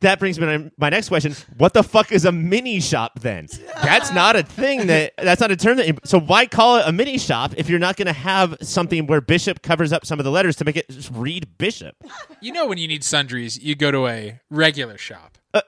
that 0.00 0.18
brings 0.18 0.38
me 0.38 0.46
to 0.46 0.72
my 0.78 0.90
next 0.90 1.08
question: 1.08 1.34
What 1.56 1.74
the 1.74 1.82
fuck 1.82 2.12
is 2.12 2.24
a 2.24 2.32
mini 2.32 2.80
shop 2.80 3.18
then? 3.20 3.48
That's 3.82 4.12
not 4.12 4.36
a 4.36 4.42
thing 4.42 4.86
that 4.86 5.14
that's 5.18 5.40
not 5.40 5.50
a 5.50 5.56
term 5.56 5.76
that. 5.78 6.06
So 6.06 6.20
why 6.20 6.46
call 6.46 6.76
it 6.76 6.84
a 6.86 6.92
mini 6.92 7.18
shop 7.18 7.54
if 7.56 7.68
you're 7.68 7.78
not 7.78 7.96
going 7.96 8.06
to 8.06 8.12
have 8.12 8.56
something 8.60 9.06
where 9.06 9.20
Bishop 9.20 9.62
covers 9.62 9.92
up 9.92 10.06
some 10.06 10.18
of 10.18 10.24
the 10.24 10.30
letters 10.30 10.56
to 10.56 10.64
make 10.64 10.76
it 10.76 10.88
just 10.88 11.10
read 11.12 11.58
Bishop? 11.58 11.96
You 12.40 12.52
know 12.52 12.66
when 12.66 12.78
you 12.78 12.86
need 12.86 13.02
sundries, 13.02 13.58
you 13.58 13.74
go 13.74 13.90
to 13.90 14.06
a 14.06 14.40
regular 14.50 14.98
shop. 14.98 15.38
Uh, 15.52 15.62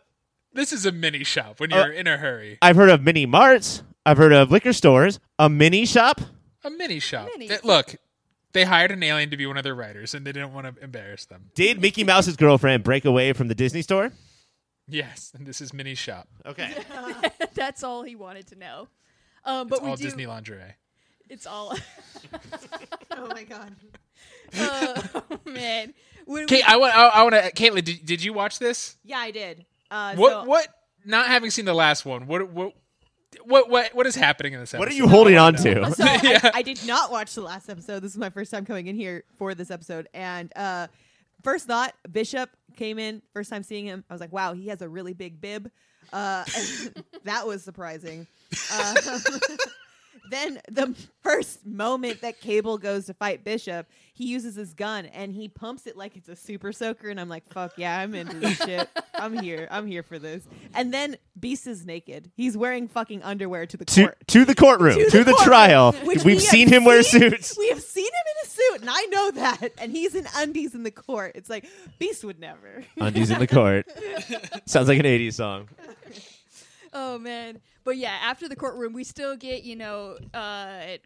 this 0.52 0.72
is 0.72 0.86
a 0.86 0.92
mini 0.92 1.24
shop 1.24 1.58
when 1.58 1.70
you're 1.70 1.92
in 1.92 2.06
a 2.06 2.16
hurry. 2.16 2.58
I've 2.62 2.76
heard 2.76 2.90
of 2.90 3.02
mini 3.02 3.26
marts. 3.26 3.82
I've 4.06 4.16
heard 4.16 4.32
of 4.32 4.50
liquor 4.50 4.72
stores. 4.72 5.20
A 5.38 5.48
mini 5.48 5.84
shop. 5.86 6.20
A 6.64 6.70
mini 6.70 7.00
shop. 7.00 7.28
Mini. 7.34 7.48
Th- 7.48 7.64
look, 7.64 7.96
they 8.52 8.64
hired 8.64 8.90
an 8.90 9.02
alien 9.02 9.30
to 9.30 9.36
be 9.36 9.46
one 9.46 9.56
of 9.56 9.64
their 9.64 9.74
writers, 9.74 10.14
and 10.14 10.26
they 10.26 10.32
didn't 10.32 10.52
want 10.52 10.74
to 10.76 10.82
embarrass 10.82 11.24
them. 11.26 11.50
Did 11.54 11.80
Mickey 11.80 12.04
Mouse's 12.04 12.36
girlfriend 12.36 12.82
break 12.84 13.04
away 13.04 13.32
from 13.32 13.48
the 13.48 13.54
Disney 13.54 13.82
store? 13.82 14.12
Yes, 14.88 15.32
and 15.36 15.46
this 15.46 15.60
is 15.60 15.72
Minnie's 15.72 15.98
shop. 15.98 16.26
Okay. 16.44 16.72
that's 17.54 17.84
all 17.84 18.02
he 18.02 18.16
wanted 18.16 18.48
to 18.48 18.56
know. 18.56 18.88
Um, 19.44 19.68
but 19.68 19.76
It's 19.76 19.84
we 19.84 19.90
all 19.90 19.96
do. 19.96 20.02
Disney 20.04 20.26
lingerie. 20.26 20.74
It's 21.28 21.46
all. 21.46 21.76
Oh 23.12 23.26
my 23.26 23.42
god. 23.44 23.74
oh 24.56 25.22
man. 25.44 25.92
When 26.24 26.46
Kate, 26.46 26.64
I 26.66 26.76
want. 26.78 26.96
I, 26.96 27.06
I 27.08 27.22
want 27.24 27.34
to. 27.34 27.52
Katelynn, 27.52 27.84
did, 27.84 28.06
did 28.06 28.22
you 28.24 28.32
watch 28.32 28.58
this? 28.58 28.96
Yeah, 29.04 29.18
I 29.18 29.30
did. 29.30 29.66
Uh, 29.90 30.14
What? 30.14 30.30
so- 30.32 30.44
what? 30.44 30.68
Not 31.04 31.26
having 31.26 31.50
seen 31.50 31.64
the 31.66 31.74
last 31.74 32.04
one. 32.06 32.26
What? 32.26 32.48
What? 32.50 32.72
What? 33.44 33.70
What? 33.70 33.94
What 33.94 34.06
is 34.06 34.14
happening 34.16 34.52
in 34.54 34.60
this 34.60 34.70
episode? 34.74 34.80
What 34.80 34.88
are 34.88 34.94
you 34.94 35.08
holding 35.08 35.36
on 35.38 35.54
to? 35.56 35.90
So 35.94 36.04
I, 36.06 36.20
Yeah. 36.22 36.50
I 36.54 36.62
did 36.62 36.84
not 36.86 37.10
watch 37.10 37.34
the 37.34 37.42
last 37.42 37.68
episode. 37.68 38.00
This 38.00 38.12
is 38.12 38.18
my 38.18 38.30
first 38.30 38.50
time 38.50 38.64
coming 38.64 38.86
in 38.86 38.96
here 38.96 39.24
for 39.36 39.54
this 39.54 39.70
episode. 39.70 40.08
And 40.14 40.52
uh, 40.56 40.88
first 41.42 41.66
thought, 41.66 41.94
Bishop 42.10 42.50
came 42.76 42.98
in. 42.98 43.22
First 43.32 43.50
time 43.50 43.62
seeing 43.62 43.86
him, 43.86 44.04
I 44.10 44.14
was 44.14 44.20
like, 44.20 44.32
"Wow, 44.32 44.52
he 44.54 44.68
has 44.68 44.82
a 44.82 44.88
really 44.88 45.12
big 45.14 45.40
bib." 45.40 45.70
Uh, 46.12 46.44
that 47.24 47.46
was 47.46 47.62
surprising. 47.62 48.26
Uh, 48.72 48.94
then 50.30 50.60
the 50.68 50.94
first 51.22 51.66
moment 51.66 52.22
that 52.22 52.40
Cable 52.40 52.78
goes 52.78 53.06
to 53.06 53.14
fight 53.14 53.44
Bishop, 53.44 53.86
he 54.12 54.26
uses 54.26 54.54
his 54.54 54.74
gun 54.74 55.06
and 55.06 55.32
he 55.34 55.48
pumps 55.48 55.86
it 55.86 55.96
like 55.96 56.16
it's 56.16 56.28
a 56.28 56.36
super 56.36 56.72
soaker. 56.72 57.08
And 57.08 57.20
I'm 57.20 57.28
like, 57.28 57.46
"Fuck 57.48 57.72
yeah, 57.76 57.98
I'm 57.98 58.14
into 58.14 58.38
this 58.38 58.58
shit. 58.64 58.88
I'm 59.14 59.38
here. 59.38 59.68
I'm 59.70 59.86
here 59.86 60.02
for 60.02 60.18
this." 60.18 60.46
And 60.74 60.92
then 60.92 61.16
Beast 61.38 61.66
is 61.66 61.84
naked. 61.86 62.30
He's 62.36 62.56
wearing 62.56 62.88
fucking 62.88 63.22
underwear 63.22 63.66
to 63.66 63.76
the 63.76 63.84
to, 63.86 64.02
court 64.02 64.18
to 64.28 64.44
the 64.44 64.54
courtroom, 64.54 64.94
to, 64.94 65.24
the, 65.24 65.32
courtroom, 65.32 65.36
trial. 65.44 65.92
which 66.04 66.24
We've 66.24 66.36
we 66.36 66.38
seen 66.38 66.68
have 66.68 66.78
him 66.78 66.84
wear 66.84 67.02
suits. 67.02 67.56
We 67.58 67.68
have 67.68 67.80
seen 67.82 68.06
him 68.06 68.10
in 68.12 68.46
a 68.46 68.50
suit, 68.50 68.80
and 68.82 68.90
I 68.90 69.02
know 69.06 69.30
that. 69.32 69.72
And 69.78 69.92
he's 69.92 70.14
in 70.14 70.26
undies 70.36 70.74
in 70.74 70.82
the 70.82 70.90
court. 70.90 71.32
It's 71.34 71.50
like 71.50 71.66
Beast 71.98 72.24
would 72.24 72.38
never. 72.38 72.84
Undies 72.98 73.30
in 73.30 73.38
the 73.38 73.46
court. 73.46 73.86
Sounds 74.66 74.88
like 74.88 74.98
an 74.98 75.06
80s 75.06 75.34
song. 75.34 75.68
Oh 76.92 77.18
man. 77.18 77.60
But 77.84 77.96
yeah, 77.96 78.16
after 78.22 78.48
the 78.48 78.56
courtroom, 78.56 78.92
we 78.92 79.04
still 79.04 79.36
get 79.36 79.62
you 79.64 79.76
know, 79.76 80.16
uh, 80.34 80.96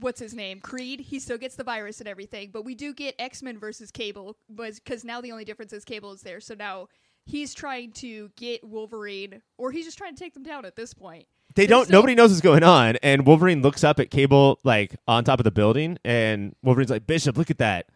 what's 0.00 0.20
his 0.20 0.34
name, 0.34 0.60
Creed. 0.60 1.00
He 1.00 1.18
still 1.18 1.38
gets 1.38 1.56
the 1.56 1.64
virus 1.64 2.00
and 2.00 2.08
everything. 2.08 2.50
But 2.52 2.64
we 2.64 2.74
do 2.74 2.92
get 2.94 3.14
X 3.18 3.42
Men 3.42 3.58
versus 3.58 3.90
Cable, 3.90 4.36
was 4.48 4.78
because 4.80 5.04
now 5.04 5.20
the 5.20 5.32
only 5.32 5.44
difference 5.44 5.72
is 5.72 5.84
Cable 5.84 6.12
is 6.12 6.22
there. 6.22 6.40
So 6.40 6.54
now 6.54 6.88
he's 7.24 7.54
trying 7.54 7.92
to 7.92 8.30
get 8.36 8.62
Wolverine, 8.64 9.42
or 9.58 9.72
he's 9.72 9.84
just 9.84 9.98
trying 9.98 10.14
to 10.14 10.18
take 10.22 10.34
them 10.34 10.42
down 10.44 10.64
at 10.64 10.76
this 10.76 10.94
point. 10.94 11.26
They 11.54 11.62
They're 11.66 11.76
don't. 11.76 11.84
still- 11.86 11.98
Nobody 12.00 12.14
knows 12.14 12.30
what's 12.30 12.40
going 12.42 12.62
on, 12.62 12.96
and 13.02 13.26
Wolverine 13.26 13.62
looks 13.62 13.82
up 13.84 13.98
at 13.98 14.10
Cable 14.10 14.58
like 14.64 14.94
on 15.08 15.24
top 15.24 15.40
of 15.40 15.44
the 15.44 15.50
building, 15.50 15.98
and 16.04 16.54
Wolverine's 16.62 16.90
like, 16.90 17.06
"Bishop, 17.06 17.36
look 17.36 17.50
at 17.50 17.58
that. 17.58 17.86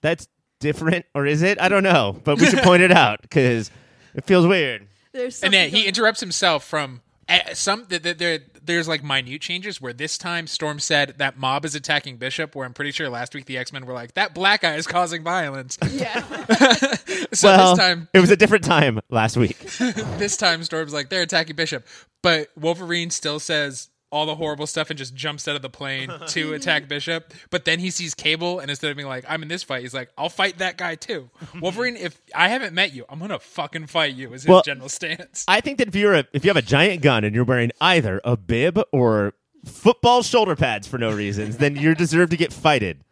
That's 0.00 0.26
different, 0.60 1.04
or 1.14 1.26
is 1.26 1.42
it? 1.42 1.60
I 1.60 1.68
don't 1.68 1.82
know, 1.84 2.18
but 2.24 2.38
we 2.40 2.46
should 2.46 2.58
point 2.64 2.82
it 2.82 2.90
out 2.92 3.22
because 3.22 3.70
it 4.14 4.24
feels 4.24 4.46
weird." 4.46 4.88
There's 5.12 5.42
and 5.42 5.52
then 5.52 5.68
he 5.70 5.78
going- 5.78 5.86
interrupts 5.88 6.20
himself 6.20 6.64
from 6.64 7.02
uh, 7.28 7.54
some. 7.54 7.86
th- 7.86 8.02
th- 8.02 8.18
There, 8.18 8.40
there's 8.64 8.88
like 8.88 9.02
minute 9.04 9.40
changes 9.40 9.80
where 9.80 9.92
this 9.92 10.16
time 10.18 10.46
Storm 10.46 10.78
said 10.78 11.14
that 11.18 11.36
mob 11.38 11.64
is 11.64 11.74
attacking 11.74 12.16
Bishop. 12.16 12.54
Where 12.54 12.66
I'm 12.66 12.72
pretty 12.74 12.92
sure 12.92 13.08
last 13.08 13.34
week 13.34 13.44
the 13.46 13.58
X 13.58 13.72
Men 13.72 13.86
were 13.86 13.92
like 13.92 14.14
that 14.14 14.34
black 14.34 14.62
guy 14.62 14.74
is 14.76 14.86
causing 14.86 15.22
violence. 15.22 15.78
yeah. 15.90 16.20
so 17.32 17.48
well, 17.48 17.70
this 17.76 17.78
time, 17.78 18.08
it 18.12 18.20
was 18.20 18.30
a 18.30 18.36
different 18.36 18.64
time 18.64 19.00
last 19.10 19.36
week. 19.36 19.58
this 20.18 20.36
time 20.36 20.62
Storm's 20.64 20.92
like 20.92 21.08
they're 21.10 21.22
attacking 21.22 21.56
Bishop, 21.56 21.86
but 22.22 22.48
Wolverine 22.56 23.10
still 23.10 23.38
says 23.40 23.88
all 24.12 24.26
the 24.26 24.34
horrible 24.36 24.66
stuff 24.66 24.90
and 24.90 24.98
just 24.98 25.14
jumps 25.14 25.48
out 25.48 25.56
of 25.56 25.62
the 25.62 25.70
plane 25.70 26.12
to 26.28 26.52
attack 26.52 26.86
Bishop. 26.86 27.32
But 27.50 27.64
then 27.64 27.80
he 27.80 27.90
sees 27.90 28.14
Cable 28.14 28.60
and 28.60 28.70
instead 28.70 28.90
of 28.90 28.96
being 28.96 29.08
like, 29.08 29.24
I'm 29.26 29.42
in 29.42 29.48
this 29.48 29.62
fight, 29.62 29.82
he's 29.82 29.94
like, 29.94 30.10
I'll 30.16 30.28
fight 30.28 30.58
that 30.58 30.76
guy 30.76 30.94
too. 30.94 31.30
Wolverine, 31.60 31.96
if 31.96 32.20
I 32.34 32.48
haven't 32.48 32.74
met 32.74 32.92
you, 32.94 33.06
I'm 33.08 33.18
gonna 33.18 33.38
fucking 33.38 33.86
fight 33.86 34.14
you 34.14 34.32
is 34.34 34.42
his 34.42 34.48
Well, 34.50 34.62
general 34.62 34.88
stance. 34.90 35.44
I 35.48 35.60
think 35.60 35.78
that 35.78 35.88
if 35.88 35.96
you're 35.96 36.14
a, 36.14 36.26
if 36.32 36.44
you 36.44 36.50
have 36.50 36.56
a 36.56 36.62
giant 36.62 37.02
gun 37.02 37.24
and 37.24 37.34
you're 37.34 37.44
wearing 37.44 37.72
either 37.80 38.20
a 38.24 38.36
bib 38.36 38.78
or 38.92 39.32
football 39.64 40.22
shoulder 40.22 40.54
pads 40.54 40.86
for 40.86 40.98
no 40.98 41.10
reasons, 41.10 41.56
then 41.56 41.76
you 41.76 41.94
deserve 41.94 42.30
to 42.30 42.36
get 42.36 42.52
fighted. 42.52 43.02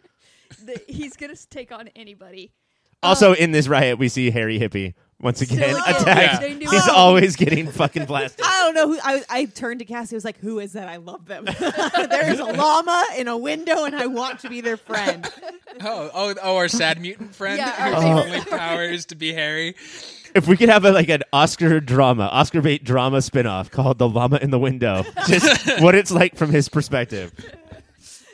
the, 0.63 0.81
he's 0.87 1.17
gonna 1.17 1.35
take 1.49 1.73
on 1.73 1.89
anybody. 1.97 2.53
Also, 3.03 3.31
um, 3.31 3.37
in 3.39 3.53
this 3.53 3.67
riot, 3.67 3.99
we 3.99 4.09
see 4.09 4.31
Harry 4.31 4.59
Hippie 4.61 4.93
once 5.21 5.41
again 5.43 5.59
Still- 5.75 5.79
attacked. 5.97 6.07
Yeah. 6.07 6.39
They 6.41 6.55
knew 6.55 6.71
He's 6.71 6.87
it. 6.87 6.93
always 6.95 7.37
getting 7.37 7.67
fucking 7.71 8.07
blasted. 8.07 8.45
I 8.45 8.65
don't 8.65 8.75
know 8.75 8.89
who. 8.89 8.99
I, 9.03 9.23
I 9.29 9.45
turned 9.47 9.81
to 9.81 9.85
Cassie. 9.85 10.15
I 10.15 10.19
was 10.19 10.25
like, 10.25 10.39
"Who 10.39 10.59
is 10.59 10.73
that? 10.73 10.89
I 10.89 10.97
love 10.97 11.27
them. 11.27 11.45
there 11.59 12.31
is 12.33 12.41
a 12.41 12.45
llama 12.53 13.05
in 13.17 13.29
a 13.29 13.37
window, 13.37 13.85
and 13.85 13.95
I 13.95 14.07
want 14.07 14.41
to 14.41 14.49
be 14.49 14.61
their 14.61 14.77
friend." 14.77 15.29
Oh, 15.83 16.11
oh, 16.13 16.35
oh, 16.43 16.57
our 16.57 16.69
sad 16.69 17.01
mutant 17.01 17.35
friend 17.35 17.57
Yeah, 17.57 17.71
whose 17.71 17.95
our- 17.95 18.19
oh. 18.19 18.23
only 18.25 18.41
power 18.45 18.83
is 18.85 19.07
to 19.07 19.15
be 19.15 19.33
Harry. 19.33 19.75
If 20.35 20.47
we 20.47 20.57
could 20.59 20.69
have 20.69 20.85
a, 20.85 20.91
like 20.91 21.09
an 21.09 21.23
Oscar 21.33 21.81
drama, 21.81 22.25
Oscar 22.25 22.61
bait 22.61 22.85
drama 22.85 23.19
spinoff 23.19 23.71
called 23.71 23.97
"The 23.99 24.07
Llama 24.09 24.41
in 24.43 24.51
the 24.51 24.59
Window," 24.59 25.05
just 25.27 25.81
what 25.81 25.95
it's 25.95 26.11
like 26.11 26.35
from 26.37 26.51
his 26.51 26.69
perspective. 26.69 27.33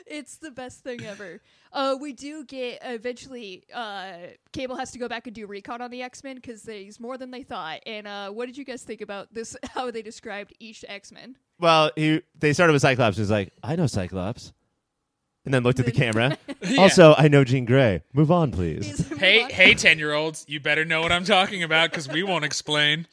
It's 0.05 0.37
the 0.37 0.51
best 0.51 0.83
thing 0.83 1.05
ever. 1.05 1.39
Uh, 1.77 1.95
we 2.01 2.11
do 2.11 2.43
get 2.43 2.79
eventually. 2.81 3.63
Uh, 3.71 4.13
Cable 4.51 4.75
has 4.77 4.89
to 4.91 4.97
go 4.97 5.07
back 5.07 5.27
and 5.27 5.35
do 5.35 5.45
recon 5.45 5.79
on 5.79 5.91
the 5.91 6.01
X 6.01 6.23
Men 6.23 6.37
because 6.37 6.63
there's 6.63 6.99
more 6.99 7.19
than 7.19 7.29
they 7.29 7.43
thought. 7.43 7.81
And 7.85 8.07
uh, 8.07 8.31
what 8.31 8.47
did 8.47 8.57
you 8.57 8.65
guys 8.65 8.81
think 8.81 9.01
about 9.01 9.31
this? 9.31 9.55
How 9.75 9.91
they 9.91 10.01
described 10.01 10.55
each 10.59 10.83
X 10.87 11.11
Men? 11.11 11.37
Well, 11.59 11.91
he 11.95 12.23
they 12.39 12.53
started 12.53 12.73
with 12.73 12.81
Cyclops. 12.81 13.17
He 13.17 13.21
was 13.21 13.29
like, 13.29 13.53
"I 13.61 13.75
know 13.75 13.85
Cyclops," 13.85 14.53
and 15.45 15.53
then 15.53 15.61
looked 15.61 15.79
at 15.79 15.85
the 15.85 15.91
camera. 15.91 16.37
Yeah. 16.59 16.81
Also, 16.81 17.13
I 17.15 17.27
know 17.27 17.43
Jean 17.43 17.65
Grey. 17.65 18.01
Move 18.13 18.31
on, 18.31 18.51
please. 18.51 19.07
Hey, 19.09 19.43
hey, 19.43 19.75
ten 19.75 19.99
year 19.99 20.13
olds, 20.13 20.43
you 20.47 20.59
better 20.59 20.83
know 20.83 21.01
what 21.01 21.11
I'm 21.11 21.23
talking 21.23 21.61
about 21.61 21.91
because 21.91 22.09
we 22.09 22.23
won't 22.23 22.43
explain. 22.43 23.05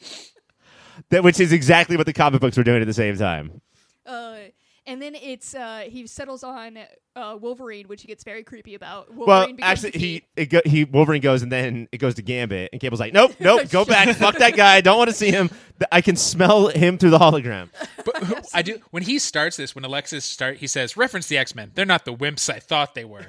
That 1.09 1.23
which 1.23 1.39
is 1.39 1.53
exactly 1.53 1.95
what 1.95 2.07
the 2.07 2.13
comic 2.13 2.41
books 2.41 2.57
were 2.57 2.63
doing 2.63 2.81
at 2.81 2.87
the 2.87 2.93
same 2.93 3.15
time. 3.15 3.61
Uh, 4.05 4.37
and 4.87 5.01
then 5.01 5.15
it's 5.15 5.55
uh, 5.55 5.85
he 5.87 6.05
settles 6.07 6.43
on 6.43 6.77
uh, 7.15 7.37
Wolverine, 7.39 7.87
which 7.87 8.01
he 8.01 8.07
gets 8.07 8.23
very 8.23 8.43
creepy 8.43 8.75
about. 8.75 9.13
Wolverine 9.13 9.55
Well, 9.57 9.69
actually, 9.69 9.91
the 9.91 9.99
he 9.99 10.23
it 10.35 10.45
go, 10.47 10.61
he 10.65 10.83
Wolverine 10.83 11.21
goes 11.21 11.41
and 11.41 11.51
then 11.51 11.87
it 11.91 11.97
goes 11.97 12.15
to 12.15 12.21
Gambit, 12.21 12.69
and 12.71 12.81
Cable's 12.81 12.99
like, 12.99 13.13
"Nope, 13.13 13.35
nope, 13.39 13.69
go 13.69 13.85
back, 13.85 14.15
fuck 14.15 14.37
that 14.37 14.55
guy. 14.55 14.75
I 14.75 14.81
Don't 14.81 14.97
want 14.97 15.09
to 15.09 15.15
see 15.15 15.31
him. 15.31 15.49
I 15.91 16.01
can 16.01 16.15
smell 16.15 16.67
him 16.67 16.97
through 16.97 17.11
the 17.11 17.19
hologram." 17.19 17.69
But 18.03 18.17
who- 18.23 18.35
I 18.53 18.61
do 18.61 18.79
when 18.91 19.03
he 19.03 19.19
starts 19.19 19.57
this. 19.57 19.73
When 19.75 19.85
Alexis 19.85 20.25
start, 20.25 20.57
he 20.57 20.67
says, 20.67 20.95
"Reference 20.97 21.27
the 21.27 21.37
X 21.37 21.55
Men. 21.55 21.71
They're 21.73 21.85
not 21.85 22.05
the 22.05 22.13
wimps 22.13 22.53
I 22.53 22.59
thought 22.59 22.95
they 22.95 23.05
were." 23.05 23.25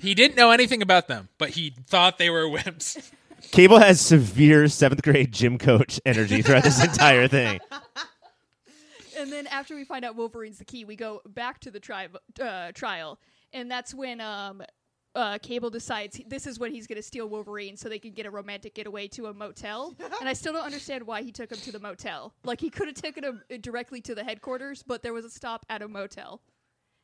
He 0.00 0.14
didn't 0.14 0.36
know 0.36 0.50
anything 0.50 0.82
about 0.82 1.08
them, 1.08 1.28
but 1.38 1.50
he 1.50 1.74
thought 1.86 2.18
they 2.18 2.30
were 2.30 2.44
wimps. 2.44 3.10
Cable 3.50 3.78
has 3.78 4.00
severe 4.00 4.68
seventh 4.68 5.02
grade 5.02 5.32
gym 5.32 5.58
coach 5.58 6.00
energy 6.04 6.42
throughout 6.42 6.64
this 6.64 6.82
entire 6.82 7.28
thing. 7.28 7.60
And 9.16 9.32
then 9.32 9.46
after 9.46 9.74
we 9.74 9.84
find 9.84 10.04
out 10.04 10.16
Wolverine's 10.16 10.58
the 10.58 10.64
key, 10.64 10.84
we 10.84 10.96
go 10.96 11.22
back 11.26 11.58
to 11.60 11.70
the 11.70 11.80
tri- 11.80 12.08
uh, 12.40 12.72
trial, 12.72 13.18
and 13.52 13.70
that's 13.70 13.94
when 13.94 14.20
um, 14.20 14.62
uh, 15.14 15.38
Cable 15.38 15.70
decides 15.70 16.16
he- 16.16 16.24
this 16.28 16.46
is 16.46 16.58
when 16.58 16.72
he's 16.72 16.86
going 16.86 16.96
to 16.96 17.02
steal 17.02 17.26
Wolverine 17.28 17.76
so 17.76 17.88
they 17.88 17.98
can 17.98 18.12
get 18.12 18.26
a 18.26 18.30
romantic 18.30 18.74
getaway 18.74 19.08
to 19.08 19.26
a 19.26 19.34
motel. 19.34 19.94
and 20.20 20.28
I 20.28 20.34
still 20.34 20.52
don't 20.52 20.64
understand 20.64 21.06
why 21.06 21.22
he 21.22 21.32
took 21.32 21.50
him 21.50 21.58
to 21.58 21.72
the 21.72 21.80
motel. 21.80 22.34
Like 22.44 22.60
he 22.60 22.68
could 22.70 22.86
have 22.88 22.96
taken 22.96 23.24
him 23.24 23.42
uh, 23.52 23.56
directly 23.60 24.00
to 24.02 24.14
the 24.14 24.22
headquarters, 24.24 24.82
but 24.82 25.02
there 25.02 25.12
was 25.14 25.24
a 25.24 25.30
stop 25.30 25.64
at 25.70 25.80
a 25.82 25.88
motel. 25.88 26.42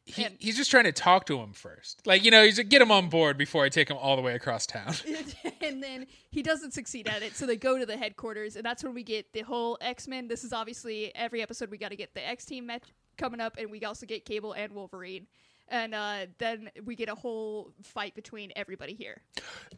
He, 0.05 0.25
And- 0.25 0.37
he's 0.41 0.57
just 0.57 0.71
trying 0.71 0.85
to 0.85 0.93
talk 0.93 1.27
to 1.27 1.39
him 1.39 1.53
first. 1.53 2.07
Like, 2.07 2.25
you 2.25 2.31
know, 2.31 2.45
he's 2.45 2.59
like, 2.59 2.69
get 2.69 2.83
him 2.83 2.91
on 2.91 3.09
board 3.09 3.39
before 3.39 3.65
I 3.65 3.69
take 3.69 3.89
him 3.89 3.97
all 3.97 4.17
the 4.17 4.23
way 4.23 4.35
across 4.35 4.67
town. 4.67 4.95
and 5.61 5.83
then 5.83 6.07
he 6.31 6.43
doesn't 6.43 6.73
succeed 6.73 7.09
at 7.09 7.23
it, 7.23 7.37
so 7.37 7.47
they 7.47 7.57
go 7.57 7.79
to 7.79 7.87
the 7.87 7.97
headquarters, 7.97 8.57
and 8.57 8.65
that's 8.65 8.83
when 8.83 8.95
we 8.95 9.03
get 9.05 9.33
the 9.33 9.43
whole 9.43 9.79
X 9.81 10.09
Men. 10.09 10.29
This 10.29 10.45
is 10.45 10.53
obviously 10.53 11.15
every 11.15 11.41
episode 11.43 11.71
we 11.71 11.79
got 11.79 11.91
to 11.91 11.97
get 11.97 12.15
the 12.15 12.27
X 12.27 12.45
Team 12.45 12.67
match 12.67 12.85
coming 13.17 13.41
up, 13.41 13.57
and 13.59 13.71
we 13.71 13.83
also 13.85 14.07
get 14.07 14.25
Cable 14.25 14.53
and 14.53 14.73
Wolverine, 14.73 15.27
and 15.69 15.95
uh, 15.95 16.27
then 16.39 16.71
we 16.85 16.97
get 16.97 17.09
a 17.09 17.15
whole 17.15 17.73
fight 17.83 18.15
between 18.15 18.53
everybody 18.57 18.95
here. 18.95 19.23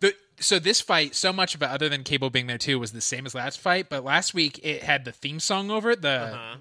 The, 0.00 0.14
so 0.40 0.58
this 0.58 0.80
fight, 0.80 1.14
so 1.14 1.32
much 1.32 1.54
of 1.54 1.62
it, 1.62 1.68
other 1.68 1.88
than 1.88 2.02
Cable 2.02 2.30
being 2.30 2.46
there 2.46 2.58
too, 2.58 2.78
was 2.78 2.92
the 2.92 3.00
same 3.00 3.26
as 3.26 3.34
last 3.34 3.60
fight. 3.60 3.88
But 3.90 4.04
last 4.04 4.34
week 4.34 4.58
it 4.62 4.82
had 4.82 5.04
the 5.04 5.12
theme 5.12 5.38
song 5.38 5.70
over 5.70 5.90
it. 5.90 6.02
The 6.02 6.34
a- 6.34 6.58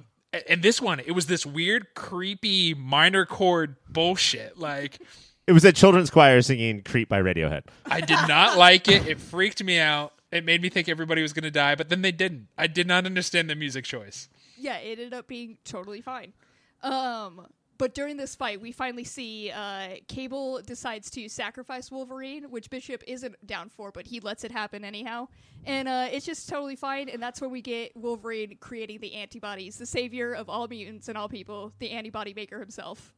and 0.47 0.61
this 0.61 0.81
one, 0.81 0.99
it 0.99 1.11
was 1.11 1.27
this 1.27 1.45
weird, 1.45 1.93
creepy 1.95 2.73
minor 2.73 3.25
chord 3.25 3.75
bullshit. 3.89 4.57
Like 4.57 4.99
It 5.47 5.51
was 5.51 5.63
a 5.65 5.71
children's 5.71 6.09
choir 6.09 6.41
singing 6.41 6.81
"Creep" 6.83 7.09
by 7.09 7.21
Radiohead. 7.21 7.63
I 7.85 8.01
did 8.01 8.19
not 8.27 8.57
like 8.57 8.87
it. 8.87 9.07
It 9.07 9.19
freaked 9.19 9.63
me 9.63 9.79
out. 9.79 10.13
It 10.31 10.45
made 10.45 10.61
me 10.61 10.69
think 10.69 10.89
everybody 10.89 11.21
was 11.21 11.31
going 11.31 11.43
to 11.43 11.51
die, 11.51 11.75
but 11.75 11.89
then 11.89 12.01
they 12.01 12.11
didn't. 12.11 12.47
I 12.57 12.65
did 12.65 12.87
not 12.87 13.05
understand 13.05 13.49
the 13.49 13.55
music 13.55 13.85
choice. 13.85 14.29
Yeah, 14.57 14.77
it 14.77 14.97
ended 14.97 15.13
up 15.13 15.27
being 15.27 15.57
totally 15.63 16.01
fine. 16.01 16.33
Um, 16.81 17.45
but 17.77 17.93
during 17.93 18.17
this 18.17 18.35
fight, 18.35 18.61
we 18.61 18.71
finally 18.71 19.03
see 19.03 19.51
uh, 19.51 19.95
Cable 20.07 20.61
decides 20.61 21.09
to 21.11 21.27
sacrifice 21.27 21.91
Wolverine, 21.91 22.45
which 22.51 22.69
Bishop 22.69 23.03
isn't 23.07 23.35
down 23.45 23.69
for, 23.69 23.91
but 23.91 24.05
he 24.05 24.19
lets 24.19 24.43
it 24.43 24.51
happen 24.51 24.83
anyhow. 24.83 25.27
And 25.65 25.87
uh, 25.87 26.07
it's 26.11 26.25
just 26.25 26.49
totally 26.49 26.75
fine. 26.75 27.09
And 27.09 27.21
that's 27.21 27.41
when 27.41 27.51
we 27.51 27.61
get 27.61 27.95
Wolverine 27.95 28.57
creating 28.59 28.99
the 28.99 29.15
antibodies, 29.15 29.77
the 29.77 29.85
savior 29.85 30.33
of 30.33 30.49
all 30.49 30.67
mutants 30.67 31.07
and 31.07 31.17
all 31.17 31.29
people, 31.29 31.73
the 31.79 31.91
antibody 31.91 32.33
maker 32.33 32.59
himself. 32.59 33.13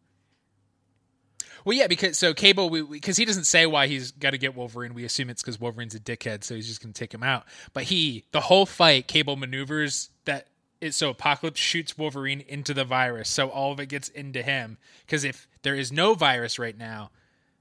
Well, 1.64 1.76
yeah, 1.76 1.88
because 1.88 2.18
so 2.18 2.34
Cable, 2.34 2.70
because 2.70 3.18
he 3.18 3.26
doesn't 3.26 3.45
say 3.45 3.66
why 3.66 3.88
he's 3.88 4.12
got 4.12 4.32
to 4.32 4.38
get 4.38 4.56
Wolverine. 4.56 4.93
We 4.93 5.03
assume 5.03 5.30
it's 5.30 5.41
because 5.41 5.60
Wolverine's 5.60 5.95
a 5.95 5.99
dickhead, 5.99 6.43
so 6.43 6.53
he's 6.53 6.68
just 6.68 6.82
going 6.82 6.93
to 6.93 6.99
take 6.99 7.14
him 7.14 7.24
out. 7.24 7.45
But 7.74 7.84
he, 7.84 8.26
the 8.32 8.41
whole 8.41 8.66
fight, 8.66 9.08
Cable 9.08 9.36
maneuvers 9.36 10.10
it 10.82 10.93
so 10.93 11.09
Apocalypse 11.09 11.59
shoots 11.59 11.97
Wolverine 11.97 12.43
into 12.47 12.73
the 12.73 12.84
virus, 12.84 13.30
so 13.30 13.49
all 13.49 13.71
of 13.71 13.80
it 13.80 13.88
gets 13.88 14.09
into 14.09 14.41
him. 14.41 14.78
Because 15.05 15.23
if 15.23 15.47
there 15.63 15.76
is 15.76 15.91
no 15.91 16.13
virus 16.13 16.59
right 16.59 16.78
now, 16.78 17.11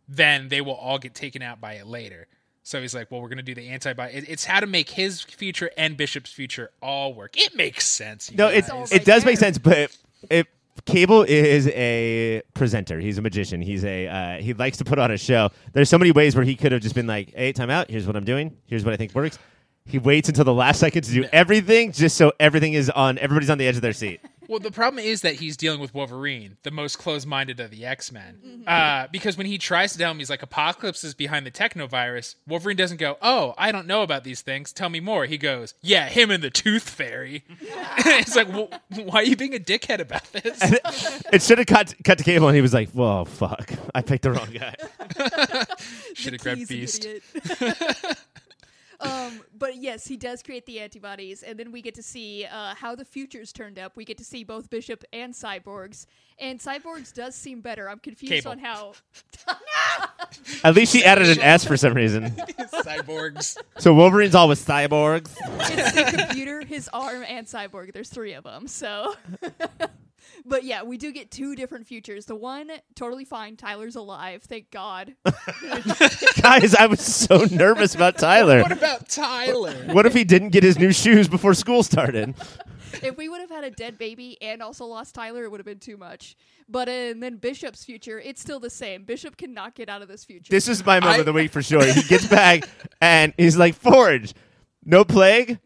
then 0.09 0.49
they 0.49 0.61
will 0.61 0.75
all 0.75 0.99
get 0.99 1.15
taken 1.15 1.43
out 1.43 1.61
by 1.61 1.75
it 1.75 1.87
later. 1.87 2.27
So 2.63 2.81
he's 2.81 2.95
like, 2.95 3.11
well, 3.11 3.21
we're 3.21 3.29
going 3.29 3.37
to 3.37 3.43
do 3.43 3.55
the 3.55 3.69
antibody. 3.69 4.15
It, 4.15 4.29
it's 4.29 4.45
how 4.47 4.61
to 4.61 4.67
make 4.67 4.91
his 4.91 5.21
future 5.21 5.71
and 5.77 5.97
Bishop's 5.97 6.33
future 6.33 6.71
all 6.81 7.13
work. 7.13 7.37
It 7.37 7.55
makes 7.55 7.87
sense. 7.87 8.33
No, 8.33 8.49
it 8.49 8.63
guys. 8.63 8.71
all 8.71 8.87
it 8.91 9.05
does 9.05 9.25
make 9.25 9.37
sense, 9.37 9.59
but 9.59 9.95
it, 10.31 10.47
Cable 10.87 11.23
is 11.23 11.69
a 11.69 12.43
presenter. 12.55 12.99
He's 12.99 13.19
a 13.19 13.23
magician. 13.23 13.61
He's 13.61 13.85
a 13.85 14.09
uh, 14.09 14.43
he 14.43 14.55
likes 14.55 14.79
to 14.79 14.85
put 14.85 14.99
on 14.99 15.11
a 15.11 15.17
show. 15.17 15.51
There's 15.73 15.89
so 15.89 15.99
many 15.99 16.11
ways 16.11 16.35
where 16.35 16.45
he 16.45 16.57
could 16.57 16.73
have 16.73 16.83
just 16.83 16.95
been 16.95 17.07
like, 17.07 17.33
"Hey, 17.35 17.53
time 17.53 17.71
out. 17.71 17.91
Here's 17.91 18.07
what 18.07 18.17
I'm 18.17 18.25
doing. 18.25 18.57
Here's 18.67 18.85
what 18.85 18.93
I 18.93 18.97
think 18.97 19.15
works." 19.15 19.39
He 19.87 19.99
waits 19.99 20.29
until 20.29 20.45
the 20.45 20.55
last 20.55 20.81
second 20.81 21.03
to 21.03 21.13
do 21.13 21.25
everything, 21.33 21.93
just 21.93 22.17
so 22.17 22.33
everything 22.41 22.73
is 22.73 22.89
on. 22.89 23.19
Everybody's 23.19 23.51
on 23.51 23.59
the 23.59 23.67
edge 23.67 23.77
of 23.77 23.83
their 23.83 23.93
seat. 23.93 24.21
Well, 24.47 24.59
the 24.59 24.71
problem 24.71 25.03
is 25.03 25.23
that 25.23 25.37
he's 25.37 25.57
dealing 25.57 25.81
with 25.81 25.95
Wolverine, 25.95 26.59
the 26.65 26.71
most 26.71 26.99
closed-minded 26.99 27.61
of 27.61 27.71
the 27.71 27.87
X-Men. 27.87 28.41
Mm-hmm. 28.47 28.63
Uh, 28.67 29.07
because 29.11 29.39
when 29.39 29.47
he 29.47 29.57
tries 29.57 29.93
to 29.93 29.99
tell 29.99 30.11
him, 30.11 30.19
he's 30.19 30.29
like, 30.29 30.43
"Apocalypse 30.43 31.03
is 31.03 31.15
behind 31.15 31.47
the 31.47 31.51
technovirus." 31.51 32.35
Wolverine 32.47 32.77
doesn't 32.77 32.99
go, 32.99 33.17
"Oh, 33.23 33.55
I 33.57 33.73
don't 33.73 33.87
know 33.87 34.03
about 34.03 34.23
these 34.23 34.43
things. 34.43 34.73
Tell 34.73 34.91
me 34.91 35.01
more." 35.01 35.25
He 35.25 35.39
goes, 35.39 35.73
"Yeah, 35.81 36.09
him 36.11 36.31
and 36.31 36.43
the 36.45 36.51
Tooth 36.51 36.89
Fairy." 36.89 37.45
it's 37.61 38.37
like, 38.37 38.49
well, 38.49 38.69
why 38.91 39.21
are 39.21 39.25
you 39.25 39.35
being 39.35 39.55
a 39.55 39.59
dickhead 39.59 40.01
about 40.01 40.31
this? 40.33 40.61
It 41.33 41.43
should 41.43 41.57
have 41.57 41.67
cut 41.67 41.95
cut 42.05 42.19
to 42.19 42.25
Cable, 42.25 42.47
and 42.47 42.55
he 42.55 42.61
was 42.63 42.75
like, 42.75 42.91
"Whoa, 42.91 43.25
fuck! 43.25 43.73
I 43.95 44.03
picked 44.03 44.25
the 44.25 44.33
wrong 44.33 44.51
guy." 44.51 44.75
Should 46.15 46.35
have 46.35 46.43
grabbed 46.43 46.69
keys, 46.69 47.05
an 47.05 47.21
Beast. 47.23 48.19
Idiot. 49.05 49.33
um, 49.33 49.41
but 49.57 49.77
yes, 49.77 50.07
he 50.07 50.17
does 50.17 50.43
create 50.43 50.67
the 50.67 50.81
antibodies, 50.81 51.43
and 51.43 51.59
then 51.59 51.73
we 51.73 51.83
get 51.83 51.95
to 51.97 52.03
see 52.03 52.47
uh, 52.47 52.75
how 52.75 52.95
the 52.95 53.05
futures 53.05 53.53
turned 53.53 53.79
up. 53.79 53.97
We 53.97 54.05
get 54.05 54.19
to 54.19 54.25
see 54.25 54.45
both 54.45 54.71
Bishop 54.71 55.05
and 55.13 55.33
Cyborgs, 55.33 56.07
and 56.39 56.59
Cyborgs 56.59 57.13
does 57.13 57.35
seem 57.35 57.61
better. 57.61 57.89
I'm 57.89 57.99
confused 57.99 58.45
Cable. 58.45 58.53
on 58.53 58.59
how. 58.59 58.93
At 60.65 60.75
least 60.75 60.93
she 60.93 61.05
added 61.05 61.29
an 61.29 61.41
S 61.41 61.65
for 61.65 61.77
some 61.77 61.95
reason. 61.95 62.31
Cyborgs. 62.85 63.57
So 63.79 63.95
Wolverine's 63.95 64.35
all 64.35 64.49
with 64.49 64.65
cyborgs. 64.65 65.37
it's 65.71 65.93
the 65.93 66.25
computer, 66.25 66.65
his 66.65 66.89
arm, 66.93 67.25
and 67.27 67.47
Cyborg. 67.47 67.93
There's 67.93 68.09
three 68.09 68.33
of 68.33 68.45
them. 68.45 68.67
So, 68.67 69.15
but 70.45 70.65
yeah, 70.65 70.83
we 70.83 70.97
do 70.97 71.13
get 71.13 71.31
two 71.31 71.55
different 71.55 71.87
futures. 71.87 72.27
The 72.27 72.35
one 72.37 72.71
totally 72.95 73.25
fine. 73.25 73.57
Tyler's 73.57 73.97
alive. 73.97 74.43
Thank 74.43 74.71
God. 74.71 75.15
Guys, 76.41 76.75
I 76.75 76.87
was 76.89 77.01
so 77.01 77.47
nervous 77.51 77.95
about 77.95 78.19
Tyler. 78.19 78.63
What 78.63 78.73
about 78.73 79.09
Tyler? 79.09 79.75
What 79.93 80.07
if 80.07 80.15
he 80.15 80.25
didn't 80.25 80.51
get 80.51 80.63
his 80.63 80.79
new 80.79 80.93
shoes 80.93 81.29
before 81.29 81.55
school 81.55 81.83
started? 81.83 82.35
if 83.03 83.17
we 83.17 83.29
would 83.29 83.41
have 83.41 83.51
had 83.51 83.65
a 83.65 83.71
dead 83.71 83.99
baby 83.99 84.41
and 84.41 84.63
also 84.63 84.85
lost 84.85 85.15
Tyler, 85.15 85.45
it 85.45 85.51
would 85.51 85.61
have 85.61 85.67
been 85.67 85.79
too 85.79 85.97
much. 85.97 86.37
But 86.69 86.89
uh, 86.89 86.93
and 86.93 87.23
then 87.23 87.37
Bishop's 87.37 87.85
future, 87.85 88.21
it's 88.21 88.41
still 88.41 88.61
the 88.61 88.71
same. 88.71 89.05
Bishop 89.05 89.37
cannot 89.37 89.75
get 89.75 89.89
out 89.89 90.03
of 90.03 90.09
this 90.09 90.25
future. 90.25 90.51
This 90.51 90.69
is 90.69 90.85
my 90.85 91.01
moment 91.01 91.17
I- 91.17 91.21
of 91.21 91.27
the 91.27 91.33
week 91.33 91.51
for 91.51 91.63
sure. 91.63 91.85
He 91.85 92.03
gets 92.03 92.27
back 92.27 92.65
and 93.01 93.35
he's 93.37 93.57
like, 93.57 93.75
Forge, 93.75 94.35
no 94.85 95.05
plague? 95.05 95.59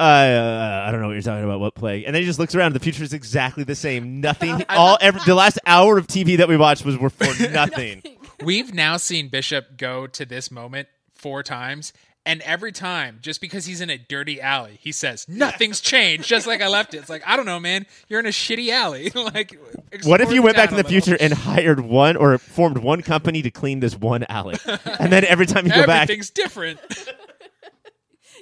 Uh, 0.00 0.84
I 0.86 0.90
don't 0.90 1.00
know 1.02 1.08
what 1.08 1.12
you're 1.12 1.22
talking 1.22 1.44
about. 1.44 1.60
What 1.60 1.74
plague? 1.74 2.04
And 2.06 2.14
then 2.14 2.22
he 2.22 2.26
just 2.26 2.38
looks 2.38 2.54
around. 2.54 2.74
The 2.74 2.80
future 2.80 3.02
is 3.04 3.12
exactly 3.12 3.64
the 3.64 3.74
same. 3.74 4.20
Nothing. 4.22 4.64
all 4.70 4.96
every, 5.00 5.20
the 5.26 5.34
last 5.34 5.58
hour 5.66 5.98
of 5.98 6.06
TV 6.06 6.38
that 6.38 6.48
we 6.48 6.56
watched 6.56 6.84
was 6.84 6.96
were 6.96 7.10
for 7.10 7.26
nothing. 7.50 8.02
We've 8.42 8.72
now 8.72 8.96
seen 8.96 9.28
Bishop 9.28 9.76
go 9.76 10.06
to 10.06 10.24
this 10.24 10.50
moment 10.50 10.88
four 11.14 11.42
times, 11.42 11.92
and 12.24 12.40
every 12.42 12.72
time, 12.72 13.18
just 13.20 13.40
because 13.42 13.66
he's 13.66 13.82
in 13.82 13.90
a 13.90 13.98
dirty 13.98 14.40
alley, 14.40 14.78
he 14.80 14.92
says, 14.92 15.26
Nothing's 15.28 15.80
changed, 15.82 16.26
just 16.26 16.46
like 16.46 16.62
I 16.62 16.68
left 16.68 16.94
it. 16.94 16.98
It's 16.98 17.10
like, 17.10 17.22
I 17.26 17.36
don't 17.36 17.44
know, 17.46 17.60
man. 17.60 17.84
You're 18.08 18.20
in 18.20 18.26
a 18.26 18.30
shitty 18.30 18.70
alley. 18.70 19.10
like, 19.14 19.58
What 20.04 20.22
if 20.22 20.32
you 20.32 20.42
went 20.42 20.56
back 20.56 20.70
in 20.70 20.76
the 20.76 20.82
little. 20.82 20.90
future 20.90 21.16
and 21.20 21.32
hired 21.34 21.80
one 21.80 22.16
or 22.16 22.38
formed 22.38 22.78
one 22.78 23.02
company 23.02 23.42
to 23.42 23.50
clean 23.50 23.80
this 23.80 23.94
one 23.96 24.24
alley, 24.30 24.56
and 24.98 25.12
then 25.12 25.24
every 25.26 25.44
time 25.44 25.66
you 25.66 25.72
go 25.72 25.86
back, 25.86 26.04
Everything's 26.04 26.30
different. 26.30 26.78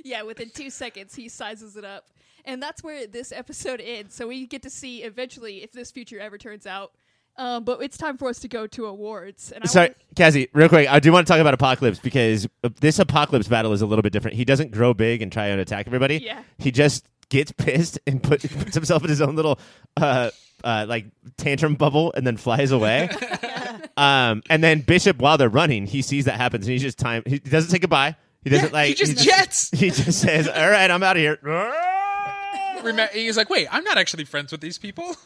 Yeah, 0.04 0.22
within 0.22 0.50
two 0.50 0.70
seconds, 0.70 1.14
he 1.14 1.28
sizes 1.28 1.76
it 1.76 1.84
up. 1.84 2.06
And 2.44 2.62
that's 2.62 2.82
where 2.82 3.06
this 3.06 3.30
episode 3.32 3.80
ends. 3.80 4.14
So 4.14 4.28
we 4.28 4.46
get 4.46 4.62
to 4.62 4.70
see 4.70 5.02
eventually 5.02 5.62
if 5.62 5.72
this 5.72 5.90
future 5.90 6.18
ever 6.18 6.38
turns 6.38 6.66
out. 6.66 6.92
Um, 7.36 7.62
but 7.62 7.80
it's 7.82 7.96
time 7.96 8.16
for 8.16 8.28
us 8.28 8.40
to 8.40 8.48
go 8.48 8.66
to 8.66 8.86
awards. 8.86 9.52
And 9.52 9.62
I 9.62 9.66
Sorry, 9.68 9.88
want- 9.88 9.96
Cassie, 10.16 10.48
real 10.54 10.68
quick. 10.68 10.90
I 10.90 10.98
do 10.98 11.12
want 11.12 11.26
to 11.26 11.32
talk 11.32 11.40
about 11.40 11.54
Apocalypse 11.54 12.00
because 12.00 12.48
uh, 12.64 12.70
this 12.80 12.98
Apocalypse 12.98 13.46
battle 13.46 13.72
is 13.72 13.80
a 13.80 13.86
little 13.86 14.02
bit 14.02 14.12
different. 14.12 14.36
He 14.36 14.44
doesn't 14.44 14.72
grow 14.72 14.92
big 14.92 15.22
and 15.22 15.30
try 15.30 15.46
and 15.46 15.60
attack 15.60 15.86
everybody. 15.86 16.18
Yeah. 16.18 16.42
He 16.58 16.72
just 16.72 17.06
gets 17.28 17.52
pissed 17.52 18.00
and 18.08 18.20
put, 18.22 18.40
puts 18.58 18.74
himself 18.74 19.04
in 19.04 19.10
his 19.10 19.20
own 19.20 19.36
little 19.36 19.60
uh, 19.96 20.30
uh, 20.64 20.86
like 20.88 21.06
tantrum 21.36 21.76
bubble 21.76 22.12
and 22.14 22.26
then 22.26 22.36
flies 22.36 22.72
away. 22.72 23.08
um, 23.96 24.42
and 24.50 24.64
then 24.64 24.80
Bishop, 24.80 25.18
while 25.18 25.38
they're 25.38 25.48
running, 25.48 25.86
he 25.86 26.02
sees 26.02 26.24
that 26.24 26.36
happens 26.40 26.66
and 26.66 26.72
he 26.72 26.78
just 26.78 26.98
time. 26.98 27.22
He 27.24 27.38
doesn't 27.38 27.70
say 27.70 27.78
goodbye. 27.78 28.16
He 28.48 28.56
doesn't 28.56 28.72
like. 28.72 28.88
he 28.88 28.94
just 28.94 29.18
jets. 29.18 29.70
He 29.74 29.90
just 29.90 30.20
says, 30.20 30.48
"All 30.48 30.70
right, 30.70 30.90
I'm 30.90 31.02
out 31.02 31.16
of 31.16 31.20
here." 31.20 31.38
He's 33.12 33.36
like, 33.36 33.50
Wait, 33.50 33.66
I'm 33.70 33.82
not 33.84 33.98
actually 33.98 34.24
friends 34.24 34.52
with 34.52 34.60
these 34.60 34.78
people. 34.78 35.14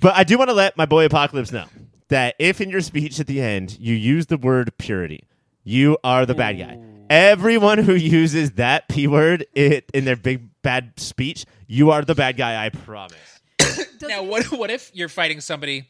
But 0.00 0.14
I 0.14 0.22
do 0.22 0.38
want 0.38 0.48
to 0.48 0.54
let 0.54 0.76
my 0.76 0.86
boy 0.86 1.06
Apocalypse 1.06 1.50
know 1.50 1.66
that 2.08 2.36
if 2.38 2.60
in 2.60 2.70
your 2.70 2.80
speech 2.80 3.18
at 3.18 3.26
the 3.26 3.40
end 3.40 3.76
you 3.80 3.94
use 3.94 4.26
the 4.26 4.36
word 4.36 4.70
purity, 4.78 5.24
you 5.64 5.98
are 6.04 6.24
the 6.24 6.34
bad 6.34 6.56
guy. 6.56 6.78
Everyone 7.10 7.78
who 7.78 7.94
uses 7.94 8.52
that 8.52 8.88
p 8.88 9.08
word 9.08 9.44
it 9.54 9.90
in 9.92 10.04
their 10.04 10.14
big 10.14 10.50
bad 10.62 10.92
speech, 11.00 11.46
you 11.66 11.90
are 11.90 12.02
the 12.02 12.14
bad 12.14 12.36
guy. 12.36 12.64
I 12.64 12.68
promise. 12.68 13.40
now, 14.02 14.22
what, 14.22 14.52
what 14.52 14.70
if 14.70 14.90
you're 14.94 15.08
fighting 15.08 15.40
somebody 15.40 15.88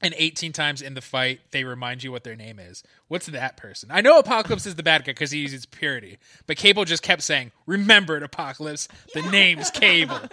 and 0.00 0.14
18 0.16 0.52
times 0.52 0.80
in 0.82 0.94
the 0.94 1.00
fight 1.00 1.40
they 1.50 1.64
remind 1.64 2.02
you 2.02 2.12
what 2.12 2.24
their 2.24 2.36
name 2.36 2.58
is? 2.58 2.82
What's 3.08 3.26
that 3.26 3.56
person? 3.56 3.90
I 3.92 4.00
know 4.00 4.18
Apocalypse 4.18 4.66
is 4.66 4.76
the 4.76 4.82
bad 4.82 5.04
guy 5.04 5.12
because 5.12 5.30
he 5.30 5.40
uses 5.40 5.66
purity, 5.66 6.18
but 6.46 6.56
Cable 6.56 6.84
just 6.84 7.02
kept 7.02 7.22
saying, 7.22 7.52
Remember 7.66 8.16
it, 8.16 8.22
Apocalypse. 8.22 8.88
The 9.14 9.22
name's 9.22 9.70
Cable. 9.70 10.20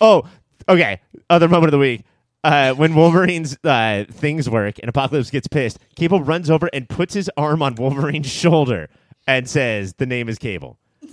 Oh, 0.00 0.24
okay. 0.68 1.00
Other 1.30 1.46
moment 1.46 1.66
of 1.66 1.72
the 1.72 1.78
week. 1.78 2.02
Uh, 2.42 2.74
when 2.74 2.94
Wolverine's 2.94 3.56
uh, 3.62 4.04
things 4.10 4.50
work 4.50 4.78
and 4.80 4.88
Apocalypse 4.88 5.30
gets 5.30 5.46
pissed, 5.46 5.78
Cable 5.94 6.20
runs 6.20 6.50
over 6.50 6.68
and 6.72 6.88
puts 6.88 7.14
his 7.14 7.30
arm 7.36 7.62
on 7.62 7.74
Wolverine's 7.76 8.26
shoulder 8.26 8.88
and 9.26 9.48
says, 9.48 9.94
"The 9.94 10.06
name 10.06 10.28
is 10.28 10.38
Cable." 10.38 10.78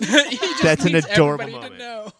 That's 0.63 0.84
an 0.86 0.95
adorable 0.95 1.47
moment. 1.49 2.13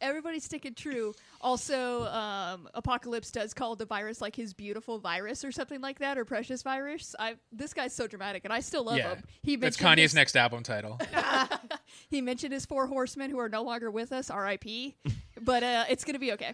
Know. 0.00 0.08
Everybody's 0.08 0.44
sticking 0.44 0.74
true. 0.74 1.14
Also, 1.40 2.04
um, 2.06 2.68
Apocalypse 2.74 3.30
does 3.30 3.54
call 3.54 3.76
the 3.76 3.86
virus 3.86 4.20
like 4.20 4.36
his 4.36 4.54
beautiful 4.54 4.98
virus 4.98 5.44
or 5.44 5.52
something 5.52 5.80
like 5.80 5.98
that, 5.98 6.18
or 6.18 6.24
precious 6.24 6.62
virus. 6.62 7.14
I 7.18 7.36
this 7.52 7.74
guy's 7.74 7.94
so 7.94 8.06
dramatic, 8.06 8.44
and 8.44 8.52
I 8.52 8.60
still 8.60 8.84
love 8.84 8.98
yeah, 8.98 9.14
him. 9.14 9.24
He 9.42 9.56
that's 9.56 9.80
mentioned 9.80 9.98
Kanye's 9.98 10.10
his, 10.10 10.14
next 10.14 10.36
album 10.36 10.62
title. 10.62 10.98
He 12.08 12.20
mentioned 12.20 12.52
his 12.52 12.66
four 12.66 12.86
horsemen 12.86 13.30
who 13.30 13.38
are 13.38 13.48
no 13.48 13.62
longer 13.62 13.90
with 13.90 14.12
us, 14.12 14.30
R.I.P. 14.30 14.96
but 15.40 15.62
uh, 15.62 15.84
it's 15.88 16.04
gonna 16.04 16.18
be 16.18 16.32
okay. 16.32 16.52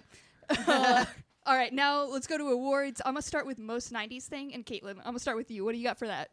Uh, 0.48 1.04
all 1.46 1.56
right, 1.56 1.72
now 1.72 2.04
let's 2.04 2.26
go 2.26 2.38
to 2.38 2.48
awards. 2.48 3.00
I'm 3.04 3.14
gonna 3.14 3.22
start 3.22 3.46
with 3.46 3.58
most 3.58 3.92
'90s 3.92 4.24
thing, 4.24 4.54
and 4.54 4.64
Katelynn, 4.64 4.98
I'm 4.98 5.04
gonna 5.04 5.18
start 5.18 5.36
with 5.36 5.50
you. 5.50 5.64
What 5.64 5.72
do 5.72 5.78
you 5.78 5.84
got 5.84 5.98
for 5.98 6.06
that? 6.06 6.30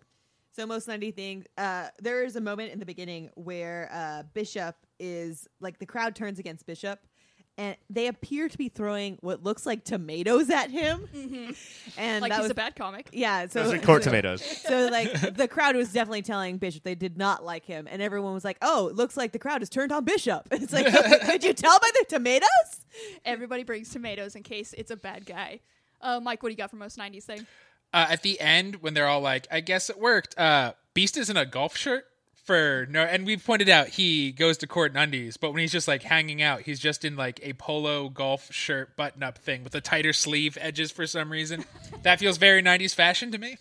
So 0.60 0.66
most 0.66 0.90
ninety 0.90 1.12
thing, 1.12 1.46
uh, 1.58 1.88
there 2.02 2.22
is 2.26 2.36
a 2.36 2.42
moment 2.42 2.74
in 2.74 2.80
the 2.80 2.86
beginning 2.86 3.30
where 3.36 3.90
uh, 3.94 4.24
Bishop 4.34 4.76
is 5.00 5.48
like 5.62 5.80
the 5.80 5.86
crowd 5.86 6.16
turns 6.18 6.38
against 6.38 6.66
Bishop, 6.66 7.00
and 7.58 7.78
they 7.90 8.08
appear 8.08 8.50
to 8.50 8.58
be 8.58 8.68
throwing 8.68 9.18
what 9.22 9.42
looks 9.42 9.66
like 9.66 9.86
tomatoes 9.86 10.50
at 10.50 10.70
him, 10.70 11.08
and 11.98 12.22
Like 12.22 12.32
that 12.32 12.40
he's 12.40 12.44
was 12.44 12.52
a 12.52 12.56
bad 12.56 12.76
comic. 12.76 13.08
yeah. 13.14 13.48
So 13.48 13.64
Those 13.64 13.76
are 13.76 13.80
court 13.86 14.04
so- 14.04 14.10
tomatoes. 14.10 14.44
So 14.44 14.90
like 14.92 15.38
the 15.38 15.48
crowd 15.48 15.78
was 15.78 15.94
definitely 15.94 16.24
telling 16.24 16.58
Bishop 16.58 16.84
they 16.84 16.94
did 16.94 17.18
not 17.18 17.46
like 17.46 17.64
him, 17.64 17.88
and 17.90 18.02
everyone 18.02 18.34
was 18.34 18.44
like, 18.44 18.58
"Oh, 18.62 18.90
it 18.90 18.96
looks 18.98 19.16
like 19.16 19.32
the 19.32 19.40
crowd 19.40 19.62
has 19.62 19.70
turned 19.70 19.94
on 19.94 20.04
Bishop." 20.04 20.46
It's 20.52 20.74
like, 20.74 20.88
could 21.26 21.42
you 21.46 21.54
tell 21.54 21.80
by 21.80 21.90
the 22.00 22.06
tomatoes? 22.10 22.50
Everybody 23.24 23.64
brings 23.64 23.92
tomatoes 23.92 24.36
in 24.36 24.44
case 24.44 24.74
it's 24.78 24.92
a 24.92 24.98
bad 24.98 25.26
guy. 25.26 25.62
Uh, 26.02 26.20
Mike, 26.22 26.44
what 26.44 26.50
do 26.50 26.52
you 26.52 26.58
got 26.58 26.70
for 26.70 26.76
most 26.76 26.98
'90s 26.98 27.24
thing? 27.24 27.48
Uh, 27.94 28.08
at 28.10 28.22
the 28.22 28.40
end 28.40 28.78
when 28.82 28.94
they're 28.94 29.08
all 29.08 29.22
like, 29.22 29.48
"I 29.52 29.60
guess 29.62 29.90
it 29.90 30.00
worked." 30.00 30.38
Uh, 30.38 30.74
Beast 30.94 31.18
is 31.18 31.30
in 31.30 31.38
a 31.38 31.46
golf 31.46 31.78
shirt 31.78 32.06
for 32.44 32.88
no, 32.90 33.04
and 33.04 33.26
we've 33.26 33.44
pointed 33.46 33.70
out 33.70 33.90
he 33.90 34.32
goes 34.32 34.58
to 34.58 34.68
court 34.68 34.92
in 34.92 34.98
undies, 34.98 35.38
but 35.38 35.52
when 35.52 35.62
he's 35.62 35.72
just 35.72 35.88
like 35.88 36.04
hanging 36.04 36.42
out, 36.42 36.62
he's 36.62 36.80
just 36.80 37.06
in 37.06 37.16
like 37.16 37.40
a 37.44 37.54
polo 37.54 38.10
golf 38.10 38.52
shirt 38.52 38.96
button-up 38.98 39.38
thing 39.38 39.64
with 39.64 39.74
the 39.74 39.82
tighter 39.82 40.14
sleeve 40.14 40.58
edges 40.60 40.92
for 40.92 41.06
some 41.06 41.32
reason. 41.32 41.64
that 42.04 42.20
feels 42.20 42.38
very 42.38 42.62
'90s 42.64 42.96
fashion 42.96 43.32
to 43.32 43.38
me. 43.38 43.58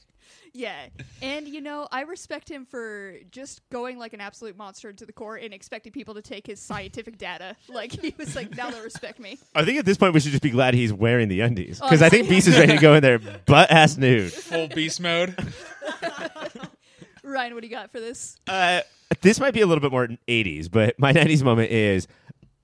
Yeah, 0.55 0.87
and 1.23 1.47
you 1.49 1.61
know 1.61 1.89
I 1.91 2.03
respect 2.03 2.51
him 2.51 2.65
for 2.65 3.15
just 3.31 3.61
going 3.71 3.99
like 3.99 4.13
an 4.13 4.21
absolute 4.21 4.57
monster 4.57 4.93
to 4.93 5.07
the 5.07 5.13
court 5.13 5.43
and 5.43 5.53
expecting 5.53 5.93
people 5.93 6.15
to 6.15 6.23
take 6.23 6.47
his 6.47 6.61
scientific 6.61 7.19
data. 7.19 7.57
Like 7.69 7.93
he 7.93 8.15
was 8.17 8.35
like, 8.35 8.57
now 8.57 8.71
they'll 8.71 8.83
respect 8.83 9.19
me. 9.19 9.39
I 9.55 9.65
think 9.65 9.79
at 9.79 9.85
this 9.85 9.97
point 9.97 10.15
we 10.15 10.21
should 10.21 10.33
just 10.33 10.43
be 10.43 10.51
glad 10.51 10.75
he's 10.75 10.93
wearing 10.93 11.29
the 11.29 11.41
undies 11.41 11.81
because 11.81 12.03
I 12.03 12.09
think 12.09 12.29
Beast 12.29 12.49
is 12.49 12.59
ready 12.59 12.75
to 12.75 12.81
go 12.81 12.95
in 12.95 13.03
there 13.03 13.19
butt 13.19 13.71
ass 13.71 13.97
nude. 13.97 14.33
Full 14.33 14.69
beast 14.69 15.01
mode. 15.01 15.37
Ryan, 17.23 17.55
what 17.55 17.61
do 17.61 17.67
you 17.67 17.75
got 17.75 17.93
for 17.93 18.01
this? 18.01 18.39
Uh, 18.47 18.81
this 19.21 19.39
might 19.39 19.53
be 19.55 19.61
a 19.61 19.67
little 19.67 19.83
bit 19.83 19.93
more 19.93 20.09
80s, 20.27 20.71
but 20.71 20.99
my 20.99 21.13
90s 21.13 21.43
moment 21.43 21.71
is 21.71 22.09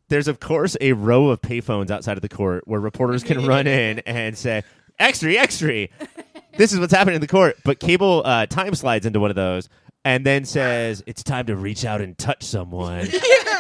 there's 0.09 0.29
of 0.29 0.41
course 0.41 0.77
a 0.81 0.93
row 0.93 1.29
of 1.29 1.41
payphones 1.41 1.91
outside 1.91 2.17
of 2.17 2.23
the 2.23 2.29
court 2.29 2.67
where 2.67 2.81
reporters 2.81 3.23
can 3.23 3.47
run 3.47 3.67
in 3.67 4.01
and 4.01 4.37
say 4.37 4.63
extra 4.99 5.35
extra 5.35 5.89
this 6.57 6.73
is 6.73 6.79
what's 6.81 6.93
happening 6.93 7.15
in 7.17 7.21
the 7.21 7.27
court 7.27 7.57
but 7.65 7.79
cable 7.81 8.23
uh, 8.25 8.47
time 8.47 8.75
slides 8.75 9.07
into 9.07 9.21
one 9.21 9.31
of 9.31 9.37
those 9.37 9.69
and 10.05 10.25
then 10.27 10.45
says 10.45 11.03
it's 11.07 11.23
time 11.23 11.47
to 11.47 11.57
reach 11.57 11.85
out 11.85 12.01
and 12.01 12.17
touch 12.19 12.43
someone 12.43 13.09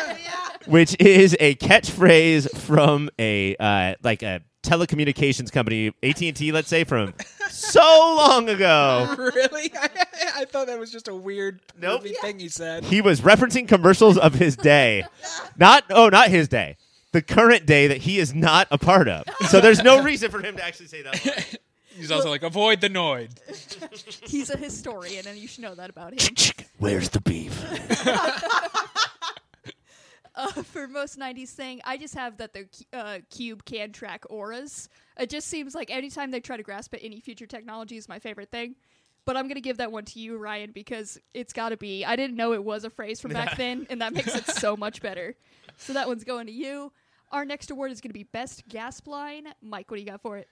which 0.66 0.96
is 1.00 1.36
a 1.40 1.54
catchphrase 1.56 2.50
from 2.56 3.10
a 3.18 3.54
uh, 3.56 3.94
like 4.02 4.22
a 4.22 4.40
telecommunications 4.62 5.52
company 5.52 5.92
AT&T 6.02 6.50
let's 6.52 6.68
say 6.68 6.84
from 6.84 7.12
so 7.50 7.80
long 8.16 8.48
ago 8.48 9.14
really? 9.18 9.70
I, 9.78 9.88
I 10.36 10.44
thought 10.46 10.68
that 10.68 10.78
was 10.78 10.90
just 10.90 11.06
a 11.08 11.14
weird 11.14 11.60
Nope. 11.78 12.02
movie 12.02 12.14
thing 12.20 12.38
he 12.38 12.48
said. 12.48 12.84
he 12.84 13.00
was 13.02 13.20
referencing 13.20 13.68
commercials 13.68 14.16
of 14.16 14.34
his 14.34 14.56
day. 14.56 15.04
Not 15.58 15.84
oh, 15.90 16.08
not 16.08 16.28
his 16.28 16.48
day. 16.48 16.76
The 17.12 17.20
current 17.22 17.66
day 17.66 17.86
that 17.88 17.98
he 17.98 18.18
is 18.18 18.34
not 18.34 18.66
a 18.70 18.78
part 18.78 19.06
of. 19.06 19.24
So 19.48 19.60
there's 19.60 19.82
no 19.82 20.02
reason 20.02 20.30
for 20.30 20.40
him 20.40 20.56
to 20.56 20.64
actually 20.64 20.86
say 20.86 21.02
that. 21.02 21.58
Line. 21.94 22.00
He's 22.00 22.10
also 22.10 22.30
like, 22.30 22.42
avoid 22.42 22.80
the 22.80 22.88
Noid. 22.90 23.30
He's 24.28 24.50
a 24.50 24.56
historian, 24.56 25.26
and 25.26 25.38
you 25.38 25.48
should 25.48 25.62
know 25.62 25.74
that 25.74 25.90
about 25.90 26.12
him. 26.12 26.34
Where's 26.78 27.08
the 27.10 27.20
beef? 27.20 27.62
Uh, 30.36 30.48
for 30.64 30.88
most 30.88 31.16
'90s 31.16 31.50
thing, 31.50 31.80
I 31.84 31.96
just 31.96 32.14
have 32.16 32.38
that 32.38 32.52
the 32.52 32.64
cu- 32.64 32.98
uh, 32.98 33.18
cube 33.30 33.64
can 33.64 33.92
track 33.92 34.24
auras. 34.28 34.88
It 35.16 35.30
just 35.30 35.46
seems 35.46 35.76
like 35.76 35.90
anytime 35.92 36.32
they 36.32 36.40
try 36.40 36.56
to 36.56 36.64
grasp 36.64 36.92
at 36.92 37.04
any 37.04 37.20
future 37.20 37.46
technology 37.46 37.96
is 37.96 38.08
my 38.08 38.18
favorite 38.18 38.50
thing. 38.50 38.74
But 39.26 39.36
I'm 39.36 39.46
gonna 39.46 39.60
give 39.60 39.76
that 39.76 39.92
one 39.92 40.04
to 40.06 40.18
you, 40.18 40.36
Ryan, 40.36 40.72
because 40.72 41.20
it's 41.34 41.52
got 41.52 41.68
to 41.68 41.76
be. 41.76 42.04
I 42.04 42.16
didn't 42.16 42.34
know 42.34 42.52
it 42.52 42.64
was 42.64 42.84
a 42.84 42.90
phrase 42.90 43.20
from 43.20 43.30
back 43.32 43.56
then, 43.56 43.86
and 43.90 44.00
that 44.02 44.12
makes 44.12 44.34
it 44.34 44.46
so 44.46 44.76
much 44.76 45.00
better. 45.00 45.36
So 45.76 45.92
that 45.92 46.08
one's 46.08 46.24
going 46.24 46.46
to 46.46 46.52
you. 46.52 46.90
Our 47.30 47.44
next 47.44 47.70
award 47.70 47.92
is 47.92 48.00
gonna 48.00 48.12
be 48.12 48.24
best 48.24 48.66
gasp 48.68 49.06
line. 49.06 49.46
Mike, 49.62 49.88
what 49.88 49.98
do 49.98 50.02
you 50.02 50.08
got 50.08 50.20
for 50.20 50.36
it? 50.36 50.48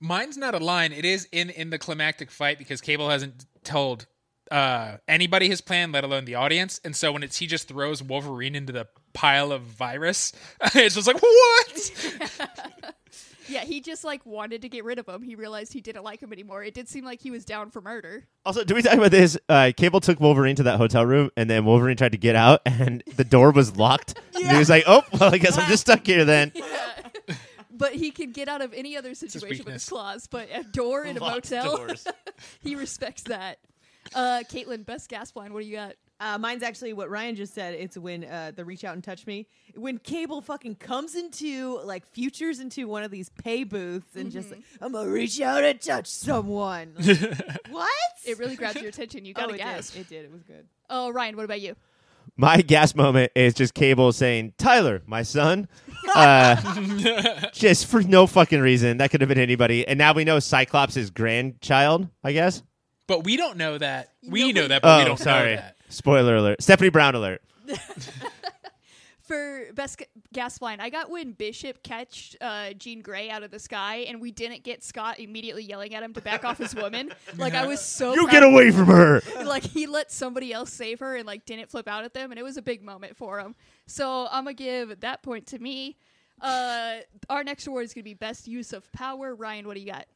Mine's 0.00 0.36
not 0.36 0.54
a 0.54 0.58
line. 0.58 0.92
It 0.92 1.04
is 1.04 1.28
in 1.32 1.50
in 1.50 1.70
the 1.70 1.78
climactic 1.78 2.30
fight 2.30 2.58
because 2.58 2.80
Cable 2.80 3.08
hasn't 3.08 3.46
told 3.62 4.06
uh, 4.50 4.98
anybody 5.08 5.48
his 5.48 5.60
plan, 5.60 5.92
let 5.92 6.04
alone 6.04 6.24
the 6.24 6.34
audience. 6.34 6.80
And 6.84 6.94
so 6.94 7.12
when 7.12 7.22
it's 7.22 7.38
he 7.38 7.46
just 7.46 7.68
throws 7.68 8.02
Wolverine 8.02 8.54
into 8.54 8.72
the 8.72 8.86
pile 9.12 9.52
of 9.52 9.62
virus, 9.62 10.32
it's 10.74 10.94
just 10.94 11.06
like 11.06 11.20
what? 11.20 12.94
Yeah, 13.46 13.60
he 13.64 13.80
just 13.80 14.04
like 14.04 14.24
wanted 14.24 14.62
to 14.62 14.68
get 14.68 14.84
rid 14.84 14.98
of 14.98 15.08
him. 15.08 15.22
He 15.22 15.34
realized 15.34 15.72
he 15.72 15.80
didn't 15.80 16.02
like 16.02 16.20
him 16.20 16.32
anymore. 16.32 16.62
It 16.62 16.74
did 16.74 16.88
seem 16.88 17.04
like 17.04 17.20
he 17.20 17.30
was 17.30 17.44
down 17.44 17.70
for 17.70 17.80
murder. 17.80 18.26
Also, 18.44 18.64
do 18.64 18.74
we 18.74 18.82
talk 18.82 18.94
about 18.94 19.10
this? 19.10 19.36
Uh, 19.48 19.72
Cable 19.76 20.00
took 20.00 20.18
Wolverine 20.20 20.56
to 20.56 20.62
that 20.64 20.78
hotel 20.78 21.04
room, 21.04 21.30
and 21.36 21.48
then 21.50 21.64
Wolverine 21.64 21.96
tried 21.96 22.12
to 22.12 22.18
get 22.18 22.36
out, 22.36 22.62
and 22.64 23.02
the 23.16 23.24
door 23.24 23.50
was 23.50 23.76
locked. 23.76 24.18
And 24.34 24.52
he 24.52 24.58
was 24.58 24.68
like, 24.68 24.84
"Oh, 24.86 25.02
well, 25.12 25.32
I 25.32 25.38
guess 25.38 25.56
I'm 25.56 25.68
just 25.70 25.82
stuck 25.82 26.04
here 26.04 26.24
then." 26.24 26.52
But 27.76 27.94
he 27.94 28.10
can 28.10 28.32
get 28.32 28.48
out 28.48 28.62
of 28.62 28.72
any 28.72 28.96
other 28.96 29.14
situation 29.14 29.64
with 29.64 29.74
his 29.74 29.88
claws. 29.88 30.26
But 30.26 30.48
a 30.52 30.62
door 30.62 31.04
in 31.04 31.16
a 31.16 31.20
Locked 31.20 31.50
motel, 31.50 31.76
doors. 31.76 32.06
he 32.60 32.76
respects 32.76 33.22
that. 33.24 33.58
Uh, 34.14 34.42
Katelynn, 34.50 34.84
best 34.84 35.08
gasp 35.08 35.36
line. 35.36 35.52
What 35.52 35.62
do 35.62 35.68
you 35.68 35.76
got? 35.76 35.94
Uh, 36.20 36.38
mine's 36.38 36.62
actually 36.62 36.92
what 36.92 37.10
Ryan 37.10 37.34
just 37.34 37.54
said. 37.54 37.74
It's 37.74 37.98
when 37.98 38.24
uh, 38.24 38.52
the 38.54 38.64
reach 38.64 38.84
out 38.84 38.94
and 38.94 39.02
touch 39.02 39.26
me. 39.26 39.48
When 39.74 39.98
Cable 39.98 40.40
fucking 40.40 40.76
comes 40.76 41.16
into 41.16 41.80
like 41.84 42.06
futures 42.06 42.60
into 42.60 42.86
one 42.86 43.02
of 43.02 43.10
these 43.10 43.30
pay 43.30 43.64
booths 43.64 44.14
and 44.14 44.30
just 44.30 44.50
like, 44.50 44.60
I'm 44.80 44.92
gonna 44.92 45.10
reach 45.10 45.40
out 45.40 45.64
and 45.64 45.80
touch 45.80 46.06
someone. 46.06 46.94
Like, 47.04 47.68
what? 47.70 47.90
It 48.24 48.38
really 48.38 48.56
grabs 48.56 48.80
your 48.80 48.88
attention. 48.88 49.24
You 49.24 49.34
oh, 49.36 49.40
got 49.40 49.48
to 49.48 49.54
it 49.54 49.58
gasp. 49.58 49.94
did. 49.94 50.00
It 50.00 50.08
did. 50.08 50.24
It 50.26 50.32
was 50.32 50.42
good. 50.42 50.66
Oh, 50.88 51.10
Ryan, 51.10 51.36
what 51.36 51.44
about 51.44 51.60
you? 51.60 51.74
My 52.36 52.62
gas 52.62 52.94
moment 52.94 53.32
is 53.34 53.54
just 53.54 53.74
Cable 53.74 54.12
saying, 54.12 54.54
"Tyler, 54.58 55.02
my 55.06 55.22
son," 55.22 55.68
uh, 56.14 57.50
just 57.52 57.86
for 57.86 58.02
no 58.02 58.26
fucking 58.26 58.60
reason. 58.60 58.98
That 58.98 59.10
could 59.10 59.20
have 59.20 59.28
been 59.28 59.38
anybody. 59.38 59.86
And 59.86 59.98
now 59.98 60.12
we 60.12 60.24
know 60.24 60.38
Cyclops' 60.40 60.96
is 60.96 61.10
grandchild. 61.10 62.08
I 62.22 62.32
guess. 62.32 62.62
but 63.06 63.24
we 63.24 63.36
don't 63.36 63.56
know 63.56 63.76
that. 63.78 64.10
We 64.26 64.40
Nobody- 64.40 64.52
know 64.60 64.68
that, 64.68 64.82
but 64.82 64.98
we 64.98 65.02
Oh, 65.04 65.06
don't 65.08 65.18
sorry. 65.18 65.50
know 65.56 65.62
that. 65.62 65.76
Spoiler 65.88 66.36
alert. 66.36 66.62
Stephanie 66.62 66.90
Brown 66.90 67.14
alert. 67.14 67.42
For 69.22 69.68
best 69.74 69.96
ga- 69.96 70.04
gasp 70.34 70.60
line, 70.60 70.80
I 70.80 70.90
got 70.90 71.08
when 71.08 71.32
Bishop 71.32 71.82
catched 71.82 72.36
uh, 72.42 72.74
Jean 72.74 73.00
Grey 73.00 73.30
out 73.30 73.42
of 73.42 73.50
the 73.50 73.58
sky, 73.58 74.04
and 74.06 74.20
we 74.20 74.30
didn't 74.30 74.64
get 74.64 74.84
Scott 74.84 75.18
immediately 75.18 75.62
yelling 75.64 75.94
at 75.94 76.02
him 76.02 76.12
to 76.12 76.20
back 76.20 76.44
off 76.44 76.58
his 76.58 76.74
woman. 76.74 77.10
Like 77.38 77.54
I 77.54 77.66
was 77.66 77.80
so 77.84 78.12
You 78.12 78.24
proud 78.24 78.32
get 78.32 78.42
away 78.42 78.70
from 78.70 78.84
her. 78.84 79.22
like 79.46 79.62
he 79.62 79.86
let 79.86 80.12
somebody 80.12 80.52
else 80.52 80.70
save 80.74 81.00
her 81.00 81.16
and 81.16 81.26
like 81.26 81.46
didn't 81.46 81.70
flip 81.70 81.88
out 81.88 82.04
at 82.04 82.12
them 82.12 82.32
and 82.32 82.38
it 82.38 82.42
was 82.42 82.58
a 82.58 82.62
big 82.62 82.82
moment 82.82 83.16
for 83.16 83.40
him 83.40 83.54
so 83.86 84.26
i'm 84.30 84.44
gonna 84.44 84.54
give 84.54 85.00
that 85.00 85.22
point 85.22 85.46
to 85.46 85.58
me 85.58 85.96
uh 86.40 86.96
our 87.30 87.44
next 87.44 87.66
award 87.66 87.84
is 87.84 87.94
gonna 87.94 88.02
be 88.04 88.14
best 88.14 88.46
use 88.48 88.72
of 88.72 88.90
power 88.92 89.34
ryan 89.34 89.66
what 89.66 89.74
do 89.74 89.80
you 89.80 89.86
got 89.92 90.06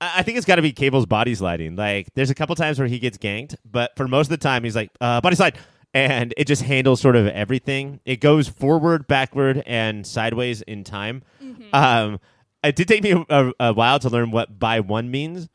I 0.00 0.18
I 0.18 0.22
think 0.22 0.36
it's 0.36 0.46
got 0.46 0.56
to 0.56 0.62
be 0.62 0.72
Cable's 0.72 1.06
body 1.06 1.34
sliding. 1.34 1.74
Like, 1.74 2.14
there's 2.14 2.30
a 2.30 2.34
couple 2.34 2.54
times 2.54 2.78
where 2.78 2.86
he 2.86 3.00
gets 3.00 3.18
ganked, 3.18 3.56
but 3.68 3.96
for 3.96 4.06
most 4.06 4.26
of 4.26 4.30
the 4.30 4.36
time, 4.36 4.62
he's 4.62 4.76
like, 4.76 4.90
uh, 5.00 5.20
body 5.20 5.34
slide. 5.34 5.58
And 5.92 6.34
it 6.36 6.46
just 6.46 6.62
handles 6.62 7.00
sort 7.00 7.16
of 7.16 7.26
everything. 7.26 7.98
It 8.04 8.20
goes 8.20 8.46
forward, 8.46 9.08
backward, 9.08 9.62
and 9.66 10.06
sideways 10.06 10.62
in 10.62 10.84
time. 10.84 11.22
Um, 11.72 12.20
it 12.62 12.76
did 12.76 12.86
take 12.88 13.02
me 13.02 13.10
a, 13.12 13.24
a, 13.28 13.52
a 13.58 13.72
while 13.72 13.98
to 14.00 14.08
learn 14.08 14.30
what 14.30 14.58
by 14.58 14.80
one 14.80 15.10
means 15.10 15.48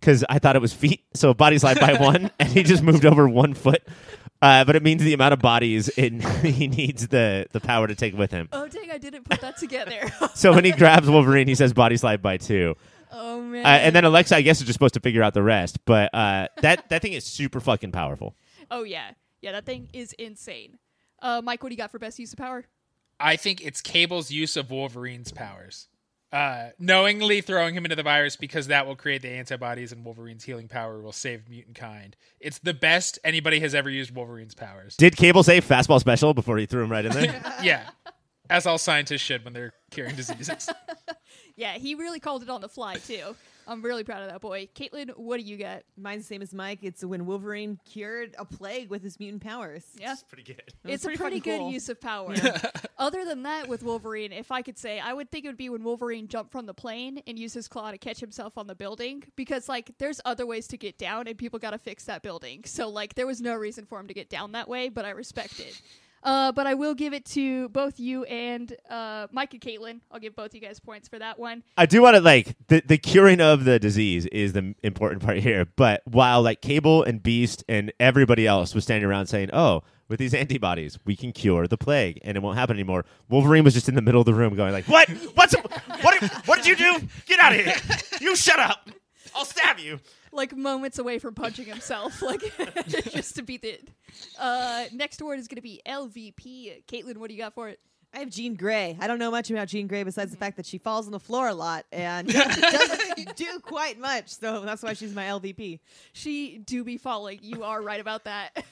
because 0.00 0.24
I 0.28 0.38
thought 0.38 0.56
it 0.56 0.62
was 0.62 0.72
feet. 0.72 1.04
So 1.14 1.34
body 1.34 1.58
slide 1.58 1.78
by 1.78 1.94
one, 2.00 2.30
and 2.38 2.48
he 2.48 2.62
just 2.62 2.82
moved 2.82 3.04
over 3.04 3.28
one 3.28 3.54
foot. 3.54 3.82
Uh, 4.42 4.64
but 4.64 4.74
it 4.74 4.82
means 4.82 5.02
the 5.02 5.12
amount 5.12 5.34
of 5.34 5.38
bodies 5.40 5.88
in, 5.90 6.20
he 6.42 6.66
needs 6.66 7.08
the, 7.08 7.46
the 7.52 7.60
power 7.60 7.86
to 7.86 7.94
take 7.94 8.16
with 8.16 8.30
him. 8.30 8.48
oh 8.52 8.66
dang 8.68 8.90
i 8.90 8.96
didn't 8.96 9.24
put 9.28 9.38
that 9.42 9.58
together 9.58 10.10
So 10.34 10.54
when 10.54 10.64
he 10.64 10.72
grabs 10.72 11.10
Wolverine, 11.10 11.46
he 11.46 11.54
says 11.54 11.74
body 11.74 11.98
slide 11.98 12.22
by 12.22 12.38
two. 12.38 12.74
oh 13.12 13.42
man 13.42 13.66
Uh, 13.66 13.68
and 13.68 13.94
then 13.94 14.04
Alexa, 14.06 14.34
I 14.34 14.40
guess, 14.40 14.60
is 14.60 14.66
just 14.66 14.76
supposed 14.78 14.94
to 14.94 15.00
figure 15.00 15.22
out 15.22 15.34
the 15.34 15.42
rest. 15.42 15.84
But 15.84 16.14
uh, 16.14 16.48
that 16.62 16.88
that 16.88 17.02
thing 17.02 17.12
is 17.12 17.24
super 17.24 17.60
fucking 17.60 17.92
powerful. 17.92 18.34
oh 18.70 18.82
yeah 18.82 19.10
yeah 19.42 19.52
that 19.52 19.66
thing 19.66 19.88
is 19.92 20.14
insane 20.14 20.78
uh 21.20 21.42
mike 21.44 21.62
what 21.62 21.68
do 21.68 21.74
you 21.74 21.78
got 21.78 21.90
for 21.90 21.98
best 21.98 22.18
use 22.18 22.32
of 22.32 22.38
power 22.38 22.64
I 23.22 23.36
think 23.36 23.60
it's 23.62 23.82
Cable's 23.82 24.30
use 24.30 24.56
of 24.56 24.70
Wolverine's 24.70 25.30
powers. 25.32 25.88
Uh, 26.32 26.68
knowingly 26.78 27.40
throwing 27.40 27.74
him 27.74 27.84
into 27.84 27.96
the 27.96 28.04
virus 28.04 28.36
because 28.36 28.68
that 28.68 28.86
will 28.86 28.94
create 28.94 29.20
the 29.20 29.28
antibodies 29.28 29.90
and 29.90 30.04
Wolverine's 30.04 30.44
healing 30.44 30.68
power 30.68 31.00
will 31.00 31.12
save 31.12 31.48
mutant 31.48 31.74
kind. 31.74 32.16
It's 32.38 32.60
the 32.60 32.72
best 32.72 33.18
anybody 33.24 33.58
has 33.60 33.74
ever 33.74 33.90
used 33.90 34.14
Wolverine's 34.14 34.54
powers. 34.54 34.96
Did 34.96 35.16
Cable 35.16 35.42
say 35.42 35.60
fastball 35.60 35.98
special 35.98 36.32
before 36.32 36.56
he 36.58 36.66
threw 36.66 36.84
him 36.84 36.92
right 36.92 37.04
in 37.04 37.12
there? 37.12 37.54
yeah. 37.62 37.90
As 38.48 38.64
all 38.64 38.78
scientists 38.78 39.22
should 39.22 39.44
when 39.44 39.54
they're 39.54 39.72
curing 39.90 40.14
diseases. 40.14 40.68
Yeah, 41.60 41.74
he 41.74 41.94
really 41.94 42.20
called 42.20 42.42
it 42.42 42.48
on 42.48 42.62
the 42.62 42.70
fly 42.70 42.94
too. 42.94 43.36
I'm 43.66 43.82
really 43.82 44.02
proud 44.02 44.22
of 44.22 44.30
that 44.30 44.40
boy. 44.40 44.68
Katelynn, 44.74 45.10
what 45.16 45.38
do 45.38 45.44
you 45.44 45.58
got? 45.58 45.82
Mine's 45.96 46.22
the 46.22 46.34
same 46.34 46.40
as 46.42 46.54
Mike. 46.54 46.78
It's 46.82 47.04
when 47.04 47.26
Wolverine 47.26 47.78
cured 47.84 48.34
a 48.38 48.46
plague 48.46 48.88
with 48.88 49.02
his 49.02 49.20
mutant 49.20 49.42
powers. 49.42 49.84
Yeah. 49.94 50.16
Pretty 50.28 50.42
good. 50.42 50.62
was 50.82 50.94
it's 50.94 51.04
a 51.04 51.08
pretty 51.08 51.18
pretty 51.18 51.40
good 51.40 51.58
cool. 51.58 51.70
use 51.70 51.90
of 51.90 52.00
power. 52.00 52.34
Other 52.98 53.26
than 53.26 53.42
that, 53.42 53.68
with 53.68 53.82
Wolverine, 53.82 54.32
if 54.32 54.50
I 54.50 54.62
could 54.62 54.78
say, 54.78 54.98
I 54.98 55.12
would 55.12 55.30
think 55.30 55.44
it 55.44 55.48
would 55.48 55.58
be 55.58 55.68
when 55.68 55.84
Wolverine 55.84 56.28
jumped 56.28 56.50
from 56.50 56.64
the 56.64 56.74
plane 56.74 57.22
and 57.26 57.38
used 57.38 57.54
his 57.54 57.68
claw 57.68 57.90
to 57.90 57.98
catch 57.98 58.20
himself 58.20 58.56
on 58.56 58.66
the 58.66 58.74
building. 58.74 59.22
Because, 59.36 59.68
like, 59.68 59.92
there's 59.98 60.20
other 60.24 60.46
ways 60.46 60.66
to 60.68 60.78
get 60.78 60.98
down, 60.98 61.28
and 61.28 61.38
people 61.38 61.58
got 61.58 61.70
to 61.70 61.78
fix 61.78 62.06
that 62.06 62.22
building. 62.22 62.62
So, 62.64 62.88
like, 62.88 63.14
there 63.14 63.26
was 63.26 63.40
no 63.40 63.54
reason 63.54 63.84
for 63.84 64.00
him 64.00 64.08
to 64.08 64.14
get 64.14 64.30
down 64.30 64.52
that 64.52 64.68
way, 64.68 64.88
but 64.88 65.04
I 65.04 65.10
respect 65.10 65.60
it. 65.60 65.80
Uh, 66.22 66.52
but 66.52 66.66
I 66.66 66.74
will 66.74 66.94
give 66.94 67.14
it 67.14 67.24
to 67.26 67.68
both 67.70 67.98
you 67.98 68.24
and 68.24 68.74
uh, 68.90 69.26
Mike 69.32 69.54
and 69.54 69.62
Katelynn. 69.62 70.00
I'll 70.10 70.20
give 70.20 70.36
both 70.36 70.54
you 70.54 70.60
guys 70.60 70.78
points 70.78 71.08
for 71.08 71.18
that 71.18 71.38
one. 71.38 71.62
I 71.76 71.86
do 71.86 72.02
want 72.02 72.16
to 72.16 72.20
like 72.20 72.56
the 72.68 72.82
the 72.84 72.98
curing 72.98 73.40
of 73.40 73.64
the 73.64 73.78
disease 73.78 74.26
is 74.26 74.52
the 74.52 74.74
important 74.82 75.22
part 75.22 75.38
here. 75.38 75.66
But 75.76 76.02
while 76.04 76.42
like 76.42 76.60
Cable 76.60 77.02
and 77.02 77.22
Beast 77.22 77.64
and 77.68 77.92
everybody 77.98 78.46
else 78.46 78.74
was 78.74 78.84
standing 78.84 79.08
around 79.08 79.26
saying, 79.26 79.50
"Oh, 79.52 79.82
with 80.08 80.18
these 80.18 80.34
antibodies, 80.34 80.98
we 81.06 81.16
can 81.16 81.32
cure 81.32 81.66
the 81.66 81.78
plague 81.78 82.20
and 82.22 82.36
it 82.36 82.42
won't 82.42 82.58
happen 82.58 82.76
anymore," 82.76 83.06
Wolverine 83.30 83.64
was 83.64 83.72
just 83.74 83.88
in 83.88 83.94
the 83.94 84.02
middle 84.02 84.20
of 84.20 84.26
the 84.26 84.34
room 84.34 84.54
going 84.54 84.72
like, 84.72 84.88
"What? 84.88 85.08
What's 85.34 85.54
what? 85.54 86.22
What 86.46 86.62
did 86.62 86.66
you 86.66 86.76
do? 86.76 87.06
Get 87.26 87.40
out 87.40 87.54
of 87.54 87.60
here! 87.64 87.74
You 88.20 88.36
shut 88.36 88.58
up! 88.58 88.90
I'll 89.34 89.46
stab 89.46 89.78
you!" 89.78 90.00
Like, 90.32 90.56
moments 90.56 90.98
away 90.98 91.18
from 91.18 91.34
punching 91.34 91.66
himself. 91.66 92.22
Like, 92.30 92.42
just 92.86 93.36
to 93.36 93.42
beat 93.42 93.64
it. 93.64 93.88
Uh, 94.38 94.84
next 94.92 95.20
word 95.20 95.38
is 95.38 95.48
going 95.48 95.56
to 95.56 95.62
be 95.62 95.80
LVP. 95.86 96.84
Katelynn, 96.86 97.16
what 97.16 97.28
do 97.28 97.34
you 97.34 97.40
got 97.40 97.54
for 97.54 97.68
it? 97.68 97.80
I 98.12 98.18
have 98.18 98.30
Jean 98.30 98.54
Grey. 98.54 98.96
I 99.00 99.06
don't 99.06 99.18
know 99.18 99.30
much 99.30 99.50
about 99.50 99.68
Jean 99.68 99.86
Grey 99.86 100.02
besides 100.02 100.30
the 100.32 100.36
fact 100.36 100.56
that 100.56 100.66
she 100.66 100.78
falls 100.78 101.06
on 101.06 101.12
the 101.12 101.20
floor 101.20 101.48
a 101.48 101.54
lot 101.54 101.86
and 101.92 102.28
doesn't 102.32 103.36
do 103.36 103.60
quite 103.62 103.98
much. 103.98 104.28
So 104.30 104.60
that's 104.64 104.82
why 104.82 104.94
she's 104.94 105.14
my 105.14 105.24
LVP. 105.24 105.78
She 106.12 106.58
do 106.58 106.82
be 106.82 106.96
falling. 106.96 107.38
You 107.42 107.62
are 107.62 107.80
right 107.80 108.00
about 108.00 108.24
that. 108.24 108.64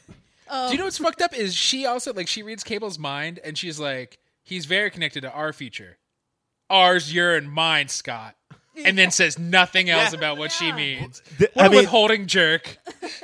Do 0.51 0.73
you 0.73 0.79
know 0.79 0.85
what's 0.85 0.99
fucked 0.99 1.23
up 1.23 1.37
is 1.37 1.55
she 1.55 1.87
also 1.87 2.13
like 2.13 2.27
she 2.27 2.43
reads 2.43 2.65
Cable's 2.65 2.99
mind 2.99 3.39
and 3.45 3.57
she's 3.57 3.79
like, 3.79 4.19
he's 4.43 4.65
very 4.65 4.91
connected 4.91 5.21
to 5.21 5.31
our 5.31 5.53
future. 5.53 5.99
Ours, 6.71 7.15
your, 7.15 7.35
and 7.37 7.51
mine, 7.51 7.89
Scott. 7.89 8.35
And 8.85 8.97
then 8.99 9.11
says 9.11 9.39
nothing 9.39 9.91
else 9.91 10.13
Yeah. 10.13 10.19
about 10.19 10.39
what 10.39 10.53
she 10.53 10.73
means. 10.73 11.23
Th- 11.39 11.51
What 11.55 11.65
I 11.65 11.67
a 11.67 11.71
mean- 11.71 11.79
withholding 11.81 12.27
jerk. 12.27 12.79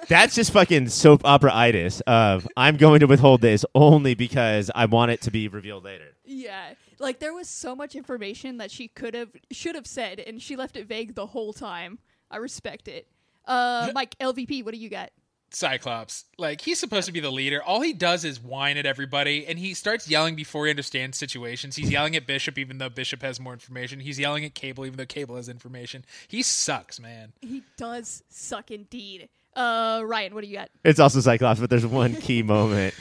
That's 0.08 0.34
just 0.34 0.52
fucking 0.52 0.88
soap 0.88 1.22
opera 1.24 1.54
itis 1.54 2.00
of 2.06 2.46
I'm 2.56 2.76
going 2.76 3.00
to 3.00 3.06
withhold 3.06 3.40
this 3.40 3.64
only 3.74 4.14
because 4.14 4.70
I 4.74 4.86
want 4.86 5.10
it 5.12 5.20
to 5.22 5.30
be 5.30 5.48
revealed 5.48 5.84
later. 5.84 6.14
Yeah. 6.24 6.74
Like 6.98 7.18
there 7.20 7.34
was 7.34 7.48
so 7.48 7.74
much 7.76 7.94
information 7.94 8.58
that 8.58 8.70
she 8.70 8.88
could 8.88 9.14
have 9.14 9.30
should 9.50 9.74
have 9.74 9.86
said 9.86 10.20
and 10.20 10.40
she 10.40 10.56
left 10.56 10.76
it 10.76 10.86
vague 10.86 11.14
the 11.14 11.26
whole 11.26 11.52
time. 11.52 11.98
I 12.30 12.38
respect 12.38 12.88
it. 12.88 13.06
Uh 13.46 13.90
Mike, 13.94 14.16
LVP, 14.18 14.64
what 14.64 14.72
do 14.74 14.80
you 14.80 14.88
got? 14.88 15.10
Cyclops. 15.54 16.24
Like 16.38 16.60
he's 16.60 16.78
supposed 16.78 17.06
to 17.06 17.12
be 17.12 17.20
the 17.20 17.30
leader. 17.30 17.62
All 17.62 17.80
he 17.80 17.92
does 17.92 18.24
is 18.24 18.40
whine 18.40 18.76
at 18.76 18.86
everybody, 18.86 19.46
and 19.46 19.58
he 19.58 19.74
starts 19.74 20.08
yelling 20.08 20.34
before 20.36 20.66
he 20.66 20.70
understands 20.70 21.16
situations. 21.18 21.76
He's 21.76 21.90
yelling 21.90 22.16
at 22.16 22.26
Bishop 22.26 22.58
even 22.58 22.78
though 22.78 22.88
Bishop 22.88 23.22
has 23.22 23.38
more 23.40 23.52
information. 23.52 24.00
He's 24.00 24.18
yelling 24.18 24.44
at 24.44 24.54
Cable 24.54 24.84
even 24.86 24.96
though 24.96 25.06
Cable 25.06 25.36
has 25.36 25.48
information. 25.48 26.04
He 26.28 26.42
sucks, 26.42 26.98
man. 27.00 27.32
He 27.40 27.62
does 27.76 28.22
suck 28.28 28.70
indeed. 28.70 29.28
Uh 29.56 30.02
Ryan, 30.04 30.34
what 30.34 30.42
do 30.42 30.48
you 30.50 30.56
got? 30.56 30.68
It's 30.82 30.98
also 30.98 31.20
Cyclops, 31.20 31.60
but 31.60 31.70
there's 31.70 31.86
one 31.86 32.16
key 32.16 32.42
moment. 32.54 32.94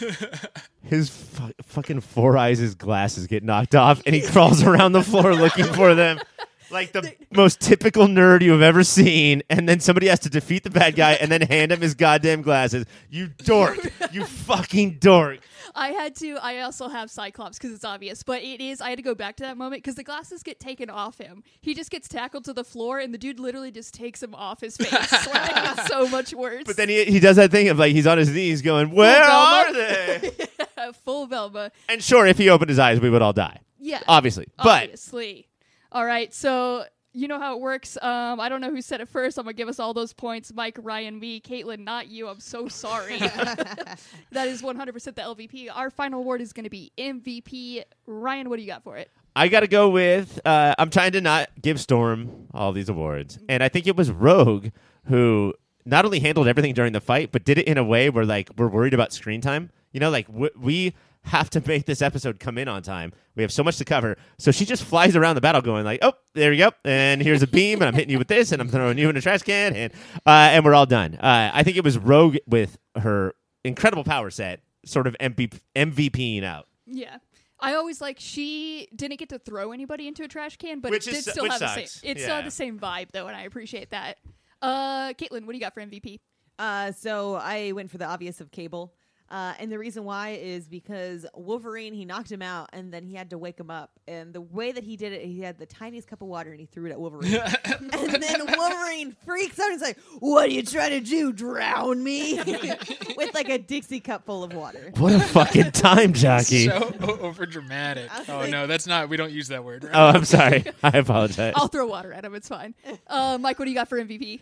His 0.84 1.10
fu- 1.10 1.52
fucking 1.64 2.02
four 2.02 2.38
eyes, 2.38 2.60
his 2.60 2.76
glasses 2.76 3.26
get 3.26 3.44
knocked 3.44 3.74
off, 3.74 4.04
and 4.06 4.14
he 4.14 4.22
crawls 4.28 4.62
around 4.64 4.92
the 4.92 5.02
floor 5.02 5.34
looking 5.36 5.66
for 5.66 5.96
them. 5.96 6.20
Like 6.74 6.92
the 6.92 7.16
most 7.32 7.62
typical 7.62 8.08
nerd 8.08 8.42
you 8.42 8.52
have 8.52 8.62
ever 8.62 8.84
seen, 8.84 9.44
and 9.50 9.70
then 9.70 9.80
somebody 9.80 10.08
has 10.08 10.20
to 10.22 10.30
defeat 10.30 10.64
the 10.64 10.70
bad 10.72 10.96
guy 10.96 11.14
and 11.14 11.32
then 11.32 11.42
hand 11.42 11.72
him 11.72 11.82
his 11.82 11.94
goddamn 11.94 12.42
glasses. 12.42 12.86
You 13.10 13.28
dork! 13.28 13.78
You 14.12 14.26
fucking 14.26 14.98
dork! 15.00 15.40
I 15.76 15.90
had 15.90 16.16
to. 16.18 16.38
I 16.42 16.62
also 16.62 16.88
have 16.90 17.10
Cyclops 17.10 17.58
because 17.58 17.74
it's 17.74 17.86
obvious, 17.86 18.24
but 18.24 18.42
it 18.42 18.60
is. 18.60 18.82
I 18.82 18.90
had 18.90 18.98
to 18.98 19.04
go 19.04 19.16
back 19.16 19.38
to 19.38 19.44
that 19.44 19.58
moment 19.58 19.84
because 19.84 19.96
the 19.96 20.04
glasses 20.04 20.44
get 20.44 20.60
taken 20.60 20.90
off 20.90 21.18
him. 21.18 21.44
He 21.62 21.74
just 21.74 21.92
gets 21.92 22.08
tackled 22.08 22.46
to 22.46 22.54
the 22.54 22.64
floor, 22.64 23.00
and 23.00 23.14
the 23.14 23.18
dude 23.18 23.40
literally 23.40 23.72
just 23.72 23.94
takes 23.94 24.22
him 24.22 24.34
off 24.36 24.60
his 24.62 24.76
face. 24.76 24.92
like, 25.28 25.78
it's 25.78 25.88
so 25.88 26.08
much 26.08 26.34
worse. 26.34 26.64
But 26.66 26.78
then 26.78 26.90
he, 26.90 27.06
he 27.06 27.20
does 27.20 27.36
that 27.38 27.52
thing 27.52 27.70
of 27.70 27.78
like 27.80 27.94
he's 27.94 28.08
on 28.08 28.18
his 28.18 28.30
knees 28.30 28.62
going, 28.62 28.92
"Where 28.92 29.24
are 29.24 29.72
they?" 29.74 30.32
full 31.06 31.28
Velma. 31.28 31.72
and 31.88 32.04
sure, 32.04 32.26
if 32.26 32.38
he 32.38 32.50
opened 32.50 32.70
his 32.70 32.80
eyes, 32.80 33.00
we 33.00 33.10
would 33.10 33.22
all 33.22 33.34
die, 33.34 33.60
Yeah, 33.80 34.02
obviously. 34.08 34.48
But 34.58 34.84
obviously. 34.84 35.48
All 35.94 36.06
right, 36.06 36.34
so 36.34 36.86
you 37.14 37.28
know 37.28 37.38
how 37.40 37.56
it 37.56 37.62
works. 37.62 37.98
Um, 38.02 38.40
I 38.40 38.50
don't 38.50 38.62
know 38.62 38.72
who 38.72 38.82
said 38.82 39.00
it 39.00 39.08
first. 39.08 39.38
I'm 39.38 39.46
gonna 39.46 39.54
give 39.54 39.68
us 39.70 39.80
all 39.80 39.94
those 39.94 40.12
points. 40.12 40.52
Mike, 40.52 40.80
Ryan, 40.82 41.20
me, 41.20 41.40
Katelynn, 41.40 41.80
not 41.84 42.08
you. 42.08 42.28
I'm 42.28 42.40
so 42.40 42.68
sorry. 42.68 43.20
that 44.32 44.48
is 44.48 44.64
100% 44.64 45.04
the 45.04 45.22
LVP. 45.22 45.70
Our 45.72 45.92
final 45.92 46.22
award 46.22 46.42
is 46.42 46.52
gonna 46.52 46.72
be 46.72 46.92
MVP. 46.98 47.84
Ryan, 48.08 48.50
what 48.50 48.56
do 48.56 48.64
you 48.64 48.68
got 48.68 48.84
for 48.84 48.98
it? 48.98 49.12
I 49.36 49.48
got 49.48 49.62
to 49.62 49.68
go 49.68 49.90
with. 49.90 50.40
Uh, 50.46 50.76
I'm 50.78 50.90
trying 50.90 51.12
to 51.14 51.22
not 51.22 51.50
give 51.62 51.80
Storm 51.80 52.48
all 52.54 52.72
these 52.72 52.90
awards, 52.90 53.40
and 53.48 53.64
I 53.64 53.70
think 53.70 53.88
it 53.88 53.96
was 53.96 54.12
Rogue 54.12 54.68
who 55.06 55.54
not 55.86 56.06
only 56.06 56.20
handled 56.20 56.48
everything 56.48 56.74
during 56.74 56.94
the 56.94 57.02
fight, 57.02 57.32
but 57.32 57.44
did 57.44 57.58
it 57.58 57.68
in 57.68 57.78
a 57.78 57.84
way 57.84 58.10
where 58.10 58.26
like 58.26 58.50
we're 58.58 58.68
worried 58.68 58.94
about 58.94 59.14
screen 59.14 59.42
time. 59.42 59.70
You 59.92 60.00
know, 60.00 60.10
like 60.10 60.28
w- 60.28 60.52
we 60.60 60.94
have 61.26 61.50
to 61.52 61.64
make 61.66 61.86
this 61.86 62.02
episode 62.02 62.40
come 62.40 62.58
in 62.58 62.68
on 62.68 62.82
time. 62.84 63.14
We 63.36 63.44
have 63.44 63.52
so 63.52 63.64
much 63.64 63.78
to 63.78 63.86
cover, 63.86 64.18
so 64.38 64.52
she 64.52 64.66
just 64.66 64.84
flies 64.84 65.16
around 65.16 65.36
the 65.36 65.42
battle, 65.42 65.62
going 65.62 65.86
like, 65.86 66.00
"Oh, 66.02 66.14
there 66.34 66.52
you 66.52 66.60
go, 66.66 66.72
and 66.86 67.22
here's 67.22 67.42
a 67.42 67.48
beam, 67.48 67.82
and 67.82 67.88
I'm 67.88 67.94
hitting 67.94 68.10
you 68.12 68.18
with 68.20 68.28
this, 68.28 68.52
and 68.52 68.62
I'm 68.62 68.68
throwing 68.70 68.98
you 68.98 69.10
in 69.10 69.18
a 69.18 69.22
trash 69.22 69.42
can, 69.42 69.76
and 69.76 69.94
uh, 70.26 70.30
and 70.52 70.64
we're 70.66 70.74
all 70.76 70.86
done." 70.86 71.16
Uh, 71.16 71.52
I 71.54 71.64
think 71.64 71.78
it 71.78 71.84
was 71.84 71.98
Rogue 71.98 72.38
with 72.46 72.78
her 72.98 73.34
incredible 73.64 74.04
power 74.04 74.30
set, 74.30 74.62
sort 74.86 75.08
of 75.08 75.16
MVP 75.20 75.60
MVPing 75.76 76.44
out. 76.44 76.68
Yeah. 76.86 77.18
I 77.60 77.76
always 77.76 78.02
like 78.02 78.18
she 78.20 78.90
didn't 78.94 79.20
get 79.20 79.30
to 79.30 79.40
throw 79.40 79.72
anybody 79.72 80.08
into 80.10 80.24
a 80.24 80.28
trash 80.28 80.58
can, 80.58 80.82
but 80.82 80.92
Which 80.92 81.08
it 81.08 81.12
did 81.12 81.18
is- 81.20 81.32
still 81.32 81.44
which 81.44 81.54
have 81.54 81.62
the 81.62 81.68
same. 81.70 81.84
It 82.04 82.18
still 82.20 82.30
Yeah. 82.30 82.36
had 82.36 82.46
the 82.46 82.52
same 82.52 82.78
vibe 82.78 83.12
though, 83.14 83.28
and 83.28 83.38
I 83.38 83.44
appreciate 83.44 83.92
that. 83.92 84.18
Uh, 84.62 85.14
Katelynn, 85.14 85.46
what 85.46 85.54
do 85.54 85.54
you 85.54 85.60
got 85.62 85.74
for 85.74 85.80
MVP? 85.82 86.20
Uh, 86.60 86.92
so 86.92 87.36
I 87.36 87.72
went 87.72 87.90
for 87.90 87.98
the 87.98 88.06
obvious 88.06 88.42
of 88.42 88.52
Cable. 88.52 88.94
Uh, 89.30 89.54
and 89.60 89.72
the 89.72 89.80
reason 89.80 90.04
why 90.04 90.32
is 90.42 90.68
because 90.68 91.26
Wolverine, 91.34 91.94
he 91.94 92.06
knocked 92.06 92.32
him 92.32 92.42
out 92.42 92.70
and 92.74 92.94
then 92.94 93.04
he 93.04 93.16
had 93.16 93.32
to 93.32 93.38
wake 93.38 93.60
him 93.60 93.72
up. 93.72 93.92
And 94.08 94.34
the 94.34 94.42
way 94.42 94.72
that 94.72 94.84
he 94.84 94.96
did 94.96 95.12
it, 95.14 95.26
he 95.26 95.42
had 95.42 95.58
the 95.58 95.66
tiniest 95.66 96.08
cup 96.08 96.22
of 96.22 96.28
water 96.28 96.52
and 96.52 96.60
he 96.60 96.66
threw 96.66 96.86
it 96.88 96.92
at 96.92 97.00
Wolverine. 97.00 97.34
and 97.66 97.90
then 97.92 98.42
Wolverine 98.58 99.16
freaks 99.26 99.60
out 99.60 99.72
and 99.72 99.74
he's 99.74 99.82
like, 99.82 99.98
What 100.20 100.46
are 100.46 100.52
you 100.52 100.64
trying 100.64 100.92
to 100.92 101.00
do? 101.00 101.34
Drown 101.34 102.04
me? 102.04 102.36
With 103.18 103.34
like 103.34 103.50
a 103.50 103.58
Dixie 103.58 104.00
cup 104.00 104.26
full 104.26 104.44
of 104.44 104.54
water. 104.54 104.92
What 104.98 105.14
a 105.14 105.20
fucking 105.20 105.72
time 105.72 106.14
jockey! 106.14 106.70
So 106.74 107.20
over 107.22 107.46
dramatic. 107.46 108.10
Oh 108.30 108.46
no, 108.46 108.68
that's 108.68 108.88
not. 108.88 109.10
We 109.10 109.18
don't 109.18 109.32
use 109.32 109.48
that 109.50 109.64
word. 109.64 109.84
Right? 109.84 109.94
Oh, 109.94 110.08
I'm 110.08 110.26
sorry. 110.26 110.66
I 110.82 110.98
apologize. 110.98 111.54
I'll 111.56 111.68
throw 111.68 111.86
water 111.88 112.14
at 112.14 112.24
him. 112.24 112.36
It's 112.36 112.48
fine. 112.48 112.74
Uh, 113.08 113.38
Mike, 113.40 113.60
what 113.60 113.66
do 113.66 113.72
you 113.72 113.76
got 113.76 113.90
for 113.90 114.00
MVP? 114.04 114.40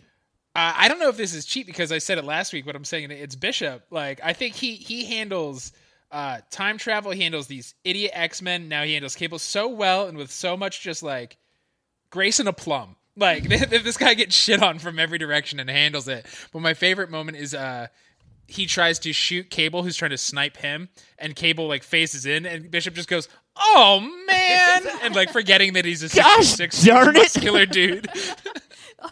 Uh, 0.54 0.74
I 0.76 0.88
don't 0.88 0.98
know 0.98 1.08
if 1.08 1.16
this 1.16 1.34
is 1.34 1.46
cheap 1.46 1.66
because 1.66 1.92
I 1.92 1.98
said 1.98 2.18
it 2.18 2.24
last 2.24 2.52
week, 2.52 2.66
but 2.66 2.76
I'm 2.76 2.84
saying 2.84 3.10
it, 3.10 3.20
it's 3.20 3.34
Bishop. 3.34 3.84
Like 3.90 4.20
I 4.22 4.32
think 4.34 4.54
he 4.54 4.74
he 4.74 5.04
handles 5.06 5.72
uh, 6.10 6.40
time 6.50 6.76
travel. 6.76 7.10
He 7.12 7.22
handles 7.22 7.46
these 7.46 7.74
idiot 7.84 8.10
X 8.14 8.42
Men. 8.42 8.68
Now 8.68 8.82
he 8.84 8.92
handles 8.92 9.16
Cable 9.16 9.38
so 9.38 9.68
well 9.68 10.06
and 10.08 10.18
with 10.18 10.30
so 10.30 10.56
much 10.56 10.82
just 10.82 11.02
like 11.02 11.38
grace 12.10 12.38
and 12.38 12.48
aplomb. 12.48 12.96
Like 13.16 13.44
this 13.48 13.96
guy 13.96 14.12
gets 14.14 14.34
shit 14.34 14.62
on 14.62 14.78
from 14.78 14.98
every 14.98 15.16
direction 15.18 15.58
and 15.58 15.70
handles 15.70 16.06
it. 16.08 16.26
But 16.52 16.60
my 16.60 16.74
favorite 16.74 17.10
moment 17.10 17.38
is 17.38 17.54
uh 17.54 17.86
he 18.48 18.66
tries 18.66 18.98
to 18.98 19.12
shoot 19.14 19.48
Cable, 19.48 19.82
who's 19.82 19.96
trying 19.96 20.10
to 20.10 20.18
snipe 20.18 20.58
him, 20.58 20.90
and 21.18 21.34
Cable 21.34 21.68
like 21.68 21.82
faces 21.82 22.26
in, 22.26 22.44
and 22.44 22.70
Bishop 22.70 22.92
just 22.92 23.08
goes, 23.08 23.28
"Oh 23.56 24.00
man!" 24.26 24.82
and 25.02 25.14
like 25.14 25.32
forgetting 25.32 25.72
that 25.74 25.86
he's 25.86 26.02
a 26.02 26.14
Gosh 26.14 26.48
six 26.48 26.82
darn 26.84 27.16
it. 27.16 27.20
muscular 27.20 27.64
dude. 27.64 28.08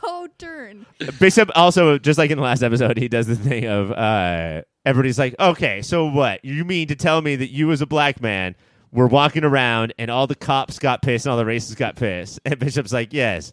Oh, 0.02 0.28
darn. 0.38 0.86
Bishop 1.18 1.50
also, 1.54 1.98
just 1.98 2.18
like 2.18 2.30
in 2.30 2.36
the 2.38 2.44
last 2.44 2.62
episode, 2.62 2.96
he 2.96 3.08
does 3.08 3.26
the 3.26 3.36
thing 3.36 3.66
of 3.66 3.90
uh, 3.92 4.62
everybody's 4.84 5.18
like, 5.18 5.34
okay, 5.38 5.82
so 5.82 6.06
what? 6.06 6.44
You 6.44 6.64
mean 6.64 6.88
to 6.88 6.96
tell 6.96 7.20
me 7.22 7.36
that 7.36 7.50
you, 7.50 7.72
as 7.72 7.80
a 7.80 7.86
black 7.86 8.20
man, 8.20 8.54
were 8.92 9.06
walking 9.06 9.44
around 9.44 9.94
and 9.98 10.10
all 10.10 10.26
the 10.26 10.34
cops 10.34 10.78
got 10.78 11.02
pissed 11.02 11.26
and 11.26 11.32
all 11.32 11.38
the 11.38 11.44
racists 11.44 11.76
got 11.76 11.96
pissed? 11.96 12.40
And 12.44 12.58
Bishop's 12.58 12.92
like, 12.92 13.12
yes. 13.12 13.52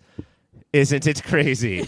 Isn't 0.73 1.07
it 1.07 1.23
crazy? 1.23 1.79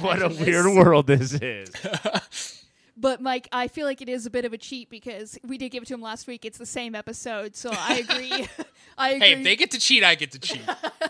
What 0.00 0.22
a 0.22 0.26
imagine 0.26 0.38
this? 0.38 0.46
weird 0.46 0.66
world 0.66 1.06
this 1.06 1.32
is. 1.34 1.70
But 2.96 3.20
Mike, 3.20 3.48
I 3.52 3.68
feel 3.68 3.86
like 3.86 4.00
it 4.00 4.08
is 4.08 4.24
a 4.24 4.30
bit 4.30 4.44
of 4.44 4.52
a 4.52 4.58
cheat 4.58 4.88
because 4.88 5.38
we 5.46 5.58
did 5.58 5.68
give 5.68 5.82
it 5.82 5.86
to 5.86 5.94
him 5.94 6.00
last 6.00 6.26
week. 6.26 6.44
It's 6.44 6.56
the 6.56 6.66
same 6.66 6.94
episode, 6.94 7.54
so 7.54 7.70
I 7.72 7.98
agree. 7.98 8.48
I 8.98 9.10
agree. 9.10 9.28
hey, 9.28 9.32
if 9.34 9.44
they 9.44 9.56
get 9.56 9.70
to 9.72 9.78
cheat, 9.78 10.02
I 10.02 10.14
get 10.14 10.32
to 10.32 10.38
cheat. 10.38 10.62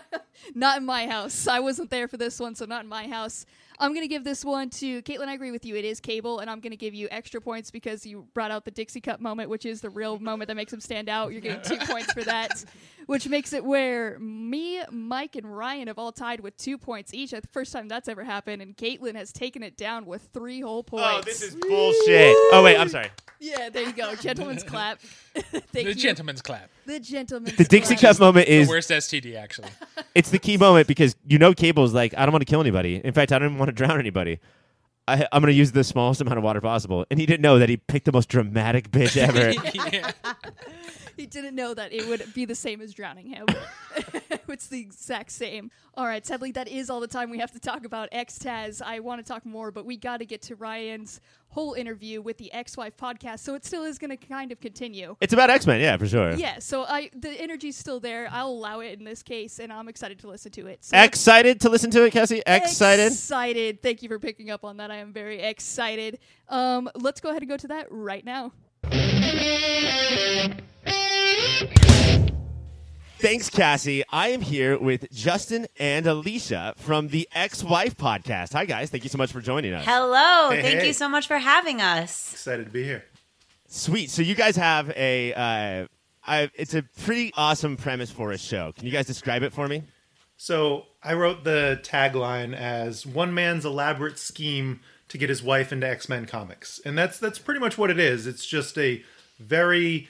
not 0.55 0.77
in 0.77 0.85
my 0.85 1.07
house. 1.07 1.47
I 1.47 1.61
wasn't 1.61 1.89
there 1.89 2.07
for 2.07 2.17
this 2.17 2.39
one, 2.39 2.55
so 2.55 2.65
not 2.65 2.83
in 2.83 2.89
my 2.89 3.07
house. 3.07 3.45
I'm 3.79 3.93
gonna 3.93 4.07
give 4.07 4.23
this 4.23 4.43
one 4.43 4.69
to 4.71 5.01
Katelynn. 5.03 5.27
I 5.27 5.33
agree 5.33 5.51
with 5.51 5.63
you. 5.63 5.75
It 5.75 5.85
is 5.85 5.99
Cable, 5.99 6.39
and 6.39 6.49
I'm 6.49 6.59
gonna 6.59 6.75
give 6.75 6.93
you 6.93 7.07
extra 7.11 7.39
points 7.39 7.69
because 7.71 8.05
you 8.05 8.27
brought 8.33 8.51
out 8.51 8.65
the 8.65 8.71
Dixie 8.71 9.01
Cup 9.01 9.21
moment, 9.21 9.49
which 9.49 9.65
is 9.65 9.81
the 9.81 9.89
real 9.89 10.19
moment 10.19 10.47
that 10.47 10.55
makes 10.55 10.73
him 10.73 10.81
stand 10.81 11.09
out. 11.09 11.31
You're 11.31 11.41
getting 11.41 11.61
two 11.61 11.85
points 11.85 12.11
for 12.11 12.23
that, 12.23 12.65
which 13.07 13.27
makes 13.27 13.53
it 13.53 13.65
where 13.65 14.19
me, 14.19 14.81
Mike, 14.91 15.35
and 15.35 15.57
Ryan 15.57 15.87
have 15.87 15.97
all 15.97 16.11
tied 16.11 16.41
with 16.41 16.55
two 16.57 16.77
points 16.77 17.13
each. 17.13 17.31
That's 17.31 17.45
the 17.45 17.51
first 17.51 17.73
time 17.73 17.87
that's 17.87 18.07
ever 18.07 18.23
happened, 18.23 18.61
and 18.61 18.77
Katelynn 18.77 19.15
has 19.15 19.31
taken 19.31 19.63
it 19.63 19.75
down 19.75 20.05
with 20.05 20.29
three 20.33 20.61
whole 20.61 20.79
oh, 20.79 20.83
points. 20.83 21.07
Oh, 21.13 21.21
this 21.21 21.41
is 21.41 21.55
bullshit. 21.55 22.35
Oh 22.51 22.61
wait, 22.63 22.77
I'm 22.77 22.89
sorry. 22.89 23.09
yeah. 23.39 23.69
There 23.69 23.83
you 23.83 23.93
go, 23.93 24.13
Gentlemen's 24.21 24.63
clap. 24.63 24.99
Thank 25.33 25.71
The 25.71 25.83
you. 25.83 25.95
gentleman's 25.95 26.41
clap. 26.41 26.69
The 26.85 26.99
gentleman's 26.99 27.57
The 27.57 27.63
Dixie 27.63 27.95
clap. 27.95 28.11
Cup 28.15 28.19
moment 28.19 28.47
is 28.47 28.67
the 28.67 28.71
worst 28.71 28.89
STD, 28.89 29.35
actually. 29.35 29.69
it's 30.13 30.29
the 30.29 30.39
key 30.39 30.57
moment 30.57 30.87
because 30.87 31.15
you 31.25 31.39
know 31.39 31.53
Cable's 31.53 31.93
like, 31.93 32.13
I 32.17 32.25
don't 32.25 32.31
want 32.33 32.45
to 32.45 32.49
kill 32.49 32.61
anybody. 32.61 33.01
In 33.03 33.13
fact, 33.13 33.31
I 33.31 33.39
don't 33.39 33.49
even 33.49 33.57
want 33.59 33.69
to 33.69 33.73
drown 33.75 33.99
anybody. 33.99 34.39
I, 35.07 35.27
I'm 35.31 35.41
going 35.41 35.51
to 35.51 35.57
use 35.57 35.71
the 35.71 35.83
smallest 35.83 36.21
amount 36.21 36.37
of 36.37 36.43
water 36.43 36.61
possible. 36.61 37.05
And 37.09 37.19
he 37.19 37.25
didn't 37.25 37.41
know 37.41 37.59
that 37.59 37.69
he 37.69 37.77
picked 37.77 38.05
the 38.05 38.11
most 38.11 38.29
dramatic 38.29 38.91
bitch 38.91 39.17
ever. 39.17 39.53
Yeah. 39.93 40.11
He 41.17 41.25
didn't 41.25 41.55
know 41.55 41.73
that 41.73 41.91
it 41.91 42.07
would 42.07 42.33
be 42.35 42.45
the 42.45 42.53
same 42.53 42.79
as 42.79 42.93
drowning 42.93 43.25
him. 43.25 43.47
it's 44.47 44.67
the 44.67 44.79
exact 44.79 45.31
same. 45.31 45.71
All 45.95 46.05
right, 46.05 46.23
sadly, 46.23 46.51
that 46.51 46.67
is 46.67 46.91
all 46.91 46.99
the 46.99 47.07
time 47.07 47.31
we 47.31 47.39
have 47.39 47.51
to 47.53 47.59
talk 47.59 47.85
about 47.85 48.09
X-Taz. 48.11 48.83
I 48.83 48.99
want 48.99 49.25
to 49.25 49.27
talk 49.27 49.43
more, 49.43 49.71
but 49.71 49.83
we 49.83 49.97
got 49.97 50.17
to 50.17 50.25
get 50.25 50.43
to 50.43 50.55
Ryan's 50.55 51.19
whole 51.49 51.73
interview 51.73 52.21
with 52.21 52.37
the 52.37 52.51
X-Wife 52.53 52.97
podcast, 52.97 53.39
so 53.39 53.55
it 53.55 53.65
still 53.65 53.83
is 53.83 53.97
going 53.97 54.09
to 54.09 54.17
kind 54.17 54.51
of 54.51 54.59
continue. 54.59 55.15
it's 55.21 55.33
about 55.33 55.49
X 55.49 55.65
Men, 55.65 55.79
yeah, 55.79 55.97
for 55.97 56.07
sure. 56.07 56.33
Yeah, 56.33 56.59
so 56.59 56.83
I 56.83 57.09
the 57.15 57.29
energy's 57.29 57.75
still 57.77 57.99
there. 57.99 58.27
I'll 58.31 58.49
allow 58.49 58.79
it 58.81 58.99
in 58.99 59.05
this 59.05 59.23
case, 59.23 59.59
and 59.59 59.71
I'm 59.71 59.87
excited 59.87 60.19
to 60.19 60.27
listen 60.27 60.51
to 60.53 60.67
it. 60.67 60.85
So 60.85 60.97
Excited 60.97 61.61
to 61.61 61.69
listen 61.69 61.91
to 61.91 62.03
it, 62.05 62.11
Cassie? 62.11 62.43
Excited? 62.45 63.07
Excited. 63.07 63.81
Thank 63.81 64.03
you 64.03 64.09
for 64.09 64.19
picking 64.19 64.49
up 64.49 64.63
on 64.63 64.77
that. 64.77 64.91
I 64.91 64.97
am 64.97 65.13
very 65.13 65.39
excited. 65.41 66.19
Um, 66.49 66.89
let's 66.95 67.21
go 67.21 67.29
ahead 67.29 67.41
and 67.41 67.49
go 67.49 67.57
to 67.57 67.67
that 67.69 67.87
right 67.89 68.23
now. 68.25 68.51
Thanks, 73.19 73.49
Cassie. 73.49 74.03
I 74.11 74.29
am 74.29 74.41
here 74.41 74.77
with 74.77 75.11
Justin 75.11 75.65
and 75.79 76.05
Alicia 76.05 76.75
from 76.77 77.07
the 77.07 77.27
X-Wife 77.33 77.97
podcast. 77.97 78.53
Hi, 78.53 78.65
guys. 78.65 78.91
Thank 78.91 79.03
you 79.03 79.09
so 79.09 79.17
much 79.17 79.31
for 79.31 79.41
joining 79.41 79.73
us. 79.73 79.83
Hello. 79.85 80.51
Hey, 80.51 80.61
Thank 80.61 80.79
hey. 80.81 80.87
you 80.87 80.93
so 80.93 81.09
much 81.09 81.27
for 81.27 81.37
having 81.39 81.81
us. 81.81 82.31
Excited 82.33 82.65
to 82.65 82.71
be 82.71 82.83
here. 82.83 83.05
Sweet. 83.67 84.11
So, 84.11 84.21
you 84.21 84.35
guys 84.35 84.55
have 84.55 84.91
a. 84.95 85.33
Uh, 85.33 85.87
I, 86.27 86.51
it's 86.53 86.75
a 86.75 86.83
pretty 86.83 87.31
awesome 87.35 87.75
premise 87.75 88.11
for 88.11 88.31
a 88.31 88.37
show. 88.37 88.73
Can 88.73 88.85
you 88.85 88.91
guys 88.91 89.07
describe 89.07 89.41
it 89.43 89.51
for 89.51 89.67
me? 89.67 89.83
So 90.35 90.85
I 91.01 91.13
wrote 91.13 91.43
the 91.43 91.79
tagline 91.83 92.55
as 92.55 93.05
one 93.05 93.33
man's 93.33 93.65
elaborate 93.65 94.19
scheme 94.19 94.81
to 95.07 95.17
get 95.17 95.29
his 95.29 95.41
wife 95.41 95.71
into 95.71 95.87
X-Men 95.87 96.27
comics. 96.27 96.79
And 96.85 96.97
that's 96.97 97.17
that's 97.17 97.39
pretty 97.39 97.59
much 97.59 97.77
what 97.77 97.89
it 97.89 97.99
is. 97.99 98.27
It's 98.27 98.45
just 98.45 98.77
a 98.77 99.03
very 99.39 100.09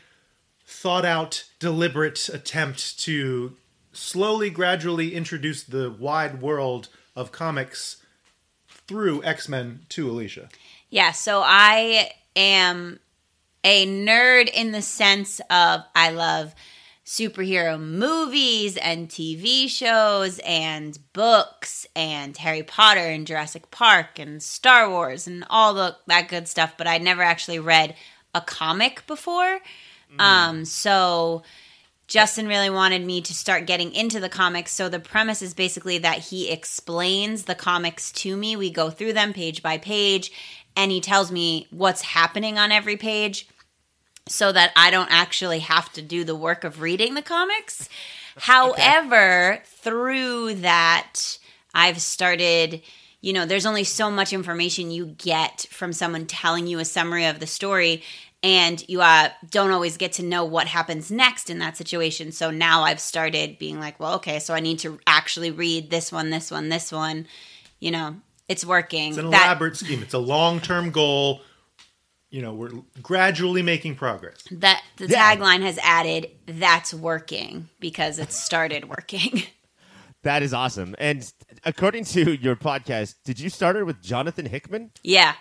thought 0.68 1.06
out, 1.06 1.46
deliberate 1.60 2.28
attempt 2.28 3.00
to 3.00 3.56
slowly 3.94 4.50
gradually 4.50 5.16
introduce 5.16 5.64
the 5.64 5.90
wide 5.90 6.42
world 6.42 6.90
of 7.16 7.32
comics 7.32 8.04
through 8.68 9.24
X-Men 9.24 9.86
to 9.90 10.12
Alicia. 10.12 10.50
Yeah, 10.90 11.14
so 11.14 11.42
I 11.44 12.12
am 12.36 13.00
a 13.64 13.88
nerd 13.88 14.50
in 14.54 14.74
the 14.74 14.82
sense 14.82 15.40
of 15.50 15.82
I 15.96 16.12
love 16.12 16.54
superhero 17.06 17.80
movies 17.80 18.76
and 18.76 19.08
TV 19.08 19.70
shows 19.70 20.40
and 20.40 21.00
books 21.14 21.88
and 21.96 22.36
Harry 22.36 22.64
Potter 22.64 23.00
and 23.00 23.26
Jurassic 23.26 23.72
Park 23.72 24.20
and 24.20 24.44
Star 24.44 24.90
Wars 24.90 25.28
and 25.28 25.46
all 25.50 25.74
the 25.74 25.96
that 26.08 26.28
good 26.28 26.50
stuff, 26.50 26.74
but 26.78 26.88
I'd 26.88 27.02
never 27.02 27.24
actually 27.24 27.60
read 27.60 27.96
a 28.36 28.42
comic 28.42 29.08
before. 29.08 29.62
Um 30.20 30.66
so 30.66 31.44
Justin 32.08 32.48
really 32.48 32.70
wanted 32.70 33.06
me 33.06 33.20
to 33.22 33.34
start 33.34 33.68
getting 33.68 33.94
into 33.94 34.20
the 34.22 34.30
comics. 34.30 34.72
So 34.72 34.88
the 34.88 35.00
premise 35.00 35.42
is 35.42 35.54
basically 35.54 35.98
that 35.98 36.20
he 36.20 36.50
explains 36.50 37.44
the 37.44 37.56
comics 37.56 38.14
to 38.14 38.38
me. 38.38 38.56
We 38.56 38.70
go 38.70 38.90
through 38.90 39.14
them 39.14 39.34
page 39.34 39.62
by 39.62 39.78
page, 39.78 40.32
and 40.76 40.90
he 40.90 41.02
tells 41.02 41.32
me 41.32 41.68
what's 41.70 42.02
happening 42.02 42.58
on 42.58 42.72
every 42.72 42.96
page 42.96 43.50
so 44.26 44.52
that 44.54 44.72
I 44.76 44.90
don't 44.90 45.12
actually 45.12 45.60
have 45.60 45.92
to 45.94 46.02
do 46.02 46.24
the 46.24 46.36
work 46.36 46.64
of 46.64 46.82
reading 46.82 47.14
the 47.14 47.22
comics. 47.22 47.90
However, 48.38 49.62
through 49.66 50.56
that, 50.56 51.38
I've 51.74 52.02
started. 52.02 52.82
You 53.20 53.34
know, 53.34 53.46
there's 53.46 53.66
only 53.66 53.84
so 53.84 54.12
much 54.12 54.32
information 54.32 54.92
you 54.92 55.08
get 55.08 55.66
from 55.72 55.92
someone 55.92 56.28
telling 56.28 56.68
you 56.68 56.80
a 56.80 56.86
summary 56.86 57.26
of 57.26 57.40
the 57.40 57.48
story 57.48 58.04
and 58.44 58.88
you 58.88 59.02
uh, 59.02 59.30
don't 59.50 59.72
always 59.72 59.98
get 59.98 60.14
to 60.14 60.24
know 60.24 60.46
what 60.46 60.68
happens 60.68 61.10
next 61.12 61.50
in 61.50 61.60
that 61.60 61.76
situation. 61.78 62.32
So 62.32 62.52
now 62.52 62.84
I've 62.84 63.00
started 63.00 63.58
being 63.60 63.80
like, 63.80 64.00
well, 64.00 64.16
okay, 64.16 64.40
so 64.40 64.54
I 64.54 64.60
need 64.60 64.80
to 64.80 65.00
actually 65.08 65.52
read 65.52 65.90
this 65.90 66.12
one, 66.12 66.30
this 66.30 66.52
one, 66.52 66.70
this 66.70 66.92
one. 66.92 67.28
You 67.80 67.92
know, 67.92 68.16
it's 68.48 68.66
working. 68.66 69.10
It's 69.10 69.18
an 69.18 69.30
That- 69.32 69.46
elaborate 69.46 69.78
scheme. 69.78 70.02
It's 70.02 70.14
a 70.14 70.20
long-term 70.20 70.92
goal. 70.92 71.42
You 72.30 72.42
know, 72.42 72.54
we're 72.54 72.72
gradually 73.02 73.62
making 73.62 73.96
progress. 73.96 74.38
that 74.52 74.84
the 74.98 75.08
Yeah. 75.08 75.36
tagline 75.36 75.62
has 75.62 75.78
added 75.82 76.30
that's 76.46 76.94
working 76.94 77.70
because 77.80 78.20
it 78.20 78.32
started 78.32 78.90
working. 78.90 79.44
That 80.24 80.42
is 80.44 80.52
awesome. 80.54 80.94
And 81.00 81.32
according 81.64 82.04
to 82.06 82.34
your 82.34 82.56
podcast, 82.58 83.16
did 83.24 83.40
you 83.40 83.50
start 83.50 83.78
it 83.78 83.86
with 83.86 84.02
Jonathan 84.02 84.46
Hickman? 84.48 84.92
yeah. 85.04 85.36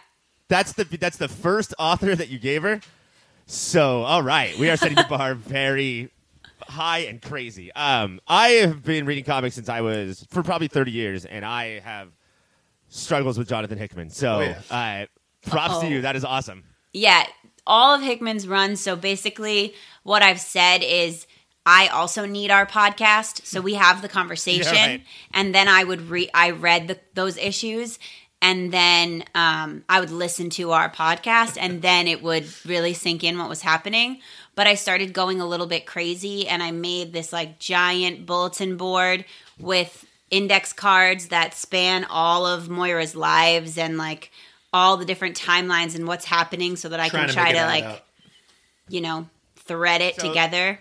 That's 0.49 0.73
the 0.75 0.85
that's 0.85 1.17
the 1.17 1.29
first 1.29 1.75
author 1.79 2.15
that 2.15 2.29
you 2.29 2.39
gave 2.39 2.63
her. 2.63 2.81
So, 3.47 4.03
all 4.03 4.23
right, 4.23 4.57
we 4.59 4.71
are 4.71 4.77
setting 4.77 4.97
the 4.97 5.07
bar 5.09 5.35
very 5.35 6.11
high 6.69 7.01
and 7.01 7.21
crazy. 7.23 7.73
Um, 7.73 8.21
I 8.27 8.49
have 8.49 8.83
been 8.85 9.07
reading 9.07 9.25
comics 9.25 9.55
since 9.55 9.69
I 9.69 9.81
was 9.81 10.27
for 10.31 10.43
probably 10.43 10.69
thirty 10.69 10.91
years, 10.93 11.25
and 11.25 11.45
I 11.45 11.81
have 11.81 12.09
struggles 12.89 13.39
with 13.39 13.49
Jonathan 13.49 13.79
Hickman. 13.79 14.11
So, 14.11 14.37
Oh, 14.37 14.41
yeah. 14.41 14.61
uh, 14.71 15.49
props 15.51 15.79
to 15.79 15.87
Uh-oh. 15.87 15.89
you. 15.89 16.01
That 16.03 16.17
is 16.17 16.25
awesome. 16.25 16.65
Yeah, 16.93 17.25
all 17.67 17.95
of 17.95 18.03
Hickman's 18.03 18.47
runs. 18.49 18.81
So 18.81 18.97
basically, 18.97 19.75
what 20.03 20.23
I've 20.23 20.41
said 20.41 20.79
is 20.83 21.27
I 21.65 21.89
also 21.89 22.27
need 22.27 22.51
our 22.51 22.67
podcast, 22.67 23.45
so 23.45 23.61
we 23.61 23.75
have 23.75 24.03
the 24.03 24.09
conversation, 24.09 24.73
Yeah, 24.75 24.87
right. 24.87 25.03
and 25.35 25.55
then 25.55 25.69
I 25.69 25.85
would 25.85 26.03
read. 26.03 26.31
I 26.35 26.51
read 26.51 26.89
the, 26.89 26.99
those 27.15 27.37
issues, 27.37 27.99
and 28.47 28.73
then 28.73 29.25
um, 29.35 29.83
I 29.89 29.99
would 29.99 30.13
listen 30.13 30.51
to 30.51 30.71
our 30.71 30.89
podcast, 30.89 31.59
and 31.61 31.83
then 31.83 32.07
it 32.07 32.23
would 32.23 32.47
really 32.65 32.95
sink 32.95 33.25
in 33.25 33.39
what 33.39 33.49
was 33.49 33.61
happening. 33.61 34.21
But 34.55 34.69
I 34.69 34.77
started 34.77 35.13
going 35.13 35.41
a 35.41 35.47
little 35.47 35.67
bit 35.67 35.85
crazy, 35.85 36.47
and 36.47 36.63
I 36.63 36.71
made 36.71 37.13
this 37.13 37.33
like 37.33 37.59
giant 37.59 38.25
bulletin 38.25 38.77
board 38.77 39.25
with 39.59 40.07
index 40.31 40.73
cards 40.73 41.29
that 41.29 41.55
span 41.55 42.05
all 42.09 42.47
of 42.47 42.69
Moira's 42.69 43.17
lives 43.17 43.79
and 43.79 43.99
like 43.99 44.31
all 44.73 44.97
the 44.97 45.05
different 45.05 45.37
timelines 45.37 45.97
and 45.97 46.07
what's 46.07 46.25
happening 46.25 46.77
so 46.77 46.89
that 46.91 47.01
I 47.01 47.09
can 47.09 47.29
try 47.29 47.47
make 47.47 47.55
it 47.55 47.59
to 47.59 47.67
like, 47.67 47.85
up. 47.85 48.07
you 48.89 49.01
know, 49.01 49.29
thread 49.57 50.03
it 50.03 50.21
So- 50.21 50.29
together. 50.29 50.79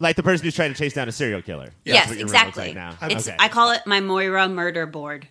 Like 0.00 0.14
the 0.14 0.22
person 0.22 0.44
who's 0.44 0.54
trying 0.54 0.72
to 0.72 0.78
chase 0.78 0.92
down 0.94 1.08
a 1.08 1.12
serial 1.12 1.42
killer. 1.42 1.64
That's 1.64 1.74
yes, 1.84 2.08
what 2.08 2.18
your 2.18 2.28
room 2.28 2.32
looks 2.32 2.40
exactly. 2.56 2.66
like 2.66 2.74
now. 2.76 2.96
It's 3.02 3.26
okay. 3.26 3.36
I 3.40 3.48
call 3.48 3.72
it 3.72 3.80
my 3.84 3.98
Moira 3.98 4.48
murder 4.48 4.86
board. 4.86 5.26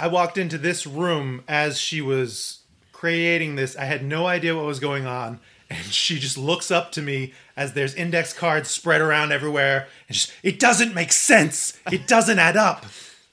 I 0.00 0.08
walked 0.08 0.38
into 0.38 0.58
this 0.58 0.86
room 0.86 1.42
as 1.46 1.78
she 1.78 2.00
was 2.00 2.60
creating 2.92 3.56
this. 3.56 3.76
I 3.76 3.84
had 3.84 4.02
no 4.04 4.26
idea 4.26 4.56
what 4.56 4.64
was 4.64 4.80
going 4.80 5.06
on. 5.06 5.40
And 5.68 5.84
she 5.92 6.18
just 6.18 6.36
looks 6.36 6.70
up 6.70 6.90
to 6.92 7.02
me 7.02 7.32
as 7.56 7.74
there's 7.74 7.94
index 7.94 8.32
cards 8.32 8.68
spread 8.70 9.00
around 9.00 9.32
everywhere. 9.32 9.86
And 10.08 10.16
just, 10.16 10.32
it 10.42 10.58
doesn't 10.58 10.94
make 10.94 11.12
sense. 11.12 11.78
It 11.92 12.06
doesn't 12.08 12.38
add 12.38 12.56
up. 12.56 12.86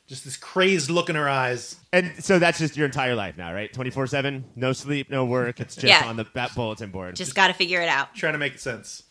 Just 0.07 0.23
this 0.23 0.37
crazed 0.37 0.89
look 0.89 1.09
in 1.09 1.15
her 1.17 1.27
eyes. 1.27 1.75
and 1.91 2.23
so 2.23 2.39
that's 2.39 2.59
just 2.59 2.77
your 2.77 2.85
entire 2.85 3.13
life 3.15 3.37
now, 3.37 3.53
right? 3.53 3.71
Twenty 3.73 3.89
four 3.89 4.07
seven, 4.07 4.45
no 4.55 4.71
sleep, 4.71 5.09
no 5.09 5.25
work. 5.25 5.59
It's 5.59 5.75
just 5.75 5.87
Yeah. 5.87 6.07
on 6.07 6.15
the 6.15 6.25
that 6.33 6.55
bulletin 6.55 6.91
board. 6.91 7.17
Just 7.17 7.35
got 7.35 7.47
to 7.47 7.53
figure 7.53 7.81
it 7.81 7.89
out. 7.89 8.15
Trying 8.15 8.31
to 8.31 8.39
make 8.39 8.57
sense. 8.57 9.03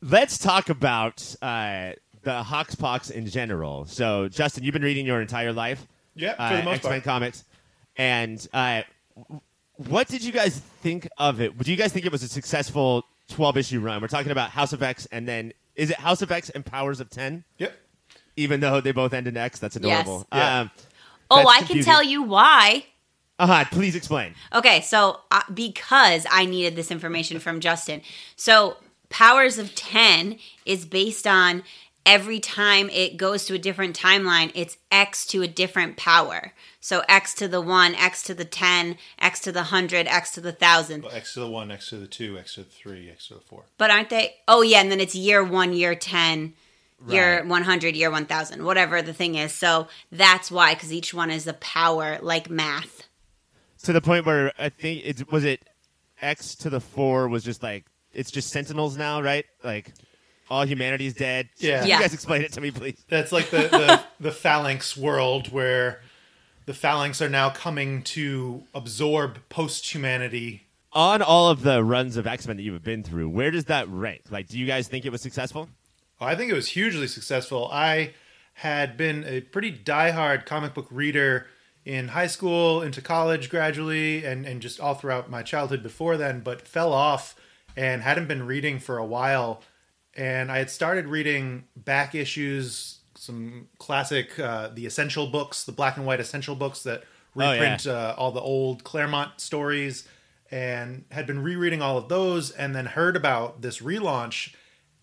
Let's 0.00 0.38
talk 0.38 0.68
about 0.70 1.36
uh, 1.40 1.92
the 2.22 2.42
Hoxpox 2.42 3.12
in 3.12 3.26
general. 3.26 3.84
So, 3.86 4.28
Justin, 4.28 4.64
you've 4.64 4.72
been 4.72 4.82
reading 4.82 5.06
your 5.06 5.20
entire 5.20 5.52
life, 5.52 5.86
Yeah, 6.14 6.34
for 6.34 6.42
uh, 6.42 6.56
the 6.58 6.62
most 6.62 6.74
X 6.76 6.84
Men 6.84 6.92
part. 6.92 7.04
comics, 7.04 7.44
and 7.96 8.46
uh, 8.52 8.82
what 9.76 10.08
did 10.08 10.22
you 10.24 10.32
guys 10.32 10.58
think 10.82 11.08
of 11.18 11.40
it? 11.40 11.56
Do 11.58 11.70
you 11.70 11.76
guys 11.76 11.92
think 11.92 12.06
it 12.06 12.12
was 12.12 12.22
a 12.22 12.28
successful 12.28 13.04
twelve 13.28 13.56
issue 13.56 13.80
run? 13.80 14.00
We're 14.00 14.08
talking 14.08 14.32
about 14.32 14.50
House 14.50 14.72
of 14.72 14.82
X, 14.82 15.06
and 15.12 15.26
then 15.26 15.52
is 15.74 15.90
it 15.90 15.96
House 15.96 16.22
of 16.22 16.30
X 16.30 16.50
and 16.50 16.64
Powers 16.64 17.00
of 17.00 17.10
Ten? 17.10 17.44
Yep. 17.58 17.72
Even 18.36 18.60
though 18.60 18.80
they 18.80 18.92
both 18.92 19.12
end 19.12 19.26
in 19.26 19.36
X, 19.36 19.58
that's 19.58 19.76
adorable. 19.76 20.26
Yes. 20.32 20.38
Yeah. 20.40 20.60
Um, 20.60 20.70
Oh, 21.34 21.36
That's 21.36 21.62
I 21.62 21.66
can 21.66 21.82
tell 21.82 22.02
you 22.02 22.22
why. 22.22 22.84
Uh-huh, 23.38 23.64
Please 23.70 23.96
explain. 23.96 24.34
Okay, 24.52 24.82
so 24.82 25.20
uh, 25.30 25.40
because 25.54 26.26
I 26.30 26.44
needed 26.44 26.76
this 26.76 26.90
information 26.90 27.38
from 27.40 27.58
Justin. 27.60 28.02
So, 28.36 28.76
Powers 29.08 29.56
of 29.56 29.74
10 29.74 30.38
is 30.66 30.84
based 30.84 31.26
on 31.26 31.62
every 32.04 32.40
time 32.40 32.88
it 32.90 33.16
goes 33.16 33.44
to 33.46 33.54
a 33.54 33.58
different 33.58 33.98
timeline, 33.98 34.50
it's 34.54 34.76
X 34.90 35.26
to 35.26 35.42
a 35.42 35.48
different 35.48 35.96
power. 35.96 36.52
So 36.80 37.02
X 37.08 37.34
to 37.34 37.48
the 37.48 37.60
1, 37.60 37.94
X 37.94 38.22
to 38.24 38.34
the 38.34 38.44
10, 38.44 38.96
X 39.18 39.40
to 39.40 39.52
the 39.52 39.60
100, 39.60 40.06
X 40.06 40.32
to 40.32 40.40
the 40.40 40.50
1000. 40.50 41.02
Well, 41.02 41.12
X 41.12 41.34
to 41.34 41.40
the 41.40 41.48
one, 41.48 41.70
X 41.70 41.90
to 41.90 41.96
the 41.96 42.06
two, 42.06 42.38
X 42.38 42.54
to 42.54 42.64
the 42.64 42.70
three, 42.70 43.08
X 43.10 43.28
to 43.28 43.34
the 43.34 43.40
four. 43.40 43.64
But 43.78 43.90
aren't 43.90 44.10
they? 44.10 44.36
Oh, 44.48 44.62
yeah. 44.62 44.80
And 44.80 44.90
then 44.90 45.00
it's 45.00 45.14
year 45.14 45.44
1, 45.44 45.72
year 45.72 45.94
10, 45.94 46.54
year 47.08 47.44
100, 47.44 47.96
year 47.96 48.10
1000, 48.10 48.64
whatever 48.64 49.02
the 49.02 49.12
thing 49.12 49.34
is. 49.34 49.52
So 49.52 49.88
that's 50.10 50.50
why, 50.50 50.74
because 50.74 50.92
each 50.92 51.14
one 51.14 51.30
is 51.30 51.46
a 51.46 51.54
power 51.54 52.18
like 52.20 52.50
math. 52.50 53.04
to 53.84 53.92
the 53.92 54.00
point 54.00 54.26
where 54.26 54.52
I 54.58 54.68
think 54.68 55.02
it 55.04 55.30
was 55.32 55.44
it 55.44 55.68
X 56.20 56.54
to 56.56 56.70
the 56.70 56.80
four 56.80 57.28
was 57.28 57.42
just 57.42 57.62
like 57.62 57.84
it's 58.12 58.30
just 58.30 58.50
Sentinels 58.50 58.96
now, 58.96 59.20
right? 59.20 59.44
Like 59.64 59.92
all 60.52 60.66
humanity's 60.66 61.14
dead. 61.14 61.48
Yeah. 61.58 61.82
you 61.82 61.88
Yeah. 61.90 62.00
guys 62.00 62.12
explain 62.14 62.42
it 62.42 62.52
to 62.52 62.60
me, 62.60 62.70
please. 62.70 63.02
That's 63.08 63.32
like 63.32 63.50
the, 63.50 63.68
the, 63.68 64.02
the 64.20 64.30
phalanx 64.32 64.96
world 64.96 65.50
where 65.50 66.00
the 66.66 66.74
phalanx 66.74 67.22
are 67.22 67.28
now 67.28 67.50
coming 67.50 68.02
to 68.02 68.62
absorb 68.74 69.38
post 69.48 69.90
humanity. 69.92 70.66
On 70.92 71.22
all 71.22 71.48
of 71.48 71.62
the 71.62 71.82
runs 71.82 72.16
of 72.18 72.26
X 72.26 72.46
Men 72.46 72.56
that 72.58 72.62
you've 72.62 72.82
been 72.84 73.02
through, 73.02 73.30
where 73.30 73.50
does 73.50 73.64
that 73.64 73.88
rank? 73.88 74.22
Like, 74.30 74.48
do 74.48 74.58
you 74.58 74.66
guys 74.66 74.88
think 74.88 75.06
it 75.06 75.10
was 75.10 75.22
successful? 75.22 75.68
Oh, 76.20 76.26
I 76.26 76.36
think 76.36 76.50
it 76.52 76.54
was 76.54 76.68
hugely 76.68 77.06
successful. 77.08 77.68
I 77.72 78.12
had 78.54 78.98
been 78.98 79.24
a 79.26 79.40
pretty 79.40 79.72
diehard 79.72 80.44
comic 80.44 80.74
book 80.74 80.86
reader 80.90 81.46
in 81.86 82.08
high 82.08 82.26
school, 82.26 82.82
into 82.82 83.00
college 83.00 83.48
gradually, 83.48 84.24
and, 84.24 84.44
and 84.46 84.60
just 84.60 84.78
all 84.78 84.94
throughout 84.94 85.30
my 85.30 85.42
childhood 85.42 85.82
before 85.82 86.16
then, 86.18 86.40
but 86.40 86.68
fell 86.68 86.92
off 86.92 87.34
and 87.74 88.02
hadn't 88.02 88.28
been 88.28 88.46
reading 88.46 88.78
for 88.78 88.98
a 88.98 89.04
while. 89.06 89.62
And 90.16 90.52
I 90.52 90.58
had 90.58 90.70
started 90.70 91.06
reading 91.06 91.64
back 91.76 92.14
issues, 92.14 92.98
some 93.14 93.68
classic, 93.78 94.38
uh, 94.38 94.68
the 94.68 94.84
essential 94.86 95.26
books, 95.26 95.64
the 95.64 95.72
black 95.72 95.96
and 95.96 96.04
white 96.06 96.20
essential 96.20 96.54
books 96.54 96.82
that 96.82 97.04
Oh, 97.34 97.40
yeah. 97.40 97.52
reprint 97.52 97.86
uh, 97.86 98.14
all 98.18 98.30
the 98.30 98.42
old 98.42 98.84
Claremont 98.84 99.40
stories, 99.40 100.06
and 100.50 101.04
had 101.10 101.26
been 101.26 101.42
rereading 101.42 101.80
all 101.80 101.96
of 101.96 102.10
those, 102.10 102.50
and 102.50 102.74
then 102.74 102.84
heard 102.84 103.16
about 103.16 103.62
this 103.62 103.78
relaunch 103.80 104.54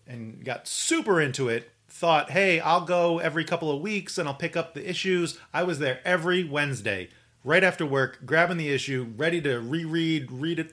and 0.06 0.44
got 0.44 0.68
super 0.68 1.20
into 1.20 1.48
it. 1.48 1.70
Thought, 1.88 2.30
hey, 2.30 2.60
I'll 2.60 2.84
go 2.84 3.18
every 3.18 3.44
couple 3.44 3.68
of 3.74 3.80
weeks 3.82 4.16
and 4.16 4.28
I'll 4.28 4.34
pick 4.34 4.56
up 4.56 4.74
the 4.74 4.88
issues. 4.88 5.38
I 5.52 5.64
was 5.64 5.80
there 5.80 5.98
every 6.04 6.44
Wednesday, 6.44 7.08
right 7.42 7.64
after 7.64 7.84
work, 7.84 8.20
grabbing 8.24 8.58
the 8.58 8.68
issue, 8.68 9.08
ready 9.16 9.40
to 9.40 9.58
reread, 9.58 10.30
read 10.30 10.60
it. 10.60 10.72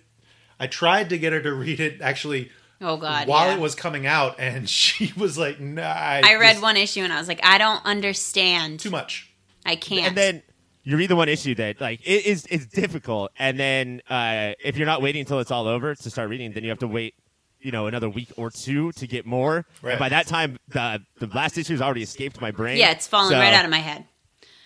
I 0.59 0.68
tried 0.68 1.09
to 1.09 1.18
get 1.18 1.34
her 1.34 1.41
to 1.41 1.53
read 1.55 1.80
it 1.80 2.01
actually 2.03 2.51
Oh, 2.80 2.98
God. 2.98 3.28
while 3.28 3.48
yeah. 3.48 3.56
it 3.56 3.60
was 3.60 3.76
coming 3.76 4.06
out, 4.06 4.36
and 4.40 4.70
she 4.80 5.14
was 5.18 5.38
like, 5.38 5.60
"Nah." 5.60 5.82
I 5.84 6.36
read 6.36 6.58
this- 6.58 6.62
one 6.64 6.78
issue 6.78 7.02
and 7.02 7.12
I 7.14 7.18
was 7.20 7.28
like, 7.28 7.40
I 7.44 7.58
don't 7.58 7.84
understand. 7.86 8.80
too 8.80 8.90
much. 8.91 9.32
I 9.66 9.76
can't. 9.76 10.08
And 10.08 10.18
then 10.18 10.44
you 10.84 10.95
read 10.95 11.10
the 11.10 11.16
one 11.16 11.28
issue 11.30 11.56
that 11.56 11.82
like 11.82 11.99
it 12.06 12.26
is 12.26 12.45
it's 12.49 12.66
difficult, 12.66 13.32
and 13.38 13.60
then 13.60 14.02
uh, 14.10 14.54
if 14.64 14.78
you're 14.78 14.86
not 14.86 15.02
waiting 15.02 15.20
until 15.22 15.40
it's 15.40 15.52
all 15.52 15.68
over 15.68 15.94
to 15.95 16.10
start 16.10 16.30
reading, 16.30 16.54
then 16.54 16.64
you 16.64 16.70
have 16.70 16.80
to 16.80 16.88
wait. 16.88 17.16
You 17.60 17.72
know, 17.72 17.88
another 17.88 18.08
week 18.08 18.30
or 18.38 18.52
two 18.52 18.91
to 18.94 19.08
get 19.08 19.26
more. 19.26 19.66
Right. 19.82 19.94
And 19.94 19.99
by 19.99 20.10
that 20.10 20.28
time, 20.28 20.58
the 20.70 21.02
the 21.20 21.26
last 21.28 21.58
issue 21.58 21.74
has 21.74 21.82
already 21.82 22.04
escaped 22.04 22.40
my 22.40 22.52
brain. 22.52 22.78
yeah, 22.78 22.91
it's 22.91 23.08
falling 23.08 23.32
So 23.32 23.40
right 23.40 23.52
out 23.54 23.66
of 23.66 23.72
my 23.72 23.80
head. 23.80 24.06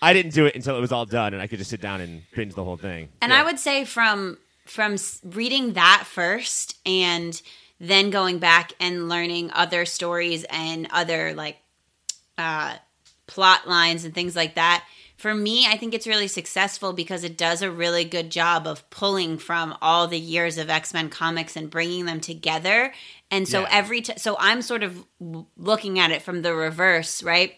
I 0.02 0.12
didn't 0.12 0.34
do 0.34 0.44
it 0.46 0.54
until 0.54 0.76
it 0.76 0.80
was 0.80 0.92
all 0.92 1.06
done, 1.06 1.32
and 1.32 1.42
I 1.42 1.46
could 1.46 1.58
just 1.58 1.70
sit 1.70 1.80
down 1.80 2.00
and 2.02 2.22
binge 2.34 2.54
the 2.54 2.62
whole 2.62 2.76
thing. 2.76 3.08
And 3.22 3.32
I 3.32 3.42
would 3.42 3.58
say 3.58 3.84
from 3.86 4.36
from 4.66 4.96
reading 5.24 5.72
that 5.72 6.04
first 6.06 6.76
and 6.86 7.40
then 7.82 8.10
going 8.10 8.38
back 8.38 8.72
and 8.78 9.08
learning 9.08 9.50
other 9.52 9.84
stories 9.84 10.44
and 10.48 10.86
other 10.92 11.34
like 11.34 11.58
uh, 12.38 12.76
plot 13.26 13.66
lines 13.68 14.04
and 14.04 14.14
things 14.14 14.36
like 14.36 14.54
that. 14.54 14.84
For 15.16 15.34
me, 15.34 15.66
I 15.66 15.76
think 15.76 15.92
it's 15.92 16.06
really 16.06 16.28
successful 16.28 16.92
because 16.92 17.24
it 17.24 17.36
does 17.36 17.60
a 17.60 17.70
really 17.72 18.04
good 18.04 18.30
job 18.30 18.68
of 18.68 18.88
pulling 18.90 19.36
from 19.36 19.76
all 19.82 20.06
the 20.06 20.18
years 20.18 20.58
of 20.58 20.70
X 20.70 20.94
Men 20.94 21.08
comics 21.10 21.56
and 21.56 21.68
bringing 21.70 22.06
them 22.06 22.20
together. 22.20 22.94
And 23.32 23.48
so 23.48 23.62
Yeah. 23.62 23.68
every 23.72 24.00
t- 24.00 24.14
so 24.16 24.36
I'm 24.38 24.62
sort 24.62 24.84
of 24.84 25.04
looking 25.56 25.98
at 25.98 26.12
it 26.12 26.22
from 26.22 26.42
the 26.42 26.54
reverse, 26.54 27.20
right? 27.22 27.56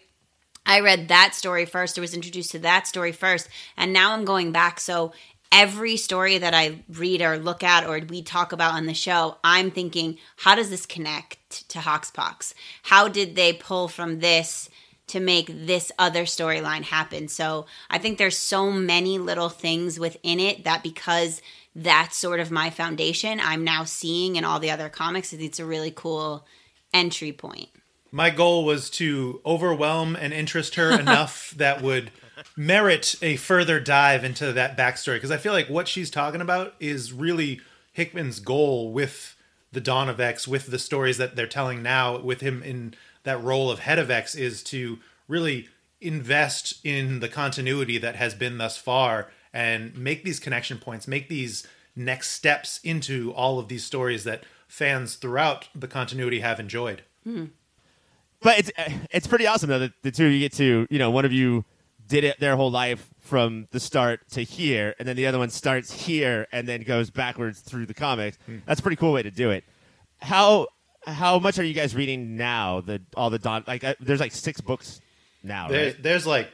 I 0.66 0.80
read 0.80 1.08
that 1.08 1.34
story 1.34 1.66
first. 1.66 1.98
I 1.98 2.00
was 2.00 2.14
introduced 2.14 2.50
to 2.52 2.58
that 2.60 2.86
story 2.86 3.12
first. 3.12 3.48
And 3.76 3.92
now 3.92 4.12
I'm 4.12 4.24
going 4.24 4.52
back. 4.52 4.80
So 4.80 5.12
every 5.54 5.96
story 5.96 6.36
that 6.36 6.52
I 6.52 6.80
read 6.88 7.22
or 7.22 7.38
look 7.38 7.62
at 7.62 7.86
or 7.86 8.00
we 8.00 8.22
talk 8.22 8.50
about 8.52 8.74
on 8.74 8.86
the 8.86 8.92
show, 8.92 9.38
I'm 9.44 9.70
thinking, 9.70 10.18
how 10.38 10.56
does 10.56 10.68
this 10.68 10.84
connect 10.84 11.68
to 11.68 11.78
Hoxpox? 11.78 12.54
How 12.82 13.06
did 13.06 13.36
they 13.36 13.52
pull 13.52 13.86
from 13.86 14.18
this 14.18 14.68
to 15.06 15.20
make 15.20 15.46
this 15.48 15.92
other 15.96 16.24
storyline 16.24 16.82
happen? 16.82 17.28
So 17.28 17.66
I 17.88 17.98
think 17.98 18.18
there's 18.18 18.36
so 18.36 18.72
many 18.72 19.16
little 19.18 19.48
things 19.48 20.00
within 20.00 20.40
it 20.40 20.64
that 20.64 20.82
because 20.82 21.40
that's 21.76 22.16
sort 22.16 22.40
of 22.40 22.50
my 22.50 22.68
foundation, 22.70 23.38
I'm 23.40 23.62
now 23.62 23.84
seeing 23.84 24.34
in 24.34 24.44
all 24.44 24.58
the 24.58 24.72
other 24.72 24.88
comics. 24.88 25.32
I 25.32 25.36
think 25.36 25.50
It's 25.50 25.60
a 25.60 25.64
really 25.64 25.92
cool 25.92 26.46
entry 26.92 27.32
point. 27.32 27.68
My 28.10 28.30
goal 28.30 28.64
was 28.64 28.90
to 28.90 29.40
overwhelm 29.46 30.16
and 30.16 30.32
interest 30.32 30.74
her 30.74 30.90
enough 30.98 31.54
that 31.56 31.80
would 31.80 32.10
merit 32.56 33.14
a 33.22 33.36
further 33.36 33.80
dive 33.80 34.24
into 34.24 34.52
that 34.52 34.76
backstory 34.76 35.16
because 35.16 35.30
I 35.30 35.36
feel 35.36 35.52
like 35.52 35.68
what 35.68 35.88
she's 35.88 36.10
talking 36.10 36.40
about 36.40 36.74
is 36.80 37.12
really 37.12 37.60
Hickman's 37.92 38.40
goal 38.40 38.92
with 38.92 39.36
the 39.72 39.80
Dawn 39.80 40.08
of 40.08 40.20
X, 40.20 40.46
with 40.46 40.68
the 40.68 40.78
stories 40.78 41.18
that 41.18 41.36
they're 41.36 41.46
telling 41.46 41.82
now, 41.82 42.18
with 42.18 42.40
him 42.40 42.62
in 42.62 42.94
that 43.24 43.42
role 43.42 43.70
of 43.70 43.80
head 43.80 43.98
of 43.98 44.10
X, 44.10 44.34
is 44.34 44.62
to 44.64 44.98
really 45.28 45.68
invest 46.00 46.78
in 46.84 47.20
the 47.20 47.28
continuity 47.28 47.98
that 47.98 48.16
has 48.16 48.34
been 48.34 48.58
thus 48.58 48.76
far 48.76 49.30
and 49.52 49.96
make 49.96 50.24
these 50.24 50.38
connection 50.38 50.78
points, 50.78 51.08
make 51.08 51.28
these 51.28 51.66
next 51.96 52.30
steps 52.30 52.80
into 52.82 53.32
all 53.32 53.58
of 53.58 53.68
these 53.68 53.84
stories 53.84 54.24
that 54.24 54.44
fans 54.66 55.14
throughout 55.14 55.68
the 55.74 55.88
continuity 55.88 56.40
have 56.40 56.58
enjoyed. 56.58 57.02
Hmm. 57.22 57.46
But 58.40 58.58
it's 58.58 58.70
it's 59.10 59.26
pretty 59.26 59.46
awesome 59.46 59.70
though 59.70 59.78
that 59.78 59.92
the 60.02 60.10
two 60.10 60.26
you 60.26 60.40
get 60.40 60.52
to 60.54 60.86
you 60.90 60.98
know 60.98 61.10
one 61.10 61.24
of 61.24 61.32
you 61.32 61.64
did 62.06 62.24
it 62.24 62.38
their 62.40 62.56
whole 62.56 62.70
life 62.70 63.08
from 63.20 63.66
the 63.70 63.80
start 63.80 64.20
to 64.32 64.42
here, 64.42 64.94
and 64.98 65.08
then 65.08 65.16
the 65.16 65.26
other 65.26 65.38
one 65.38 65.50
starts 65.50 65.92
here 65.92 66.46
and 66.52 66.68
then 66.68 66.82
goes 66.82 67.10
backwards 67.10 67.60
through 67.60 67.86
the 67.86 67.94
comics. 67.94 68.38
That's 68.66 68.80
a 68.80 68.82
pretty 68.82 68.96
cool 68.96 69.12
way 69.12 69.22
to 69.22 69.30
do 69.30 69.50
it. 69.50 69.64
How 70.20 70.68
how 71.06 71.38
much 71.38 71.58
are 71.58 71.64
you 71.64 71.74
guys 71.74 71.94
reading 71.94 72.36
now? 72.36 72.80
The 72.80 73.00
all 73.16 73.30
the 73.30 73.38
Dawn 73.38 73.64
like 73.66 73.84
uh, 73.84 73.94
there's 74.00 74.20
like 74.20 74.32
six 74.32 74.60
books 74.60 75.00
now, 75.42 75.68
There's, 75.68 75.94
right? 75.94 76.02
there's 76.02 76.26
like 76.26 76.50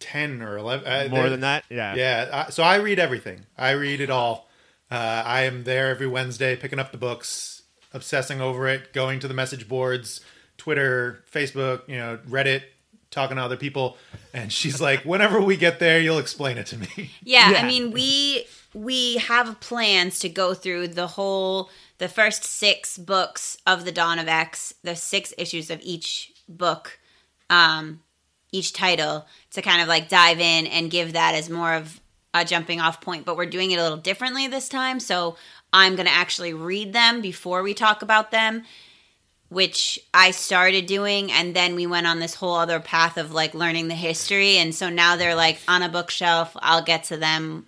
10 0.00 0.42
or 0.42 0.58
11. 0.58 0.86
Uh, 0.86 1.08
More 1.10 1.20
there- 1.22 1.30
than 1.30 1.40
that, 1.40 1.64
yeah. 1.70 1.94
Yeah. 1.94 2.44
I, 2.46 2.50
so 2.50 2.62
I 2.62 2.76
read 2.76 2.98
everything. 2.98 3.46
I 3.56 3.70
read 3.70 4.00
it 4.02 4.10
all. 4.10 4.48
Uh, 4.90 5.22
I 5.24 5.42
am 5.42 5.64
there 5.64 5.88
every 5.88 6.06
Wednesday 6.06 6.54
picking 6.54 6.78
up 6.78 6.92
the 6.92 6.98
books, 6.98 7.62
obsessing 7.94 8.40
over 8.42 8.68
it, 8.68 8.92
going 8.92 9.18
to 9.20 9.28
the 9.28 9.32
message 9.34 9.66
boards, 9.66 10.20
Twitter, 10.58 11.24
Facebook, 11.32 11.88
you 11.88 11.96
know, 11.96 12.18
Reddit, 12.28 12.64
talking 13.14 13.36
to 13.36 13.42
other 13.42 13.56
people. 13.56 13.96
And 14.32 14.52
she's 14.52 14.80
like, 14.80 15.04
whenever 15.04 15.40
we 15.40 15.56
get 15.56 15.78
there, 15.78 16.00
you'll 16.00 16.18
explain 16.18 16.58
it 16.58 16.66
to 16.66 16.78
me. 16.78 17.12
Yeah, 17.22 17.50
Yeah. 17.52 17.58
I 17.58 17.66
mean 17.66 17.92
we 17.92 18.46
we 18.74 19.16
have 19.18 19.60
plans 19.60 20.18
to 20.18 20.28
go 20.28 20.52
through 20.52 20.88
the 20.88 21.06
whole 21.06 21.70
the 21.98 22.08
first 22.08 22.44
six 22.44 22.98
books 22.98 23.56
of 23.66 23.84
the 23.84 23.92
Dawn 23.92 24.18
of 24.18 24.26
X, 24.28 24.74
the 24.82 24.96
six 24.96 25.32
issues 25.38 25.70
of 25.70 25.80
each 25.82 26.32
book, 26.48 26.98
um, 27.48 28.00
each 28.50 28.72
title 28.72 29.26
to 29.52 29.62
kind 29.62 29.80
of 29.80 29.88
like 29.88 30.08
dive 30.08 30.40
in 30.40 30.66
and 30.66 30.90
give 30.90 31.12
that 31.12 31.34
as 31.34 31.48
more 31.48 31.74
of 31.74 32.00
a 32.34 32.44
jumping 32.44 32.80
off 32.80 33.00
point. 33.00 33.24
But 33.24 33.36
we're 33.36 33.46
doing 33.46 33.70
it 33.70 33.78
a 33.78 33.82
little 33.82 33.96
differently 33.96 34.48
this 34.48 34.68
time, 34.68 34.98
so 34.98 35.36
I'm 35.72 35.94
going 35.94 36.06
to 36.06 36.12
actually 36.12 36.52
read 36.52 36.92
them 36.92 37.20
before 37.20 37.62
we 37.62 37.74
talk 37.74 38.02
about 38.02 38.32
them 38.32 38.64
which 39.54 39.98
I 40.12 40.32
started 40.32 40.86
doing, 40.86 41.32
and 41.32 41.54
then 41.54 41.74
we 41.74 41.86
went 41.86 42.06
on 42.06 42.18
this 42.18 42.34
whole 42.34 42.56
other 42.56 42.80
path 42.80 43.16
of 43.16 43.32
like 43.32 43.54
learning 43.54 43.88
the 43.88 43.94
history, 43.94 44.58
and 44.58 44.74
so 44.74 44.90
now 44.90 45.16
they're 45.16 45.34
like 45.34 45.58
on 45.68 45.82
a 45.82 45.88
bookshelf. 45.88 46.56
I'll 46.60 46.82
get 46.82 47.04
to 47.04 47.16
them 47.16 47.66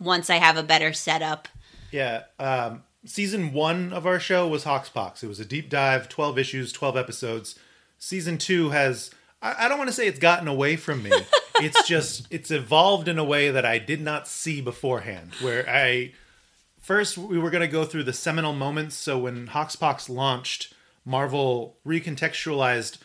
once 0.00 0.30
I 0.30 0.36
have 0.36 0.56
a 0.56 0.62
better 0.62 0.92
setup. 0.92 1.48
Yeah. 1.90 2.24
Um, 2.38 2.82
season 3.04 3.52
one 3.52 3.92
of 3.92 4.06
our 4.06 4.20
show 4.20 4.46
was 4.48 4.64
Hoxpox. 4.64 5.22
It 5.22 5.28
was 5.28 5.40
a 5.40 5.44
deep 5.44 5.70
dive, 5.70 6.08
12 6.08 6.38
issues, 6.38 6.72
12 6.72 6.96
episodes. 6.96 7.58
Season 7.98 8.38
two 8.38 8.70
has, 8.70 9.10
I, 9.42 9.66
I 9.66 9.68
don't 9.68 9.78
want 9.78 9.88
to 9.88 9.94
say 9.94 10.06
it's 10.06 10.18
gotten 10.18 10.48
away 10.48 10.76
from 10.76 11.02
me. 11.02 11.12
it's 11.60 11.86
just, 11.86 12.26
it's 12.30 12.50
evolved 12.50 13.08
in 13.08 13.18
a 13.18 13.24
way 13.24 13.50
that 13.50 13.64
I 13.64 13.78
did 13.78 14.00
not 14.00 14.28
see 14.28 14.60
beforehand. 14.60 15.32
Where 15.40 15.68
I, 15.68 16.12
first, 16.80 17.18
we 17.18 17.38
were 17.38 17.50
going 17.50 17.62
to 17.62 17.68
go 17.68 17.84
through 17.84 18.04
the 18.04 18.12
seminal 18.12 18.52
moments. 18.52 18.94
So 18.94 19.18
when 19.18 19.48
Hoxpox 19.48 20.08
launched, 20.08 20.74
Marvel 21.04 21.78
recontextualized 21.86 22.98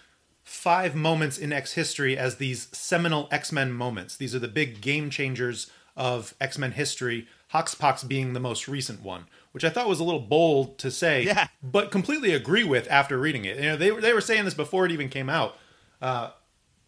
five 0.44 0.96
moments 0.96 1.38
in 1.38 1.54
X 1.54 1.74
history 1.74 2.18
as 2.18 2.36
these 2.36 2.68
seminal 2.76 3.28
X 3.32 3.52
Men 3.52 3.72
moments. 3.72 4.18
These 4.18 4.36
are 4.36 4.40
the 4.40 4.48
big 4.48 4.82
game 4.82 5.10
changers 5.10 5.70
of 5.96 6.34
X 6.42 6.58
Men 6.58 6.72
history, 6.74 7.28
Hoxpox 7.54 8.08
being 8.08 8.34
the 8.34 8.40
most 8.40 8.68
recent 8.68 9.02
one, 9.04 9.26
which 9.52 9.64
I 9.64 9.70
thought 9.70 9.88
was 9.88 10.00
a 10.00 10.04
little 10.04 10.20
bold 10.20 10.78
to 10.80 10.92
say, 10.92 11.24
Yeah. 11.24 11.48
but 11.62 11.92
completely 11.92 12.34
agree 12.34 12.64
with 12.64 12.90
after 12.90 13.18
reading 13.18 13.46
it. 13.46 13.58
You 13.58 13.62
know, 13.64 13.78
they, 13.78 13.92
were- 13.92 14.02
they 14.02 14.14
were 14.14 14.22
saying 14.22 14.46
this 14.46 14.54
before 14.56 14.86
it 14.86 14.92
even 14.92 15.08
came 15.10 15.30
out. 15.30 15.56
Uh, 16.02 16.32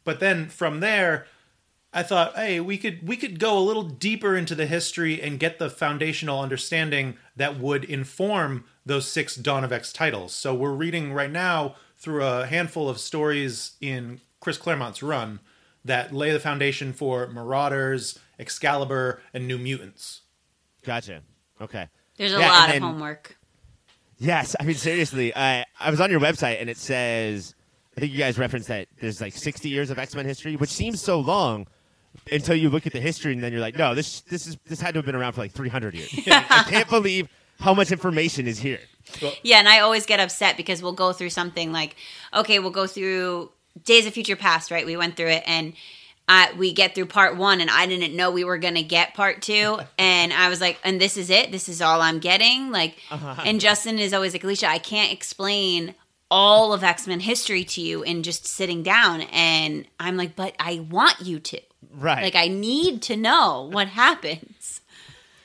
but 0.04 0.20
then 0.20 0.50
from 0.50 0.80
there, 0.82 1.26
I 1.94 2.04
thought, 2.04 2.36
hey, 2.36 2.60
we 2.60 2.78
could 2.78 3.08
we 3.08 3.16
could 3.16 3.40
go 3.40 3.58
a 3.58 3.62
little 3.62 3.84
deeper 3.84 4.36
into 4.36 4.54
the 4.54 4.66
history 4.66 5.22
and 5.22 5.40
get 5.40 5.60
the 5.60 5.70
foundational 5.70 6.42
understanding 6.42 7.16
that 7.38 7.58
would 7.58 7.86
inform 7.86 8.66
those 8.86 9.08
six 9.08 9.36
Dawn 9.36 9.64
of 9.64 9.72
X 9.74 9.92
titles. 9.92 10.34
So 10.34 10.54
we're 10.54 10.74
reading 10.74 11.14
right 11.14 11.32
now 11.32 11.76
through 11.98 12.24
a 12.24 12.46
handful 12.46 12.88
of 12.90 13.00
stories 13.00 13.72
in 13.82 14.22
Chris 14.40 14.58
Claremont's 14.58 15.02
run 15.02 15.40
that 15.84 16.14
lay 16.14 16.32
the 16.32 16.40
foundation 16.40 16.94
for 16.94 17.28
Marauders, 17.28 18.20
Excalibur, 18.40 19.22
and 19.34 19.48
New 19.48 19.58
Mutants. 19.58 20.22
Gotcha. 20.84 21.22
Okay. 21.62 21.88
There's 22.18 22.34
a 22.34 22.40
Yeah, 22.40 22.50
lot 22.50 22.64
and 22.64 22.68
of 22.70 22.74
then- 22.74 22.82
homework. 22.82 23.38
Yes, 24.18 24.56
I 24.60 24.64
mean 24.64 24.76
seriously. 24.76 25.36
I 25.36 25.66
I 25.80 25.90
was 25.92 26.00
on 26.00 26.10
your 26.10 26.22
website 26.22 26.62
and 26.62 26.70
it 26.70 26.78
says 26.78 27.54
I 27.98 28.00
think 28.00 28.14
you 28.14 28.18
guys 28.18 28.38
referenced 28.38 28.68
that 28.70 28.88
there's 29.02 29.20
like 29.20 29.34
60 29.34 29.68
years 29.68 29.90
of 29.90 30.00
X 30.00 30.16
Men 30.16 30.26
history, 30.26 30.56
which 30.56 30.70
seems 30.70 31.02
so 31.02 31.20
long 31.20 31.68
until 32.32 32.56
you 32.56 32.70
look 32.70 32.88
at 32.88 32.94
the 32.94 33.02
history 33.02 33.34
and 33.34 33.44
then 33.44 33.52
you're 33.52 33.60
like, 33.62 33.78
no, 33.78 33.94
this 33.94 34.22
this 34.22 34.48
is 34.48 34.58
this 34.68 34.80
had 34.80 34.94
to 34.94 35.00
have 35.00 35.06
been 35.06 35.16
around 35.16 35.34
for 35.34 35.42
like 35.42 35.52
300 35.52 35.96
years. 35.96 36.14
I 36.28 36.66
can't 36.70 36.90
believe 36.90 37.28
how 37.60 37.74
much 37.74 37.92
information 37.92 38.48
is 38.48 38.60
here. 38.60 38.80
Yeah, 39.44 39.60
and 39.60 39.70
I 39.70 39.80
always 39.80 40.06
get 40.06 40.20
upset 40.20 40.58
because 40.58 40.82
we'll 40.82 40.94
go 40.94 41.14
through 41.14 41.30
something 41.30 41.72
like, 41.72 41.96
okay, 42.34 42.60
we'll 42.60 42.72
go 42.72 42.88
through 42.88 43.52
Days 43.84 44.06
of 44.06 44.14
Future 44.14 44.36
Past, 44.36 44.72
right? 44.72 44.86
We 44.86 44.98
went 44.98 45.16
through 45.16 45.30
it 45.30 45.44
and 45.46 45.74
uh, 46.28 46.48
we 46.58 46.74
get 46.74 46.96
through 46.96 47.06
part 47.06 47.38
one, 47.38 47.62
and 47.62 47.70
I 47.70 47.86
didn't 47.86 48.16
know 48.16 48.32
we 48.32 48.44
were 48.44 48.58
going 48.58 48.76
to 48.76 48.84
get 48.84 49.14
part 49.14 49.42
two. 49.42 49.80
and 50.00 50.34
I 50.34 50.50
was 50.50 50.60
like, 50.60 50.80
and 50.84 51.00
this 51.00 51.18
is 51.18 51.30
it? 51.30 51.52
This 51.52 51.70
is 51.70 51.82
all 51.82 52.02
I'm 52.02 52.20
getting? 52.20 52.72
Like, 52.72 52.98
and 53.12 53.62
Justin 53.62 54.00
is 54.00 54.14
always 54.14 54.34
like, 54.34 54.44
Alicia, 54.44 54.68
I 54.68 54.80
can't 54.80 55.12
explain 55.12 55.94
all 56.32 56.74
of 56.74 56.84
X 56.84 57.06
Men 57.08 57.20
history 57.20 57.64
to 57.64 57.82
you 57.82 58.02
in 58.02 58.24
just 58.24 58.48
sitting 58.48 58.82
down. 58.82 59.22
And 59.22 59.86
I'm 60.00 60.18
like, 60.18 60.36
but 60.36 60.56
I 60.60 60.80
want 60.90 61.22
you 61.22 61.40
to. 61.40 61.62
Right. 61.94 62.24
Like, 62.24 62.36
I 62.36 62.48
need 62.48 63.04
to 63.04 63.16
know 63.16 63.70
what 63.72 63.90
happens. 63.90 64.82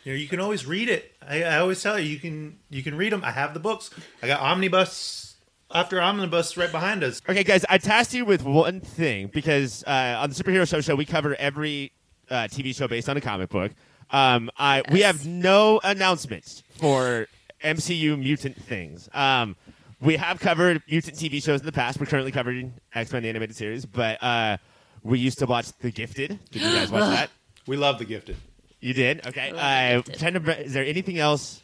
You 0.04 0.12
know, 0.12 0.18
you 0.18 0.28
can 0.28 0.40
always 0.40 0.64
read 0.64 0.88
it. 0.88 1.14
I, 1.30 1.44
I 1.44 1.58
always 1.58 1.80
tell 1.80 1.98
you, 1.98 2.10
you 2.10 2.18
can 2.18 2.58
you 2.70 2.82
can 2.82 2.96
read 2.96 3.12
them. 3.12 3.22
I 3.24 3.30
have 3.30 3.54
the 3.54 3.60
books. 3.60 3.90
I 4.20 4.26
got 4.26 4.40
omnibus 4.40 5.36
after 5.72 6.00
omnibus 6.00 6.56
right 6.56 6.72
behind 6.72 7.04
us. 7.04 7.22
Okay, 7.28 7.44
guys, 7.44 7.64
I 7.68 7.78
tasked 7.78 8.12
you 8.12 8.24
with 8.24 8.42
one 8.42 8.80
thing 8.80 9.28
because 9.28 9.84
uh, 9.84 10.18
on 10.18 10.30
the 10.30 10.34
Superhero 10.34 10.68
Show 10.68 10.80
Show 10.80 10.96
we 10.96 11.04
cover 11.04 11.36
every 11.36 11.92
uh, 12.28 12.48
TV 12.50 12.74
show 12.74 12.88
based 12.88 13.08
on 13.08 13.16
a 13.16 13.20
comic 13.20 13.48
book. 13.48 13.70
Um, 14.10 14.50
I 14.58 14.82
we 14.90 15.02
have 15.02 15.24
no 15.24 15.80
announcements 15.84 16.64
for 16.78 17.28
MCU 17.62 18.18
mutant 18.18 18.60
things. 18.60 19.08
Um, 19.14 19.54
we 20.00 20.16
have 20.16 20.40
covered 20.40 20.82
mutant 20.90 21.16
TV 21.16 21.40
shows 21.40 21.60
in 21.60 21.66
the 21.66 21.72
past. 21.72 22.00
We're 22.00 22.06
currently 22.06 22.32
covering 22.32 22.74
X 22.92 23.12
Men 23.12 23.22
the 23.22 23.28
animated 23.28 23.54
series, 23.54 23.86
but 23.86 24.20
uh, 24.20 24.56
we 25.04 25.20
used 25.20 25.38
to 25.38 25.46
watch 25.46 25.70
The 25.78 25.92
Gifted. 25.92 26.40
Did 26.50 26.62
you 26.62 26.72
guys 26.72 26.90
watch 26.90 27.02
that? 27.02 27.30
We 27.66 27.76
love 27.76 27.98
the 27.98 28.04
gifted. 28.04 28.36
You 28.80 28.94
did. 28.94 29.26
Okay. 29.26 29.52
Love 29.52 29.60
Uh, 29.62 29.96
Gifted. 30.02 30.18
trying 30.18 30.34
to, 30.44 30.64
is 30.64 30.72
there 30.72 30.84
anything 30.84 31.18
else 31.18 31.62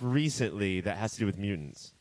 recently 0.00 0.80
that 0.80 0.96
has 0.96 1.12
to 1.12 1.18
do 1.20 1.26
with 1.26 1.38
mutants? 1.38 1.92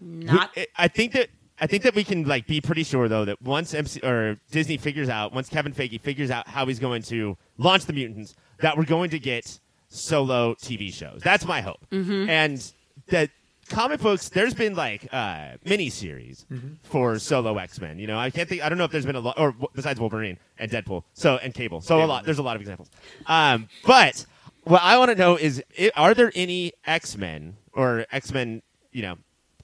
We- 0.00 0.24
Not 0.24 0.50
I- 0.56 0.66
I 0.76 0.88
think 0.88 1.12
that 1.12 1.28
I 1.60 1.66
think 1.68 1.84
that 1.84 1.94
we 1.94 2.02
can 2.02 2.24
like 2.24 2.46
be 2.48 2.60
pretty 2.60 2.82
sure 2.82 3.06
though 3.08 3.24
that 3.24 3.40
once 3.40 3.72
MC 3.72 4.00
or 4.00 4.36
Disney 4.50 4.76
figures 4.76 5.08
out, 5.08 5.32
once 5.32 5.48
Kevin 5.48 5.72
Feige 5.72 6.00
figures 6.00 6.30
out 6.30 6.48
how 6.48 6.66
he's 6.66 6.80
going 6.80 7.02
to 7.02 7.36
launch 7.56 7.84
the 7.86 7.92
mutants, 7.92 8.34
that 8.60 8.76
we're 8.76 8.84
going 8.84 9.10
to 9.10 9.18
get 9.20 9.60
solo 9.88 10.54
TV 10.54 10.92
shows. 10.92 11.20
That's 11.22 11.44
my 11.44 11.60
hope. 11.60 11.78
And 11.92 12.72
that 13.08 13.30
comic 13.68 14.00
books, 14.00 14.28
there's 14.28 14.54
been 14.54 14.74
like 14.74 15.08
uh, 15.12 15.52
mini 15.64 15.90
series 15.90 16.46
for 16.82 17.18
solo 17.18 17.56
X 17.58 17.80
Men. 17.80 17.98
You 17.98 18.06
know, 18.06 18.18
I 18.18 18.30
can't 18.30 18.48
think. 18.48 18.62
I 18.62 18.68
don't 18.68 18.78
know 18.78 18.84
if 18.84 18.90
there's 18.90 19.06
been 19.06 19.16
a 19.16 19.20
lot, 19.20 19.38
or 19.38 19.54
besides 19.74 19.98
Wolverine 20.00 20.38
and 20.58 20.70
Deadpool, 20.70 21.04
so 21.12 21.36
and 21.36 21.54
Cable. 21.54 21.80
So 21.80 22.02
a 22.02 22.06
lot. 22.06 22.24
There's 22.24 22.38
a 22.38 22.42
lot 22.42 22.56
of 22.56 22.62
examples. 22.62 22.90
Um, 23.26 23.68
but 23.86 24.26
what 24.64 24.82
I 24.82 24.98
want 24.98 25.10
to 25.10 25.16
know 25.16 25.36
is, 25.36 25.62
i 25.78 25.90
are 25.96 26.14
there 26.14 26.32
any 26.34 26.72
X 26.86 27.16
Men 27.16 27.56
or 27.72 28.06
X 28.12 28.32
Men, 28.32 28.62
you 28.92 29.02
know, 29.02 29.16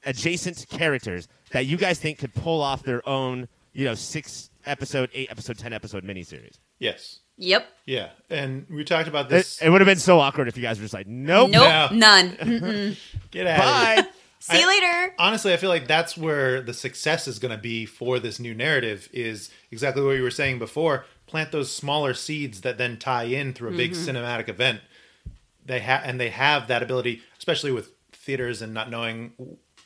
adjacent 0.04 0.66
characters 0.68 1.28
that 1.52 1.66
you 1.66 1.76
guys 1.76 1.98
think 1.98 2.18
could 2.18 2.34
pull 2.34 2.60
off 2.60 2.82
their 2.82 3.06
own, 3.08 3.48
you 3.72 3.84
know, 3.84 3.94
six 3.94 4.50
episode, 4.66 5.10
eight 5.14 5.30
episode, 5.30 5.58
ten 5.58 5.72
episode 5.72 6.04
miniseries? 6.04 6.58
Yes. 6.78 7.20
Yep. 7.38 7.66
Yeah. 7.86 8.10
And 8.28 8.66
we 8.68 8.84
talked 8.84 9.08
about 9.08 9.28
this. 9.28 9.62
it 9.62 9.70
would 9.70 9.80
have 9.80 9.86
been 9.86 9.98
so 9.98 10.18
awkward 10.18 10.48
if 10.48 10.56
you 10.56 10.62
guys 10.62 10.78
were 10.78 10.84
just 10.84 10.94
like, 10.94 11.06
nope, 11.06 11.50
Nope. 11.50 11.92
No. 11.92 11.96
None. 11.96 12.96
Get 13.30 13.46
out 13.46 13.60
of 13.60 13.64
here. 13.96 14.04
bye. 14.04 14.08
See 14.40 14.60
you 14.60 14.66
I- 14.66 14.68
later. 14.68 15.14
honestly, 15.18 15.52
I 15.52 15.56
feel 15.56 15.70
like 15.70 15.86
that's 15.86 16.16
where 16.16 16.60
the 16.60 16.74
success 16.74 17.26
is 17.26 17.38
going 17.38 17.56
to 17.56 17.60
be 17.60 17.86
for 17.86 18.18
this 18.18 18.38
new 18.38 18.54
narrative 18.54 19.08
is 19.12 19.50
exactly 19.70 20.02
what 20.02 20.12
you 20.12 20.22
were 20.22 20.30
saying 20.30 20.58
before. 20.58 21.06
Plant 21.26 21.52
those 21.52 21.70
smaller 21.70 22.14
seeds 22.14 22.62
that 22.62 22.78
then 22.78 22.98
tie 22.98 23.24
in 23.24 23.52
through 23.52 23.70
a 23.70 23.76
big 23.76 23.92
mm-hmm. 23.92 24.16
cinematic 24.16 24.48
event. 24.48 24.80
They 25.64 25.80
have 25.80 26.02
and 26.04 26.18
they 26.18 26.30
have 26.30 26.68
that 26.68 26.82
ability, 26.82 27.20
especially 27.36 27.72
with 27.72 27.92
theaters 28.12 28.62
and 28.62 28.72
not 28.72 28.88
knowing 28.88 29.32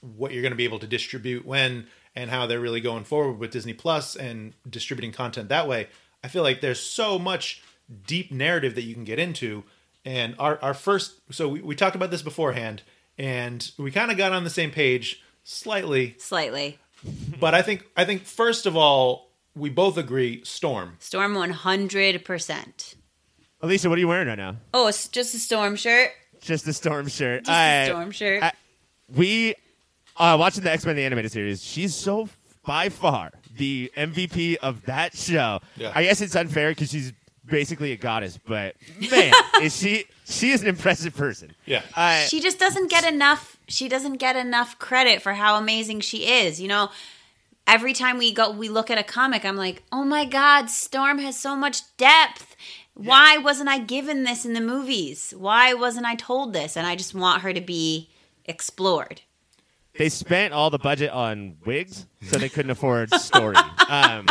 what 0.00 0.32
you're 0.32 0.42
going 0.42 0.52
to 0.52 0.56
be 0.56 0.64
able 0.64 0.78
to 0.78 0.86
distribute 0.86 1.44
when 1.44 1.86
and 2.14 2.30
how 2.30 2.46
they're 2.46 2.60
really 2.60 2.80
going 2.80 3.04
forward 3.04 3.38
with 3.38 3.50
Disney 3.50 3.72
Plus 3.72 4.14
and 4.14 4.54
distributing 4.68 5.12
content 5.12 5.48
that 5.48 5.66
way. 5.66 5.88
I 6.24 6.28
feel 6.28 6.42
like 6.42 6.60
there's 6.60 6.80
so 6.80 7.18
much 7.18 7.62
deep 8.06 8.30
narrative 8.32 8.74
that 8.74 8.82
you 8.82 8.94
can 8.94 9.04
get 9.04 9.18
into. 9.18 9.64
And 10.04 10.34
our, 10.38 10.58
our 10.62 10.74
first, 10.74 11.14
so 11.30 11.48
we, 11.48 11.60
we 11.60 11.74
talked 11.76 11.96
about 11.96 12.10
this 12.10 12.22
beforehand, 12.22 12.82
and 13.18 13.70
we 13.78 13.90
kind 13.90 14.10
of 14.10 14.16
got 14.16 14.32
on 14.32 14.44
the 14.44 14.50
same 14.50 14.70
page 14.70 15.22
slightly. 15.44 16.16
Slightly. 16.18 16.78
But 17.40 17.54
I 17.54 17.62
think 17.62 17.84
I 17.96 18.04
think 18.04 18.24
first 18.24 18.66
of 18.66 18.76
all, 18.76 19.28
we 19.56 19.70
both 19.70 19.96
agree 19.98 20.42
Storm. 20.44 20.96
Storm 21.00 21.34
100%. 21.34 22.94
Alicia, 23.60 23.88
what 23.88 23.96
are 23.96 24.00
you 24.00 24.08
wearing 24.08 24.28
right 24.28 24.38
now? 24.38 24.56
Oh, 24.72 24.86
it's 24.86 25.08
just 25.08 25.34
a 25.34 25.38
storm 25.38 25.76
shirt. 25.76 26.10
Just 26.40 26.66
a 26.66 26.72
storm 26.72 27.08
shirt. 27.08 27.44
Just 27.44 27.50
I- 27.50 27.74
a 27.82 27.86
storm 27.86 28.10
shirt. 28.12 28.42
I- 28.42 28.52
we 29.14 29.54
uh, 30.16 30.36
watching 30.38 30.62
the 30.64 30.70
X 30.70 30.86
Men 30.86 30.96
the 30.96 31.04
animated 31.04 31.32
series. 31.32 31.62
She's 31.62 31.94
so 31.94 32.28
by 32.64 32.88
far 32.88 33.30
the 33.56 33.92
MVP 33.96 34.56
of 34.56 34.84
that 34.86 35.16
show. 35.16 35.60
Yeah. 35.76 35.92
I 35.94 36.04
guess 36.04 36.20
it's 36.20 36.36
unfair 36.36 36.70
because 36.70 36.90
she's 36.90 37.12
basically 37.46 37.92
a 37.92 37.96
goddess, 37.96 38.38
but 38.46 38.76
man, 39.10 39.32
is 39.62 39.76
she? 39.76 40.04
She 40.24 40.50
is 40.50 40.62
an 40.62 40.68
impressive 40.68 41.14
person. 41.14 41.54
Yeah. 41.66 41.82
I, 41.94 42.24
she 42.28 42.40
just 42.40 42.58
doesn't 42.58 42.90
get 42.90 43.04
enough 43.04 43.58
she 43.68 43.88
doesn't 43.88 44.14
get 44.14 44.36
enough 44.36 44.78
credit 44.78 45.22
for 45.22 45.34
how 45.34 45.56
amazing 45.56 46.00
she 46.00 46.26
is 46.26 46.60
you 46.60 46.68
know 46.68 46.90
every 47.66 47.92
time 47.92 48.18
we 48.18 48.32
go 48.32 48.50
we 48.50 48.68
look 48.68 48.90
at 48.90 48.98
a 48.98 49.02
comic 49.02 49.44
i'm 49.44 49.56
like 49.56 49.82
oh 49.92 50.04
my 50.04 50.24
god 50.24 50.68
storm 50.68 51.18
has 51.18 51.38
so 51.38 51.56
much 51.56 51.80
depth 51.96 52.54
why 52.94 53.38
wasn't 53.38 53.68
i 53.68 53.78
given 53.78 54.24
this 54.24 54.44
in 54.44 54.52
the 54.52 54.60
movies 54.60 55.32
why 55.36 55.72
wasn't 55.72 56.04
i 56.04 56.14
told 56.14 56.52
this 56.52 56.76
and 56.76 56.86
i 56.86 56.94
just 56.94 57.14
want 57.14 57.42
her 57.42 57.52
to 57.52 57.60
be 57.60 58.10
explored 58.44 59.22
they 59.96 60.08
spent 60.08 60.52
all 60.54 60.70
the 60.70 60.78
budget 60.78 61.10
on 61.10 61.56
wigs, 61.64 62.06
so 62.22 62.38
they 62.38 62.48
couldn't 62.48 62.70
afford 62.70 63.12
story. 63.14 63.56
Um, 63.88 64.26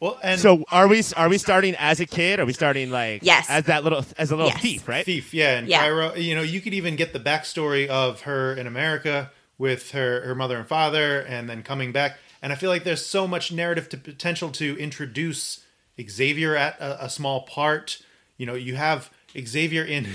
Well, 0.00 0.18
and 0.22 0.38
so 0.40 0.64
are 0.70 0.86
we? 0.86 1.02
Are 1.16 1.28
we 1.28 1.38
starting 1.38 1.74
as 1.78 1.98
a 1.98 2.04
kid? 2.06 2.38
Are 2.38 2.44
we 2.44 2.52
starting 2.52 2.90
like 2.90 3.22
Yes. 3.22 3.46
as 3.48 3.64
that 3.64 3.82
little 3.84 4.04
as 4.18 4.30
a 4.30 4.36
little 4.36 4.50
Yes. 4.50 4.60
thief, 4.60 4.88
right? 4.88 5.04
Thief, 5.04 5.32
yeah, 5.32 5.56
and 5.58 5.66
Yeah. 5.66 5.80
Cairo. 5.80 6.14
You 6.14 6.34
know, 6.34 6.42
you 6.42 6.60
could 6.60 6.74
even 6.74 6.94
get 6.96 7.12
the 7.12 7.20
backstory 7.20 7.86
of 7.88 8.22
her 8.22 8.54
in 8.54 8.66
America 8.66 9.30
with 9.56 9.92
her 9.92 10.20
her 10.26 10.34
mother 10.34 10.58
and 10.58 10.68
father, 10.68 11.20
and 11.22 11.48
then 11.48 11.62
coming 11.62 11.90
back. 11.90 12.18
And 12.42 12.52
I 12.52 12.56
feel 12.56 12.68
like 12.70 12.84
there's 12.84 13.04
so 13.06 13.26
much 13.26 13.50
narrative 13.50 13.88
to 13.90 13.96
potential 13.96 14.50
to 14.52 14.76
introduce 14.78 15.64
Xavier 15.98 16.54
at 16.54 16.78
a, 16.78 17.06
a 17.06 17.08
small 17.10 17.42
part. 17.42 18.02
You 18.36 18.44
know, 18.46 18.54
you 18.54 18.76
have 18.76 19.10
Xavier 19.46 19.84
in. 19.84 20.06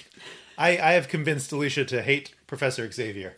I 0.58 0.70
I 0.78 0.92
have 0.92 1.08
convinced 1.08 1.52
Alicia 1.52 1.84
to 1.86 2.02
hate 2.02 2.34
Professor 2.48 2.90
Xavier. 2.90 3.36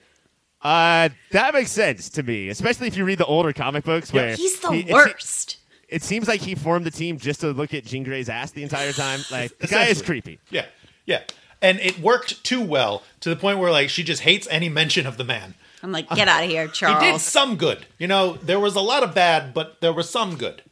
Uh, 0.63 1.09
that 1.31 1.55
makes 1.55 1.71
sense 1.71 2.11
to 2.11 2.23
me, 2.23 2.49
especially 2.51 2.87
if 2.87 2.97
you 2.97 3.05
read 3.05 3.19
the 3.19 3.25
older 3.27 3.53
comic 3.53 3.85
books 3.85 4.13
where 4.13 4.37
he's 4.37 4.61
the 4.61 4.71
he- 4.73 4.81
it 4.81 4.93
worst 4.93 5.57
It, 5.89 6.03
seems 6.03 6.29
like 6.29 6.41
he 6.43 6.55
formed 6.55 6.85
the 6.85 6.91
team 6.91 7.19
just 7.19 7.41
to 7.41 7.53
look 7.53 7.73
at 7.73 7.85
Jean 7.87 8.05
Grey's 8.05 8.29
ass 8.29 8.51
the 8.51 8.63
entire 8.63 8.93
time. 8.93 9.21
Like 9.31 9.57
the 9.59 9.67
guy 9.67 9.87
is 9.87 10.03
creepy. 10.03 10.39
Yeah, 10.51 10.67
yeah, 11.07 11.23
and 11.63 11.81
it 11.81 11.99
worked 12.01 12.45
too 12.45 12.61
well 12.61 13.03
to 13.21 13.31
the 13.31 13.37
point 13.37 13.59
where 13.59 13.71
like 13.71 13.89
she 13.89 14.03
just 14.03 14.23
hates 14.23 14.47
any 14.51 14.69
mention 14.69 15.07
of 15.07 15.17
the 15.17 15.25
man. 15.25 15.55
i'm 15.83 15.93
like 15.93 16.09
get 16.11 16.29
out 16.29 16.45
of 16.45 16.51
here 16.51 16.69
Charles. 16.69 17.03
He 17.03 17.13
did 17.13 17.21
some 17.21 17.57
good. 17.57 17.87
You 17.99 18.07
know, 18.07 18.35
there 18.35 18.61
was 18.61 18.77
a 18.77 18.81
lot 18.83 19.03
of 19.03 19.15
bad, 19.15 19.55
but 19.55 19.81
there 19.81 19.95
was 19.95 20.11
some 20.11 20.37
good. 20.37 20.63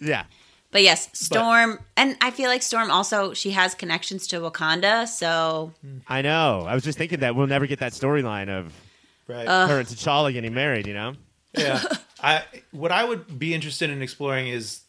Yeah. 0.00 0.24
But 0.70 0.82
yes, 0.82 1.10
Storm, 1.12 1.80
and 1.98 2.16
I 2.22 2.30
feel 2.30 2.48
like 2.48 2.62
Storm 2.62 2.90
also 2.90 3.34
she 3.34 3.50
has 3.50 3.74
connections 3.74 4.26
to 4.28 4.36
Wakanda, 4.36 5.06
so 5.06 5.72
I 6.08 6.22
know. 6.22 6.64
I 6.66 6.74
was 6.74 6.82
just 6.84 6.96
thinking 6.96 7.20
that 7.20 7.34
we'll 7.36 7.46
never 7.48 7.66
get 7.66 7.80
that 7.80 7.92
storyline 7.92 8.48
of 8.48 8.72
Right. 9.32 9.46
her 9.46 9.78
and 9.78 9.88
T'Challa 9.88 10.32
getting 10.32 10.54
married. 10.54 10.86
You 10.86 10.94
know. 10.94 11.14
yeah. 11.56 11.82
I 12.22 12.44
what 12.70 12.92
I 12.92 13.04
would 13.04 13.38
be 13.38 13.52
interested 13.52 13.90
in 13.90 14.00
exploring 14.00 14.48
is 14.48 14.82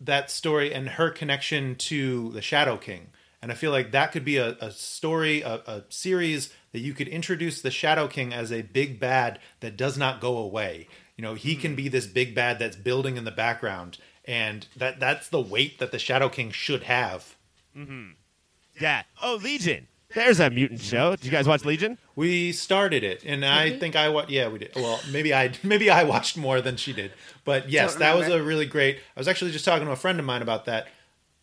that 0.00 0.30
story 0.30 0.72
and 0.72 0.88
her 0.88 1.10
connection 1.10 1.76
to 1.76 2.30
the 2.30 2.42
Shadow 2.42 2.76
King. 2.76 3.08
And 3.40 3.50
I 3.50 3.54
feel 3.56 3.72
like 3.72 3.90
that 3.90 4.12
could 4.12 4.24
be 4.24 4.36
a, 4.36 4.56
a 4.60 4.70
story, 4.70 5.42
a, 5.42 5.54
a 5.66 5.82
series 5.88 6.52
that 6.72 6.78
you 6.78 6.94
could 6.94 7.08
introduce 7.08 7.60
the 7.60 7.72
Shadow 7.72 8.06
King 8.06 8.32
as 8.32 8.52
a 8.52 8.62
big 8.62 9.00
bad 9.00 9.40
that 9.60 9.76
does 9.76 9.98
not 9.98 10.20
go 10.20 10.38
away. 10.38 10.86
You 11.16 11.22
know, 11.22 11.34
he 11.34 11.52
mm-hmm. 11.52 11.60
can 11.60 11.74
be 11.74 11.88
this 11.88 12.06
big 12.06 12.34
bad 12.34 12.58
that's 12.58 12.76
building 12.76 13.16
in 13.16 13.24
the 13.24 13.30
background, 13.30 13.98
and 14.24 14.66
that 14.76 15.00
that's 15.00 15.28
the 15.28 15.40
weight 15.40 15.78
that 15.78 15.90
the 15.90 15.98
Shadow 15.98 16.28
King 16.28 16.50
should 16.52 16.84
have. 16.84 17.34
Mm-hmm. 17.76 18.12
Yeah. 18.80 19.02
Oh, 19.22 19.38
Legion. 19.42 19.88
There's 20.14 20.40
a 20.40 20.50
mutant 20.50 20.80
show. 20.80 21.16
Did 21.16 21.24
you 21.24 21.30
guys 21.30 21.46
watch 21.48 21.64
Legion? 21.64 21.98
We 22.16 22.52
started 22.52 23.02
it, 23.04 23.22
and 23.24 23.44
I 23.44 23.78
think 23.78 23.96
I 23.96 24.08
wa- 24.08 24.26
yeah 24.28 24.48
we 24.48 24.58
did. 24.58 24.72
Well, 24.76 25.00
maybe 25.10 25.32
I 25.34 25.52
maybe 25.62 25.90
I 25.90 26.04
watched 26.04 26.36
more 26.36 26.60
than 26.60 26.76
she 26.76 26.92
did, 26.92 27.12
but 27.44 27.68
yes, 27.68 27.92
Don't 27.92 28.00
that 28.00 28.16
was 28.16 28.26
a 28.26 28.30
remember. 28.30 28.48
really 28.48 28.66
great. 28.66 28.96
I 29.16 29.20
was 29.20 29.28
actually 29.28 29.50
just 29.52 29.64
talking 29.64 29.86
to 29.86 29.92
a 29.92 29.96
friend 29.96 30.18
of 30.18 30.24
mine 30.26 30.42
about 30.42 30.64
that. 30.66 30.88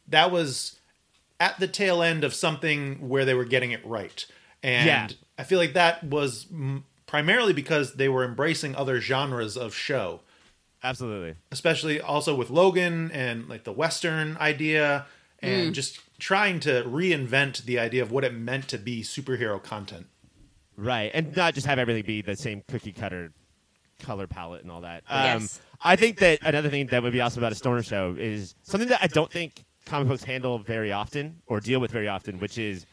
That 0.07 0.31
was 0.31 0.79
at 1.39 1.59
the 1.59 1.67
tail 1.67 2.01
end 2.03 2.23
of 2.23 2.33
something 2.33 3.07
where 3.09 3.25
they 3.25 3.33
were 3.33 3.45
getting 3.45 3.71
it 3.71 3.85
right, 3.85 4.25
and 4.63 4.85
Yeah. 4.87 5.07
I 5.37 5.43
feel 5.43 5.57
like 5.59 5.73
that 5.73 6.03
was 6.03 6.45
mm, 6.45 6.83
primarily 7.05 7.53
because 7.53 7.93
they 7.93 8.09
were 8.09 8.23
embracing 8.25 8.75
other 8.75 8.99
genres 8.99 9.55
of 9.55 9.73
show, 9.73 10.19
Absolutely. 10.83 11.35
especially 11.51 11.99
also 12.01 12.35
with 12.35 12.49
Logan 12.49 13.09
and 13.13 13.47
like 13.49 13.63
the 13.63 13.71
Western 13.71 14.35
idea, 14.37 15.05
and 15.41 15.73
just 15.73 15.99
trying 16.19 16.59
to 16.61 16.83
reinvent 16.83 17.63
the 17.63 17.79
idea 17.79 18.01
of 18.01 18.11
what 18.11 18.23
it 18.23 18.33
meant 18.33 18.67
to 18.69 18.77
be 18.77 19.01
superhero 19.01 19.61
content. 19.61 20.07
Right, 20.77 21.11
and 21.13 21.35
not 21.35 21.53
just 21.55 21.67
have 21.67 21.79
everything 21.79 22.03
be 22.03 22.21
the 22.21 22.35
same 22.35 22.63
cookie 22.67 22.91
cutter 22.93 23.31
color 23.99 24.27
palette 24.27 24.61
and 24.63 24.71
all 24.71 24.81
that. 24.81 25.03
Um, 25.09 25.41
Yes. 25.41 25.61
I 25.81 25.95
think 25.95 26.19
that 26.19 26.39
another 26.41 26.69
thing 26.69 26.87
that 26.87 27.03
would 27.03 27.13
be 27.13 27.21
awesome 27.21 27.41
about 27.41 27.51
a 27.51 27.55
stoner 27.55 27.83
show 27.83 28.15
is 28.17 28.55
something 28.63 28.89
that 28.89 28.99
I 29.01 29.07
don't 29.07 29.31
think 29.31 29.63
comic 29.85 30.07
books 30.07 30.23
handle 30.23 30.59
very 30.59 30.91
often 30.91 31.41
or 31.47 31.59
deal 31.59 31.79
with 31.79 31.91
very 31.91 32.07
often, 32.07 32.39
which 32.39 32.57
is 32.57 32.85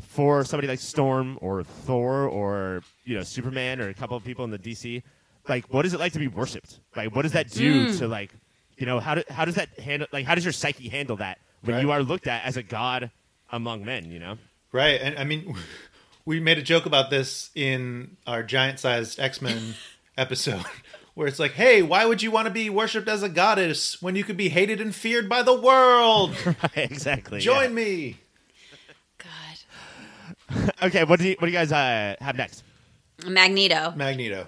for 0.00 0.44
somebody 0.44 0.66
like 0.68 0.80
Storm 0.80 1.38
or 1.40 1.62
Thor 1.62 2.26
or 2.26 2.82
you 3.04 3.16
know 3.16 3.22
Superman 3.22 3.80
or 3.80 3.88
a 3.88 3.94
couple 3.94 4.16
of 4.16 4.24
people 4.24 4.44
in 4.44 4.50
the 4.50 4.58
DC. 4.58 5.02
Like, 5.48 5.72
what 5.72 5.86
is 5.86 5.94
it 5.94 6.00
like 6.00 6.12
to 6.12 6.18
be 6.18 6.28
worshipped? 6.28 6.80
Like, 6.96 7.14
what 7.14 7.22
does 7.22 7.32
that 7.32 7.50
do 7.50 7.96
to 7.98 8.08
like, 8.08 8.32
you 8.76 8.86
know, 8.86 9.00
how 9.00 9.14
do, 9.16 9.22
how 9.30 9.44
does 9.44 9.54
that 9.54 9.68
handle? 9.78 10.06
Like, 10.12 10.26
how 10.26 10.34
does 10.34 10.44
your 10.44 10.52
psyche 10.52 10.88
handle 10.88 11.16
that 11.16 11.38
when 11.62 11.76
Right. 11.76 11.82
you 11.82 11.90
are 11.92 12.02
looked 12.02 12.26
at 12.26 12.44
as 12.44 12.56
a 12.56 12.62
god 12.62 13.10
among 13.50 13.84
men? 13.84 14.10
You 14.10 14.18
know. 14.18 14.38
Right, 14.72 15.00
and 15.00 15.18
I 15.18 15.24
mean, 15.24 15.54
we 16.24 16.40
made 16.40 16.58
a 16.58 16.62
joke 16.62 16.86
about 16.86 17.10
this 17.10 17.50
in 17.54 18.16
our 18.26 18.42
giant-sized 18.42 19.18
X-Men 19.18 19.74
episode, 20.16 20.64
where 21.14 21.26
it's 21.26 21.38
like, 21.38 21.52
"Hey, 21.52 21.82
why 21.82 22.04
would 22.06 22.22
you 22.22 22.30
want 22.30 22.46
to 22.46 22.52
be 22.52 22.70
worshipped 22.70 23.08
as 23.08 23.22
a 23.22 23.28
goddess 23.28 24.00
when 24.00 24.14
you 24.16 24.24
could 24.24 24.36
be 24.36 24.48
hated 24.48 24.80
and 24.80 24.94
feared 24.94 25.28
by 25.28 25.42
the 25.42 25.58
world? 25.60 26.34
exactly. 26.76 27.40
Join 27.40 27.70
yeah. 27.70 27.74
me." 27.84 28.16
God. 29.18 30.70
Okay, 30.82 31.04
what 31.04 31.18
do 31.20 31.28
you 31.28 31.36
what 31.38 31.46
do 31.46 31.52
you 31.52 31.58
guys 31.58 31.72
uh, 31.72 32.16
have 32.20 32.36
next? 32.36 32.64
Magneto. 33.26 33.92
Magneto. 33.96 34.46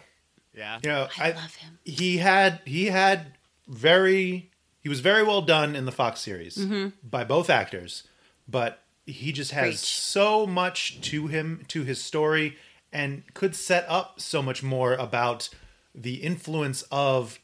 Yeah. 0.56 0.78
You 0.82 0.90
know, 0.90 1.08
I 1.18 1.32
love 1.32 1.54
him. 1.54 1.78
He 1.84 2.18
had 2.18 2.60
he 2.64 2.86
had 2.86 3.34
very 3.68 4.50
he 4.82 4.88
was 4.88 5.00
very 5.00 5.22
well 5.22 5.42
done 5.42 5.76
in 5.76 5.84
the 5.84 5.92
Fox 5.92 6.20
series 6.20 6.56
mm-hmm. 6.56 6.88
by 7.08 7.22
both 7.24 7.48
actors, 7.48 8.02
but 8.48 8.80
he 9.06 9.32
just 9.32 9.52
has 9.52 9.64
Preach. 9.64 9.78
so 9.78 10.46
much 10.46 11.00
to 11.02 11.28
him 11.28 11.64
to 11.68 11.84
his 11.84 12.02
story 12.02 12.56
and 12.92 13.22
could 13.32 13.54
set 13.54 13.86
up 13.88 14.20
so 14.20 14.42
much 14.42 14.62
more 14.62 14.94
about 14.94 15.48
the 15.94 16.16
influence 16.16 16.82
of 16.90 17.38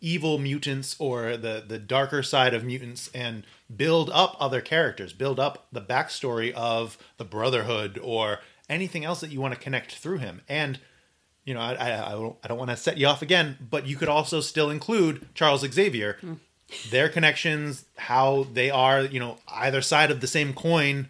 evil 0.00 0.38
mutants 0.38 0.96
or 0.98 1.36
the 1.36 1.64
the 1.66 1.78
darker 1.78 2.22
side 2.22 2.52
of 2.52 2.64
mutants 2.64 3.08
and 3.14 3.44
build 3.74 4.10
up 4.10 4.36
other 4.40 4.60
characters 4.60 5.12
build 5.12 5.38
up 5.38 5.68
the 5.70 5.80
backstory 5.80 6.52
of 6.54 6.98
the 7.18 7.24
brotherhood 7.24 8.00
or 8.02 8.40
anything 8.68 9.04
else 9.04 9.20
that 9.20 9.30
you 9.30 9.40
want 9.40 9.54
to 9.54 9.60
connect 9.60 9.94
through 9.94 10.18
him. 10.18 10.40
And 10.48 10.80
you 11.44 11.54
know 11.54 11.60
i 11.60 11.74
i, 11.74 12.08
I 12.08 12.12
don't, 12.12 12.36
I 12.42 12.48
don't 12.48 12.58
want 12.58 12.70
to 12.70 12.76
set 12.76 12.98
you 12.98 13.06
off 13.06 13.22
again 13.22 13.56
but 13.60 13.86
you 13.86 13.96
could 13.96 14.08
also 14.08 14.40
still 14.40 14.70
include 14.70 15.26
charles 15.34 15.62
xavier 15.62 16.16
mm. 16.22 16.38
Their 16.90 17.08
connections 17.08 17.84
how 17.96 18.46
they 18.52 18.70
are 18.70 19.02
you 19.02 19.20
know 19.20 19.38
either 19.48 19.82
side 19.82 20.10
of 20.10 20.20
the 20.20 20.26
same 20.26 20.52
coin 20.52 21.08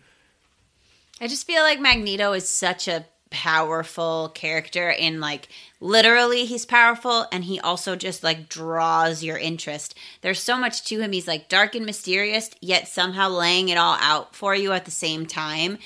I 1.21 1.29
just 1.29 1.47
feel 1.47 1.63
like 1.63 1.79
Magneto 1.79 2.33
is 2.33 2.49
such 2.49 2.89
a 2.89 3.07
powerful 3.31 4.31
character 4.35 4.91
in 4.91 5.21
like 5.21 5.49
literally 5.81 6.45
he's 6.45 6.67
powerful 6.67 7.27
and 7.33 7.45
he 7.45 7.61
also 7.61 7.95
just 7.95 8.25
like 8.25 8.49
draws 8.49 9.23
your 9.23 9.39
interest. 9.39 9.95
There's 10.21 10.43
so 10.43 10.59
much 10.59 10.85
to 10.87 11.01
him. 11.01 11.13
He's 11.13 11.29
like 11.29 11.49
dark 11.49 11.77
and 11.77 11.87
mysterious 11.87 12.51
yet 12.61 12.89
somehow 12.89 13.29
laying 13.29 13.69
it 13.69 13.79
all 13.79 13.97
out 14.01 14.35
for 14.35 14.55
you 14.55 14.73
at 14.73 14.85
the 14.85 14.91
same 14.91 15.25
time. 15.25 15.79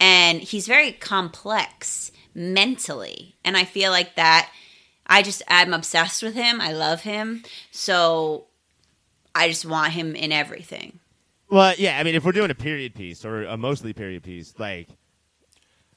And 0.00 0.40
he's 0.40 0.66
very 0.66 0.90
complex 0.90 2.10
mentally. 2.34 3.36
And 3.44 3.56
I 3.56 3.64
feel 3.64 3.92
like 3.92 4.16
that 4.16 4.50
I 5.06 5.22
just 5.22 5.42
I'm 5.48 5.72
obsessed 5.72 6.22
with 6.22 6.34
him. 6.34 6.60
I 6.60 6.72
love 6.72 7.02
him. 7.02 7.44
So 7.70 8.46
I 9.34 9.48
just 9.48 9.64
want 9.66 9.92
him 9.92 10.14
in 10.16 10.32
everything. 10.32 10.98
Well, 11.48 11.74
yeah. 11.78 11.98
I 11.98 12.04
mean, 12.04 12.14
if 12.14 12.24
we're 12.24 12.32
doing 12.32 12.50
a 12.50 12.54
period 12.54 12.94
piece 12.94 13.24
or 13.24 13.44
a 13.44 13.56
mostly 13.56 13.92
period 13.92 14.22
piece, 14.22 14.54
like 14.58 14.88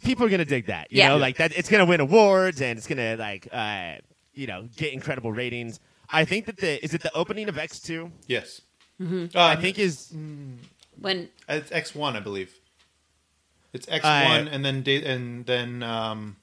people 0.04 0.26
are 0.26 0.30
gonna 0.30 0.46
dig 0.46 0.66
that. 0.68 0.92
You 0.92 1.00
Yeah. 1.00 1.10
know, 1.10 1.18
like 1.18 1.38
that. 1.38 1.52
It's 1.58 1.70
gonna 1.70 1.86
win 1.86 2.00
awards 2.00 2.62
and 2.62 2.78
it's 2.78 2.88
gonna 2.88 3.16
like 3.18 3.48
uh, 3.52 3.96
you 4.34 4.48
know 4.48 4.68
get 4.76 4.94
incredible 4.94 5.32
ratings. 5.32 5.80
I 6.10 6.26
think 6.26 6.46
that 6.46 6.58
the 6.58 6.84
is 6.84 6.94
it 6.94 7.02
the 7.02 7.14
opening 7.16 7.50
of 7.50 7.58
X 7.58 7.80
two? 7.80 8.12
yes 8.28 8.62
Mm-hmm. 9.02 9.36
uh, 9.36 9.42
I 9.48 9.56
think 9.56 9.80
is 9.80 10.14
When 11.02 11.30
it's 11.50 11.72
x1 11.72 12.16
i 12.16 12.20
believe 12.20 12.54
it's 13.74 13.88
x1 13.88 14.04
Uh, 14.04 14.50
and 14.52 14.64
then 14.64 14.84
da- 14.84 15.04
and 15.04 15.46
then 15.48 15.82
um 15.82 16.38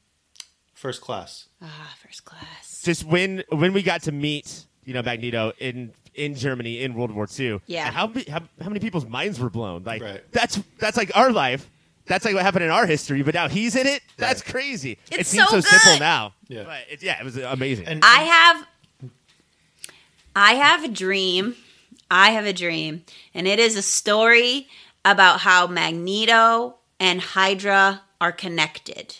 first 0.74 1.00
class 1.00 1.46
ah 1.62 1.94
first 2.02 2.24
class. 2.24 2.82
just 2.82 3.04
when 3.04 3.44
when 3.50 3.72
we 3.72 3.82
got 3.82 4.02
to 4.02 4.12
meet 4.12 4.66
you 4.84 4.92
know 4.92 5.00
Magneto 5.02 5.52
in 5.58 5.92
in 6.14 6.34
Germany 6.34 6.82
in 6.82 6.94
World 6.94 7.10
War 7.12 7.26
II. 7.38 7.60
Yeah. 7.66 7.90
how 7.90 8.08
how, 8.28 8.40
how 8.60 8.68
many 8.68 8.80
people's 8.80 9.06
minds 9.06 9.38
were 9.40 9.50
blown? 9.50 9.84
Like 9.84 10.02
Right. 10.02 10.32
that's 10.32 10.60
that's 10.78 10.96
like 10.96 11.16
our 11.16 11.32
life. 11.32 11.68
That's 12.06 12.24
like 12.24 12.34
what 12.34 12.42
happened 12.42 12.64
in 12.64 12.70
our 12.70 12.86
history, 12.86 13.22
but 13.22 13.34
now 13.34 13.48
he's 13.48 13.76
in 13.76 13.86
it. 13.86 14.02
That's 14.16 14.42
crazy. 14.42 14.98
it 15.12 15.26
seems 15.26 15.48
so 15.48 15.60
so, 15.60 15.76
simple 15.76 16.00
now. 16.00 16.34
Yeah. 16.48 16.64
but 16.64 16.78
it, 16.90 17.02
yeah, 17.02 17.20
it 17.20 17.24
was 17.24 17.36
amazing. 17.36 17.86
and 17.86 18.02
I 18.04 18.22
have 18.24 18.66
I 20.34 20.54
have 20.54 20.84
a 20.84 20.88
dream. 20.88 21.56
I 22.10 22.30
have 22.30 22.46
a 22.46 22.52
dream. 22.52 23.04
And 23.34 23.46
it 23.46 23.58
is 23.58 23.76
a 23.76 23.82
story 23.82 24.68
about 25.04 25.40
how 25.40 25.66
Magneto 25.66 26.76
and 26.98 27.20
Hydra 27.20 28.02
are 28.20 28.32
connected. 28.32 29.16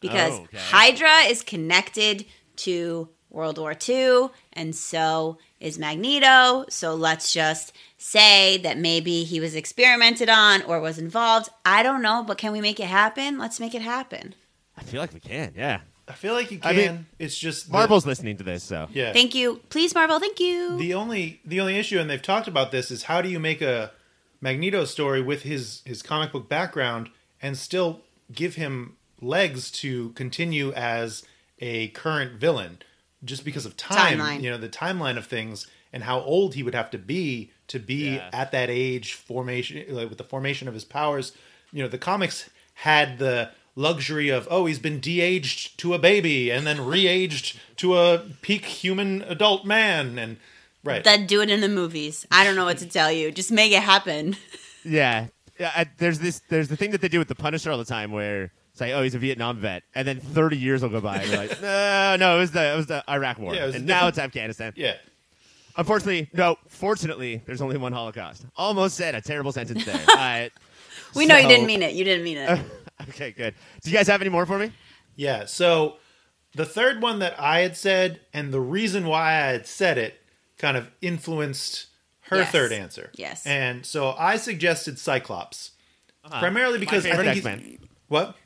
Because 0.00 0.32
Oh, 0.32 0.42
okay. 0.44 0.58
Hydra 0.58 1.30
is 1.30 1.42
connected 1.42 2.26
to 2.56 3.08
World 3.30 3.58
War 3.58 3.74
II, 3.88 4.28
and 4.52 4.74
so 4.76 5.38
is 5.64 5.78
Magneto. 5.78 6.66
So 6.68 6.94
let's 6.94 7.32
just 7.32 7.72
say 7.98 8.58
that 8.58 8.78
maybe 8.78 9.24
he 9.24 9.40
was 9.40 9.54
experimented 9.54 10.28
on 10.28 10.62
or 10.62 10.80
was 10.80 10.98
involved. 10.98 11.48
I 11.64 11.82
don't 11.82 12.02
know, 12.02 12.22
but 12.26 12.38
can 12.38 12.52
we 12.52 12.60
make 12.60 12.78
it 12.78 12.86
happen? 12.86 13.38
Let's 13.38 13.58
make 13.58 13.74
it 13.74 13.82
happen. 13.82 14.34
I 14.76 14.82
feel 14.82 15.00
like 15.00 15.14
we 15.14 15.20
can. 15.20 15.52
Yeah, 15.56 15.80
I 16.08 16.12
feel 16.12 16.34
like 16.34 16.50
you 16.50 16.58
can. 16.58 16.70
I 16.70 16.76
mean, 16.76 17.06
it's 17.18 17.36
just 17.38 17.66
the- 17.68 17.72
Marvel's 17.72 18.04
listening 18.06 18.36
to 18.38 18.44
this, 18.44 18.62
so 18.62 18.88
yeah. 18.92 19.12
Thank 19.12 19.34
you. 19.34 19.60
Please, 19.70 19.94
Marvel, 19.94 20.18
thank 20.20 20.38
you. 20.40 20.76
the 20.76 20.94
only 20.94 21.40
the 21.44 21.60
only 21.60 21.76
issue, 21.76 21.98
and 21.98 22.10
they've 22.10 22.20
talked 22.20 22.48
about 22.48 22.70
this, 22.72 22.90
is 22.90 23.04
how 23.04 23.22
do 23.22 23.28
you 23.28 23.38
make 23.40 23.62
a 23.62 23.92
Magneto 24.40 24.84
story 24.84 25.22
with 25.22 25.42
his 25.42 25.80
his 25.86 26.02
comic 26.02 26.32
book 26.32 26.48
background 26.48 27.08
and 27.40 27.56
still 27.56 28.00
give 28.32 28.56
him 28.56 28.96
legs 29.20 29.70
to 29.70 30.10
continue 30.10 30.72
as 30.72 31.24
a 31.60 31.88
current 31.88 32.38
villain, 32.40 32.78
just 33.24 33.44
because 33.44 33.66
of 33.66 33.76
time. 33.76 34.18
Timeline. 34.18 34.42
You 34.42 34.50
know, 34.50 34.58
the 34.58 34.68
timeline 34.68 35.16
of 35.16 35.26
things 35.26 35.66
and 35.92 36.02
how 36.04 36.20
old 36.20 36.54
he 36.54 36.62
would 36.62 36.74
have 36.74 36.90
to 36.90 36.98
be 36.98 37.50
to 37.68 37.78
be 37.78 38.14
Yeah. 38.16 38.28
at 38.32 38.52
that 38.52 38.68
age 38.70 39.14
formation 39.14 39.84
like 39.88 40.08
with 40.08 40.18
the 40.18 40.24
formation 40.24 40.68
of 40.68 40.74
his 40.74 40.84
powers. 40.84 41.32
You 41.72 41.82
know, 41.82 41.88
the 41.88 41.98
comics 41.98 42.50
had 42.74 43.18
the 43.18 43.50
luxury 43.76 44.28
of 44.28 44.46
oh 44.50 44.66
he's 44.66 44.78
been 44.78 45.00
de-aged 45.00 45.76
to 45.78 45.94
a 45.94 45.98
baby 45.98 46.48
and 46.50 46.64
then 46.64 46.84
re-aged 46.84 47.58
to 47.76 47.96
a 47.98 48.18
peak 48.40 48.64
human 48.64 49.22
adult 49.22 49.64
man 49.64 50.16
and 50.18 50.36
right 50.84 51.02
Then 51.02 51.26
do 51.26 51.40
it 51.40 51.50
in 51.50 51.60
the 51.60 51.68
movies. 51.68 52.24
I 52.30 52.44
don't 52.44 52.54
know 52.56 52.64
what 52.66 52.78
to 52.78 52.86
tell 52.86 53.10
you. 53.10 53.32
Just 53.32 53.50
make 53.50 53.72
it 53.72 53.82
happen. 53.82 54.36
yeah. 54.84 55.26
yeah 55.58 55.72
I, 55.74 55.86
there's 55.98 56.18
this. 56.20 56.40
There's 56.48 56.68
the 56.68 56.76
thing 56.76 56.90
that 56.92 57.00
they 57.00 57.08
do 57.08 57.18
with 57.18 57.28
the 57.28 57.34
Punisher 57.34 57.70
all 57.72 57.78
the 57.78 57.84
time, 57.84 58.12
where 58.12 58.52
it's 58.74 58.80
like, 58.80 58.92
oh, 58.92 59.02
he's 59.02 59.14
a 59.14 59.18
Vietnam 59.18 59.56
vet, 59.58 59.84
and 59.94 60.06
then 60.06 60.20
30 60.20 60.58
years 60.58 60.82
will 60.82 60.90
go 60.90 61.00
by, 61.00 61.16
and 61.22 61.30
they're 61.30 61.46
like, 61.48 61.62
no, 61.62 62.16
no, 62.18 62.36
it 62.36 62.40
was 62.40 62.50
the 62.50 62.72
it 62.72 62.76
was 62.76 62.86
the 62.86 63.02
Iraq 63.08 63.38
War, 63.38 63.54
Yeah, 63.54 63.62
it 63.62 63.66
was 63.68 63.74
and 63.76 63.86
now 63.86 64.08
it's 64.08 64.18
Afghanistan. 64.18 64.72
yeah 64.76 64.96
Unfortunately, 65.76 66.28
no. 66.32 66.56
Fortunately, 66.68 67.42
there's 67.46 67.60
only 67.60 67.76
one 67.76 67.92
Holocaust. 67.92 68.46
Almost 68.56 68.96
said 68.96 69.16
a 69.16 69.20
terrible 69.20 69.50
sentence 69.50 69.84
there. 69.84 70.00
uh, 70.16 70.48
We 71.16 71.26
know 71.26 71.36
you 71.36 71.48
didn't 71.48 71.66
mean 71.66 71.82
it. 71.82 71.94
You 71.94 72.04
didn't 72.04 72.24
mean 72.24 72.38
it. 72.38 72.60
Okay, 73.08 73.32
good. 73.32 73.54
Do 73.82 73.90
you 73.90 73.96
guys 73.96 74.06
have 74.06 74.20
any 74.20 74.30
more 74.30 74.46
for 74.46 74.56
me? 74.56 74.70
Yeah. 75.16 75.46
So 75.46 75.96
the 76.54 76.64
third 76.64 77.02
one 77.02 77.18
that 77.18 77.34
I 77.40 77.58
had 77.60 77.76
said, 77.76 78.20
and 78.32 78.52
the 78.54 78.60
reason 78.60 79.04
why 79.06 79.30
I 79.32 79.46
had 79.50 79.66
said 79.66 79.98
it 79.98 80.14
kind 80.58 80.76
of 80.76 80.88
influenced 81.00 81.86
her 82.20 82.36
Yes. 82.36 82.52
third 82.52 82.70
answer. 82.70 83.10
Yes. 83.16 83.44
And 83.44 83.84
so 83.84 84.12
I 84.16 84.36
suggested 84.36 85.00
Cyclops. 85.00 85.72
Primarily 86.30 86.78
because 86.78 87.04
I 87.04 87.16
think 87.16 87.26
X-Men. 87.36 87.58
he's- 87.58 87.80
What? 88.06 88.36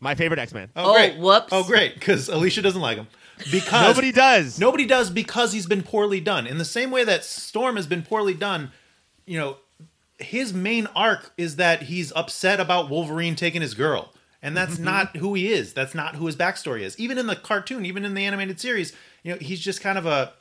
My 0.00 0.14
favorite 0.14 0.38
X 0.38 0.52
Men. 0.52 0.70
Oh, 0.76 0.90
Oh, 0.90 0.94
great. 0.94 1.14
Oh, 1.16 1.20
whoops. 1.20 1.48
Oh, 1.52 1.64
great. 1.64 1.94
Because 1.94 2.28
Alicia 2.28 2.62
doesn't 2.62 2.80
like 2.80 2.98
him. 2.98 3.08
because 3.50 3.86
Nobody 3.86 4.12
does. 4.12 4.58
Nobody 4.58 4.86
does 4.86 5.10
because 5.10 5.52
he's 5.52 5.66
been 5.66 5.82
poorly 5.82 6.20
done. 6.20 6.46
In 6.46 6.58
the 6.58 6.64
same 6.64 6.90
way 6.90 7.04
that 7.04 7.24
Storm 7.24 7.76
has 7.76 7.86
been 7.86 8.02
poorly 8.02 8.34
done, 8.34 8.70
you 9.26 9.38
know, 9.38 9.58
his 10.18 10.52
main 10.52 10.86
arc 10.94 11.32
is 11.36 11.56
that 11.56 11.82
he's 11.82 12.12
upset 12.14 12.60
about 12.60 12.88
Wolverine 12.90 13.34
taking 13.34 13.62
his 13.62 13.74
girl. 13.74 14.12
And 14.42 14.54
that's 14.56 14.74
mm-hmm. 14.74 14.84
not 14.84 15.16
who 15.16 15.32
he 15.34 15.50
is. 15.50 15.72
That's 15.72 15.94
not 15.94 16.16
who 16.16 16.26
his 16.26 16.36
backstory 16.36 16.82
is. 16.82 16.98
Even 17.00 17.16
in 17.16 17.26
the 17.26 17.34
cartoon, 17.36 17.86
even 17.86 18.04
in 18.04 18.12
the 18.12 18.24
animated 18.26 18.60
series, 18.60 18.92
you 19.22 19.32
know, 19.32 19.38
he's 19.40 19.58
just 19.58 19.80
kind 19.80 19.96
of 19.96 20.04
a 20.04 20.34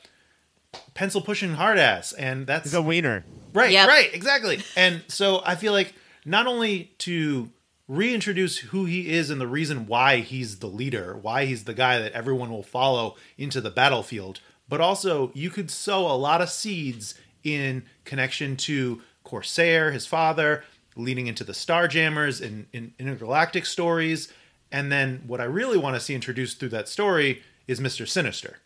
pencil 0.93 1.21
pushing 1.21 1.53
hard 1.53 1.77
ass. 1.77 2.11
And 2.11 2.45
that's 2.45 2.65
He's 2.65 2.73
a 2.73 2.81
wiener. 2.81 3.23
Right, 3.53 3.71
Yep. 3.71 3.88
right, 3.88 4.13
exactly. 4.13 4.59
And 4.75 5.03
so 5.07 5.41
I 5.45 5.55
feel 5.55 5.71
like 5.71 5.93
not 6.25 6.47
only 6.47 6.91
to 6.99 7.49
reintroduce 7.88 8.60
who 8.60 8.85
he 8.85 9.11
is 9.11 9.30
and 9.30 9.41
the 9.41 9.47
reason 9.47 9.88
why 9.88 10.18
he's 10.18 10.60
the 10.60 10.68
leader, 10.68 11.18
why 11.22 11.45
he's 11.45 11.65
the 11.65 11.73
guy 11.73 11.99
that 11.99 12.14
everyone 12.14 12.49
will 12.49 12.64
follow 12.64 13.15
into 13.38 13.60
the 13.60 13.69
battlefield, 13.69 14.39
but 14.69 14.81
also 14.81 15.31
you 15.34 15.49
could 15.49 15.69
sow 15.69 16.07
a 16.07 16.15
lot 16.15 16.41
of 16.41 16.49
seeds 16.49 17.15
in 17.43 17.84
connection 18.05 18.55
to 18.55 19.01
Corsair, 19.23 19.91
his 19.91 20.05
father, 20.05 20.64
leading 20.95 21.27
into 21.27 21.43
the 21.43 21.53
Starjammers 21.53 22.41
and 22.41 22.68
in, 22.72 22.93
intergalactic 22.99 23.65
stories. 23.65 24.31
And 24.72 24.91
then 24.91 25.23
what 25.27 25.41
I 25.41 25.45
really 25.45 25.77
want 25.77 25.95
to 25.95 25.99
see 25.99 26.15
introduced 26.15 26.60
through 26.60 26.69
that 26.69 26.88
story 26.88 27.43
is 27.68 27.80
Mr. 27.80 28.07
Sinister. 28.07 28.60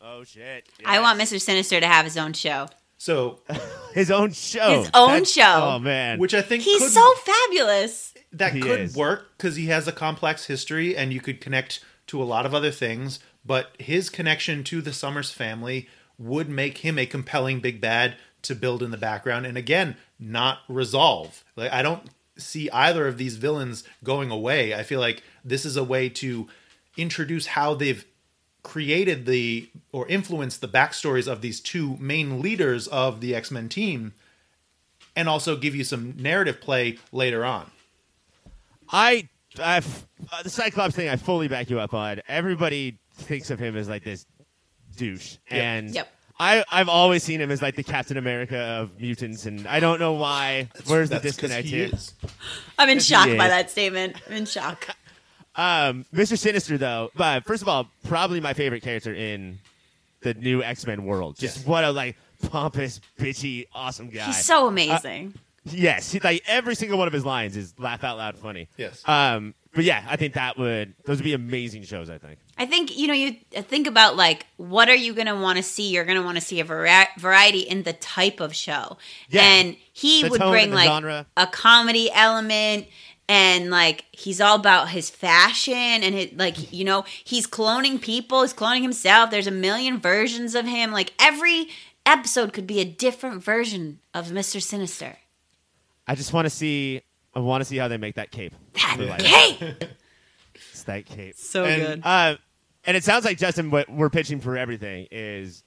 Oh 0.00 0.24
shit! 0.24 0.68
I 0.84 1.00
want 1.00 1.20
Mr. 1.20 1.40
Sinister 1.40 1.80
to 1.80 1.86
have 1.86 2.04
his 2.04 2.16
own 2.16 2.32
show. 2.32 2.68
So, 2.98 3.40
his 3.94 4.10
own 4.10 4.32
show. 4.32 4.80
His 4.80 4.90
own 4.92 5.08
That's- 5.08 5.32
show. 5.32 5.70
Oh 5.74 5.78
man. 5.78 6.18
which 6.18 6.34
I 6.34 6.42
think 6.42 6.62
He's 6.64 6.82
could 6.82 6.90
so 6.90 7.14
fabulous. 7.14 8.14
that 8.32 8.52
He 8.52 8.60
could 8.60 8.80
is. 8.80 8.96
work 8.96 9.30
because 9.36 9.56
he 9.56 9.66
has 9.66 9.88
a 9.88 9.92
complex 9.92 10.46
history 10.46 10.96
and 10.96 11.12
you 11.12 11.20
could 11.20 11.40
connect 11.40 11.80
to 12.08 12.22
a 12.22 12.24
lot 12.24 12.44
of 12.46 12.54
other 12.54 12.70
things 12.70 13.20
but 13.44 13.70
his 13.78 14.10
connection 14.10 14.64
to 14.64 14.82
the 14.82 14.92
summers 14.92 15.30
family 15.30 15.88
would 16.18 16.48
make 16.48 16.78
him 16.78 16.98
a 16.98 17.06
compelling 17.06 17.60
big 17.60 17.80
bad 17.80 18.16
to 18.42 18.54
build 18.54 18.82
in 18.82 18.90
the 18.90 18.96
background 18.96 19.44
and 19.46 19.56
again 19.58 19.94
not 20.18 20.58
resolve 20.68 21.44
like 21.54 21.70
i 21.72 21.82
don't 21.82 22.04
see 22.38 22.68
either 22.70 23.06
of 23.06 23.18
these 23.18 23.36
villains 23.36 23.84
going 24.02 24.30
away 24.30 24.74
i 24.74 24.82
feel 24.82 25.00
like 25.00 25.22
this 25.44 25.64
is 25.66 25.76
a 25.76 25.84
way 25.84 26.08
to 26.08 26.48
introduce 26.96 27.46
how 27.48 27.74
they've 27.74 28.04
created 28.68 29.24
the 29.26 29.68
or 29.92 30.06
influenced 30.08 30.60
the 30.60 30.68
backstories 30.68 31.26
of 31.26 31.40
these 31.40 31.58
two 31.60 31.96
main 31.98 32.42
leaders 32.42 32.86
of 32.88 33.20
the 33.22 33.34
x-men 33.34 33.68
team 33.68 34.12
and 35.16 35.28
also 35.28 35.56
give 35.56 35.74
you 35.74 35.84
some 35.84 36.14
narrative 36.18 36.60
play 36.60 36.98
later 37.12 37.44
on 37.44 37.70
I, 38.90 39.28
I, 39.58 39.78
uh, 40.32 40.42
the 40.42 40.50
Cyclops 40.50 40.94
thing, 40.96 41.08
I 41.10 41.16
fully 41.16 41.48
back 41.48 41.68
you 41.68 41.78
up 41.78 41.92
on. 41.92 42.22
Everybody 42.28 42.98
thinks 43.14 43.50
of 43.50 43.58
him 43.58 43.76
as 43.76 43.88
like 43.88 44.02
this 44.04 44.24
douche, 44.96 45.36
and 45.50 45.90
Yep. 45.94 46.08
I, 46.40 46.64
I've 46.70 46.88
always 46.88 47.22
seen 47.24 47.40
him 47.40 47.50
as 47.50 47.60
like 47.60 47.74
the 47.76 47.82
Captain 47.82 48.16
America 48.16 48.56
of 48.58 48.98
mutants, 49.00 49.44
and 49.46 49.66
I 49.66 49.80
don't 49.80 49.98
know 49.98 50.12
why. 50.14 50.68
Where's 50.86 51.10
the 51.10 51.18
disconnect 51.18 51.66
he 51.66 51.76
here? 51.76 51.90
is. 51.92 52.14
I'm 52.78 52.88
in 52.88 53.00
shock 53.00 53.26
by 53.36 53.48
that 53.48 53.70
statement. 53.70 54.16
I'm 54.26 54.32
in 54.36 54.46
shock. 54.46 54.88
Um, 55.58 56.04
Mr. 56.14 56.38
Sinister, 56.38 56.78
though, 56.78 57.10
but 57.16 57.44
first 57.44 57.62
of 57.62 57.68
all, 57.68 57.88
probably 58.04 58.40
my 58.40 58.54
favorite 58.54 58.82
character 58.82 59.12
in 59.12 59.58
the 60.20 60.32
new 60.34 60.62
X 60.62 60.86
Men 60.86 61.04
world. 61.04 61.36
Just 61.36 61.58
Yes. 61.58 61.66
what 61.66 61.84
a 61.84 61.90
like 61.90 62.16
pompous, 62.50 63.00
bitchy, 63.18 63.66
awesome 63.74 64.08
guy. 64.08 64.26
He's 64.26 64.44
so 64.44 64.68
amazing. 64.68 65.34
Yes, 65.64 66.12
he, 66.12 66.20
like 66.20 66.42
every 66.46 66.74
single 66.74 66.96
one 66.96 67.08
of 67.08 67.12
his 67.12 67.26
lines 67.26 67.56
is 67.56 67.74
laugh 67.78 68.02
out 68.04 68.16
loud 68.16 68.38
funny. 68.38 68.68
Yes. 68.78 69.02
Um, 69.06 69.54
but 69.74 69.84
yeah, 69.84 70.02
I 70.08 70.16
think 70.16 70.32
that 70.34 70.56
would 70.56 70.94
those 71.04 71.18
would 71.18 71.24
be 71.24 71.34
amazing 71.34 71.82
shows. 71.82 72.08
I 72.08 72.16
think. 72.16 72.38
I 72.56 72.64
think 72.64 72.96
you 72.96 73.06
know 73.06 73.12
you 73.14 73.32
think 73.52 73.86
about 73.86 74.16
like 74.16 74.46
what 74.56 74.88
are 74.88 74.94
you 74.94 75.12
going 75.12 75.26
to 75.26 75.34
want 75.36 75.58
to 75.58 75.62
see? 75.62 75.90
You're 75.90 76.06
going 76.06 76.16
to 76.16 76.24
want 76.24 76.36
to 76.36 76.40
see 76.40 76.60
a 76.60 76.64
vari- 76.64 77.08
variety 77.18 77.60
in 77.60 77.82
the 77.82 77.92
type 77.92 78.40
of 78.40 78.54
show, 78.56 78.96
Yeah. 79.28 79.42
and 79.42 79.76
he 79.92 80.22
The 80.22 80.30
would 80.30 80.40
bring 80.40 80.72
like 80.72 80.88
genre. 80.88 81.26
a 81.36 81.46
comedy 81.46 82.10
element, 82.12 82.86
and 83.28 83.70
like 83.70 84.04
he's 84.12 84.40
all 84.40 84.56
about 84.56 84.88
his 84.88 85.10
fashion 85.10 85.74
and 85.74 86.14
his 86.14 86.32
like 86.34 86.72
you 86.72 86.84
know 86.84 87.04
he's 87.24 87.46
cloning 87.46 88.00
people, 88.00 88.42
he's 88.42 88.54
cloning 88.54 88.82
himself. 88.82 89.30
There's 89.30 89.46
a 89.46 89.50
million 89.52 89.98
versions 90.00 90.54
of 90.54 90.64
him. 90.66 90.90
Like 90.92 91.12
every 91.20 91.68
episode 92.06 92.52
could 92.52 92.66
be 92.66 92.80
a 92.80 92.84
different 92.84 93.42
version 93.44 94.00
of 94.14 94.32
Mister 94.32 94.60
Sinister. 94.60 95.18
I 96.06 96.14
just 96.14 96.32
want 96.32 96.46
to 96.46 96.50
see. 96.50 97.02
I 97.34 97.40
want 97.40 97.60
to 97.60 97.64
see 97.66 97.76
how 97.76 97.86
they 97.88 97.98
make 97.98 98.14
that 98.16 98.30
cape. 98.30 98.54
That 98.74 98.96
Really 98.98 99.10
like 99.10 99.20
cape, 99.20 99.84
It's 100.54 100.82
that 100.84 101.04
cape. 101.06 101.36
so 101.36 101.64
And- 101.64 101.82
good. 101.82 102.00
Uh, 102.04 102.36
and 102.84 102.96
it 102.96 103.04
sounds 103.04 103.24
like 103.26 103.36
Justin, 103.38 103.70
what 103.70 103.88
we're 103.90 104.08
pitching 104.08 104.40
for 104.40 104.56
everything 104.56 105.06
is 105.10 105.62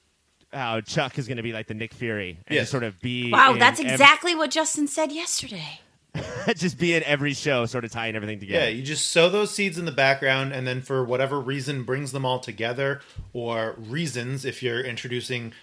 how 0.52 0.82
Chuck 0.82 1.20
is 1.20 1.28
going 1.28 1.38
to 1.38 1.44
be 1.44 1.54
like 1.54 1.68
the 1.68 1.76
Nick 1.76 1.94
Fury 1.94 2.32
and 2.48 2.56
Yes. 2.56 2.64
just 2.64 2.72
sort 2.72 2.84
of 2.84 3.00
be. 3.00 3.32
Wow, 3.32 3.54
in 3.54 3.60
that's 3.60 3.80
ev- 3.80 3.86
exactly 3.86 4.34
what 4.34 4.50
Justin 4.50 4.88
said 4.88 5.12
yesterday. 5.12 5.80
just 6.56 6.78
be 6.78 6.94
in 6.94 7.04
every 7.04 7.34
show, 7.34 7.66
sort 7.66 7.86
of 7.86 7.92
tying 7.92 8.16
everything 8.16 8.40
together. 8.40 8.66
Yeah, 8.66 8.70
you 8.70 8.84
just 8.84 9.12
sow 9.12 9.30
those 9.30 9.54
seeds 9.54 9.78
in 9.78 9.86
the 9.86 9.92
background, 9.92 10.54
and 10.54 10.68
then 10.68 10.82
for 10.82 11.04
whatever 11.04 11.40
reason 11.40 11.84
brings 11.84 12.12
them 12.12 12.26
all 12.26 12.40
together, 12.40 13.02
or 13.34 13.76
reasons 13.78 14.44
if 14.44 14.62
you're 14.62 14.82
introducing 14.82 15.54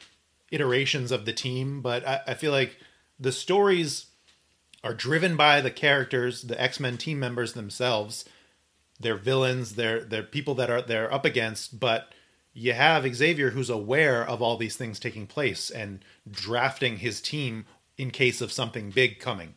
iterations 0.50 1.12
of 1.12 1.26
the 1.26 1.32
team. 1.32 1.82
But 1.82 2.06
I, 2.06 2.20
I 2.28 2.34
feel 2.34 2.52
like 2.52 2.78
the 3.20 3.32
stories 3.32 4.06
are 4.82 4.94
driven 4.94 5.36
by 5.36 5.60
the 5.60 5.70
characters, 5.70 6.42
the 6.42 6.60
X 6.60 6.80
Men 6.80 6.96
team 6.96 7.18
members 7.18 7.52
themselves. 7.52 8.24
They're 9.00 9.16
villains. 9.16 9.74
They're 9.74 10.00
they're 10.00 10.22
people 10.22 10.54
that 10.56 10.70
are 10.70 10.82
they're 10.82 11.12
up 11.12 11.24
against, 11.24 11.78
but 11.78 12.12
you 12.52 12.72
have 12.72 13.14
Xavier 13.14 13.50
who's 13.50 13.70
aware 13.70 14.26
of 14.26 14.42
all 14.42 14.56
these 14.56 14.76
things 14.76 14.98
taking 14.98 15.26
place 15.26 15.70
and 15.70 16.04
drafting 16.28 16.98
his 16.98 17.20
team 17.20 17.66
in 17.96 18.10
case 18.10 18.40
of 18.40 18.50
something 18.50 18.90
big 18.90 19.18
coming. 19.18 19.54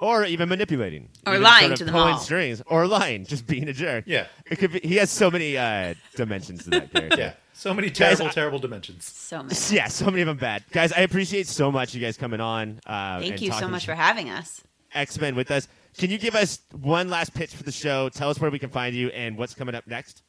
Or 0.00 0.24
even 0.24 0.48
manipulating, 0.48 1.08
Or 1.26 1.32
Even 1.34 1.42
lying 1.42 1.60
sort 1.62 1.72
of 1.72 1.78
to 1.78 1.84
them 1.86 1.94
pulling 1.94 2.14
all. 2.14 2.20
strings, 2.20 2.62
or 2.66 2.86
lying, 2.86 3.24
just 3.26 3.46
being 3.46 3.68
a 3.68 3.72
jerk. 3.72 4.04
Yeah. 4.06 4.26
it 4.48 4.56
could 4.58 4.72
be. 4.72 4.80
He 4.80 4.96
has 4.96 5.10
so 5.10 5.30
many 5.30 5.56
uh, 5.58 5.94
dimensions 6.14 6.64
to 6.64 6.70
that 6.70 6.92
character. 6.92 7.16
Yeah, 7.18 7.32
so 7.52 7.74
many 7.74 7.88
Guys, 7.88 7.96
terrible, 7.96 8.26
I- 8.26 8.30
terrible 8.30 8.58
dimensions. 8.60 9.04
So 9.04 9.42
many. 9.42 9.54
Yeah, 9.70 9.88
so 9.88 10.06
many 10.06 10.20
of 10.22 10.26
them 10.28 10.36
bad. 10.36 10.64
Guys, 10.70 10.92
I 10.92 11.00
appreciate 11.00 11.46
so 11.48 11.72
much 11.72 11.94
you 11.94 12.00
guys 12.00 12.16
coming 12.16 12.40
on. 12.40 12.80
Uh, 12.86 13.18
Thank 13.20 13.32
and 13.32 13.40
you 13.42 13.48
so 13.50 13.54
talking 13.58 13.70
much 13.72 13.84
for 13.86 13.94
having 13.94 14.30
us. 14.30 14.62
X 14.94 15.20
Men 15.20 15.34
with 15.34 15.50
us. 15.50 15.66
Can 15.98 16.10
you 16.10 16.18
give 16.18 16.34
us 16.36 16.60
one 16.80 17.08
last 17.10 17.34
pitch 17.34 17.54
for 17.54 17.64
the 17.64 17.72
show? 17.72 18.08
Tell 18.08 18.30
us 18.30 18.40
where 18.40 18.50
we 18.52 18.58
can 18.60 18.70
find 18.70 18.94
you 18.94 19.08
and 19.08 19.36
what's 19.36 19.54
coming 19.54 19.74
up 19.74 19.86
next. 19.88 20.22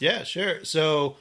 Yeah, 0.00 0.24
sure. 0.24 0.64
So 0.64 1.16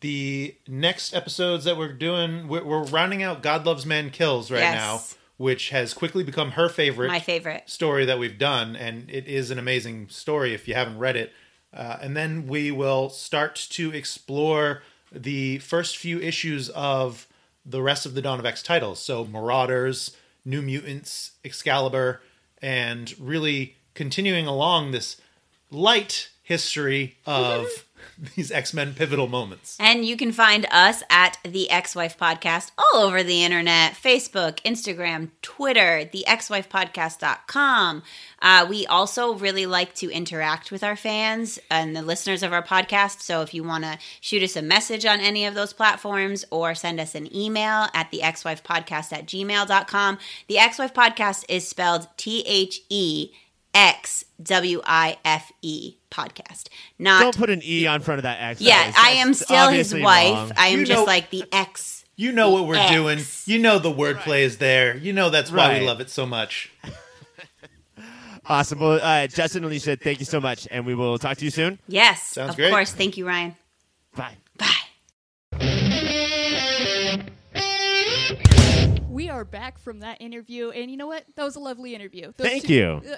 the 0.00 0.56
next 0.66 1.14
episodes 1.14 1.64
that 1.64 1.76
we're 1.76 1.92
doing, 1.92 2.48
we're, 2.48 2.64
we're 2.64 2.84
rounding 2.84 3.22
out 3.22 3.42
God 3.42 3.66
Loves 3.66 3.84
Man 3.86 4.10
Kills 4.10 4.50
right 4.50 4.60
Yes. 4.60 4.74
now, 4.74 5.18
which 5.36 5.70
has 5.70 5.94
quickly 5.94 6.22
become 6.22 6.52
her 6.52 6.68
favorite 6.68 7.08
My 7.08 7.20
favorite. 7.20 7.68
story 7.68 8.04
that 8.04 8.18
we've 8.18 8.38
done, 8.38 8.76
and 8.76 9.10
it 9.10 9.26
is 9.26 9.50
an 9.50 9.58
amazing 9.58 10.08
story 10.08 10.54
if 10.54 10.68
you 10.68 10.74
haven't 10.74 10.98
read 10.98 11.16
it. 11.16 11.32
Uh, 11.74 11.96
and 12.00 12.16
then 12.16 12.46
we 12.46 12.70
will 12.70 13.08
start 13.08 13.54
to 13.70 13.92
explore 13.92 14.82
the 15.10 15.58
first 15.58 15.96
few 15.96 16.18
issues 16.20 16.68
of 16.70 17.26
the 17.64 17.82
rest 17.82 18.06
of 18.06 18.14
the 18.14 18.22
Dawn 18.22 18.38
of 18.38 18.46
X 18.46 18.62
titles. 18.62 19.00
So 19.00 19.24
Marauders, 19.24 20.16
New 20.44 20.62
Mutants, 20.62 21.32
Excalibur, 21.44 22.20
and 22.60 23.14
really 23.18 23.76
continuing 23.94 24.46
along 24.46 24.90
this 24.90 25.16
light 25.70 26.28
history 26.42 27.16
of 27.26 27.86
these 28.36 28.50
X 28.50 28.74
Men 28.74 28.94
pivotal 28.94 29.28
moments. 29.28 29.76
And 29.80 30.04
you 30.04 30.16
can 30.16 30.32
find 30.32 30.66
us 30.70 31.02
at 31.10 31.38
the 31.44 31.70
X-Wife 31.70 32.18
Podcast 32.18 32.70
all 32.76 33.02
over 33.02 33.22
the 33.22 33.44
internet 33.44 33.94
Facebook, 33.94 34.60
Instagram, 34.60 35.30
Twitter, 35.42 36.08
the 36.10 36.24
xwifepodcast.com. 36.26 38.02
Uh, 38.40 38.66
we 38.68 38.86
also 38.86 39.34
really 39.34 39.66
like 39.66 39.94
to 39.94 40.10
interact 40.10 40.72
with 40.72 40.82
our 40.82 40.96
fans 40.96 41.58
and 41.70 41.94
the 41.94 42.02
listeners 42.02 42.42
of 42.42 42.52
our 42.52 42.62
podcast. 42.62 43.20
So 43.20 43.42
if 43.42 43.54
you 43.54 43.62
want 43.62 43.84
to 43.84 43.98
shoot 44.20 44.42
us 44.42 44.56
a 44.56 44.62
message 44.62 45.06
on 45.06 45.20
any 45.20 45.46
of 45.46 45.54
those 45.54 45.72
platforms 45.72 46.44
or 46.50 46.74
send 46.74 46.98
us 46.98 47.14
an 47.14 47.34
email 47.34 47.86
at 47.94 48.10
the 48.10 48.20
xwifepodcast 48.20 49.12
at 49.12 49.26
gmail.com, 49.26 50.18
the 50.48 50.58
X-Wife 50.58 50.94
Podcast 50.94 51.44
is 51.48 51.66
spelled 51.66 52.08
T 52.16 52.42
H 52.46 52.80
E 52.88 53.30
X 53.74 54.24
W 54.42 54.80
I 54.84 55.16
F 55.24 55.50
E 55.62 55.96
podcast. 56.10 56.68
Not 56.98 57.20
Don't 57.22 57.36
put 57.36 57.50
an 57.50 57.60
E 57.64 57.86
on 57.86 58.00
front 58.00 58.18
of 58.18 58.22
that 58.24 58.40
X. 58.40 58.60
yeah, 58.60 58.76
That 58.78 58.88
is- 58.88 58.94
I 58.98 59.08
am 59.20 59.34
still 59.34 59.68
his 59.70 59.94
wife. 59.94 60.32
wrong. 60.34 60.52
I 60.56 60.68
am 60.68 60.80
You 60.80 60.86
just 60.86 60.98
know- 61.00 61.04
like 61.04 61.30
the 61.30 61.44
X. 61.52 62.04
You 62.16 62.30
know 62.32 62.50
what 62.50 62.66
we're 62.66 62.76
X. 62.76 62.90
doing. 62.92 63.20
You 63.46 63.58
know 63.62 63.78
the 63.78 63.90
wordplay 63.92 64.40
is 64.42 64.58
there. 64.58 64.96
You 64.96 65.12
know 65.14 65.30
that's 65.30 65.50
why 65.50 65.78
we 65.78 65.86
love 65.86 66.00
it 66.00 66.10
so 66.10 66.26
much. 66.26 66.70
Awesome. 68.44 68.80
Well, 68.80 68.98
uh, 69.00 69.28
Justin 69.28 69.58
and 69.62 69.66
Alicia, 69.70 69.94
thank 69.96 70.18
you 70.18 70.26
so 70.26 70.40
much, 70.40 70.66
and 70.72 70.84
we 70.84 70.96
will 70.96 71.16
talk 71.16 71.36
to 71.38 71.44
you 71.44 71.50
soon. 71.50 71.78
Yes, 71.86 72.22
Sounds 72.32 72.50
of 72.50 72.56
great. 72.56 72.70
course. 72.72 72.92
Thank 72.92 73.16
you, 73.16 73.24
Ryan. 73.26 73.54
Bye. 74.16 74.34
Bye. 74.58 74.66
Are 79.42 79.44
are 79.44 79.44
back 79.44 79.78
from 79.78 80.00
that 80.00 80.20
interview, 80.22 80.70
and 80.70 80.90
you 80.90 80.96
know 80.96 81.08
what? 81.08 81.24
That 81.34 81.42
was 81.44 81.56
a 81.56 81.60
lovely 81.60 81.94
interview. 81.94 82.32
Those 82.36 82.46
Thank 82.46 82.66
two- 82.66 82.74
you. 82.74 83.02
uh, 83.12 83.16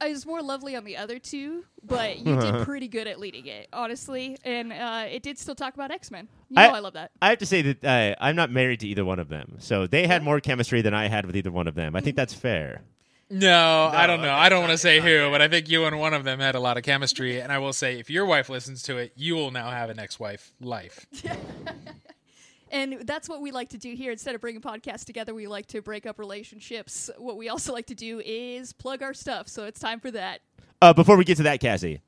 I, 0.00 0.06
I 0.06 0.08
was 0.08 0.24
more 0.24 0.42
lovely 0.42 0.74
on 0.74 0.84
the 0.84 0.96
other 0.96 1.18
two, 1.18 1.64
but 1.84 2.18
you 2.18 2.36
did 2.40 2.54
pretty 2.64 2.88
good 2.88 3.06
at 3.06 3.20
leading 3.20 3.46
it, 3.46 3.68
honestly. 3.72 4.38
And 4.44 4.72
uh, 4.72 5.04
it 5.08 5.22
did 5.22 5.38
still 5.38 5.54
talk 5.54 5.74
about 5.74 5.90
X 5.90 6.10
Men. 6.10 6.28
You 6.48 6.56
know, 6.56 6.62
I, 6.62 6.78
love 6.78 6.94
that. 6.94 7.10
I 7.20 7.28
have 7.28 7.38
to 7.38 7.46
say 7.46 7.62
that 7.62 7.84
uh, 7.84 8.14
I'm 8.20 8.36
not 8.36 8.50
married 8.50 8.80
to 8.80 8.88
either 8.88 9.04
one 9.04 9.18
of 9.18 9.28
them, 9.28 9.56
so 9.58 9.86
they 9.86 10.06
had 10.06 10.22
more 10.22 10.40
chemistry 10.40 10.80
than 10.80 10.94
I 10.94 11.08
had 11.08 11.26
with 11.26 11.36
either 11.36 11.52
one 11.52 11.68
of 11.68 11.74
them. 11.74 11.94
I 11.94 12.00
think 12.00 12.16
that's 12.16 12.34
fair. 12.34 12.82
No, 13.28 13.90
I 13.92 14.06
don't 14.06 14.22
know. 14.22 14.32
I 14.32 14.48
don't 14.48 14.60
want 14.60 14.70
to 14.70 14.78
say 14.78 15.00
who, 15.00 15.30
but 15.32 15.42
I 15.42 15.48
think 15.48 15.68
you 15.68 15.84
and 15.84 15.98
one 15.98 16.14
of 16.14 16.22
them 16.22 16.38
had 16.38 16.54
a 16.54 16.60
lot 16.60 16.76
of 16.76 16.84
chemistry. 16.84 17.40
And 17.40 17.50
I 17.50 17.58
will 17.58 17.72
say, 17.72 17.98
if 17.98 18.08
your 18.08 18.24
wife 18.24 18.48
listens 18.48 18.84
to 18.84 18.98
it, 18.98 19.12
you 19.16 19.34
will 19.34 19.50
now 19.50 19.68
have 19.70 19.90
an 19.90 19.98
ex-wife 19.98 20.52
life. 20.60 21.06
And 22.70 23.02
that's 23.06 23.28
what 23.28 23.40
we 23.40 23.50
like 23.52 23.68
to 23.70 23.78
do 23.78 23.94
here. 23.94 24.10
Instead 24.10 24.34
of 24.34 24.40
bringing 24.40 24.60
podcasts 24.60 25.04
together, 25.04 25.34
we 25.34 25.46
like 25.46 25.66
to 25.68 25.82
break 25.82 26.06
up 26.06 26.18
relationships. 26.18 27.10
What 27.18 27.36
we 27.36 27.48
also 27.48 27.72
like 27.72 27.86
to 27.86 27.94
do 27.94 28.20
is 28.24 28.72
plug 28.72 29.02
our 29.02 29.14
stuff. 29.14 29.48
So 29.48 29.64
it's 29.64 29.78
time 29.80 30.00
for 30.00 30.10
that. 30.10 30.40
Uh, 30.82 30.92
before 30.92 31.16
we 31.16 31.24
get 31.24 31.36
to 31.38 31.44
that, 31.44 31.60
Cassie, 31.60 32.00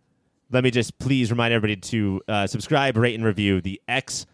let 0.50 0.64
me 0.64 0.70
just 0.70 0.98
please 0.98 1.30
remind 1.30 1.54
everybody 1.54 1.76
to 1.76 2.20
uh, 2.28 2.46
subscribe, 2.46 2.96
rate, 2.96 3.14
and 3.14 3.24
review 3.24 3.60
the 3.60 3.80
Ex 3.86 4.26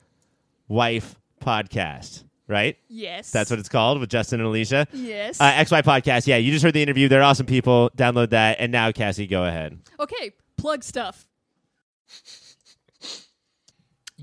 Wife 0.68 1.16
Podcast. 1.42 2.24
Right? 2.46 2.76
Yes. 2.88 3.30
That's 3.30 3.48
what 3.48 3.58
it's 3.58 3.70
called 3.70 4.00
with 4.00 4.10
Justin 4.10 4.40
and 4.40 4.46
Alicia. 4.46 4.86
Yes. 4.92 5.40
Uh, 5.40 5.50
XY 5.52 5.82
Podcast. 5.82 6.26
Yeah, 6.26 6.36
you 6.36 6.52
just 6.52 6.62
heard 6.62 6.74
the 6.74 6.82
interview. 6.82 7.08
They're 7.08 7.22
awesome 7.22 7.46
people. 7.46 7.90
Download 7.96 8.28
that. 8.30 8.56
And 8.60 8.70
now, 8.70 8.92
Cassie, 8.92 9.26
go 9.26 9.44
ahead. 9.44 9.78
okay, 9.98 10.32
plug 10.58 10.84
stuff. 10.84 11.26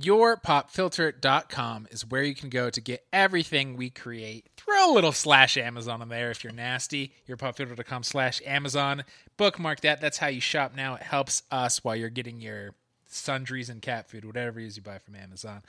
yourpopfilter.com 0.01 1.87
is 1.91 2.05
where 2.05 2.23
you 2.23 2.35
can 2.35 2.49
go 2.49 2.69
to 2.69 2.81
get 2.81 3.05
everything 3.11 3.75
we 3.77 3.89
create. 3.89 4.47
Throw 4.57 4.91
a 4.91 4.93
little 4.93 5.11
slash 5.11 5.57
Amazon 5.57 6.01
in 6.01 6.09
there 6.09 6.31
if 6.31 6.43
you're 6.43 6.53
nasty. 6.53 7.13
Yourpopfilter.com 7.27 8.03
slash 8.03 8.41
Amazon. 8.45 9.03
Bookmark 9.37 9.81
that. 9.81 10.01
That's 10.01 10.17
how 10.17 10.27
you 10.27 10.41
shop 10.41 10.75
now. 10.75 10.95
It 10.95 11.03
helps 11.03 11.43
us 11.51 11.83
while 11.83 11.95
you're 11.95 12.09
getting 12.09 12.39
your 12.41 12.71
sundries 13.07 13.69
and 13.69 13.81
cat 13.81 14.09
food, 14.09 14.23
whatever 14.25 14.59
it 14.59 14.67
is 14.67 14.77
you 14.77 14.83
buy 14.83 14.97
from 14.99 15.15
Amazon. 15.15 15.61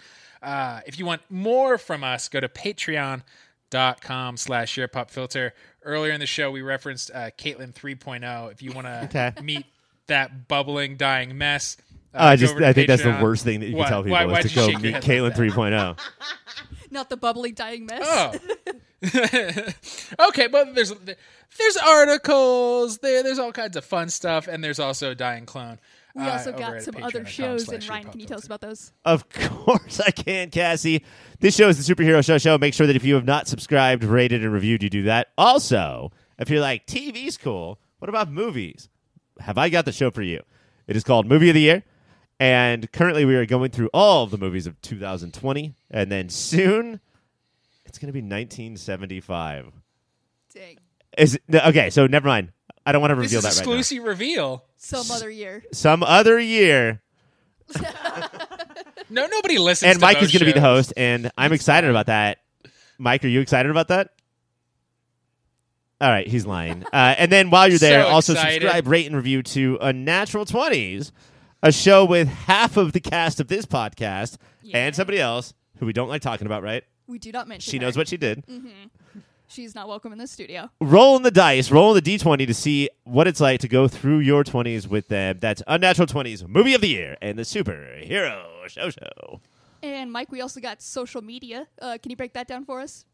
Uh, 0.42 0.80
if 0.86 0.98
you 0.98 1.06
want 1.06 1.22
more 1.28 1.76
from 1.78 2.04
us, 2.04 2.28
go 2.28 2.38
to 2.40 2.48
patreon.com 2.48 4.36
slash 4.36 4.76
yourpopfilter. 4.76 5.50
Earlier 5.82 6.12
in 6.12 6.20
the 6.20 6.26
show, 6.26 6.50
we 6.50 6.62
referenced 6.62 7.10
uh, 7.12 7.30
Katelynn 7.36 7.72
3.0. 7.74 8.52
If 8.52 8.62
you 8.62 8.72
want 8.72 8.86
to 8.86 9.02
Okay. 9.04 9.32
meet 9.42 9.66
that 10.06 10.46
bubbling, 10.48 10.96
dying 10.96 11.36
mess, 11.38 11.76
I 12.14 12.36
just 12.36 12.56
I 12.56 12.72
think 12.72 12.88
that's 12.88 13.02
the 13.02 13.08
Patreon. 13.10 13.22
worst 13.22 13.44
thing 13.44 13.60
that 13.60 13.66
you 13.66 13.76
What? 13.76 13.84
can 13.84 13.92
tell 13.92 14.02
people 14.02 14.12
Why- 14.18 14.24
is 14.26 14.30
why'd 14.32 14.42
to 14.42 14.48
you 14.48 14.54
go 14.54 14.66
shake 14.66 14.72
your 14.72 14.80
meet 14.80 14.94
head 14.94 15.02
Katelynn 15.04 15.22
like 15.22 15.34
that? 15.36 15.96
3.0. 15.96 15.98
Not 16.90 17.08
the 17.08 17.16
bubbly 17.16 17.52
dying 17.52 17.86
mess. 17.86 18.02
Oh. 18.04 18.34
okay, 20.28 20.46
but 20.46 20.74
there's 20.74 20.92
there's 21.58 21.76
articles 21.76 22.98
there. 22.98 23.22
There's 23.22 23.38
all 23.38 23.52
kinds 23.52 23.76
of 23.76 23.84
fun 23.84 24.08
stuff, 24.10 24.46
and 24.46 24.62
there's 24.62 24.78
also 24.78 25.14
Dying 25.14 25.46
Clone. 25.46 25.78
we 26.14 26.22
uh, 26.22 26.32
also 26.32 26.50
over 26.50 26.58
got 26.58 26.74
at 26.76 26.82
some 26.84 26.96
other 26.96 27.20
patreon.com 27.20 27.24
shows. 27.26 27.64
slash 27.64 27.80
And 27.80 27.88
Ryan, 27.88 28.08
can 28.10 28.20
you 28.20 28.26
tell 28.26 28.38
us 28.38 28.46
about 28.46 28.60
those? 28.60 28.92
Of 29.04 29.28
course 29.30 30.00
I 30.00 30.10
can, 30.10 30.50
Cassie. 30.50 31.04
This 31.40 31.56
show 31.56 31.68
is 31.68 31.84
the 31.84 31.94
Superhero 31.94 32.24
Show 32.24 32.38
Show. 32.38 32.58
Make 32.58 32.74
sure 32.74 32.86
that 32.86 32.94
if 32.96 33.04
you 33.04 33.14
have 33.14 33.24
not 33.24 33.48
subscribed, 33.48 34.04
rated, 34.04 34.44
and 34.44 34.52
reviewed, 34.52 34.82
you 34.82 34.90
do 34.90 35.02
that. 35.04 35.28
Also, 35.36 36.12
if 36.38 36.48
you're 36.50 36.60
like, 36.60 36.86
TV's 36.86 37.36
cool, 37.36 37.78
what 37.98 38.08
about 38.08 38.30
movies? 38.30 38.88
Have 39.40 39.58
I 39.58 39.68
got 39.70 39.84
the 39.84 39.92
show 39.92 40.10
for 40.10 40.22
you? 40.22 40.42
It 40.86 40.94
is 40.96 41.04
called 41.04 41.26
Movie 41.26 41.48
of 41.48 41.54
the 41.54 41.60
Year. 41.60 41.82
And 42.42 42.90
currently 42.90 43.24
we 43.24 43.36
are 43.36 43.46
going 43.46 43.70
through 43.70 43.88
all 43.94 44.24
of 44.24 44.32
the 44.32 44.36
movies 44.36 44.66
of 44.66 44.80
2020. 44.82 45.74
And 45.92 46.10
then 46.10 46.28
soon, 46.28 46.98
it's 47.84 47.98
going 47.98 48.08
to 48.08 48.12
be 48.12 48.18
1975. 48.18 49.70
Dang. 50.52 50.78
Is 51.16 51.36
it, 51.36 51.42
Okay, 51.54 51.88
so 51.90 52.08
never 52.08 52.26
mind. 52.26 52.50
I 52.84 52.90
don't 52.90 53.00
want 53.00 53.12
to 53.12 53.14
This 53.14 53.26
reveal 53.32 53.38
is 53.38 53.42
that 53.44 53.60
right 53.60 53.66
now. 53.68 53.72
exclusive 53.78 54.02
reveal. 54.04 54.64
Some 54.76 55.08
other 55.12 55.30
year. 55.30 55.62
Some 55.72 56.02
other 56.02 56.40
year. 56.40 57.00
No, 59.10 59.26
nobody 59.26 59.58
listens. 59.58 59.90
and 59.90 59.98
to 60.00 60.06
Mike 60.06 60.16
those 60.20 60.28
is 60.28 60.32
going 60.32 60.38
to 60.40 60.46
be 60.46 60.52
the 60.52 60.60
shows. 60.66 60.86
host, 60.86 60.94
and 60.96 61.30
I'm 61.36 61.52
excited 61.52 61.90
about 61.90 62.06
that. 62.06 62.38
Mike, 62.96 63.22
are 63.24 63.28
you 63.28 63.40
excited 63.40 63.70
about 63.70 63.88
that? 63.88 64.08
All 66.00 66.08
right, 66.08 66.26
he's 66.26 66.46
lying. 66.46 66.82
Uh, 66.94 67.14
and 67.18 67.30
then 67.30 67.50
while 67.50 67.68
you're 67.68 67.78
there, 67.78 68.04
So 68.04 68.08
also 68.08 68.32
excited. 68.32 68.62
subscribe, 68.62 68.86
rate, 68.86 69.04
and 69.06 69.14
review 69.14 69.42
to 69.42 69.76
Unnatural 69.82 70.46
Twenties, 70.46 71.12
a 71.62 71.72
show 71.72 72.04
with 72.04 72.28
half 72.28 72.76
of 72.76 72.92
the 72.92 73.00
cast 73.00 73.40
of 73.40 73.48
this 73.48 73.66
podcast 73.66 74.36
Yeah. 74.62 74.78
and 74.78 74.94
somebody 74.96 75.20
else 75.20 75.54
who 75.78 75.86
we 75.86 75.92
don't 75.92 76.08
like 76.08 76.22
talking 76.22 76.46
about. 76.46 76.62
Right? 76.62 76.84
We 77.06 77.18
do 77.18 77.32
not 77.32 77.48
mention 77.48 77.70
She 77.70 77.78
her. 77.78 77.82
knows 77.82 77.96
what 77.96 78.08
she 78.08 78.16
did. 78.16 78.44
She's 79.48 79.74
not 79.74 79.86
welcome 79.86 80.12
in 80.12 80.18
the 80.18 80.26
studio. 80.26 80.70
Rolling 80.80 81.24
the 81.24 81.30
dice, 81.30 81.70
rolling 81.70 82.02
the 82.02 82.18
d20 82.18 82.46
to 82.46 82.54
see 82.54 82.88
what 83.04 83.28
it's 83.28 83.38
like 83.40 83.60
to 83.60 83.68
go 83.68 83.86
through 83.86 84.20
your 84.20 84.44
20s 84.44 84.86
with 84.86 85.08
them. 85.08 85.38
That's 85.40 85.62
Unnatural 85.66 86.06
20s, 86.06 86.48
Movie 86.48 86.72
of 86.72 86.80
the 86.80 86.88
Year, 86.88 87.18
and 87.20 87.38
the 87.38 87.42
Superhero 87.42 88.44
Show 88.68 88.88
Show. 88.88 89.40
And 89.82 90.10
Mike, 90.10 90.32
we 90.32 90.40
also 90.40 90.58
got 90.58 90.80
social 90.80 91.20
media. 91.20 91.66
Uh, 91.82 91.98
can 92.02 92.08
you 92.08 92.16
break 92.16 92.32
that 92.32 92.48
down 92.48 92.64
for 92.64 92.80
us? 92.80 93.04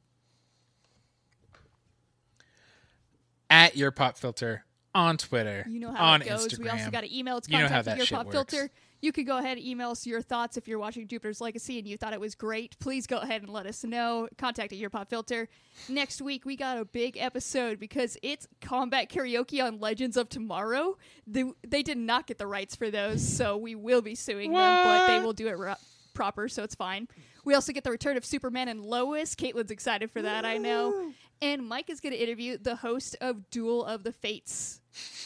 at 3.50 3.76
your 3.78 3.90
pop 3.90 4.18
filter 4.18 4.64
on 5.06 5.16
Twitter, 5.16 5.64
You 5.68 5.80
know 5.80 5.92
how 5.92 6.04
on 6.12 6.22
it 6.22 6.28
goes. 6.28 6.46
Instagram. 6.48 6.58
We 6.64 6.68
also 6.70 6.90
got 6.90 7.04
an 7.04 7.12
email. 7.12 7.36
It's 7.38 7.48
You 7.48 7.58
know 7.58 7.64
how 7.64 7.68
contact 7.82 7.98
that 7.98 8.10
your 8.10 8.18
pop 8.18 8.26
works. 8.26 8.34
filter. 8.52 8.70
You 9.00 9.12
can 9.12 9.24
go 9.24 9.38
ahead 9.38 9.58
and 9.58 9.64
email 9.64 9.90
us 9.90 10.04
your 10.08 10.20
thoughts 10.20 10.56
if 10.56 10.66
you're 10.66 10.80
watching 10.80 11.06
Jupiter's 11.06 11.40
Legacy 11.40 11.78
and 11.78 11.86
you 11.86 11.96
thought 11.96 12.12
it 12.12 12.18
was 12.20 12.34
great. 12.34 12.76
Please 12.80 13.06
go 13.06 13.18
ahead 13.18 13.42
and 13.42 13.52
let 13.52 13.64
us 13.64 13.84
know. 13.84 14.28
Contact 14.38 14.72
at 14.72 14.78
your 14.78 14.90
pop 14.90 15.08
filter. 15.08 15.48
Next 15.88 16.20
week 16.20 16.44
we 16.44 16.56
got 16.56 16.78
a 16.78 16.84
big 16.84 17.16
episode 17.16 17.78
because 17.78 18.16
it's 18.24 18.48
combat 18.60 19.08
karaoke 19.08 19.62
on 19.64 19.78
Legends 19.78 20.16
of 20.16 20.28
Tomorrow. 20.28 20.96
They, 21.28 21.44
they 21.64 21.84
did 21.84 21.96
not 21.96 22.26
get 22.26 22.38
the 22.38 22.48
rights 22.48 22.74
for 22.74 22.90
those, 22.90 23.24
so 23.26 23.56
we 23.56 23.76
will 23.76 24.02
be 24.02 24.16
suing 24.16 24.52
them, 24.52 24.84
but 24.84 25.06
they 25.06 25.20
will 25.20 25.32
do 25.32 25.46
it 25.46 25.56
ro- 25.58 25.74
proper, 26.12 26.48
so 26.48 26.64
it's 26.64 26.74
fine. 26.74 27.06
We 27.44 27.54
also 27.54 27.72
get 27.72 27.84
the 27.84 27.92
return 27.92 28.16
of 28.16 28.24
Superman 28.24 28.66
and 28.66 28.84
Lois. 28.84 29.36
Katelynn's 29.36 29.70
excited 29.70 30.10
for 30.10 30.22
that, 30.22 30.44
I 30.44 30.58
know. 30.58 31.12
And 31.40 31.68
Mike 31.68 31.88
is 31.88 32.00
going 32.00 32.14
to 32.14 32.20
interview 32.20 32.58
the 32.58 32.74
host 32.74 33.14
of 33.20 33.48
Duel 33.50 33.84
of 33.84 34.02
the 34.02 34.10
Fates 34.12 34.77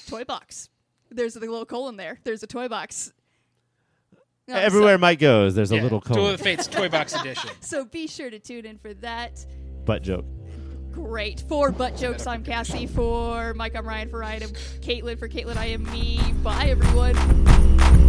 toy 0.09 0.25
box. 0.25 0.69
There's 1.11 1.37
a 1.37 1.41
little 1.41 1.67
colon 1.67 1.97
there. 1.97 2.19
There's 2.25 2.43
a 2.43 2.47
toy 2.47 2.69
box. 2.69 3.13
Uh, 4.51 4.55
Everywhere 4.55 4.99
Mike 4.99 5.19
goes, 5.21 5.55
there's 5.55 5.71
a 5.73 5.77
Yeah, 5.77 5.83
little 5.83 6.01
Duel 6.01 6.17
colon. 6.17 6.33
of 6.35 6.39
the 6.39 6.45
Fates 6.45 6.67
Toy 6.67 6.89
Box 6.89 7.15
Edition. 7.21 7.51
So, 7.61 7.79
so 7.81 7.85
be 7.85 8.07
sure 8.07 8.29
to 8.29 8.39
tune 8.39 8.67
in 8.67 8.79
for 8.79 8.93
that. 8.95 9.45
butt 9.85 10.03
joke. 10.03 10.25
Great. 10.91 11.45
For 11.49 11.71
Butt 11.71 11.97
Jokes, 11.97 12.27
I'm 12.27 12.43
Cassie. 12.45 12.87
For 12.87 13.55
Mike, 13.55 13.75
I'm 13.77 13.87
Ryan. 13.87 14.11
For 14.11 14.19
Ryan, 14.19 14.43
I'm 14.43 14.49
Katelynn. 14.51 15.19
For 15.19 15.29
Katelynn, 15.29 15.57
I 15.57 15.67
am 15.67 15.85
me. 15.91 16.21
Bye, 16.43 16.67
everyone. 16.67 18.02